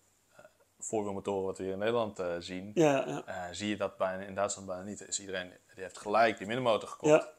voorwielmotoren 0.82 1.46
wat 1.46 1.58
we 1.58 1.64
hier 1.64 1.74
in 1.74 1.80
Nederland 1.80 2.20
eh, 2.20 2.36
zien, 2.40 2.72
Ja, 2.74 3.04
ja. 3.08 3.24
eh, 3.26 3.44
zie 3.52 3.70
je 3.70 3.78
dat 3.78 3.98
bijna, 3.98 4.24
in 4.24 4.36
Duitsland 4.36 4.68
bijna 4.68 4.84
niet. 4.84 5.08
Is 5.08 5.20
iedereen 5.20 5.50
die 5.76 5.84
heeft 5.84 5.98
gelijk 5.98 6.38
die 6.38 6.48
middenmotor 6.48 6.90
gekocht. 6.90 7.12
Ja. 7.12 7.30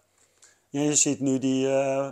ja, 0.69 0.81
je 0.81 0.95
ziet 0.95 1.21
nu 1.21 1.39
die, 1.39 1.69
eh, 1.69 2.11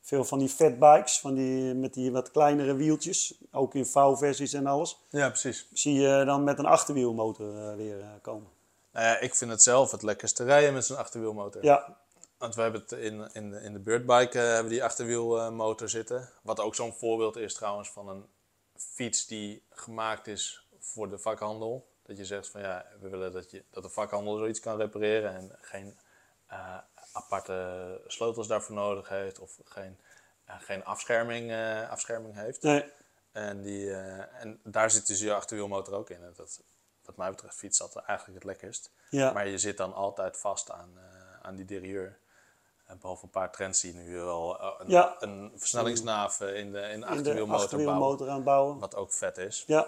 veel 0.00 0.24
van 0.24 0.38
die 0.38 0.48
fatbikes, 0.48 1.18
van 1.20 1.34
die, 1.34 1.74
met 1.74 1.94
die 1.94 2.12
wat 2.12 2.30
kleinere 2.30 2.74
wieltjes, 2.74 3.34
ook 3.52 3.74
in 3.74 3.86
V-versies 3.86 4.52
en 4.52 4.66
alles. 4.66 4.98
Ja, 5.10 5.28
precies. 5.28 5.68
Zie 5.72 5.94
je 5.94 6.22
dan 6.24 6.44
met 6.44 6.58
een 6.58 6.66
achterwielmotor 6.66 7.76
weer 7.76 8.04
komen. 8.22 8.48
Nou 8.92 9.18
ik 9.18 9.34
vind 9.34 9.50
het 9.50 9.62
zelf 9.62 9.90
het 9.90 10.02
lekkerste 10.02 10.44
rijden 10.44 10.72
met 10.74 10.84
zo'n 10.86 10.96
achterwielmotor. 10.96 11.64
Ja, 11.64 11.96
Want 12.38 12.54
we 12.54 12.62
hebben 12.62 12.80
het 12.80 12.92
in, 12.92 13.28
in, 13.32 13.50
de- 13.50 13.60
in 13.60 13.72
de 13.72 13.78
beurtbike 13.78 14.38
eh, 14.40 14.52
hebben 14.52 14.72
die 14.72 14.84
achterwielmotor 14.84 15.88
zitten. 15.88 16.28
Wat 16.42 16.60
ook 16.60 16.74
zo'n 16.74 16.92
voorbeeld 16.92 17.36
is 17.36 17.54
trouwens 17.54 17.90
van 17.90 18.08
een 18.08 18.24
fiets 18.78 19.26
die 19.26 19.62
gemaakt 19.70 20.26
is 20.26 20.68
voor 20.78 21.10
de 21.10 21.18
vakhandel. 21.18 21.88
Dat 22.02 22.16
je 22.16 22.24
zegt 22.24 22.48
van 22.48 22.60
ja, 22.60 22.86
we 23.00 23.08
willen 23.08 23.32
dat, 23.32 23.50
je, 23.50 23.64
dat 23.70 23.82
de 23.82 23.88
vakhandel 23.88 24.36
zoiets 24.36 24.60
kan 24.60 24.76
repareren 24.76 25.34
en 25.34 25.58
geen 25.60 25.98
eh, 26.46 26.78
aparte 27.12 28.00
sleutels 28.06 28.46
daarvoor 28.46 28.74
nodig 28.74 29.08
heeft 29.08 29.38
of 29.38 29.58
geen, 29.64 29.98
eh, 30.44 30.54
geen 30.60 30.84
afscherming, 30.84 31.50
eh, 31.50 31.90
afscherming 31.90 32.34
heeft. 32.34 32.62
nee, 32.62 32.92
En, 33.32 33.62
die, 33.62 33.94
en 33.94 34.60
daar 34.62 34.90
zit 34.90 35.06
dus 35.06 35.20
je 35.20 35.34
achterwielmotor 35.34 35.94
ook 35.94 36.10
in. 36.10 36.22
En 36.22 36.32
dat, 36.36 36.62
wat 37.04 37.16
mij 37.16 37.30
betreft 37.30 37.56
fietst 37.56 37.78
dat 37.78 37.96
eigenlijk 37.96 38.38
het 38.38 38.44
lekkerst. 38.44 38.90
ja, 39.10 39.32
Maar 39.32 39.48
je 39.48 39.58
zit 39.58 39.76
dan 39.76 39.94
altijd 39.94 40.36
vast 40.36 40.70
aan, 40.70 40.98
aan 41.42 41.56
die 41.56 41.64
derieur. 41.64 42.18
En 42.88 42.98
behalve 43.00 43.24
een 43.24 43.30
paar 43.30 43.52
trends 43.52 43.80
die 43.80 43.94
nu 43.94 44.14
wel 44.16 44.60
eh, 44.60 44.70
een, 44.78 44.88
Ja. 44.90 45.16
een 45.18 45.52
versnellingsnaaf 45.56 46.40
eh, 46.40 46.56
in 46.56 46.72
de, 46.72 46.80
in 46.80 47.00
de 47.00 47.06
achterwielmotor 47.06 47.46
bouwen. 47.46 47.60
achterwielmotor 47.62 48.28
aan 48.28 48.34
het 48.34 48.44
bouwen. 48.44 48.78
Wat 48.78 48.94
ook 48.96 49.12
vet 49.12 49.38
is. 49.38 49.64
Ja, 49.66 49.86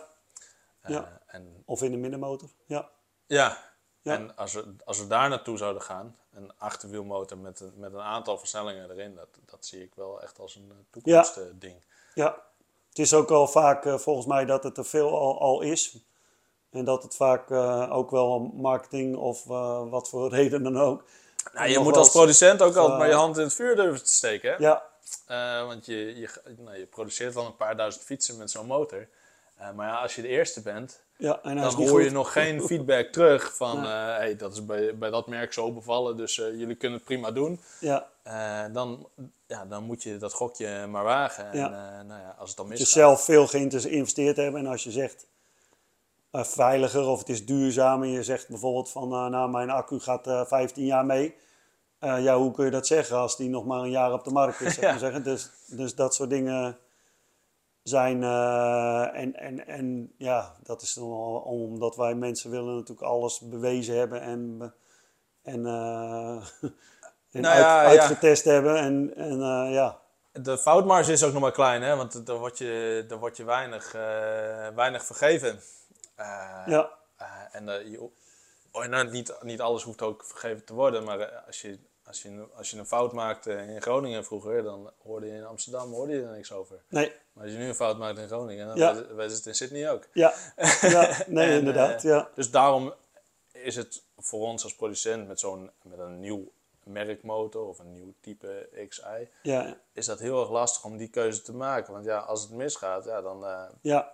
Eh, 0.80 0.90
Ja. 0.90 1.20
en, 1.26 1.62
of 1.66 1.82
in 1.82 1.90
de 1.90 1.96
middenmotor. 1.96 2.48
Ja, 2.66 2.88
ja. 3.26 3.58
Ja. 4.02 4.14
en 4.14 4.36
als, 4.36 4.52
we, 4.52 4.74
als 4.84 4.98
we 4.98 5.06
daar 5.06 5.28
naartoe 5.28 5.56
zouden 5.58 5.82
gaan, 5.82 6.16
een 6.32 6.52
achterwielmotor 6.58 7.38
met, 7.38 7.60
een- 7.60 7.72
met 7.76 7.92
een 7.92 8.00
aantal 8.00 8.38
versnellingen 8.38 8.90
erin, 8.90 9.14
dat, 9.14 9.28
dat 9.46 9.66
zie 9.66 9.82
ik 9.82 9.94
wel 9.94 10.22
echt 10.22 10.38
als 10.38 10.54
een 10.54 10.86
toekomstding. 10.90 11.84
ja. 12.14 12.42
Het 12.88 12.98
is 12.98 13.14
ook 13.14 13.30
al 13.30 13.46
vaak 13.48 13.84
eh, 13.86 13.98
volgens 13.98 14.26
mij 14.26 14.44
dat 14.44 14.62
het 14.64 14.78
er 14.78 14.84
veel 14.84 15.18
al, 15.18 15.40
al 15.40 15.60
is. 15.60 15.96
En 16.70 16.84
dat 16.84 17.02
het 17.02 17.16
vaak 17.16 17.50
eh, 17.50 17.88
ook 17.92 18.10
wel 18.10 18.38
marketing 18.54 19.16
of 19.16 19.50
eh, 19.50 19.88
wat 19.90 20.08
voor 20.08 20.28
reden 20.38 20.62
dan 20.62 20.78
ook. 20.78 21.04
Nou, 21.54 21.68
je 21.68 21.78
moet 21.78 21.96
als 21.96 22.10
producent 22.10 22.62
ook 22.62 22.74
altijd 22.76 22.92
eh, 22.92 22.98
maar 22.98 23.08
je 23.08 23.14
hand 23.14 23.36
in 23.36 23.42
het 23.42 23.54
vuur 23.54 23.76
durven 23.76 24.04
te 24.04 24.12
steken. 24.12 24.50
Hè? 24.50 24.56
Ja, 24.56 24.82
Eh, 25.26 25.66
want 25.66 25.86
je, 25.86 26.18
je, 26.18 26.28
nou, 26.58 26.78
je 26.78 26.86
produceert 26.86 27.34
wel 27.34 27.46
een 27.46 27.56
paar 27.56 27.76
duizend 27.76 28.04
fietsen 28.04 28.36
met 28.36 28.50
zo'n 28.50 28.66
motor. 28.66 29.08
Eh, 29.56 29.72
maar 29.72 29.88
ja, 29.88 29.96
als 29.96 30.14
je 30.14 30.22
de 30.22 30.28
eerste 30.28 30.62
bent, 30.62 31.00
ja 31.16 31.40
en 31.42 31.56
dan 31.56 31.74
hoor 31.74 32.02
je 32.02 32.10
nog 32.10 32.32
geen 32.32 32.62
feedback 32.68 33.06
terug 33.06 33.56
van... 33.56 33.84
Hey, 33.84 34.36
dat 34.36 34.52
is 34.52 34.64
bij, 34.64 34.98
bij 34.98 35.10
dat 35.10 35.26
merk 35.26 35.52
zo 35.52 35.72
bevallen, 35.72 36.16
dus 36.16 36.34
jullie 36.34 36.74
kunnen 36.74 36.98
het 36.98 37.06
prima 37.06 37.30
doen. 37.30 37.60
Ja, 37.80 38.08
dan, 38.72 39.08
ja, 39.46 39.64
dan 39.64 39.84
moet 39.84 40.02
je 40.02 40.16
dat 40.16 40.32
gokje 40.32 40.86
maar 40.86 41.04
wagen. 41.04 41.50
En 41.50 41.58
Ja. 41.58 42.02
nou 42.02 42.20
ja, 42.20 42.34
als 42.38 42.48
het 42.48 42.56
dan 42.58 42.66
je 42.66 42.72
misgaat... 42.72 42.88
zelf 42.88 43.24
veel 43.24 43.46
geïnvesteerd 43.46 44.36
hebben. 44.36 44.60
En 44.60 44.66
als 44.66 44.84
je 44.84 44.90
zegt 44.90 45.26
eh, 46.30 46.44
veiliger 46.44 47.06
of 47.06 47.18
het 47.18 47.28
is 47.28 47.46
duurzamer. 47.46 48.08
Je 48.08 48.22
zegt 48.22 48.48
bijvoorbeeld 48.48 48.90
van 48.90 49.12
eh, 49.12 49.26
nou 49.26 49.50
mijn 49.50 49.70
accu 49.70 49.98
gaat 50.00 50.26
eh 50.26 50.44
15 50.46 50.84
jaar 50.84 51.06
mee. 51.06 51.34
Ja, 52.00 52.36
hoe 52.36 52.52
kun 52.52 52.64
je 52.64 52.70
dat 52.70 52.86
zeggen 52.86 53.16
als 53.16 53.36
die 53.36 53.48
nog 53.48 53.64
maar 53.64 53.80
een 53.80 53.90
jaar 53.90 54.12
op 54.12 54.24
de 54.24 54.30
markt 54.30 54.60
is? 54.60 54.74
Zeg 54.74 54.82
Ja. 54.84 54.90
maar 54.90 54.98
zeggen. 54.98 55.22
Dus, 55.22 55.50
dus 55.66 55.94
dat 55.94 56.14
soort 56.14 56.30
dingen 56.30 56.78
zijn. 57.82 58.22
en, 59.14 59.34
en, 59.36 59.66
en 59.66 60.12
ja, 60.18 60.54
dat 60.62 60.82
is 60.82 60.94
dan 60.94 61.04
omdat 61.42 61.96
wij 61.96 62.14
mensen 62.14 62.50
willen 62.50 62.74
natuurlijk 62.74 63.06
alles 63.06 63.40
bewezen 63.40 63.96
hebben 63.98 64.20
en, 64.20 64.72
en, 65.42 65.66
en 67.32 67.40
Nou 67.40 67.58
ja, 67.58 67.78
uit- 67.84 67.94
ja. 67.94 68.00
uitgetest 68.00 68.44
hebben. 68.44 68.76
En, 68.76 69.16
en 69.16 69.38
ja, 69.70 69.98
De 70.32 70.58
foutmarge 70.58 71.12
is 71.12 71.24
ook 71.24 71.32
nog 71.32 71.42
maar 71.42 71.52
klein, 71.52 71.82
hè? 71.82 71.96
want 71.96 72.26
daar 72.26 72.38
wordt 72.38 72.58
je, 72.58 73.04
daar 73.08 73.18
wordt 73.18 73.36
je 73.36 73.44
weinig, 73.44 73.92
weinig 74.74 75.04
vergeven. 75.04 75.60
Eh, 76.20 76.62
ja, 76.66 76.90
Eh, 77.16 77.26
en 77.52 77.68
eh, 77.68 77.90
je, 77.90 78.08
oh, 78.72 78.84
nou, 78.86 79.10
niet, 79.10 79.34
niet 79.40 79.60
alles 79.60 79.82
hoeft 79.82 80.02
ook 80.02 80.24
vergeven 80.24 80.64
te 80.64 80.74
worden, 80.74 81.04
maar 81.04 81.28
als, 81.46 81.60
je, 81.60 81.78
als, 82.06 82.22
je, 82.22 82.46
als 82.54 82.70
je 82.70 82.78
een 82.78 82.86
fout 82.86 83.12
maakte 83.12 83.52
in 83.52 83.82
Groningen 83.82 84.24
vroeger, 84.24 84.62
dan 84.62 84.90
hoorde 85.02 85.26
je 85.26 85.32
in 85.32 85.44
Amsterdam 85.46 85.92
hoorde 85.92 86.12
je 86.12 86.22
er 86.22 86.30
niks 86.32 86.52
over. 86.52 86.82
nee, 86.88 87.12
Maar 87.32 87.44
als 87.44 87.52
je 87.52 87.58
nu 87.58 87.68
een 87.68 87.74
fout 87.74 87.98
maakt 87.98 88.18
in 88.18 88.26
Groningen, 88.28 88.66
dan 88.66 88.76
Ja. 88.76 88.94
zitten 89.28 89.46
in 89.50 89.54
Sydney 89.54 89.90
ook. 89.90 90.06
ja, 90.12 90.34
ja 90.80 91.16
nee, 91.26 91.48
En, 91.50 91.58
inderdaad. 91.58 92.02
ja. 92.02 92.28
Dus 92.34 92.50
daarom 92.50 92.94
is 93.52 93.76
het 93.76 94.02
voor 94.18 94.40
ons 94.46 94.62
als 94.62 94.74
producent 94.74 95.28
met 95.28 95.40
zo'n 95.40 95.70
met 95.82 95.98
een 95.98 96.20
nieuw 96.20 96.52
merkmotor 96.84 97.66
of 97.68 97.78
een 97.78 97.92
nieuw 97.92 98.14
type 98.20 98.68
XI, 98.88 99.02
Ja, 99.42 99.76
is 99.92 100.06
dat 100.06 100.18
heel 100.18 100.40
erg 100.40 100.50
lastig 100.50 100.84
om 100.84 100.96
die 100.96 101.08
keuze 101.08 101.42
te 101.42 101.54
maken. 101.54 101.92
Want 101.92 102.04
ja, 102.04 102.18
als 102.18 102.42
het 102.42 102.50
misgaat, 102.50 103.04
ja, 103.04 103.20
dan, 103.20 103.44
ja, 103.80 104.12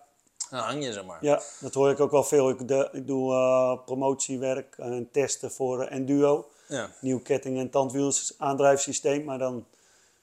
dan 0.51 0.61
hang 0.61 0.85
je 0.85 0.93
ze 0.93 1.03
maar. 1.03 1.19
ja, 1.21 1.41
dat 1.61 1.75
hoor 1.75 1.91
ik 1.91 2.01
ook 2.01 2.11
wel 2.11 2.25
veel. 2.25 2.49
Ik, 2.49 2.69
de, 2.69 2.89
ik 2.93 3.07
doe 3.07 3.33
eh, 3.33 3.73
promotiewerk 3.85 4.75
en 4.79 5.09
testen 5.13 5.51
voor 5.51 5.83
Enduro. 5.83 6.47
Ja. 6.69 6.91
Nieuw 7.01 7.21
ketting- 7.21 7.59
en 7.59 7.71
tandwielsaandrijfsysteem. 7.71 9.25
Maar 9.25 9.39
dan 9.39 9.65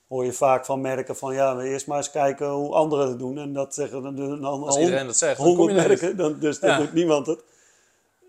hoor 0.08 0.26
je 0.26 0.34
vaak 0.34 0.66
van 0.66 0.82
merken 0.82 1.16
van 1.16 1.34
ja, 1.34 1.56
we 1.56 1.64
eerst 1.64 1.88
maar 1.88 1.98
eens 1.98 2.12
kijken 2.12 2.50
hoe 2.50 2.74
anderen 2.74 3.08
het 3.08 3.20
doen. 3.20 3.38
En 3.38 3.54
dat 3.54 3.74
zeggen 3.74 4.04
dan, 4.04 4.16
dan, 4.16 4.42
dan 4.42 4.64
Als 4.64 4.78
iedereen 4.78 5.06
dat 5.06 5.18
zegt, 5.18 5.38
dan 5.38 5.46
honderd 5.48 5.70
er 5.70 5.76
niet. 5.76 5.88
merken. 6.02 6.18
Dan, 6.18 6.40
dus 6.40 6.60
dan 6.60 6.70
Ja. 6.70 6.78
doet 6.78 6.94
niemand 6.94 7.28
het. 7.28 7.44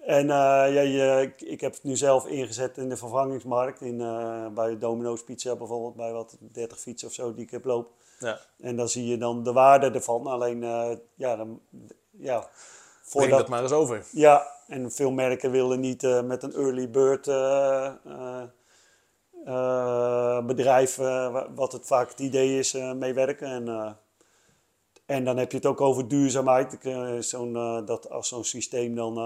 En 0.06 0.20
eh, 0.30 0.36
ja, 0.74 0.80
je, 0.80 1.20
ik, 1.22 1.40
ik 1.48 1.60
heb 1.60 1.72
het 1.72 1.82
nu 1.84 1.96
zelf 1.96 2.26
ingezet 2.26 2.76
in 2.78 2.88
de 2.88 2.96
vervangingsmarkt. 2.96 3.80
In, 3.80 4.00
eh, 4.00 4.46
bij 4.54 4.78
Domino's 4.78 5.24
Pizza 5.24 5.56
bijvoorbeeld, 5.56 5.94
bij 5.96 6.12
wat 6.12 6.36
30 6.40 6.78
fietsen 6.80 7.08
of 7.08 7.14
zo 7.14 7.34
die 7.34 7.44
ik 7.44 7.50
heb 7.50 7.64
lopen. 7.64 7.92
Ja. 8.24 8.38
En 8.58 8.76
dan 8.76 8.88
zie 8.88 9.06
je 9.06 9.16
dan 9.18 9.42
de 9.42 9.52
waarde 9.52 9.90
ervan. 9.90 10.26
Alleen, 10.26 10.62
eh, 10.62 10.90
ja, 11.14 11.36
dan, 11.36 11.60
ja, 12.10 12.38
Breng 12.38 12.50
voordat, 13.02 13.38
dat 13.38 13.48
maar 13.48 13.62
eens 13.62 13.72
over. 13.72 14.06
ja, 14.12 14.46
en 14.66 14.92
veel 14.92 15.10
merken 15.10 15.50
willen 15.50 15.80
niet 15.80 16.04
eh, 16.04 16.22
met 16.22 16.42
een 16.42 16.52
early 16.54 16.90
bird 16.90 17.26
eh, 17.28 17.92
bedrijf, 20.46 20.96
wa- 20.96 21.52
wat 21.54 21.72
het 21.72 21.86
vaak 21.86 22.08
het 22.08 22.18
idee 22.20 22.58
is, 22.58 22.72
meewerken. 22.72 23.48
En, 23.48 23.96
en 25.06 25.24
dan 25.24 25.36
heb 25.36 25.50
je 25.50 25.56
het 25.56 25.66
ook 25.66 25.80
over 25.80 26.08
duurzaamheid. 26.08 26.78
Zo'n, 27.18 27.52
dat 27.84 28.10
als 28.10 28.28
zo'n 28.28 28.44
systeem 28.44 28.94
dan, 28.94 29.16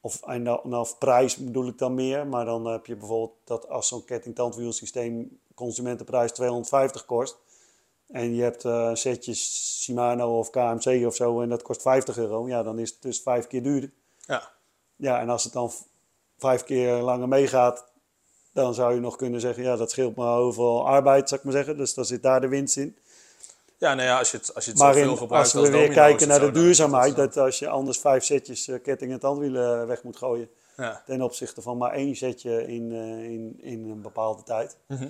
of, 0.00 0.22
en 0.22 0.44
dan, 0.44 0.60
nou, 0.62 0.80
of 0.82 0.98
prijs 0.98 1.36
bedoel 1.36 1.66
ik 1.66 1.78
dan 1.78 1.94
meer, 1.94 2.26
maar 2.26 2.44
dan 2.44 2.64
heb 2.66 2.86
je 2.86 2.96
bijvoorbeeld 2.96 3.36
dat 3.44 3.68
als 3.68 3.88
zo'n 3.88 4.04
ketting-tandwielsysteem 4.04 5.40
consumentenprijs 5.54 6.32
250 6.32 7.04
kost. 7.04 7.38
En 8.06 8.34
je 8.34 8.42
hebt 8.42 8.64
eh 8.64 8.90
setjes 8.94 9.80
Shimano 9.82 10.38
of 10.38 10.50
KMC 10.50 11.06
of 11.06 11.14
zo 11.14 11.40
en 11.40 11.48
dat 11.48 11.62
kost 11.62 11.82
50 11.82 12.16
euro. 12.18 12.48
Ja, 12.48 12.62
dan 12.62 12.78
is 12.78 12.90
het 12.90 13.02
dus 13.02 13.20
vijf 13.20 13.46
keer 13.46 13.62
duurder. 13.62 13.90
Ja. 14.26 14.50
Ja, 14.96 15.20
en 15.20 15.28
als 15.28 15.44
het 15.44 15.52
dan 15.52 15.70
vijf 16.38 16.64
keer 16.64 16.92
langer 16.94 17.28
meegaat, 17.28 17.84
dan 18.52 18.74
zou 18.74 18.94
je 18.94 19.00
nog 19.00 19.16
kunnen 19.16 19.40
zeggen, 19.40 19.62
ja, 19.62 19.76
dat 19.76 19.90
scheelt 19.90 20.14
maar 20.16 20.38
hoeveel 20.38 20.86
arbeid, 20.86 21.28
zou 21.28 21.40
ik 21.40 21.46
maar 21.46 21.56
zeggen. 21.56 21.76
Dus 21.76 21.94
dan 21.94 22.04
zit 22.04 22.22
daar 22.22 22.40
de 22.40 22.48
winst 22.48 22.76
in. 22.76 22.96
Ja, 23.78 23.94
nou 23.94 24.08
ja, 24.08 24.18
als 24.18 24.30
je 24.30 24.36
het, 24.36 24.54
als 24.54 24.64
je 24.64 24.70
het 24.70 24.80
Maar 24.80 24.94
zoveel 24.94 25.10
in, 25.10 25.16
gebruikt 25.16 25.44
als 25.44 25.52
we 25.52 25.58
als 25.60 25.68
weer 25.68 25.78
domino, 25.80 25.94
kijken 26.02 26.28
naar 26.28 26.40
de 26.40 26.50
duurzaamheid, 26.50 27.16
dat- 27.16 27.36
als 27.36 27.58
je 27.58 27.68
anders 27.68 27.98
vijf 27.98 28.24
setjes 28.24 28.68
eh, 28.68 28.82
ketting 28.82 29.12
en 29.12 29.18
tandwielen 29.20 29.86
weg 29.86 30.02
moet 30.02 30.16
gooien, 30.16 30.48
Ja. 30.76 31.02
ten 31.06 31.22
opzichte 31.22 31.62
van 31.62 31.76
maar 31.76 31.92
één 31.92 32.16
setje 32.16 32.66
in, 32.66 32.92
eh, 32.92 33.24
in, 33.32 33.56
in 33.60 33.90
een 33.90 34.02
bepaalde 34.02 34.42
tijd. 34.42 34.76
Mhm. 34.86 35.08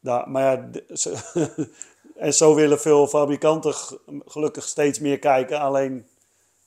Nou, 0.00 0.30
maar 0.30 0.42
ja, 0.42 0.70
en 2.16 2.34
zo 2.34 2.54
willen 2.54 2.78
veel 2.80 3.06
fabrikanten 3.06 3.74
gelukkig 4.26 4.64
steeds 4.68 4.98
meer 4.98 5.18
kijken. 5.18 5.60
Alleen 5.60 6.06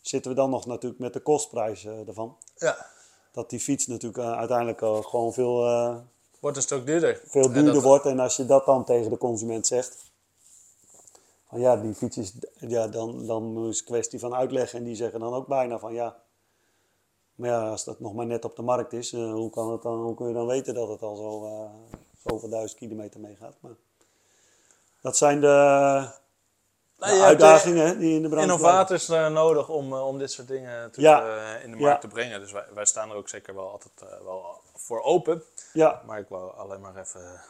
zitten 0.02 0.32
we 0.32 0.38
dan 0.38 0.50
nog 0.50 0.66
natuurlijk 0.66 1.02
met 1.02 1.14
de 1.14 1.20
kostprijs 1.20 1.86
eh, 1.86 2.08
ervan. 2.08 2.38
ja, 2.58 2.86
Dat 3.32 3.50
die 3.50 3.60
fiets 3.60 3.88
natuurlijk 3.88 4.24
eh, 4.24 4.38
uiteindelijk 4.38 4.82
al 4.82 5.02
gewoon 5.02 5.34
veel, 5.34 5.66
eh, 5.66 5.96
wordt 6.40 6.58
een 6.58 6.64
stuk 6.64 6.86
duurder. 6.86 7.22
veel 7.26 7.44
En 7.44 7.54
duurder 7.54 7.74
dat- 7.74 7.84
wordt. 7.84 8.06
En 8.06 8.20
als 8.20 8.36
je 8.36 8.46
dat 8.46 8.66
dan 8.66 8.84
tegen 8.86 9.10
de 9.10 9.18
consument 9.18 9.68
zegt. 9.68 10.08
Van 11.50 11.60
ja, 11.60 11.76
die 11.78 11.94
fiets 11.94 12.18
is, 12.18 12.34
ja, 12.60 12.88
dan, 12.88 13.26
dan 13.26 13.68
is 13.68 13.78
het 13.78 13.86
kwestie 13.88 14.20
van 14.20 14.36
uitleggen. 14.36 14.80
En 14.80 14.86
die 14.86 14.96
zeggen 14.96 15.20
dan 15.20 15.34
ook 15.34 15.48
bijna 15.48 15.80
van 15.80 15.94
ja. 15.94 16.18
Maar 17.36 17.50
ja, 17.50 17.70
als 17.70 17.84
dat 17.84 18.00
nog 18.00 18.14
maar 18.14 18.26
net 18.26 18.46
op 18.46 18.56
de 18.56 18.62
markt 18.62 18.94
is, 18.94 19.14
eh, 19.14 19.32
hoe, 19.32 19.50
kan 19.50 19.72
het 19.72 19.82
dan, 19.82 20.02
hoe 20.02 20.16
kun 20.16 20.28
je 20.28 20.34
dan 20.34 20.48
weten 20.48 20.74
dat 20.74 20.88
het 20.90 21.02
al 21.02 21.16
zo, 21.16 21.46
eh, 21.46 21.70
zoveel 22.28 22.50
duizend 22.50 22.80
kilometer 22.80 23.20
meegaat? 23.20 23.56
Maar 23.60 23.72
dat 25.02 25.18
zijn 25.18 25.42
de, 25.42 25.48
Nou, 26.98 27.22
uitdagingen 27.22 27.86
hè, 27.86 27.98
die 27.98 28.14
in 28.16 28.22
de 28.22 28.28
eh, 28.28 28.34
branche 28.34 28.52
Innovators 28.52 29.10
eh, 29.10 29.28
nodig 29.28 29.70
om, 29.70 29.94
eh, 29.94 30.08
om 30.08 30.18
dit 30.18 30.32
soort 30.32 30.48
dingen 30.48 30.90
Ja. 30.94 31.26
eh, 31.56 31.64
in 31.64 31.72
de 31.72 31.78
Ja. 31.78 31.84
markt 31.84 32.02
te 32.02 32.08
brengen. 32.08 32.40
Dus 32.40 32.52
wij, 32.52 32.66
wij 32.74 32.86
staan 32.86 33.10
er 33.10 33.16
ook 33.16 33.30
zeker 33.30 33.56
wel 33.56 33.70
altijd 33.70 33.94
eh, 34.12 34.24
wel 34.24 34.62
voor 34.76 35.02
open. 35.02 35.44
Ja, 35.74 36.02
Maar 36.06 36.20
ik 36.20 36.28
wou 36.30 36.58
alleen 36.58 36.82
maar 36.82 36.96
even... 36.98 37.42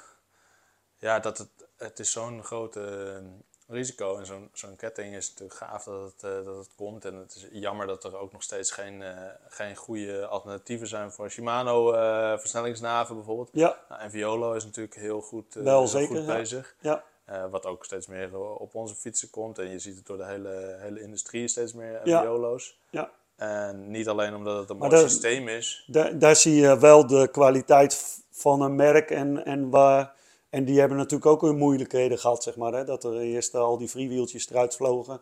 Ja, 0.97 1.19
dat 1.19 1.37
het, 1.37 1.49
het 1.77 1.99
is 1.99 2.11
zo'n 2.11 2.43
grote 2.43 3.21
risico. 3.67 4.17
En 4.17 4.25
zo'n 4.25 4.49
zo'n 4.53 4.75
ketting 4.75 5.15
is 5.15 5.29
natuurlijk 5.29 5.59
gaaf 5.59 5.83
dat 5.83 6.01
het, 6.13 6.23
eh, 6.23 6.45
dat 6.45 6.55
het 6.57 6.69
komt. 6.75 7.05
En 7.05 7.15
het 7.15 7.35
is 7.35 7.47
jammer 7.51 7.87
dat 7.87 8.03
er 8.03 8.17
ook 8.17 8.31
nog 8.31 8.43
steeds 8.43 8.71
geen, 8.71 9.01
eh, 9.01 9.17
geen 9.47 9.75
goede 9.75 10.25
alternatieven 10.27 10.87
zijn 10.87 11.11
voor 11.11 11.29
Shimano 11.29 11.91
eh, 11.93 12.37
versnellingsnaven 12.39 13.15
bijvoorbeeld. 13.15 13.49
Ja, 13.51 13.77
Nou, 13.89 14.01
en 14.01 14.11
Violo 14.11 14.53
is 14.53 14.65
natuurlijk 14.65 14.95
heel 14.95 15.21
goed, 15.21 15.55
eh, 15.55 15.63
Wel 15.63 15.87
zeker, 15.87 16.15
goed 16.17 16.25
ja. 16.25 16.33
bezig. 16.35 16.75
ja, 16.79 17.03
Eh, 17.29 17.43
wat 17.51 17.65
ook 17.65 17.85
steeds 17.85 18.07
meer 18.07 18.39
op 18.39 18.75
onze 18.75 18.95
fietsen 18.95 19.29
komt. 19.29 19.59
En 19.59 19.69
je 19.71 19.79
ziet 19.79 19.95
het 19.95 20.05
door 20.05 20.17
de 20.17 20.25
hele, 20.25 20.77
hele 20.79 21.01
industrie 21.01 21.47
steeds 21.47 21.73
meer 21.73 22.01
Ja. 22.03 22.21
Violo's. 22.21 22.79
ja. 22.89 23.09
En 23.35 23.91
niet 23.91 24.07
alleen 24.07 24.35
omdat 24.35 24.59
het 24.59 24.69
een 24.69 24.77
Maar 24.77 24.89
mooi 24.89 25.01
systeem 25.09 25.47
is. 25.47 25.83
Daar, 25.87 26.19
daar 26.19 26.35
zie 26.35 26.55
je 26.55 26.77
wel 26.79 27.07
de 27.07 27.27
kwaliteit 27.31 28.21
van 28.31 28.61
een 28.61 28.75
merk 28.75 29.11
en, 29.11 29.45
en 29.45 29.69
waar... 29.69 30.13
En 30.49 30.65
die 30.65 30.79
hebben 30.79 30.97
natuurlijk 30.97 31.25
ook 31.31 31.41
hun 31.41 31.57
moeilijkheden 31.57 32.17
gehad, 32.19 32.43
zeg 32.43 32.55
maar. 32.55 32.73
Hè? 32.73 32.83
Dat 32.85 33.03
er 33.03 33.19
eerst 33.19 33.55
al 33.55 33.77
die 33.77 33.87
freewheeltjes 33.87 34.49
eruit 34.49 34.75
vlogen. 34.75 35.19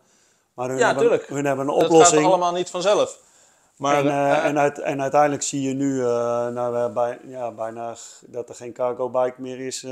Maar 0.54 0.68
hun, 0.68 0.78
Ja, 0.78 0.86
hebben, 0.86 1.02
tuurlijk. 1.02 1.26
hun 1.26 1.44
hebben 1.44 1.66
een 1.68 1.72
Dat 1.72 1.82
gaat 1.82 1.90
oplossing. 1.92 2.26
allemaal 2.26 2.52
niet 2.52 2.70
vanzelf. 2.70 3.20
Maar 3.76 3.96
en, 3.98 4.06
eh, 4.08 4.32
eh, 4.32 4.44
en, 4.44 4.58
uit, 4.58 4.78
en 4.78 5.02
uiteindelijk 5.02 5.42
zie 5.42 5.62
je 5.62 5.74
nu 5.74 5.98
nou, 6.52 6.92
bij, 6.92 7.18
ja, 7.26 7.50
bijna 7.52 7.96
dat 8.26 8.48
er 8.48 8.54
geen 8.54 8.72
cargo 8.72 9.10
bike 9.10 9.40
meer 9.40 9.60
is, 9.60 9.86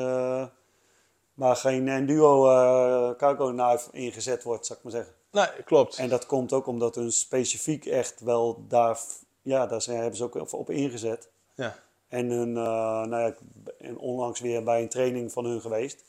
waar 1.37 1.57
geen 1.57 1.89
enduro 1.89 2.51
eh 2.51 3.17
cargo 3.17 3.51
knife 3.51 3.89
ingezet 3.93 4.43
wordt, 4.43 4.67
zou 4.67 4.79
ik 4.79 4.85
maar 4.85 4.93
zeggen. 4.93 5.15
nee, 5.31 5.63
klopt. 5.65 5.97
En 5.97 6.09
dat 6.09 6.27
komt 6.27 6.53
ook 6.53 6.67
omdat 6.67 6.95
hun 6.95 7.13
specifiek 7.13 7.87
echt 7.87 8.21
wel 8.21 8.65
daar, 8.69 8.99
ja, 9.43 9.67
daar 9.67 9.83
zijn, 9.83 9.97
hebben 9.99 10.17
ze 10.17 10.25
ook 10.25 10.53
op, 10.53 10.71
ingezet. 10.71 11.29
Ja. 11.55 11.79
En, 12.09 12.31
hun, 12.31 12.57
eh, 12.57 12.63
nou 13.03 13.17
ja, 13.17 13.27
ik 13.27 13.39
ben 13.41 13.97
onlangs 13.97 14.41
weer 14.41 14.63
bij 14.63 14.83
een 14.83 14.89
training 14.89 15.33
van 15.33 15.45
hun 15.45 15.61
geweest. 15.61 16.05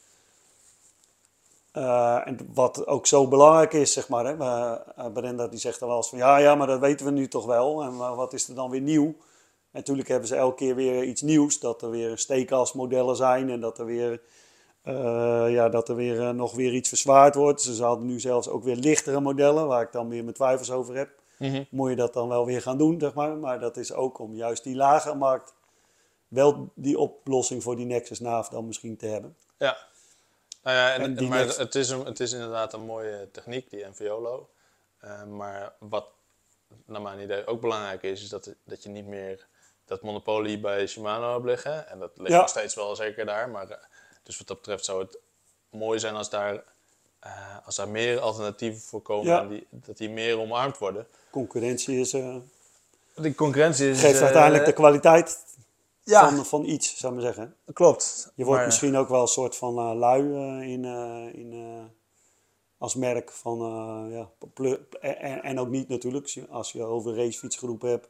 En 2.26 2.50
wat 2.54 2.88
ook 2.88 3.08
zo 3.08 3.28
belangrijk 3.28 3.74
is, 3.74 3.94
zeg 3.94 4.10
maar. 4.10 4.26
Hè, 4.26 4.36
maar, 4.36 4.82
Brenda 5.14 5.48
die 5.48 5.60
zegt 5.60 5.80
dan 5.80 5.88
wel 5.88 5.98
eens 5.98 6.10
van 6.10 6.18
ja, 6.18 6.38
ja, 6.38 6.56
maar 6.56 6.68
dat 6.68 6.80
weten 6.80 7.06
we 7.06 7.12
nu 7.12 7.28
toch 7.28 7.46
wel. 7.46 7.84
En 7.84 7.96
maar 7.96 8.16
wat 8.16 8.34
is 8.34 8.48
er 8.48 8.56
dan 8.56 8.70
weer 8.70 8.82
nieuw? 8.82 9.06
En 9.06 9.84
natuurlijk 9.84 10.08
hebben 10.08 10.28
ze 10.28 10.36
elke 10.36 10.56
keer 10.56 10.76
weer 10.76 11.04
iets 11.04 11.22
nieuws. 11.22 11.60
Dat 11.60 11.82
er 11.82 11.90
weer 11.90 12.18
steekasmodellen 12.18 13.16
zijn 13.16 13.50
en 13.50 13.62
dat 13.62 13.80
er 13.80 13.86
weer, 13.86 14.22
ja, 15.52 15.70
dat 15.70 15.90
er 15.90 15.96
weer 15.96 16.22
eh, 16.22 16.30
nog 16.30 16.56
weer 16.56 16.74
iets 16.74 16.90
verzwaard 16.90 17.36
wordt. 17.36 17.62
Ze 17.62 17.84
hadden 17.84 18.06
nu 18.06 18.20
zelfs 18.20 18.48
ook 18.48 18.64
weer 18.64 18.76
lichtere 18.76 19.20
modellen, 19.20 19.68
waar 19.68 19.82
ik 19.82 19.92
dan 19.92 20.10
weer 20.10 20.24
mijn 20.24 20.36
twijfels 20.36 20.72
over 20.72 20.96
heb. 20.96 21.10
Mhm. 21.38 21.64
Moet 21.70 21.90
je 21.90 21.96
dat 21.96 22.14
dan 22.14 22.28
wel 22.28 22.46
weer 22.46 22.62
gaan 22.62 22.78
doen, 22.78 23.00
zeg 23.00 23.14
maar. 23.14 23.38
Maar 23.38 23.60
dat 23.60 23.78
is 23.78 23.94
ook 23.94 24.20
om 24.20 24.36
juist 24.36 24.64
die 24.64 24.76
lage 24.76 25.16
markt 25.16 25.54
wel 26.28 26.72
die 26.76 26.98
oplossing 26.98 27.64
voor 27.64 27.76
die 27.76 27.86
Nexus 27.86 28.20
Nav 28.20 28.48
dan 28.48 28.66
misschien 28.68 28.98
te 28.98 29.06
hebben. 29.06 29.36
Ja. 29.58 29.78
Nou 30.64 30.78
ja, 30.78 30.94
en, 30.94 31.02
En 31.02 31.16
die 31.16 31.28
maar 31.28 31.58
het, 31.58 31.76
is 31.76 31.90
een, 31.90 32.06
het 32.06 32.20
is 32.20 32.32
inderdaad 32.32 32.74
een 32.74 32.86
mooie 32.86 33.30
techniek, 33.32 33.70
die 33.70 33.86
NVOLO. 33.86 34.50
Eh, 34.98 35.24
maar 35.24 35.74
wat 35.80 36.08
naar 36.86 37.02
mijn 37.02 37.20
idee 37.20 37.48
ook 37.48 37.62
belangrijk 37.62 38.04
is, 38.04 38.22
is 38.24 38.30
dat, 38.30 38.56
dat 38.64 38.84
je 38.84 38.90
niet 38.90 39.06
meer 39.08 39.48
dat 39.86 40.02
monopolie 40.02 40.60
bij 40.60 40.88
Shimano 40.88 41.34
hebt 41.34 41.46
liggen. 41.46 41.88
En 41.88 42.00
dat 42.00 42.12
ligt 42.18 42.32
Ja. 42.32 42.38
nog 42.40 42.50
steeds 42.50 42.76
wel 42.76 42.96
zeker 42.96 43.26
daar. 43.26 43.50
Maar, 43.50 43.70
eh, 43.70 43.78
dus 44.28 44.38
wat 44.38 44.48
dat 44.48 44.58
betreft 44.58 44.86
zou 44.86 45.02
het 45.02 45.18
mooi 45.70 46.00
zijn 46.00 46.16
als 46.16 46.30
daar, 46.30 46.64
eh, 47.20 47.32
als 47.66 47.76
daar 47.76 47.90
meer 47.90 48.20
alternatieven 48.20 48.82
voor 48.82 49.02
komen. 49.02 49.26
Ja. 49.26 49.42
En 49.42 49.48
die, 49.48 49.68
dat 49.70 49.98
die 49.98 50.10
meer 50.10 50.40
omarmd 50.40 50.78
worden. 50.78 51.08
Concurrentie 51.32 52.00
is, 52.00 52.14
eh, 52.14 52.36
Die 53.16 53.36
concurrentie 53.36 53.90
is... 53.90 54.00
geeft 54.00 54.18
eh, 54.18 54.24
uiteindelijk 54.24 54.66
de 54.66 54.74
kwaliteit 54.74 55.46
ja, 56.04 56.30
van, 56.30 56.46
van 56.46 56.66
iets, 56.66 56.98
zou 56.98 57.14
ik 57.16 57.20
maar 57.24 57.34
zeggen. 57.34 57.56
klopt. 57.74 58.32
Je 58.36 58.44
wordt 58.44 58.58
Maar- 58.58 58.68
misschien 58.68 58.96
ook 58.98 59.10
wel 59.10 59.22
een 59.22 59.28
soort 59.28 59.56
van 59.56 59.78
eh, 59.78 59.94
lui 59.96 60.22
eh, 60.34 60.68
in, 60.72 60.86
eh, 60.86 61.40
in, 61.40 61.54
eh, 61.54 61.84
als 62.78 62.96
merk 62.96 63.32
van, 63.32 63.60
eh, 63.62 64.16
ja, 64.18 64.30
en, 65.42 65.60
ook 65.60 65.70
niet 65.70 65.88
natuurlijk. 65.88 66.36
Als 66.50 66.72
je 66.72 66.84
over 66.84 67.16
racefietsgroepen 67.16 67.90
hebt, 67.90 68.08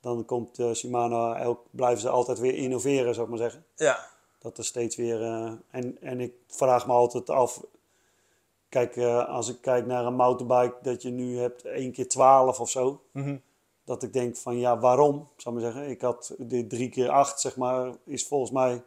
dan 0.00 0.24
komt 0.24 0.58
eh, 0.58 0.72
Shimano, 0.72 1.32
elk, 1.32 1.60
blijven 1.70 2.00
ze 2.00 2.08
altijd 2.08 2.38
weer 2.38 2.54
innoveren, 2.54 3.14
zou 3.14 3.26
ik 3.26 3.32
maar 3.32 3.42
zeggen. 3.50 3.64
Ja, 3.76 4.06
Dat 4.38 4.58
er 4.58 4.64
steeds 4.64 4.96
weer. 4.96 5.22
eh, 5.22 5.52
en, 5.70 5.96
en 6.00 6.20
ik 6.20 6.32
vraag 6.46 6.86
me 6.86 6.92
altijd 6.92 7.30
af. 7.30 7.60
Kijk, 8.68 8.96
eh, 8.96 9.28
als 9.28 9.48
ik 9.48 9.56
kijk 9.60 9.86
naar 9.86 10.04
een 10.04 10.14
mountainbike 10.14 10.76
dat 10.82 11.02
je 11.02 11.10
nu 11.10 11.38
hebt 11.38 11.64
1 11.64 11.92
keer 11.92 12.08
12 12.08 12.60
of 12.60 12.70
zo. 12.70 13.00
Mhm. 13.12 13.36
Dat 13.84 14.02
ik 14.02 14.12
denk 14.12 14.36
van 14.36 14.58
ja, 14.58 14.78
waarom? 14.78 15.28
Zou 15.36 15.56
ik 15.56 15.62
maar 15.62 15.72
zeggen. 15.72 15.90
Ik 15.90 16.00
had 16.00 16.34
de 16.38 16.66
3 16.66 16.88
keer 16.88 17.08
8 17.10 17.40
zeg 17.40 17.56
maar, 17.56 17.92
is 18.04 18.26
volgens 18.26 18.50
mij 18.50 18.82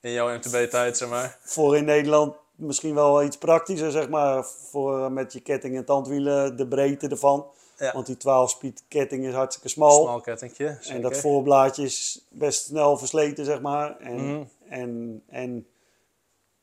in 0.00 0.10
jouw 0.12 0.36
MTB-tijd, 0.36 0.96
zeg 0.96 1.08
maar. 1.08 1.38
voor 1.40 1.76
in 1.76 1.84
Nederland 1.84 2.34
misschien 2.54 2.94
wel 2.94 3.22
iets 3.22 3.38
praktischer, 3.38 3.90
zeg 3.90 4.08
maar. 4.08 4.44
Voor 4.44 5.04
eh, 5.04 5.10
met 5.10 5.32
je 5.32 5.40
ketting 5.40 5.76
en 5.76 5.84
tandwielen, 5.84 6.56
de 6.56 6.66
breedte 6.68 7.08
ervan. 7.08 7.46
Ja. 7.78 7.92
Want 7.92 8.06
die 8.06 8.16
12-speed 8.16 8.82
ketting 8.88 9.24
is 9.26 9.34
hartstikke 9.34 9.68
smal. 9.68 10.02
Smal 10.02 10.20
kettingje, 10.20 10.78
En 10.88 11.02
dat 11.02 11.16
voorblaadje 11.18 11.82
is 11.84 12.26
best 12.30 12.64
snel 12.64 12.98
versleten, 12.98 13.44
zeg 13.44 13.60
maar. 13.60 13.98
En, 13.98 14.14
Mhm. 14.32 14.42
En, 14.68 15.22
en 15.28 15.66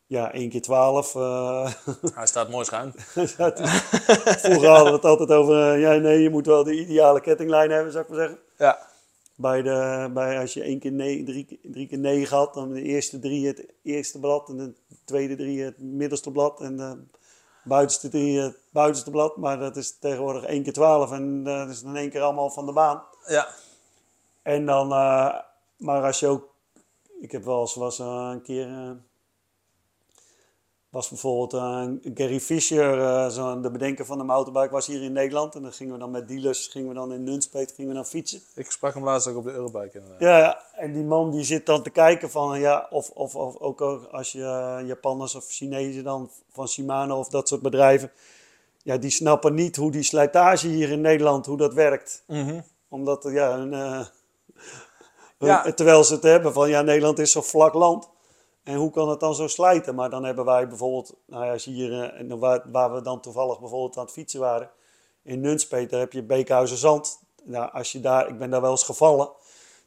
ja, 0.05 0.31
1 0.33 0.49
keer 0.49 0.61
12. 0.61 1.15
eh, 1.15 1.71
Hij 2.15 2.27
staat 2.27 2.49
mooi 2.49 2.65
schuin. 2.65 2.93
vroeger 2.95 4.67
hadden 4.69 4.85
we 4.85 4.91
het 4.91 5.05
altijd 5.05 5.31
over, 5.31 5.73
eh, 5.73 5.79
ja 5.81 5.93
nee, 5.93 6.19
je 6.21 6.29
moet 6.29 6.45
wel 6.45 6.63
de 6.63 6.79
ideale 6.79 7.21
kettinglijn 7.21 7.71
hebben, 7.71 7.91
zou 7.91 8.03
ik 8.03 8.09
maar 8.09 8.19
zeggen. 8.19 8.39
Ja. 8.57 8.79
Bij 9.37 9.61
de, 9.61 10.09
bij, 10.13 10.39
als 10.39 10.53
je 10.53 10.61
één 10.63 10.79
keer 10.79 10.91
nee, 10.91 11.23
drie, 11.23 11.45
keer- 11.45 11.71
drie 11.71 11.87
keer 11.87 11.97
negen 11.97 12.37
had, 12.37 12.53
dan 12.53 12.73
de 12.73 12.81
eerste 12.81 13.19
drie 13.19 13.47
het 13.47 13.65
eerste 13.83 14.19
blad 14.19 14.49
en 14.49 14.57
de 14.57 14.73
tweede 15.05 15.35
drie 15.35 15.63
het 15.63 15.79
middelste 15.79 16.31
blad 16.31 16.61
en 16.61 16.77
de 16.77 16.97
buitenste 17.63 18.09
drie 18.09 18.39
het 18.39 18.57
buitenste 18.69 19.11
blad. 19.11 19.37
Maar 19.37 19.59
dat 19.59 19.77
is 19.77 19.97
tegenwoordig 19.99 20.43
één 20.43 20.63
keer 20.63 20.73
twaalf 20.73 21.11
en 21.11 21.41
eh, 21.45 21.57
dat 21.57 21.69
is 21.69 21.81
in 21.83 21.95
één 21.95 22.09
keer 22.09 22.21
allemaal 22.21 22.49
van 22.49 22.65
de 22.65 22.73
baan. 22.73 23.03
Ja. 23.27 23.47
En 24.41 24.65
dan, 24.65 24.91
eh, 24.91 25.35
maar 25.77 26.03
als 26.03 26.19
je 26.19 26.27
ook, 26.27 26.53
ik 27.25 27.31
heb 27.31 27.43
wel 27.43 27.61
eens 27.61 27.75
was 27.75 27.99
eh, 27.99 28.29
een 28.31 28.41
keer, 28.41 28.67
eh, 28.67 28.91
was 30.89 31.09
bijvoorbeeld 31.09 31.53
eh, 31.53 32.13
Gary 32.13 32.39
Fisher, 32.39 33.31
zo, 33.31 33.59
de 33.61 33.71
bedenker 33.71 34.05
van 34.05 34.17
de 34.17 34.23
mountainbike, 34.23 34.73
was 34.73 34.87
hier 34.87 35.01
in 35.01 35.11
Nederland. 35.13 35.55
En 35.55 35.61
dan 35.61 35.73
gingen 35.73 35.93
we 35.93 35.99
dan 35.99 36.11
met 36.11 36.27
dealers, 36.27 36.67
gingen 36.67 36.87
we 36.87 36.93
dan 36.93 37.13
in 37.13 37.23
Nunspeet, 37.23 37.71
gingen 37.71 37.89
we 37.89 37.95
dan 37.95 38.05
fietsen. 38.05 38.41
Ik 38.55 38.71
sprak 38.71 38.93
hem 38.93 39.03
laatst 39.03 39.27
ook 39.27 39.37
op 39.37 39.43
de 39.43 39.51
Eurobike 39.51 39.97
inderdaad. 39.97 40.19
Ja, 40.21 40.37
ja, 40.37 40.63
en 40.75 40.93
die 40.93 41.03
man 41.03 41.31
die 41.31 41.43
zit 41.43 41.65
dan 41.65 41.83
te 41.83 41.89
kijken 41.89 42.29
van, 42.29 42.59
ja, 42.59 42.87
of, 42.89 43.09
of, 43.09 43.35
of 43.35 43.57
ook 43.57 43.81
als 44.11 44.31
je 44.31 44.81
Japanners 44.85 45.35
of 45.35 45.45
Chinezen 45.47 46.03
dan 46.03 46.31
van 46.51 46.67
Shimano 46.67 47.19
of 47.19 47.29
dat 47.29 47.47
soort 47.47 47.61
bedrijven, 47.61 48.11
ja, 48.83 48.97
die 48.97 49.09
snappen 49.09 49.53
niet 49.53 49.75
hoe 49.75 49.91
die 49.91 50.03
slijtage 50.03 50.67
hier 50.67 50.89
in 50.89 51.01
Nederland, 51.01 51.45
hoe 51.45 51.57
dat 51.57 51.73
werkt 51.73 52.23
Mhm. 52.27 52.61
omdat 52.89 53.23
ja, 53.31 53.57
hun, 53.57 54.05
Ja. 55.37 55.73
terwijl 55.73 56.03
ze 56.03 56.13
het 56.13 56.23
hebben 56.23 56.53
van 56.53 56.69
ja, 56.69 56.81
Nederland 56.81 57.19
is 57.19 57.31
zo'n 57.31 57.43
vlak 57.43 57.73
land. 57.73 58.09
En 58.63 58.75
hoe 58.75 58.91
kan 58.91 59.09
het 59.09 59.19
dan 59.19 59.35
zo 59.35 59.47
slijten? 59.47 59.95
Maar 59.95 60.09
dan 60.09 60.23
hebben 60.23 60.45
wij 60.45 60.67
bijvoorbeeld, 60.67 61.15
nou 61.25 61.45
ja, 61.45 61.51
als 61.51 61.63
je 61.63 61.71
hier, 61.71 62.03
eh, 62.03 62.37
waar, 62.39 62.61
waar 62.71 62.93
we 62.93 63.01
dan 63.01 63.21
toevallig 63.21 63.59
bijvoorbeeld 63.59 63.97
aan 63.97 64.03
het 64.03 64.13
fietsen 64.13 64.39
waren, 64.39 64.71
in 65.23 65.41
Nunspeet, 65.41 65.89
daar 65.89 65.99
heb 65.99 66.13
je 66.13 66.23
Beekhuizen 66.23 66.77
Zand. 66.77 67.19
Nou, 67.43 67.71
als 67.71 67.91
je 67.91 67.99
daar, 67.99 68.27
ik 68.27 68.37
ben 68.37 68.49
daar 68.49 68.61
wel 68.61 68.71
eens 68.71 68.83
gevallen, 68.83 69.29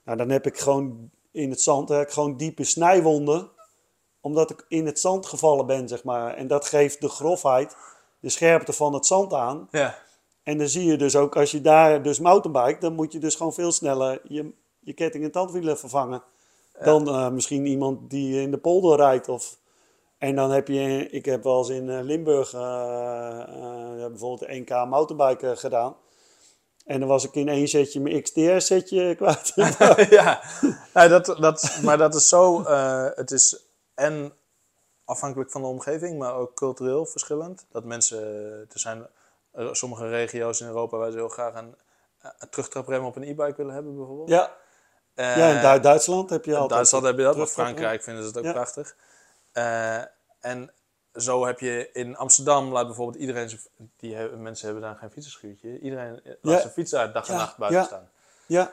nou, 0.05 0.19
dan 0.19 0.29
heb 0.29 0.47
ik 0.47 0.59
gewoon 0.59 1.11
in 1.39 1.51
het 1.51 1.61
zand 1.61 1.89
heb 1.89 2.03
ik 2.07 2.11
gewoon 2.11 2.37
diepe 2.37 2.65
snijwonden, 2.65 3.51
omdat 4.21 4.51
ik 4.51 4.65
in 4.69 4.87
het 4.87 5.01
zand 5.01 5.27
gevallen 5.27 5.67
ben, 5.67 5.89
zeg 5.89 6.05
maar. 6.05 6.35
En 6.35 6.47
dat 6.47 6.67
geeft 6.67 7.01
de 7.01 7.09
grofheid, 7.09 7.77
de 8.21 8.29
scherpte 8.29 8.73
van 8.73 8.95
het 8.95 9.07
zand 9.07 9.33
aan. 9.33 9.69
Ja. 9.71 9.99
En 10.43 10.59
dan 10.59 10.69
zie 10.69 10.85
je 10.85 10.97
dus 10.97 11.17
ook, 11.17 11.37
als 11.37 11.51
je 11.51 11.61
daar 11.61 12.03
dus 12.03 12.19
mountainbike, 12.19 12.81
dan 12.81 12.95
moet 12.95 13.13
je 13.13 13.19
dus 13.19 13.35
gewoon 13.35 13.55
veel 13.55 13.73
sneller 13.73 14.21
je, 14.25 14.53
je 14.89 14.95
ketting 14.95 15.24
en 15.24 15.30
tandwielen 15.30 15.78
vervangen. 15.78 16.22
Dan 16.80 17.09
eh, 17.09 17.30
misschien 17.30 17.66
iemand 17.66 18.11
die 18.11 18.41
in 18.41 18.51
de 18.51 18.59
polder 18.59 18.97
rijdt. 18.97 19.28
Of, 19.28 19.59
en 20.18 20.34
dan 20.34 20.51
heb 20.51 20.68
je, 20.68 21.11
ik 21.11 21.24
heb 21.24 21.43
wel 21.43 21.59
eens 21.59 21.68
in 21.68 21.91
eh, 21.91 22.03
Limburg 22.03 22.55
eh, 22.55 23.41
eh, 23.41 24.09
bijvoorbeeld 24.09 24.51
een 24.51 24.64
1K 24.64 24.89
mountainbike 24.89 25.57
gedaan. 25.57 25.97
En 26.84 27.01
dan 27.01 27.09
was 27.09 27.24
ik 27.24 27.34
in 27.34 27.49
één 27.49 27.68
setje 27.68 28.01
mijn 28.01 28.22
XTR-setje 28.22 29.14
kwijt. 29.14 29.53
ja, 30.11 30.43
ja 30.95 31.09
dat, 31.09 31.26
dat, 31.26 31.78
maar 31.82 31.99
dat 31.99 32.14
is 32.14 32.28
zo. 32.28 32.64
het 33.14 33.30
is 33.30 33.66
en 33.95 34.32
afhankelijk 35.05 35.51
van 35.51 35.62
de 35.62 35.68
omgeving, 35.68 36.18
maar 36.18 36.34
ook 36.34 36.55
cultureel 36.55 37.07
verschillend. 37.07 37.66
Dat 37.70 37.84
mensen, 37.84 38.18
er 38.72 38.80
zijn 38.80 39.07
sommige 39.72 40.09
regio's 40.09 40.61
in 40.61 40.66
Europa 40.66 40.97
waar 40.97 41.11
ze 41.11 41.16
heel 41.16 41.28
graag 41.28 41.55
een, 41.55 41.74
een 42.39 42.49
terugtraprem 42.51 43.05
op 43.05 43.16
een 43.16 43.22
e-bike 43.22 43.55
willen 43.57 43.74
hebben, 43.74 43.97
bijvoorbeeld. 43.97 44.28
ja, 44.28 44.57
ja, 45.25 45.49
in 45.49 45.75
Du- 45.77 45.81
Duitsland 45.83 46.31
heb 46.31 46.45
je 46.45 46.51
in 46.51 46.57
altijd. 46.57 46.75
Duitsland 46.75 47.05
heb 47.05 47.16
je 47.16 47.23
dat, 47.23 47.37
maar. 47.37 47.47
Frankrijk 47.47 48.03
vinden 48.03 48.23
ze 48.23 48.29
het 48.29 48.39
ook 48.39 48.45
Ja. 48.45 48.53
prachtig. 48.53 48.95
Eh, 49.53 49.97
en 50.41 50.71
zo 51.14 51.47
heb 51.47 51.61
je 51.61 51.91
in 51.93 52.16
Amsterdam, 52.16 52.73
laat 52.73 52.87
bijvoorbeeld 52.87 53.19
iedereen, 53.21 53.61
die 53.97 54.14
hebben, 54.14 54.43
mensen 54.43 54.64
hebben 54.66 54.85
daar 54.85 54.97
geen 54.97 55.11
fietsenschuurtje. 55.11 55.79
Iedereen 55.81 56.21
eh, 56.25 56.33
laat 56.43 56.55
Ja. 56.55 56.61
zijn 56.61 56.73
fiets 56.73 56.95
uit 56.95 57.14
dag 57.14 57.27
en 57.29 57.35
Ja, 57.35 57.39
nacht 57.41 57.57
buiten 57.57 57.81
ja. 57.81 57.87
staan. 57.87 58.09
Ja, 58.47 58.73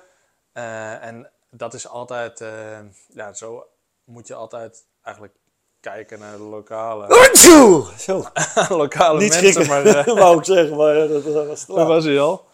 Eh, 0.54 1.04
en 1.06 1.30
dat 1.50 1.74
is 1.74 1.88
altijd, 1.88 2.42
eh, 2.42 2.80
ja, 3.08 3.34
zo 3.34 3.66
moet 4.04 4.28
je 4.28 4.34
altijd 4.36 4.84
eigenlijk 5.02 5.36
kijken 5.80 6.20
naar 6.20 6.38
de 6.38 6.44
lokale, 6.44 7.08
Achoo! 7.08 7.88
Zo, 7.98 8.24
lokale 8.78 9.20
niet 9.20 9.30
mensen. 9.30 9.52
schrikken, 9.54 9.68
Maar, 9.84 9.86
eh, 9.86 10.06
wou 10.24 10.38
ik 10.38 10.46
zeggen, 10.46 10.78
maar 10.78 10.94
dat, 11.08 11.24
dat 11.24 11.48
was 11.48 11.68
laat. 11.68 11.88
was 11.88 12.04
hij 12.06 12.20
al. 12.20 12.46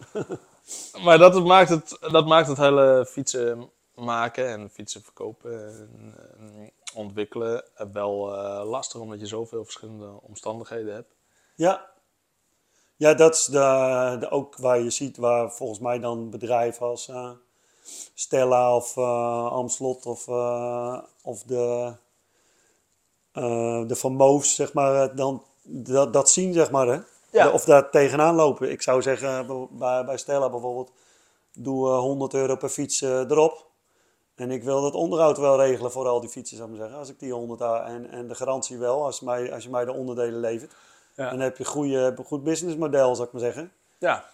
maar 1.04 1.18
dat, 1.18 1.44
maakt 1.44 1.70
het, 1.70 1.98
dat 2.12 2.26
maakt 2.28 2.48
het 2.48 2.58
hele 2.58 3.06
fietsen 3.10 3.70
maken 4.02 4.48
en 4.48 4.70
fietsen 4.70 5.02
verkopen 5.04 5.68
en, 5.68 6.16
en 6.40 6.72
ontwikkelen 6.96 7.64
wel 7.92 8.34
eh, 8.36 8.70
lastig, 8.70 9.02
omdat 9.02 9.20
je 9.20 9.26
zoveel 9.26 9.64
verschillende 9.64 10.10
omstandigheden 10.22 10.94
hebt. 10.94 11.14
Ja. 11.56 11.90
Ja, 12.96 13.14
dat 13.14 13.36
is 13.36 13.46
de, 13.46 14.18
de, 14.20 14.30
ook 14.30 14.58
waar 14.58 14.80
je 14.80 14.90
ziet 14.90 15.18
waar 15.18 15.52
volgens 15.52 15.80
mij 15.80 16.00
dan 16.00 16.30
bedrijven 16.30 16.86
als 16.86 17.08
eh, 17.08 17.32
Stella 18.14 18.76
of 18.76 18.98
eh 18.98 19.52
Amslot 19.52 20.06
of, 20.06 20.28
eh, 20.28 20.98
of 21.24 21.44
de, 21.44 21.94
eh, 23.32 23.88
de 23.88 23.96
Van 23.96 24.14
Moos, 24.16 24.56
zeg 24.56 24.74
maar, 24.74 25.10
eh, 25.10 25.16
dan 25.16 25.44
dat, 25.64 26.14
dat 26.14 26.30
zien, 26.30 26.54
zeg 26.54 26.72
maar. 26.72 26.88
Hè? 26.88 27.00
Ja. 27.32 27.50
Of 27.52 27.64
daar 27.66 27.90
tegenaan 27.90 28.36
lopen. 28.36 28.72
Ik 28.72 28.82
zou 28.82 29.02
zeggen, 29.02 29.48
bij- 29.78 30.06
bij, 30.06 30.18
Stella 30.18 30.50
bijvoorbeeld, 30.50 30.92
doe 31.54 31.90
eh, 31.90 31.98
100 32.00 32.34
euro 32.34 32.56
per 32.56 32.70
fiets 32.70 33.02
eh, 33.02 33.20
erop. 33.20 33.70
En 34.42 34.52
ik 34.52 34.64
wil 34.64 34.84
het 34.86 34.94
onderhoud 34.94 35.38
wel 35.38 35.58
regelen 35.62 35.92
voor 35.92 36.08
al 36.08 36.20
die 36.20 36.30
fietsen, 36.30 36.58
zou 36.58 36.70
ik 36.70 36.76
maar 36.76 36.84
zeggen. 36.84 37.00
Als 37.04 37.10
ik 37.10 37.20
die 37.20 37.34
100 37.34 37.62
a- 37.62 37.86
en, 37.86 38.10
en 38.10 38.28
de 38.28 38.36
garantie 38.36 38.78
wel, 38.78 39.04
als, 39.06 39.22
mij, 39.22 39.54
als 39.54 39.64
je 39.64 39.70
mij 39.70 39.86
de 39.86 39.94
onderdelen 39.94 40.40
levert. 40.40 40.74
Ja. 41.16 41.30
Dan 41.30 41.40
heb 41.40 41.58
je 41.58 41.64
een 41.64 41.70
goede, 41.70 41.98
een 42.18 42.26
goed 42.26 42.44
businessmodel, 42.44 43.16
zou 43.16 43.28
ik 43.28 43.34
maar 43.34 43.42
zeggen. 43.42 43.72
Ja. 43.98 44.26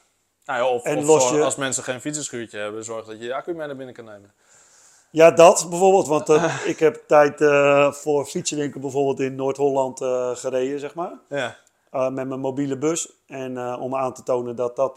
Nou 0.46 0.60
ja, 0.60 0.70
of, 0.70 0.84
En 0.84 0.98
of 0.98 1.06
los 1.06 1.22
zorg- 1.24 1.36
je- 1.36 1.44
als 1.44 1.56
mensen 1.56 1.84
geen 1.84 2.02
fietsenschuurtje 2.02 2.60
hebben, 2.60 2.84
zorg 2.84 3.06
dat 3.06 3.18
je 3.18 3.24
je 3.24 3.34
accu 3.34 3.54
mee 3.54 3.68
naar 3.68 3.76
binnen 3.76 3.96
kan 3.96 4.06
nemen. 4.06 4.34
Ja, 5.12 5.32
dat 5.32 5.66
bijvoorbeeld. 5.70 6.08
Want 6.08 6.30
eh, 6.30 6.56
ik 6.74 6.80
heb 6.80 7.04
tijd 7.08 7.42
eh, 7.42 7.92
voor 7.92 8.26
fietsenwinkel 8.26 8.80
bijvoorbeeld 8.82 9.20
in 9.20 9.36
Noord-Holland 9.36 10.02
eh, 10.02 10.36
gereden, 10.36 10.80
zeg 10.80 10.96
maar. 10.96 11.14
Ja. 11.30 11.58
Met 11.92 12.28
mijn 12.28 12.40
mobiele 12.40 12.78
bus. 12.78 13.10
En 13.28 13.76
om 13.76 13.96
aan 13.96 14.14
te 14.14 14.24
tonen 14.24 14.56
dat 14.56 14.76
dat 14.76 14.96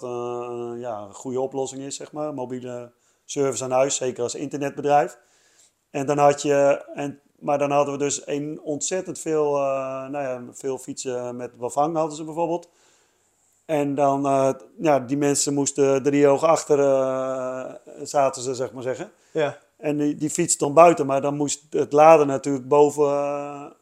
ja, 0.80 0.98
een 1.00 1.14
goede 1.14 1.40
oplossing 1.40 1.82
is, 1.82 1.96
zeg 1.96 2.12
maar. 2.12 2.34
Mobiele 2.34 2.90
service 3.30 3.64
aan 3.64 3.70
huis, 3.70 3.96
zeker 3.96 4.22
als 4.22 4.34
internetbedrijf. 4.34 5.18
En 5.90 6.06
dan 6.06 6.18
had 6.18 6.42
je, 6.42 6.84
en, 6.94 7.20
maar 7.38 7.58
dan 7.58 7.70
hadden 7.70 7.92
we 7.92 7.98
dus 7.98 8.26
een 8.26 8.60
ontzettend 8.62 9.18
veel, 9.18 9.56
eh, 9.56 10.08
nou 10.08 10.24
ja, 10.24 10.42
veel 10.52 10.78
fietsen 10.78 11.36
met 11.36 11.50
Wavang 11.56 11.96
hadden 11.96 12.16
ze 12.16 12.24
bijvoorbeeld. 12.24 12.68
En 13.64 13.94
dan, 13.94 14.26
eh, 14.26 14.50
ja, 14.78 14.98
die 14.98 15.16
mensen 15.16 15.54
moesten 15.54 16.02
drie 16.02 16.28
ogen 16.28 16.48
achter, 16.48 16.78
eh, 16.78 17.74
zaten 18.02 18.42
ze, 18.42 18.54
zeg 18.54 18.72
maar 18.72 18.82
zeggen. 18.82 19.10
Ja. 19.32 19.58
En 19.76 19.96
die, 19.96 20.14
die 20.14 20.30
fiets 20.30 20.54
stond 20.54 20.74
buiten, 20.74 21.06
maar 21.06 21.20
dan 21.20 21.36
moest 21.36 21.62
het 21.70 21.92
laden 21.92 22.26
natuurlijk 22.26 22.68
boven 22.68 23.08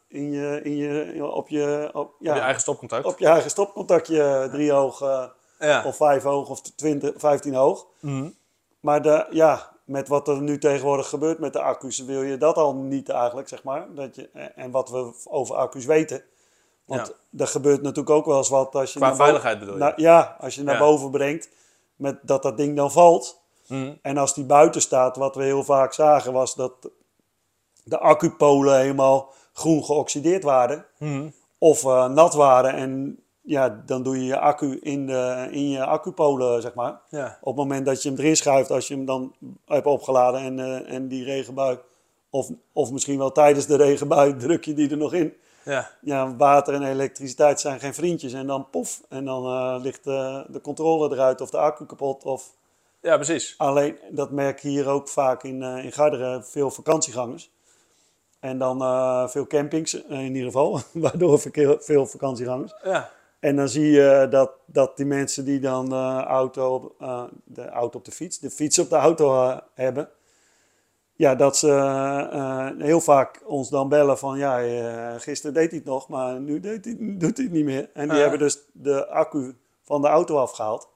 in 0.09 0.33
je, 0.33 0.61
in 0.63 0.77
je, 0.77 1.25
op, 1.27 1.49
je, 1.49 1.91
op, 1.93 2.15
ja, 2.19 2.31
Op 2.31 2.37
je 2.37 2.43
eigen 2.43 2.61
stopcontact. 2.61 3.05
op 3.05 3.19
je 3.19 3.27
eigen 3.27 3.51
stopcontactje, 3.51 4.49
drie 4.51 4.73
hoog 4.73 5.03
eh, 5.03 5.25
ja. 5.59 5.85
of 5.85 5.97
vijf 5.97 6.23
hoog 6.23 6.49
of 6.49 6.61
20, 6.61 7.13
15 7.17 7.55
hoog. 7.55 7.87
Mhm. 8.01 8.29
Maar 8.81 9.03
de, 9.03 9.27
ja, 9.31 9.73
met 9.85 10.09
wat 10.09 10.29
er 10.29 10.41
nu 10.43 10.59
tegenwoordig 10.59 11.09
gebeurt 11.09 11.39
met 11.39 11.53
de 11.53 11.61
accu's, 11.61 11.99
wil 11.99 12.23
je 12.23 12.37
dat 12.37 12.57
al 12.57 12.75
niet 12.75 13.09
eigenlijk, 13.09 13.49
zeg 13.49 13.63
maar. 13.63 13.87
Dat 13.95 14.17
je, 14.17 14.29
en 14.55 14.71
wat 14.71 14.91
we 14.91 15.13
over 15.25 15.57
accu's 15.57 15.85
weten. 15.85 16.23
Want 16.85 17.15
er 17.37 17.47
gebeurt 17.47 17.83
natuurlijk 17.83 18.11
ook 18.17 18.27
wel 18.27 18.37
eens 18.39 18.49
wat 18.49 18.75
als 18.75 18.93
je... 18.93 18.99
Qua 18.99 19.17
veiligheid 19.17 19.59
bedoel 19.59 19.77
je? 19.79 19.93
Ja, 19.97 20.37
als 20.41 20.55
je 20.55 20.63
naar 20.63 20.75
Ja. 20.75 20.81
boven 20.81 21.11
brengt, 21.11 21.49
met 21.97 22.19
dat 22.23 22.43
dat 22.43 22.57
ding 22.57 22.77
dan 22.77 22.93
valt. 22.93 23.41
Mhm. 23.67 23.93
En 24.03 24.17
als 24.19 24.35
die 24.35 24.45
buiten 24.45 24.81
staat, 24.81 25.17
wat 25.17 25.35
we 25.35 25.43
heel 25.43 25.65
vaak 25.65 25.93
zagen, 25.93 26.33
was 26.33 26.55
dat 26.55 26.73
de 27.85 27.99
accupolen 27.99 28.79
helemaal 28.79 29.33
groen 29.53 29.85
geoxideerd 29.85 30.43
waren. 30.43 30.87
Mhm. 30.99 31.29
Of 31.59 31.85
eh, 31.85 32.09
nat 32.09 32.35
waren. 32.35 32.75
En 32.75 33.23
ja, 33.49 33.83
dan 33.87 34.03
doe 34.03 34.19
je 34.19 34.25
je 34.25 34.39
accu 34.39 34.79
in, 34.83 35.07
de, 35.07 35.49
in 35.51 35.71
je 35.71 35.85
accupolen, 35.85 36.63
zeg 36.63 36.75
maar. 36.75 37.01
Ja. 37.09 37.39
Op 37.41 37.57
het 37.57 37.57
moment 37.57 37.87
dat 37.87 38.03
je 38.03 38.09
hem 38.09 38.19
erin 38.19 38.37
schuift, 38.37 38.71
als 38.71 38.89
je 38.89 38.95
hem 38.95 39.05
dan 39.05 39.35
hebt 39.67 39.87
opgeladen 39.87 40.41
en, 40.41 40.59
eh, 40.59 40.95
en 40.95 41.09
die 41.09 41.25
regenbui, 41.25 41.79
of, 42.31 42.51
of 42.73 42.91
misschien 42.91 43.19
wel 43.19 43.33
tijdens 43.33 43.67
de 43.67 43.77
regenbui, 43.77 44.37
druk 44.47 44.65
je 44.65 44.75
die 44.75 44.91
er 44.91 44.97
nog 44.97 45.13
in. 45.13 45.35
Ja. 45.65 45.91
Ja, 46.01 46.37
water 46.37 46.75
en 46.75 46.83
elektriciteit 46.83 47.61
zijn 47.61 47.81
geen 47.81 47.95
vriendjes. 47.95 48.33
En 48.33 48.47
dan 48.47 48.71
poef, 48.71 49.03
en 49.09 49.25
dan 49.25 49.45
eh, 49.45 49.83
ligt 49.83 50.07
eh, 50.07 50.41
de 50.49 50.61
controle 50.61 51.13
eruit 51.15 51.41
of 51.41 51.51
de 51.51 51.59
accu 51.59 51.87
kapot. 51.87 52.25
Of 52.25 52.55
ja, 53.01 53.15
precies. 53.17 53.55
Alleen, 53.59 53.99
dat 54.11 54.31
merk 54.31 54.59
je 54.59 54.69
hier 54.69 54.89
ook 54.89 55.09
vaak 55.09 55.43
in, 55.43 55.63
eh, 55.63 55.85
in 55.85 55.93
Garderen, 55.93 56.45
veel 56.45 56.71
vakantiegangers. 56.71 57.51
En 58.41 58.59
dan 58.59 58.79
veel 59.31 59.47
campings, 59.47 59.95
in 59.95 60.35
ieder 60.35 60.45
geval, 60.45 60.81
waardoor 60.93 61.41
verkeer- 61.41 61.77
veel 61.81 62.07
vakantiegangers. 62.07 62.75
Ja. 62.83 63.11
En 63.41 63.57
dan 63.57 63.69
zie 63.69 63.91
je 63.91 64.27
dat, 64.31 64.51
dat 64.67 64.97
die 64.97 65.07
mensen 65.07 65.45
die 65.45 65.61
dan 65.61 65.89
de 65.89 66.23
auto, 66.27 66.75
op- 66.75 66.95
eh, 67.01 67.23
de 67.45 67.69
auto 67.69 67.99
op 67.99 68.05
de 68.05 68.11
fiets, 68.11 68.39
de 68.39 68.51
fiets 68.51 68.79
op 68.79 68.89
de 68.91 68.97
auto 68.97 69.35
eh, 69.49 69.59
hebben, 69.75 70.09
ja, 71.13 71.35
dat 71.35 71.57
ze 71.57 71.69
eh, 71.71 72.69
heel 72.79 73.01
vaak 73.01 73.41
ons 73.47 73.69
dan 73.69 73.89
bellen 73.89 74.19
van, 74.19 74.39
ja, 74.39 74.63
eh, 74.63 75.15
gisteren 75.21 75.55
deed 75.55 75.69
hij 75.71 75.79
het 75.79 75.89
nog, 75.89 76.09
maar 76.09 76.41
nu 76.41 76.61
deed 76.61 76.85
hij, 76.85 76.97
doet 76.99 77.37
hij 77.37 77.45
het 77.47 77.55
niet 77.55 77.65
meer. 77.65 77.91
En 77.95 78.03
die 78.03 78.13
Ah. 78.17 78.21
hebben 78.21 78.39
dus 78.39 78.59
de 78.73 79.07
accu 79.09 79.57
van 79.83 80.03
de 80.03 80.09
auto 80.09 80.37
afgehaald. 80.39 80.89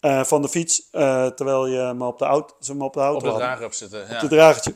Eh, 0.00 0.24
van 0.24 0.42
de 0.42 0.48
fiets, 0.48 0.88
eh, 0.90 1.26
terwijl 1.26 1.66
je 1.66 1.78
hem 1.78 2.02
op 2.02 2.18
de 2.18 2.24
auto, 2.24 2.54
ze 2.60 2.72
hem 2.72 2.82
op 2.82 2.92
de 2.94 3.00
auto 3.00 3.28
Op 3.30 3.34
drager 3.36 3.64
op 3.66 3.72
zitten. 3.72 4.06
Ja. 4.08 4.22
Op 4.22 4.28
dragertje. 4.28 4.74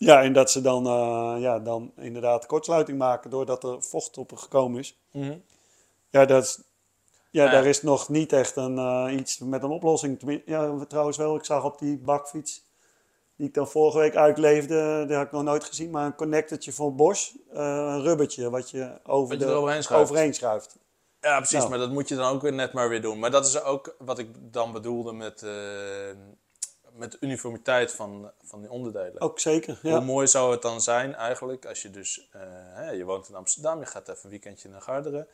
Ja, 0.00 0.22
en 0.22 0.32
dat 0.32 0.50
ze 0.50 0.60
dan, 0.60 0.86
eh, 0.86 1.34
ja, 1.38 1.58
dan 1.58 1.92
inderdaad 1.96 2.46
kortsluiting 2.46 2.98
maken 2.98 3.30
doordat 3.30 3.64
er 3.64 3.82
vocht 3.82 4.18
op 4.18 4.32
gekomen 4.36 4.78
is. 4.78 4.98
Mhm. 5.10 5.36
Ja, 6.10 6.24
dat 6.24 6.42
is, 6.42 6.60
ja, 7.30 7.44
Ja. 7.44 7.50
daar 7.50 7.66
is 7.66 7.82
nog 7.82 8.08
niet 8.08 8.32
echt 8.32 8.56
een, 8.56 8.78
eh, 8.78 9.16
iets 9.18 9.38
met 9.38 9.62
een 9.62 9.70
oplossing. 9.70 10.42
Ja, 10.46 10.84
trouwens 10.88 11.16
wel, 11.16 11.36
ik 11.36 11.44
zag 11.44 11.64
op 11.64 11.78
die 11.78 11.98
bakfiets 11.98 12.64
die 13.36 13.48
ik 13.48 13.54
dan 13.54 13.68
vorige 13.68 13.98
week 13.98 14.16
uitleefde, 14.16 15.04
die 15.06 15.16
had 15.16 15.26
ik 15.26 15.32
nog 15.32 15.42
nooit 15.42 15.64
gezien, 15.64 15.90
maar 15.90 16.06
een 16.06 16.14
connectortje 16.14 16.72
van 16.72 16.96
Bosch, 16.96 17.34
eh, 17.52 17.60
een 17.64 18.02
rubbertje 18.02 18.50
wat 18.50 18.70
je 18.70 18.98
over 19.06 19.28
Wat 19.38 19.48
je 19.48 19.54
de, 19.66 19.82
schuift. 19.82 19.90
overheen 20.10 20.34
schuift. 20.34 20.76
Ja, 21.20 21.36
precies, 21.36 21.56
Nou. 21.58 21.70
maar 21.70 21.78
dat 21.78 21.90
moet 21.90 22.08
je 22.08 22.14
dan 22.16 22.32
ook 22.32 22.42
weer 22.42 22.52
net 22.52 22.72
maar 22.72 22.88
weer 22.88 23.02
doen. 23.02 23.18
Maar 23.18 23.30
dat 23.30 23.46
is 23.46 23.62
ook 23.62 23.94
wat 23.98 24.18
ik 24.18 24.28
dan 24.52 24.72
bedoelde 24.72 25.12
met, 25.12 25.42
met 27.00 27.12
de 27.12 27.18
uniformiteit 27.20 27.92
van, 27.92 28.30
van 28.44 28.60
die 28.60 28.70
onderdelen. 28.70 29.20
Ook 29.20 29.38
zeker, 29.40 29.78
Hoe 29.82 29.90
ja. 29.90 30.00
mooi 30.00 30.26
zou 30.26 30.50
het 30.52 30.62
dan 30.62 30.80
zijn 30.80 31.14
eigenlijk 31.14 31.66
als 31.66 31.82
je 31.82 31.90
dus, 31.90 32.28
eh, 32.32 32.40
hè, 32.74 32.90
je 32.90 33.04
woont 33.04 33.28
in 33.28 33.34
Amsterdam, 33.34 33.78
je 33.80 33.86
gaat 33.86 34.08
even 34.08 34.20
een 34.24 34.30
weekendje 34.30 34.68
naar 34.68 34.80
Garderen. 34.80 35.26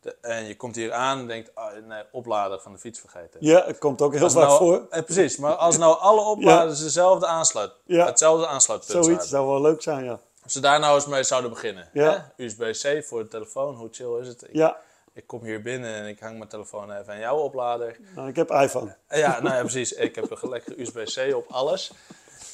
De- 0.00 0.16
en 0.20 0.44
je 0.44 0.56
komt 0.56 0.74
hier 0.76 0.92
aan 0.92 1.18
en 1.18 1.26
denkt, 1.26 1.54
ah, 1.54 1.72
nee, 1.86 2.02
oplader 2.12 2.60
van 2.60 2.72
de 2.72 2.78
fiets 2.78 3.00
vergeten. 3.00 3.40
Ja, 3.46 3.64
het 3.66 3.78
komt 3.78 4.02
ook 4.02 4.14
heel 4.14 4.30
vaak 4.30 4.46
nou- 4.46 4.58
voor. 4.58 4.86
eh, 4.90 5.02
precies, 5.02 5.36
maar 5.36 5.54
als 5.54 5.76
nou 5.78 5.98
alle 5.98 6.20
opladers 6.36 6.80
dezelfde 6.80 7.26
aansluit, 7.26 7.72
Ja. 7.84 8.06
hetzelfde 8.06 8.46
aansluitpunt 8.46 9.04
Zoiets 9.04 9.28
zou 9.28 9.46
wel 9.46 9.60
leuk 9.60 9.82
zijn, 9.82 10.04
ja. 10.04 10.20
Als 10.42 10.52
ze 10.52 10.60
daar 10.60 10.80
nou 10.80 10.94
eens 10.94 11.06
mee 11.06 11.22
zouden 11.22 11.50
beginnen. 11.50 11.88
Ja. 11.92 12.32
USB-C 12.36 13.04
voor 13.04 13.22
de 13.22 13.28
telefoon, 13.28 13.74
hoe 13.74 13.88
chill 13.92 14.20
is 14.20 14.28
het? 14.28 14.42
Ik, 14.42 14.48
Ja, 14.52 14.76
ik 15.12 15.26
kom 15.26 15.42
hier 15.44 15.62
binnen 15.62 15.94
en 15.94 16.06
ik 16.06 16.20
hang 16.20 16.36
mijn 16.38 16.48
telefoon 16.48 16.92
even 16.92 17.12
aan 17.12 17.18
jouw 17.18 17.36
oplader. 17.38 17.96
nou, 18.14 18.28
ik 18.28 18.36
heb 18.36 18.50
iPhone. 18.50 18.96
Ja, 19.08 19.40
nou 19.40 19.54
ja, 19.54 19.60
precies. 19.60 19.92
Ik 19.92 20.14
heb 20.14 20.30
een 20.42 20.48
lekkere 20.48 20.80
USB-C 20.80 21.34
op 21.34 21.46
alles. 21.50 21.92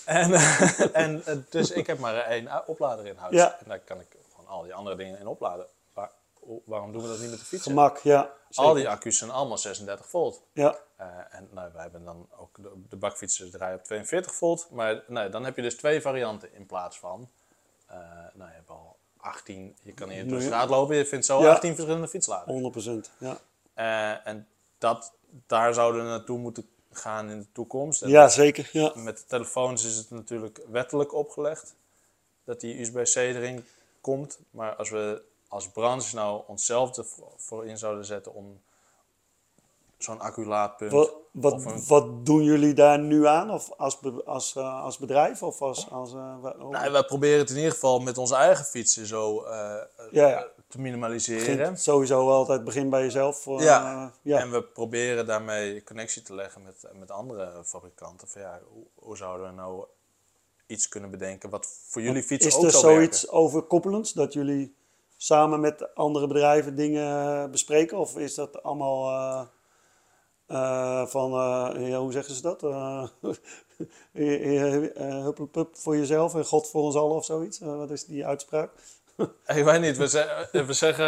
En, 0.04 0.32
en 0.92 1.24
eh, 1.26 1.36
dus 1.50 1.70
ik 1.70 1.86
heb 1.86 1.98
maar 1.98 2.14
één 2.16 2.66
oplader 2.66 3.06
in 3.06 3.16
huis. 3.16 3.34
Ja. 3.34 3.58
En 3.58 3.64
daar 3.68 3.78
kan 3.78 4.00
ik 4.00 4.16
gewoon 4.30 4.46
al 4.50 4.62
die 4.62 4.74
andere 4.74 4.96
dingen 4.96 5.18
in 5.18 5.26
opladen. 5.26 5.66
Waar, 5.92 6.10
waarom 6.64 6.92
doen 6.92 7.02
we 7.02 7.08
dat 7.08 7.18
niet 7.18 7.30
met 7.30 7.38
de 7.38 7.44
fiets? 7.44 7.62
Gemak, 7.62 7.98
ja. 7.98 8.30
Al 8.54 8.74
die 8.74 8.88
accu's 8.88 9.18
zijn 9.18 9.30
allemaal 9.30 9.58
36 9.58 10.08
volt. 10.08 10.42
Ja, 10.52 10.76
Eh, 10.96 11.06
en 11.30 11.48
nou, 11.50 11.70
wij 11.72 11.82
hebben 11.82 12.04
dan 12.04 12.28
ook 12.38 12.56
de, 12.62 12.70
de 12.88 12.96
bakfietsen 12.96 13.50
draaien 13.50 13.78
op 13.78 13.84
42 13.84 14.34
volt. 14.34 14.68
Maar 14.70 15.02
nou, 15.06 15.30
dan 15.30 15.44
heb 15.44 15.56
je 15.56 15.62
dus 15.62 15.76
twee 15.76 16.00
varianten 16.00 16.54
in 16.54 16.66
plaats 16.66 16.98
van. 16.98 17.30
eh, 17.86 17.96
nou, 18.34 18.50
je 18.50 18.54
hebt 18.56 18.70
al 18.70 18.87
18. 19.28 19.76
Je 19.82 19.92
kan 19.92 20.08
hier 20.10 20.28
door 20.28 20.38
de 20.38 20.44
straat 20.44 20.68
lopen. 20.68 20.96
Je 20.96 21.06
vindt 21.06 21.26
zo 21.26 21.42
Ja. 21.42 21.50
18 21.52 21.74
verschillende 21.74 22.08
fietsladers. 22.08 22.50
100%. 22.50 23.10
Ja, 23.18 23.38
Eh, 23.74 24.26
en 24.26 24.46
dat, 24.78 25.12
daar 25.46 25.74
zouden 25.74 26.02
we 26.02 26.08
naartoe 26.08 26.38
moeten 26.38 26.68
gaan 26.92 27.30
in 27.30 27.38
de 27.40 27.46
toekomst. 27.52 28.02
En 28.02 28.08
ja 28.08 28.28
zeker. 28.28 28.70
Ja. 28.72 28.92
Met 28.94 29.16
de 29.18 29.24
telefoons 29.26 29.84
is 29.84 29.96
het 29.96 30.10
natuurlijk 30.10 30.60
wettelijk 30.70 31.14
opgelegd 31.14 31.74
dat 32.44 32.60
die 32.60 32.80
USB-C 32.80 33.14
erin 33.16 33.64
komt. 34.00 34.38
Maar 34.50 34.74
als 34.74 34.90
we 34.90 35.22
als 35.48 35.68
branche 35.68 36.14
nou 36.14 36.42
onszelf 36.46 36.96
ervoor 36.96 37.66
in 37.66 37.78
zouden 37.78 38.04
zetten 38.04 38.34
om 38.34 38.60
zo'n 39.98 40.20
acculaatpunt... 40.20 40.92
Wat, 40.92 41.14
wat, 41.30 41.52
een- 41.64 41.86
wat 41.86 42.26
doen 42.26 42.42
jullie 42.44 42.72
daar 42.74 42.98
nu 42.98 43.26
aan? 43.26 43.50
Of 43.50 43.70
als, 43.76 43.98
be- 43.98 44.22
als, 44.24 44.56
eh, 44.56 44.82
als 44.84 44.98
bedrijf? 44.98 45.42
Of 45.42 45.62
als, 45.62 45.90
als, 45.90 46.12
hoe- 46.12 46.70
Nou, 46.70 46.92
wij 46.92 47.04
proberen 47.04 47.38
het 47.38 47.50
in 47.50 47.56
ieder 47.56 47.72
geval 47.72 47.98
met 48.00 48.18
onze 48.18 48.34
eigen 48.34 48.64
fietsen 48.64 49.06
zo 49.06 49.42
eh, 49.42 49.50
Ja, 50.10 50.28
ja. 50.28 50.46
te 50.68 50.80
minimaliseren. 50.80 51.56
begint 51.56 51.80
sowieso 51.80 52.30
altijd 52.30 52.64
begin 52.64 52.90
bij 52.90 53.02
jezelf. 53.02 53.44
Ja. 53.44 54.12
ja. 54.22 54.38
En 54.40 54.50
we 54.50 54.62
proberen 54.62 55.26
daarmee 55.26 55.84
connectie 55.84 56.22
te 56.22 56.34
leggen 56.34 56.62
met, 56.62 56.84
met 56.92 57.10
andere 57.10 57.62
fabrikanten. 57.64 58.28
Van 58.28 58.40
ja, 58.42 58.60
hoe, 58.72 58.84
hoe 58.94 59.16
zouden 59.16 59.46
we 59.46 59.52
nou 59.52 59.84
iets 60.66 60.88
kunnen 60.88 61.10
bedenken 61.10 61.50
wat 61.50 61.66
voor 61.88 62.02
jullie 62.02 62.22
fiets 62.22 62.46
Is 62.46 62.54
ook 62.56 62.64
er 62.64 62.70
zou 62.70 62.82
zoiets 62.82 63.28
overkoppelends 63.30 64.12
dat 64.12 64.32
jullie 64.32 64.74
samen 65.16 65.60
met 65.60 65.94
andere 65.94 66.26
bedrijven 66.26 66.76
dingen 66.76 67.50
bespreken? 67.50 67.98
Of 67.98 68.16
is 68.16 68.34
dat 68.34 68.62
allemaal 68.62 69.48
eh, 70.48 71.06
van, 71.06 71.32
eh, 71.32 71.88
ja, 71.88 71.98
hoe 71.98 72.12
zeggen 72.12 72.34
ze 72.34 72.42
dat? 72.42 72.62
Eh 72.62 73.04
uh, 74.12 75.22
huppelpup 75.24 75.76
voor 75.76 75.96
jezelf 75.96 76.34
en 76.34 76.44
God 76.44 76.68
voor 76.70 76.82
ons 76.82 76.96
allen 76.96 77.16
of 77.16 77.24
zoiets? 77.24 77.58
Wat 77.58 77.90
is 77.90 78.04
die 78.04 78.26
uitspraak? 78.26 78.70
Ik 79.56 79.64
weet 79.64 79.80
niet, 79.80 79.96
we, 79.96 80.08
ze- 80.08 80.48
we 80.66 80.72
zeggen 80.72 81.06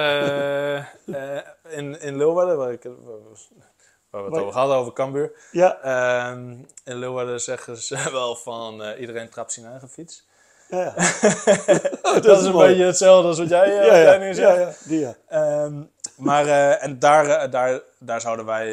in, 1.69 2.01
in 2.01 2.17
Leeuwarden, 2.17 2.57
waar, 2.57 2.73
ik, 2.73 2.83
waar 2.83 4.25
we- 4.25 4.31
het 4.31 4.39
over 4.45 4.53
hadden, 4.59 4.77
over 4.77 4.93
Cambuur. 4.93 5.33
Ja, 5.53 5.79
Ehm, 5.83 6.51
in 6.85 6.97
Leeuwarden 6.97 7.41
zeggen 7.41 7.77
ze 7.77 8.09
wel 8.13 8.37
van 8.37 8.83
iedereen 8.99 9.29
trapt 9.29 9.53
zijn 9.53 9.67
eigen 9.67 9.89
fiets. 9.89 10.29
ja, 10.69 10.79
ja. 10.97 12.21
dat, 12.21 12.41
is 12.41 12.45
een 12.47 12.53
mooi. 12.53 12.69
beetje 12.69 12.85
hetzelfde 12.85 13.29
als 13.29 13.39
wat 13.39 13.49
jij, 13.49 13.71
ja, 13.73 13.77
wat 13.79 13.87
ja, 13.87 13.99
jij 14.01 14.19
nu 14.19 14.35
zegt. 14.35 14.81
ja, 14.83 14.89
die 14.89 14.99
ja. 15.01 15.15
Ehm, 15.29 15.83
maar 16.21 16.47
eh, 16.47 16.83
en 16.83 16.99
daar, 16.99 17.27
eh, 17.29 17.51
daar, 17.51 17.81
daar 17.99 18.21
zouden 18.21 18.45
wij, 18.45 18.69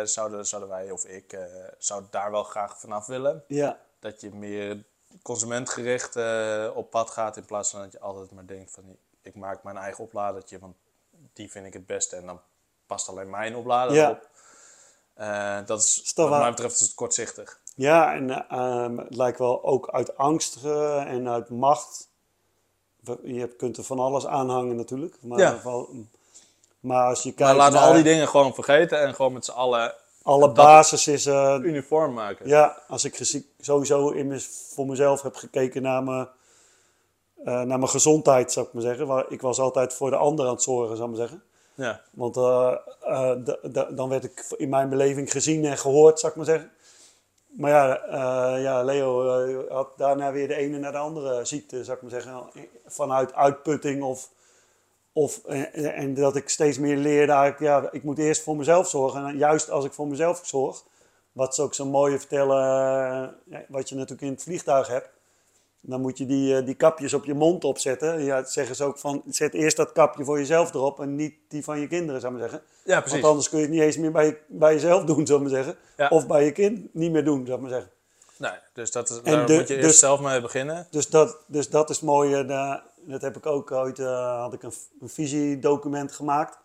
eh, 0.00 0.06
zouden, 0.06 0.46
zouden 0.46 0.70
wij 0.70 0.90
of 0.90 1.04
ik, 1.04 1.38
zou 1.78 2.02
daar 2.10 2.30
wel 2.30 2.44
graag 2.44 2.80
vanaf 2.80 3.06
willen. 3.06 3.44
Ja, 3.48 3.78
Dat 3.98 4.20
je 4.20 4.30
meer 4.30 4.84
consumentgericht 5.22 6.16
op 6.74 6.90
pad 6.90 7.10
gaat 7.10 7.36
in 7.36 7.44
plaats 7.44 7.70
van 7.70 7.80
dat 7.80 7.92
je 7.92 8.00
altijd 8.00 8.30
maar 8.30 8.46
denkt 8.46 8.70
van 8.70 8.96
ik 9.22 9.34
maak 9.34 9.62
mijn 9.62 9.76
eigen 9.76 10.04
opladertje, 10.04 10.58
want 10.58 10.74
die 11.32 11.50
vind 11.50 11.66
ik 11.66 11.72
het 11.72 11.86
beste 11.86 12.16
en 12.16 12.26
dan 12.26 12.40
past 12.86 13.08
alleen 13.08 13.30
mijn 13.30 13.56
oplader 13.56 13.94
Ja. 13.96 14.10
op. 14.10 14.28
Dat 15.66 15.78
is, 15.80 16.12
wat 16.14 16.30
mij 16.30 16.50
betreft 16.50 16.74
is 16.74 16.80
het 16.80 16.94
kortzichtig. 16.94 17.60
ja 17.74 18.14
en 18.14 18.30
eh, 18.30 18.58
ehm, 18.58 18.96
het 18.98 19.14
lijkt 19.16 19.38
wel 19.38 19.64
ook 19.64 19.90
uit 19.90 20.16
angst 20.16 20.64
en 20.64 21.28
uit 21.28 21.48
macht. 21.48 22.08
Je 23.22 23.48
kunt 23.48 23.76
er 23.76 23.84
van 23.84 23.98
alles 23.98 24.26
aanhangen 24.26 24.76
natuurlijk. 24.76 25.16
Maar, 25.22 25.38
Ja. 25.38 25.44
in 25.48 25.54
ieder 25.54 25.70
geval- 25.70 25.88
maar 26.84 27.08
als 27.08 27.22
je 27.22 27.32
kijkt 27.32 27.40
Maar 27.40 27.54
laten 27.54 27.78
we 27.78 27.86
al 27.86 27.92
die 27.92 28.02
dingen 28.02 28.28
gewoon 28.28 28.54
vergeten 28.54 29.00
en 29.00 29.14
gewoon 29.14 29.32
met 29.32 29.44
z'n 29.44 29.50
allen 29.50 29.94
alle 30.22 30.52
basis 30.52 31.06
is... 31.06 31.26
uniform 31.62 32.12
maken. 32.12 32.48
Ja, 32.48 32.82
als 32.88 33.04
ik 33.04 33.42
sowieso 33.60 34.08
in 34.08 34.40
voor 34.74 34.86
mezelf 34.86 35.22
heb 35.22 35.34
gekeken 35.34 35.82
naar 35.82 36.02
mijn, 36.02 36.28
eh, 37.44 37.44
naar 37.44 37.78
mijn 37.78 37.88
gezondheid, 37.88 38.52
zou 38.52 38.66
ik 38.66 38.72
maar 38.72 38.82
zeggen. 38.82 39.06
Waar, 39.06 39.24
ik 39.28 39.40
was 39.40 39.58
altijd 39.58 39.94
voor 39.94 40.10
de 40.10 40.16
ander 40.16 40.46
aan 40.46 40.52
het 40.52 40.62
zorgen, 40.62 40.96
zou 40.96 41.10
ik 41.10 41.16
maar 41.16 41.28
zeggen. 41.28 41.44
Ja. 41.74 42.00
Want 42.10 42.36
eh, 42.36 42.74
eh, 43.00 43.36
dan 43.90 44.08
werd 44.08 44.24
ik 44.24 44.44
in 44.56 44.68
mijn 44.68 44.88
beleving 44.88 45.32
gezien 45.32 45.64
en 45.64 45.78
gehoord, 45.78 46.20
zou 46.20 46.32
ik 46.32 46.38
maar 46.38 46.46
zeggen. 46.46 46.70
Maar 47.48 47.70
ja, 47.70 48.56
ja 48.56 48.82
Leo 48.82 49.68
had 49.68 49.88
daarna 49.96 50.32
weer 50.32 50.48
de 50.48 50.54
ene 50.54 50.78
naar 50.78 50.92
de 50.92 50.98
andere 50.98 51.44
ziekte, 51.44 51.84
zou 51.84 51.96
ik 51.96 52.02
maar 52.02 52.22
zeggen. 52.22 52.50
Vanuit 52.86 53.34
uitputting 53.34 54.02
of... 54.02 54.30
of 55.16 55.40
en, 55.44 55.72
en 55.94 56.14
dat 56.14 56.36
ik 56.36 56.48
steeds 56.48 56.78
meer 56.78 56.96
leerde, 56.96 57.32
eigenlijk, 57.32 57.60
ja, 57.60 57.88
ik 57.92 58.02
moet 58.02 58.18
eerst 58.18 58.42
voor 58.42 58.56
mezelf 58.56 58.88
zorgen. 58.88 59.26
En 59.26 59.36
juist 59.36 59.70
als 59.70 59.84
ik 59.84 59.92
voor 59.92 60.06
mezelf 60.08 60.40
zorg, 60.44 60.82
wat 61.32 61.54
ze 61.54 61.62
ook 61.62 61.74
zo 61.74 61.86
mooi 61.86 62.18
vertellen, 62.18 62.56
eh, 62.62 63.28
ja, 63.44 63.64
wat 63.68 63.88
je 63.88 63.94
natuurlijk 63.94 64.22
in 64.22 64.30
het 64.32 64.42
vliegtuig 64.42 64.88
hebt. 64.88 65.08
Dan 65.86 66.00
moet 66.00 66.18
je 66.18 66.26
die, 66.26 66.56
eh, 66.56 66.66
die 66.66 66.74
kapjes 66.74 67.14
op 67.14 67.24
je 67.24 67.34
mond 67.34 67.64
opzetten. 67.64 68.24
Ja, 68.24 68.36
dat 68.36 68.50
zeggen 68.52 68.76
ze 68.76 68.84
ook 68.84 68.98
van, 68.98 69.22
zet 69.28 69.54
eerst 69.54 69.76
dat 69.76 69.92
kapje 69.92 70.24
voor 70.24 70.38
jezelf 70.38 70.74
erop 70.74 71.00
en 71.00 71.16
niet 71.16 71.34
die 71.48 71.64
van 71.64 71.80
je 71.80 71.86
kinderen, 71.88 72.20
zou 72.20 72.34
ik 72.34 72.40
maar 72.40 72.48
zeggen. 72.48 72.68
ja, 72.84 73.00
precies. 73.00 73.12
Want 73.20 73.30
anders 73.30 73.48
kun 73.48 73.58
je 73.58 73.64
het 73.64 73.74
niet 73.74 73.82
eens 73.82 73.96
meer 73.96 74.12
bij, 74.12 74.26
je, 74.26 74.36
bij 74.46 74.72
jezelf 74.74 75.04
doen, 75.04 75.26
zou 75.26 75.42
ik 75.42 75.46
maar 75.50 75.56
zeggen. 75.64 75.76
Ja. 75.96 76.08
Of 76.08 76.26
bij 76.26 76.44
je 76.44 76.52
kind 76.52 76.94
niet 76.94 77.12
meer 77.12 77.24
doen, 77.24 77.42
zou 77.46 77.56
ik 77.56 77.62
maar 77.62 77.70
zeggen. 77.72 77.90
Nee, 78.36 78.52
dus 78.72 78.90
dat 78.90 79.10
is, 79.10 79.20
daar 79.22 79.46
de- 79.46 79.54
moet 79.54 79.68
je 79.68 79.74
eerst 79.76 79.88
dus- 79.88 79.98
zelf 79.98 80.20
mee 80.20 80.40
beginnen. 80.40 80.86
Dus 80.90 81.08
dat, 81.08 81.36
dus 81.46 81.68
dat 81.70 81.90
is 81.90 82.00
mooi. 82.00 82.34
eh, 82.34 82.74
dat 83.06 83.22
heb 83.22 83.36
ik 83.36 83.46
ook 83.46 83.70
ooit, 83.70 83.98
eh, 83.98 84.40
had 84.40 84.52
ik 84.52 84.62
een, 84.62 84.72
een 85.00 85.08
visiedocument 85.08 86.12
gemaakt. 86.12 86.58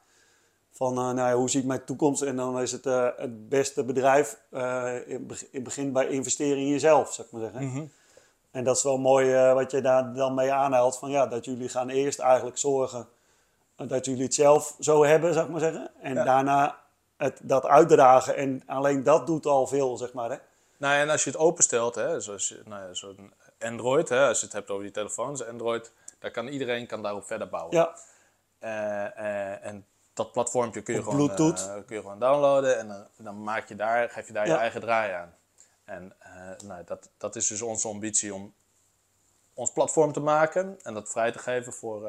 Van, 0.71 0.97
eh, 0.97 1.03
nou 1.03 1.17
ja, 1.29 1.33
hoe 1.33 1.49
ziet 1.49 1.65
mijn 1.65 1.83
toekomst? 1.85 2.21
En 2.21 2.35
dan 2.35 2.59
is 2.59 2.71
het 2.71 2.85
eh, 2.85 3.07
het 3.17 3.49
beste 3.49 3.83
bedrijf, 3.83 4.39
eh 4.51 4.95
in, 5.07 5.29
in 5.51 5.63
begin 5.63 5.91
bij 5.93 6.07
investeren 6.07 6.57
in 6.57 6.67
jezelf, 6.67 7.13
zou 7.13 7.27
ik 7.27 7.33
maar 7.33 7.41
zeggen. 7.41 7.67
Mhm. 7.67 7.85
En 8.51 8.63
dat 8.63 8.75
is 8.77 8.83
wel 8.83 8.97
mooi 8.97 9.33
eh, 9.33 9.53
wat 9.53 9.71
je 9.71 9.81
daar 9.81 10.13
dan 10.13 10.33
mee 10.33 10.51
aanhaalt. 10.51 10.97
Van 10.97 11.09
ja, 11.09 11.27
dat 11.27 11.45
jullie 11.45 11.69
gaan 11.69 11.89
eerst 11.89 12.19
eigenlijk 12.19 12.57
zorgen 12.57 13.07
eh, 13.75 13.87
dat 13.87 14.05
jullie 14.05 14.23
het 14.23 14.33
zelf 14.33 14.75
zo 14.79 15.03
hebben, 15.03 15.33
zou 15.33 15.45
ik 15.45 15.51
maar 15.51 15.59
zeggen. 15.61 15.91
En 16.01 16.13
Ja. 16.13 16.23
daarna 16.23 16.79
het, 17.17 17.39
dat 17.43 17.65
uitdragen. 17.65 18.35
En 18.35 18.63
alleen 18.65 19.03
dat 19.03 19.27
doet 19.27 19.45
al 19.45 19.67
veel, 19.67 19.97
zeg 19.97 20.13
maar. 20.13 20.29
Hè? 20.29 20.37
Nou 20.77 20.93
ja, 20.93 21.01
en 21.01 21.09
als 21.09 21.23
je 21.23 21.29
het 21.29 21.39
openstelt, 21.39 21.95
hè, 21.95 22.19
zoals 22.19 22.47
je, 22.49 22.61
nou 22.65 22.87
ja, 22.87 22.93
zo'n 22.93 23.33
Android, 23.59 24.09
hè, 24.09 24.27
als 24.27 24.39
je 24.39 24.45
het 24.45 24.53
hebt 24.53 24.69
over 24.69 24.83
die 24.83 24.91
telefoons, 24.93 25.47
Android, 25.47 25.91
daar 26.19 26.31
kan 26.31 26.47
iedereen 26.47 26.87
kan 26.87 27.01
daarop 27.01 27.25
verder 27.25 27.49
bouwen. 27.49 27.75
Ja, 27.77 27.95
Eh, 28.59 29.05
eh, 29.17 29.65
en 29.65 29.85
dat 30.13 30.31
platformpje 30.31 30.81
kun 30.81 30.93
je, 30.93 30.99
Op 30.99 31.05
gewoon, 31.05 31.29
eh, 31.55 31.73
kun 31.85 31.95
je 31.95 32.01
gewoon 32.01 32.19
downloaden 32.19 32.77
en 32.77 32.87
dan, 32.87 33.07
dan 33.17 33.43
maak 33.43 33.67
je 33.67 33.75
daar, 33.75 34.09
geef 34.09 34.27
je 34.27 34.33
daar 34.33 34.47
Ja. 34.47 34.53
je 34.53 34.59
eigen 34.59 34.81
draai 34.81 35.13
aan. 35.13 35.35
En 35.85 36.13
eh, 36.19 36.31
nou, 36.67 36.83
dat, 36.85 37.09
dat 37.17 37.35
is 37.35 37.47
dus 37.47 37.61
onze 37.61 37.87
ambitie 37.87 38.33
om 38.33 38.53
ons 39.53 39.71
platform 39.71 40.11
te 40.13 40.19
maken 40.19 40.79
en 40.81 40.93
dat 40.93 41.09
vrij 41.11 41.31
te 41.31 41.39
geven 41.39 41.73
voor, 41.73 42.07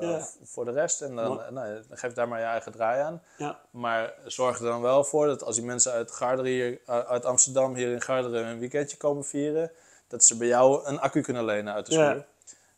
Ja. 0.00 0.20
voor 0.42 0.64
de 0.64 0.70
rest. 0.70 1.00
En 1.02 1.16
dan, 1.16 1.34
Mooi. 1.34 1.50
nou, 1.50 1.82
dan 1.88 1.98
geef 1.98 2.12
daar 2.12 2.28
maar 2.28 2.38
je 2.40 2.44
eigen 2.46 2.72
draai 2.72 3.00
aan. 3.02 3.22
ja, 3.36 3.60
Maar 3.70 4.14
zorg 4.26 4.58
er 4.58 4.64
dan 4.64 4.80
wel 4.80 5.04
voor 5.04 5.26
dat 5.26 5.42
als 5.42 5.56
die 5.56 5.64
mensen 5.64 5.92
uit, 5.92 6.10
Garderen 6.10 6.50
hier, 6.50 6.70
uh, 6.72 6.98
uit 6.98 7.24
Amsterdam 7.24 7.74
hier 7.74 7.92
in 7.92 8.00
Garderen 8.00 8.46
een 8.46 8.58
weekendje 8.58 8.96
komen 8.96 9.24
vieren, 9.24 9.70
dat 10.08 10.24
ze 10.24 10.36
bij 10.36 10.46
jou 10.46 10.86
een 10.86 11.00
accu 11.00 11.20
kunnen 11.20 11.44
lenen 11.44 11.74
uit 11.74 11.86
de 11.86 11.92
Ja. 11.92 12.10
schuur. 12.10 12.26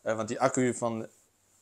Eh, 0.01 0.15
want 0.15 0.27
die 0.27 0.39
accu 0.39 0.73
van 0.73 1.07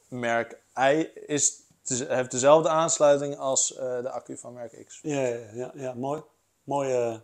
merk 0.08 0.58
I 0.80 1.10
is, 1.28 1.62
heeft 1.88 2.32
dezelfde 2.32 2.70
aansluiting 2.70 3.38
als 3.38 3.76
eh, 3.76 4.02
de 4.02 4.10
accu 4.10 4.38
van 4.38 4.54
merk 4.54 4.86
X. 4.86 5.00
ja, 5.02 5.22
ja, 5.22 5.38
ja, 5.54 5.72
ja, 5.76 5.94
mooi. 5.94 6.22
Mooi. 6.64 6.94
eh, 6.94 7.16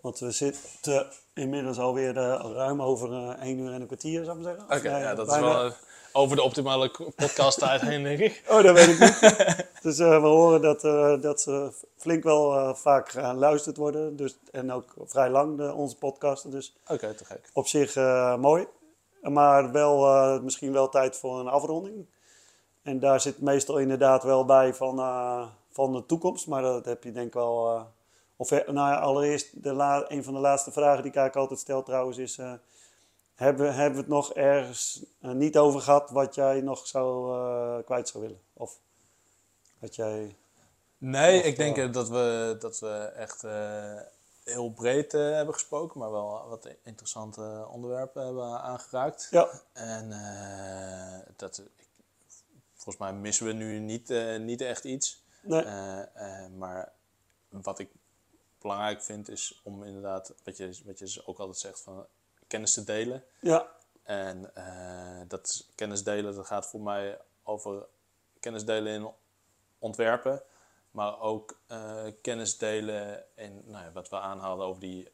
want 0.00 0.18
we 0.18 0.30
zitten 0.30 1.06
inmiddels 1.34 1.78
alweer 1.78 2.12
ruim 2.14 2.82
over 2.82 3.30
één 3.38 3.58
uur 3.58 3.72
en 3.72 3.80
een 3.80 3.86
kwartier, 3.86 4.24
zou 4.24 4.38
ik 4.38 4.44
maar 4.44 4.54
zeggen. 4.54 4.76
Oké, 4.76 4.98
ja, 4.98 5.14
dat 5.14 5.26
bijna. 5.26 5.46
is 5.46 5.52
wel 5.54 5.72
over 6.12 6.36
de 6.36 6.42
optimale 6.42 6.90
podcasttijd 7.16 7.80
heen, 7.80 8.02
denk 8.02 8.18
ik. 8.18 8.42
Oh, 8.48 8.62
dat 8.62 8.74
weet 8.74 8.88
ik 8.88 8.98
niet. 8.98 9.66
dus 9.82 9.98
we 9.98 10.04
horen 10.04 10.60
dat, 10.60 10.80
dat 11.22 11.40
ze 11.40 11.72
flink 11.96 12.24
wel 12.24 12.74
vaak 12.74 13.08
geluisterd 13.08 13.76
worden. 13.76 14.16
Dus, 14.16 14.36
en 14.50 14.72
ook 14.72 14.94
vrij 15.04 15.30
lang, 15.30 15.56
de, 15.56 15.72
onze 15.74 15.96
podcasten. 15.96 16.50
Dus 16.50 16.76
Oké, 16.88 17.14
te 17.14 17.24
gek. 17.24 17.50
op 17.52 17.66
zich 17.66 17.94
mooi. 18.36 18.66
Maar 19.22 19.72
wel, 19.72 20.06
eh, 20.06 20.40
misschien 20.40 20.72
wel 20.72 20.88
tijd 20.88 21.16
voor 21.16 21.40
een 21.40 21.48
afronding. 21.48 22.06
En 22.82 22.98
daar 22.98 23.20
zit 23.20 23.40
meestal 23.40 23.78
inderdaad 23.78 24.22
wel 24.22 24.44
bij 24.44 24.74
van, 24.74 24.98
eh, 24.98 25.46
van 25.70 25.92
de 25.92 26.06
toekomst. 26.06 26.46
Maar 26.46 26.62
dat 26.62 26.84
heb 26.84 27.04
je 27.04 27.12
denk 27.12 27.26
ik 27.26 27.32
wel... 27.34 27.74
eh, 27.76 27.82
of, 28.36 28.50
nou 28.50 28.72
ja, 28.74 28.94
allereerst, 28.98 29.62
de 29.62 29.72
la, 29.72 30.04
een 30.10 30.24
van 30.24 30.34
de 30.34 30.40
laatste 30.40 30.72
vragen 30.72 31.02
die 31.02 31.10
ik 31.10 31.16
eigenlijk 31.16 31.36
altijd 31.36 31.60
stel 31.60 31.82
trouwens 31.82 32.18
is... 32.18 32.36
hebben, 33.34 33.66
we- 33.66 33.72
hebben 33.72 33.92
we 33.94 34.00
het 34.00 34.08
nog 34.08 34.32
ergens 34.32 35.04
niet 35.20 35.58
over 35.58 35.80
gehad 35.80 36.10
wat 36.10 36.34
jij 36.34 36.60
nog 36.60 36.86
zou, 36.86 37.32
kwijt 37.82 38.08
zou 38.08 38.22
willen? 38.24 38.40
Of 38.52 38.78
wat 39.78 39.94
jij... 39.94 40.36
Nee, 40.98 41.38
Of, 41.38 41.44
ik 41.44 41.56
denk 41.56 41.92
dat, 41.92 42.08
we, 42.08 42.56
dat 42.60 42.78
we 42.78 42.88
echt 43.16 43.44
heel 44.50 44.70
breed 44.72 45.14
eh, 45.14 45.20
hebben 45.20 45.54
gesproken, 45.54 46.00
maar 46.00 46.10
wel 46.10 46.48
wat 46.48 46.68
interessante 46.82 47.66
onderwerpen 47.70 48.24
hebben 48.24 48.60
aangeraakt. 48.60 49.28
Ja, 49.30 49.48
En 49.72 50.12
eh, 50.12 51.18
dat, 51.36 51.58
ik, 51.58 51.88
volgens 52.74 52.96
mij 52.96 53.12
missen 53.12 53.46
we 53.46 53.52
nu 53.52 53.78
niet, 53.78 54.10
eh, 54.10 54.36
niet 54.38 54.60
echt 54.60 54.84
iets. 54.84 55.22
nee, 55.42 55.64
maar 56.56 56.92
wat 57.48 57.78
ik 57.78 57.90
belangrijk 58.60 59.02
vind 59.02 59.28
is 59.28 59.60
om 59.64 59.84
inderdaad, 59.84 60.32
wat 60.44 60.56
je, 60.56 60.66
wat 60.84 60.98
je 60.98 61.04
dus 61.04 61.26
ook 61.26 61.38
altijd 61.38 61.58
zegt, 61.58 61.80
van 61.80 62.06
kennis 62.46 62.72
te 62.74 62.84
delen. 62.84 63.24
ja, 63.40 63.66
En 64.02 64.52
dat 65.28 65.46
is- 65.46 65.70
kennis 65.74 66.04
delen, 66.04 66.34
dat 66.34 66.46
gaat 66.46 66.66
voor 66.66 66.80
mij 66.80 67.20
over 67.42 67.86
kennis 68.40 68.64
delen 68.64 68.92
in 68.92 69.08
ontwerpen, 69.78 70.42
maar 70.90 71.20
ook 71.20 71.58
eh, 71.66 72.02
kennis 72.22 72.58
delen 72.58 73.24
in 73.34 73.62
nou 73.66 73.84
ja, 73.84 73.92
wat 73.92 74.08
we 74.08 74.18
aanhaalden 74.18 74.66
over 74.66 74.80
die 74.80 75.08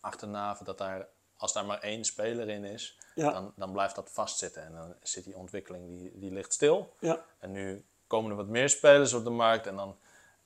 achternaven, 0.00 0.64
dat 0.64 0.78
daar, 0.78 1.06
als 1.36 1.52
daar 1.52 1.64
maar 1.66 1.80
één 1.80 2.04
speler 2.04 2.48
in 2.48 2.64
is, 2.64 2.98
Ja. 3.14 3.32
dan, 3.32 3.52
dan 3.56 3.72
blijft 3.72 3.94
dat 3.94 4.10
vastzitten 4.12 4.62
en 4.64 4.72
dan 4.72 4.94
zit 5.02 5.24
die 5.24 5.36
ontwikkeling, 5.36 5.86
die, 5.98 6.18
die 6.18 6.32
ligt 6.32 6.52
stil. 6.52 6.94
ja, 6.98 7.24
En 7.38 7.52
nu 7.52 7.84
komen 8.06 8.30
er 8.30 8.36
wat 8.36 8.46
meer 8.46 8.68
spelers 8.68 9.12
op 9.12 9.24
de 9.24 9.30
markt 9.30 9.66
en 9.66 9.76
dan, 9.76 9.96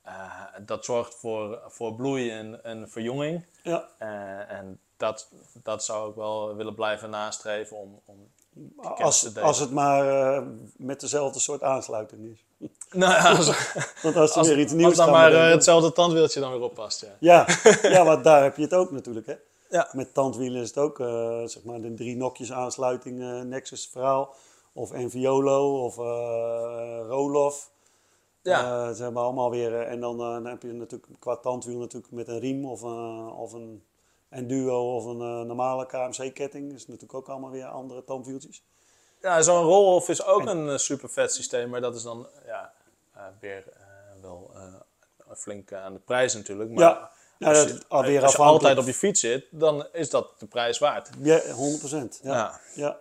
eh, 0.02 0.44
dat 0.60 0.84
zorgt 0.84 1.14
voor, 1.14 1.62
voor 1.66 1.94
bloei 1.94 2.30
en, 2.30 2.64
en 2.64 2.90
verjonging. 2.90 3.46
ja. 3.62 3.88
Eh, 3.98 4.50
en 4.58 4.78
dat, 4.96 5.30
dat 5.62 5.84
zou 5.84 6.10
ik 6.10 6.16
wel 6.16 6.54
willen 6.56 6.74
blijven 6.74 7.10
nastreven 7.10 7.76
om, 7.76 8.00
om 8.04 8.30
Als, 8.76 9.36
als 9.36 9.58
het 9.58 9.70
maar 9.70 10.42
met 10.76 11.00
dezelfde 11.00 11.40
soort 11.40 11.62
aansluiting 11.62 12.32
is. 12.32 12.44
Nou 12.94 13.12
ja, 13.12 13.30
als, 13.36 13.46
Want 14.02 14.16
als 14.16 14.30
er 14.30 14.36
als, 14.36 14.48
weer 14.48 14.58
iets 14.58 14.72
nieuws 14.72 14.96
dan 14.96 15.10
maar 15.10 15.32
eh, 15.32 15.50
hetzelfde 15.50 15.92
tandwieltje 15.92 16.40
dan 16.40 16.52
weer 16.52 16.60
oppast. 16.60 17.00
Ja. 17.00 17.16
Ja, 17.18 17.46
ja, 17.96 18.04
want 18.04 18.24
daar 18.24 18.42
heb 18.42 18.56
je 18.56 18.62
het 18.62 18.74
ook 18.74 18.90
natuurlijk, 18.90 19.26
hè? 19.26 19.34
Ja. 19.68 19.88
Met 19.92 20.14
tandwielen 20.14 20.62
is 20.62 20.68
het 20.68 20.78
ook, 20.78 21.00
eh, 21.00 21.42
zeg 21.44 21.62
maar, 21.62 21.80
de 21.80 21.94
drie 21.94 22.16
nokjes 22.16 22.52
aansluiting, 22.52 23.22
eh, 23.22 23.40
Nexus 23.40 23.88
verhaal. 23.92 24.34
Of 24.72 24.92
Enviolo 24.92 25.84
of 25.84 25.96
Roloff. 27.08 27.70
Ja. 28.42 28.92
Ze 28.92 29.02
hebben 29.02 29.22
allemaal 29.22 29.50
weer, 29.50 29.80
en 29.80 30.00
dan, 30.00 30.18
dan 30.18 30.46
heb 30.46 30.62
je 30.62 30.72
natuurlijk 30.72 31.06
qua 31.18 31.36
tandwiel 31.36 31.78
natuurlijk 31.78 32.12
met 32.12 32.28
een 32.28 32.38
riem 32.38 32.64
of, 32.64 32.82
of 33.38 33.52
een 33.52 33.82
Enduro 34.28 34.96
of 34.96 35.04
een 35.04 35.46
normale 35.46 35.86
KMC-ketting. 35.86 36.68
Dat 36.68 36.76
is 36.76 36.86
natuurlijk 36.86 37.14
ook 37.14 37.28
allemaal 37.28 37.50
weer 37.50 37.64
andere 37.64 38.04
tandwieltjes. 38.04 38.62
Ja, 39.24 39.42
zo'n 39.42 39.62
roll-off 39.62 40.08
is 40.08 40.24
ook 40.24 40.46
een 40.46 40.78
super 40.78 41.08
vet 41.08 41.32
systeem, 41.32 41.70
maar 41.70 41.80
dat 41.80 41.94
is 41.94 42.02
dan 42.02 42.26
weer 43.40 43.64
eh, 43.76 43.82
wel 44.20 44.50
eh, 44.54 45.34
flink 45.36 45.72
aan 45.72 45.92
de 45.92 45.98
prijs 45.98 46.34
natuurlijk. 46.34 46.70
Maar 46.70 46.84
Ja, 46.84 47.10
ja 47.38 47.48
als 47.48 47.58
je, 47.62 47.80
als 47.88 48.06
je 48.06 48.20
afhankelijk. 48.20 48.36
altijd 48.62 48.78
op 48.78 48.84
je 48.86 48.94
fiets 48.94 49.20
zit, 49.20 49.46
dan 49.50 49.86
is 49.92 50.10
dat 50.10 50.34
de 50.38 50.46
prijs 50.46 50.78
waard. 50.78 51.08
Ja, 51.18 51.40
100%. 51.40 51.44
Ja. 52.22 52.32
Ja. 52.32 52.60
Ja. 52.74 52.98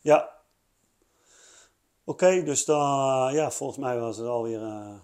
ja. 0.00 0.30
Oké, 2.04 2.42
dus 2.42 2.64
dan, 2.64 3.32
ja, 3.32 3.50
volgens 3.50 3.78
mij 3.78 3.98
was 3.98 4.16
het 4.16 4.26
alweer 4.26 4.60
een 4.62 5.00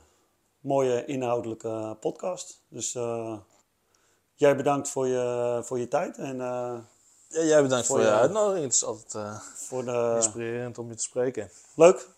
mooie 0.61 1.05
inhoudelijke 1.05 1.97
podcast. 2.01 2.62
Dus 2.69 2.95
eh, 2.95 3.39
jij 4.35 4.57
bedankt 4.57 4.89
voor 4.89 5.07
je, 5.07 5.61
voor 5.65 5.78
je 5.78 5.89
tijd 5.89 6.19
en 6.19 6.41
eh, 6.41 6.78
Ja, 7.28 7.43
jij 7.43 7.62
bedankt 7.62 7.87
voor, 7.87 7.97
Voor 7.97 8.05
je 8.05 8.11
je- 8.12 8.19
uitnodiging. 8.20 8.65
Het 8.65 8.74
is 8.74 8.85
altijd 8.85 9.15
eh, 9.15 9.41
voor 9.41 9.85
de... 9.85 10.12
inspirerend 10.16 10.78
om 10.78 10.89
je 10.89 10.95
te 10.95 11.03
spreken. 11.03 11.51
Leuk. 11.74 12.09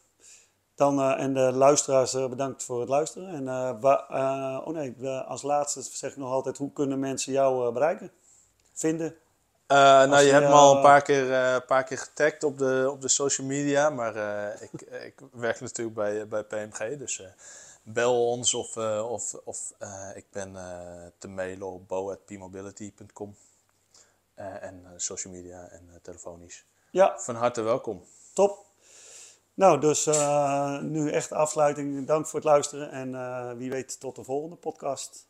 Dan, 0.78 0.98
eh, 1.00 1.20
en 1.22 1.34
de 1.34 1.52
luisteraars 1.52 2.14
eh, 2.14 2.28
bedankt 2.28 2.62
voor 2.64 2.80
het 2.80 2.88
luisteren. 2.88 3.28
En 3.28 3.48
eh, 3.48 3.80
wa- 3.80 4.62
oh 4.64 4.74
nee, 4.74 5.08
als 5.08 5.42
laatste 5.42 5.82
zeg 5.82 6.10
ik 6.10 6.16
nog 6.16 6.30
altijd, 6.30 6.56
hoe 6.56 6.72
kunnen 6.72 6.98
mensen 6.98 7.32
jou 7.32 7.72
bereiken? 7.72 8.10
Vinden? 8.72 9.16
Nou, 9.66 10.16
je 10.16 10.26
je, 10.26 10.32
hebt 10.32 10.46
me 10.46 10.52
al 10.52 10.76
een 10.76 10.82
paar 10.82 11.02
keer, 11.02 11.32
een 11.32 11.64
paar 11.64 11.84
keer 11.84 11.98
getagd 11.98 12.42
op 12.44 12.58
de, 12.58 12.88
op 12.92 13.00
de 13.00 13.08
social 13.08 13.46
media, 13.46 13.90
maar 13.90 14.16
ik, 14.62 14.70
ik 15.10 15.14
werk 15.32 15.60
natuurlijk 15.60 15.96
bij, 15.96 16.28
bij 16.28 16.44
PMG, 16.44 16.98
dus 16.98 17.22
bel 17.82 18.26
ons 18.28 18.54
of, 18.54 18.76
of, 19.02 19.34
of 19.44 19.72
ik 20.14 20.24
ben 20.30 20.52
te 21.18 21.28
mailen 21.28 21.66
op 21.66 21.88
bo.pmobility.com 21.88 23.36
en 24.34 24.84
social 24.96 25.32
media 25.32 25.68
en 25.68 25.88
telefonisch. 26.02 26.64
Ja, 26.90 27.18
Van 27.18 27.34
harte 27.34 27.62
welkom. 27.62 28.04
top. 28.32 28.66
Nou, 29.58 29.80
dus 29.80 30.06
eh, 30.06 30.80
nu 30.80 31.10
echt 31.10 31.32
afsluiting. 31.32 32.06
Dank 32.06 32.26
voor 32.26 32.38
het 32.38 32.48
luisteren 32.48 32.90
en 32.90 33.14
eh, 33.14 33.52
wie 33.56 33.70
weet 33.70 34.00
tot 34.00 34.16
de 34.16 34.24
volgende 34.24 34.56
podcast. 34.56 35.27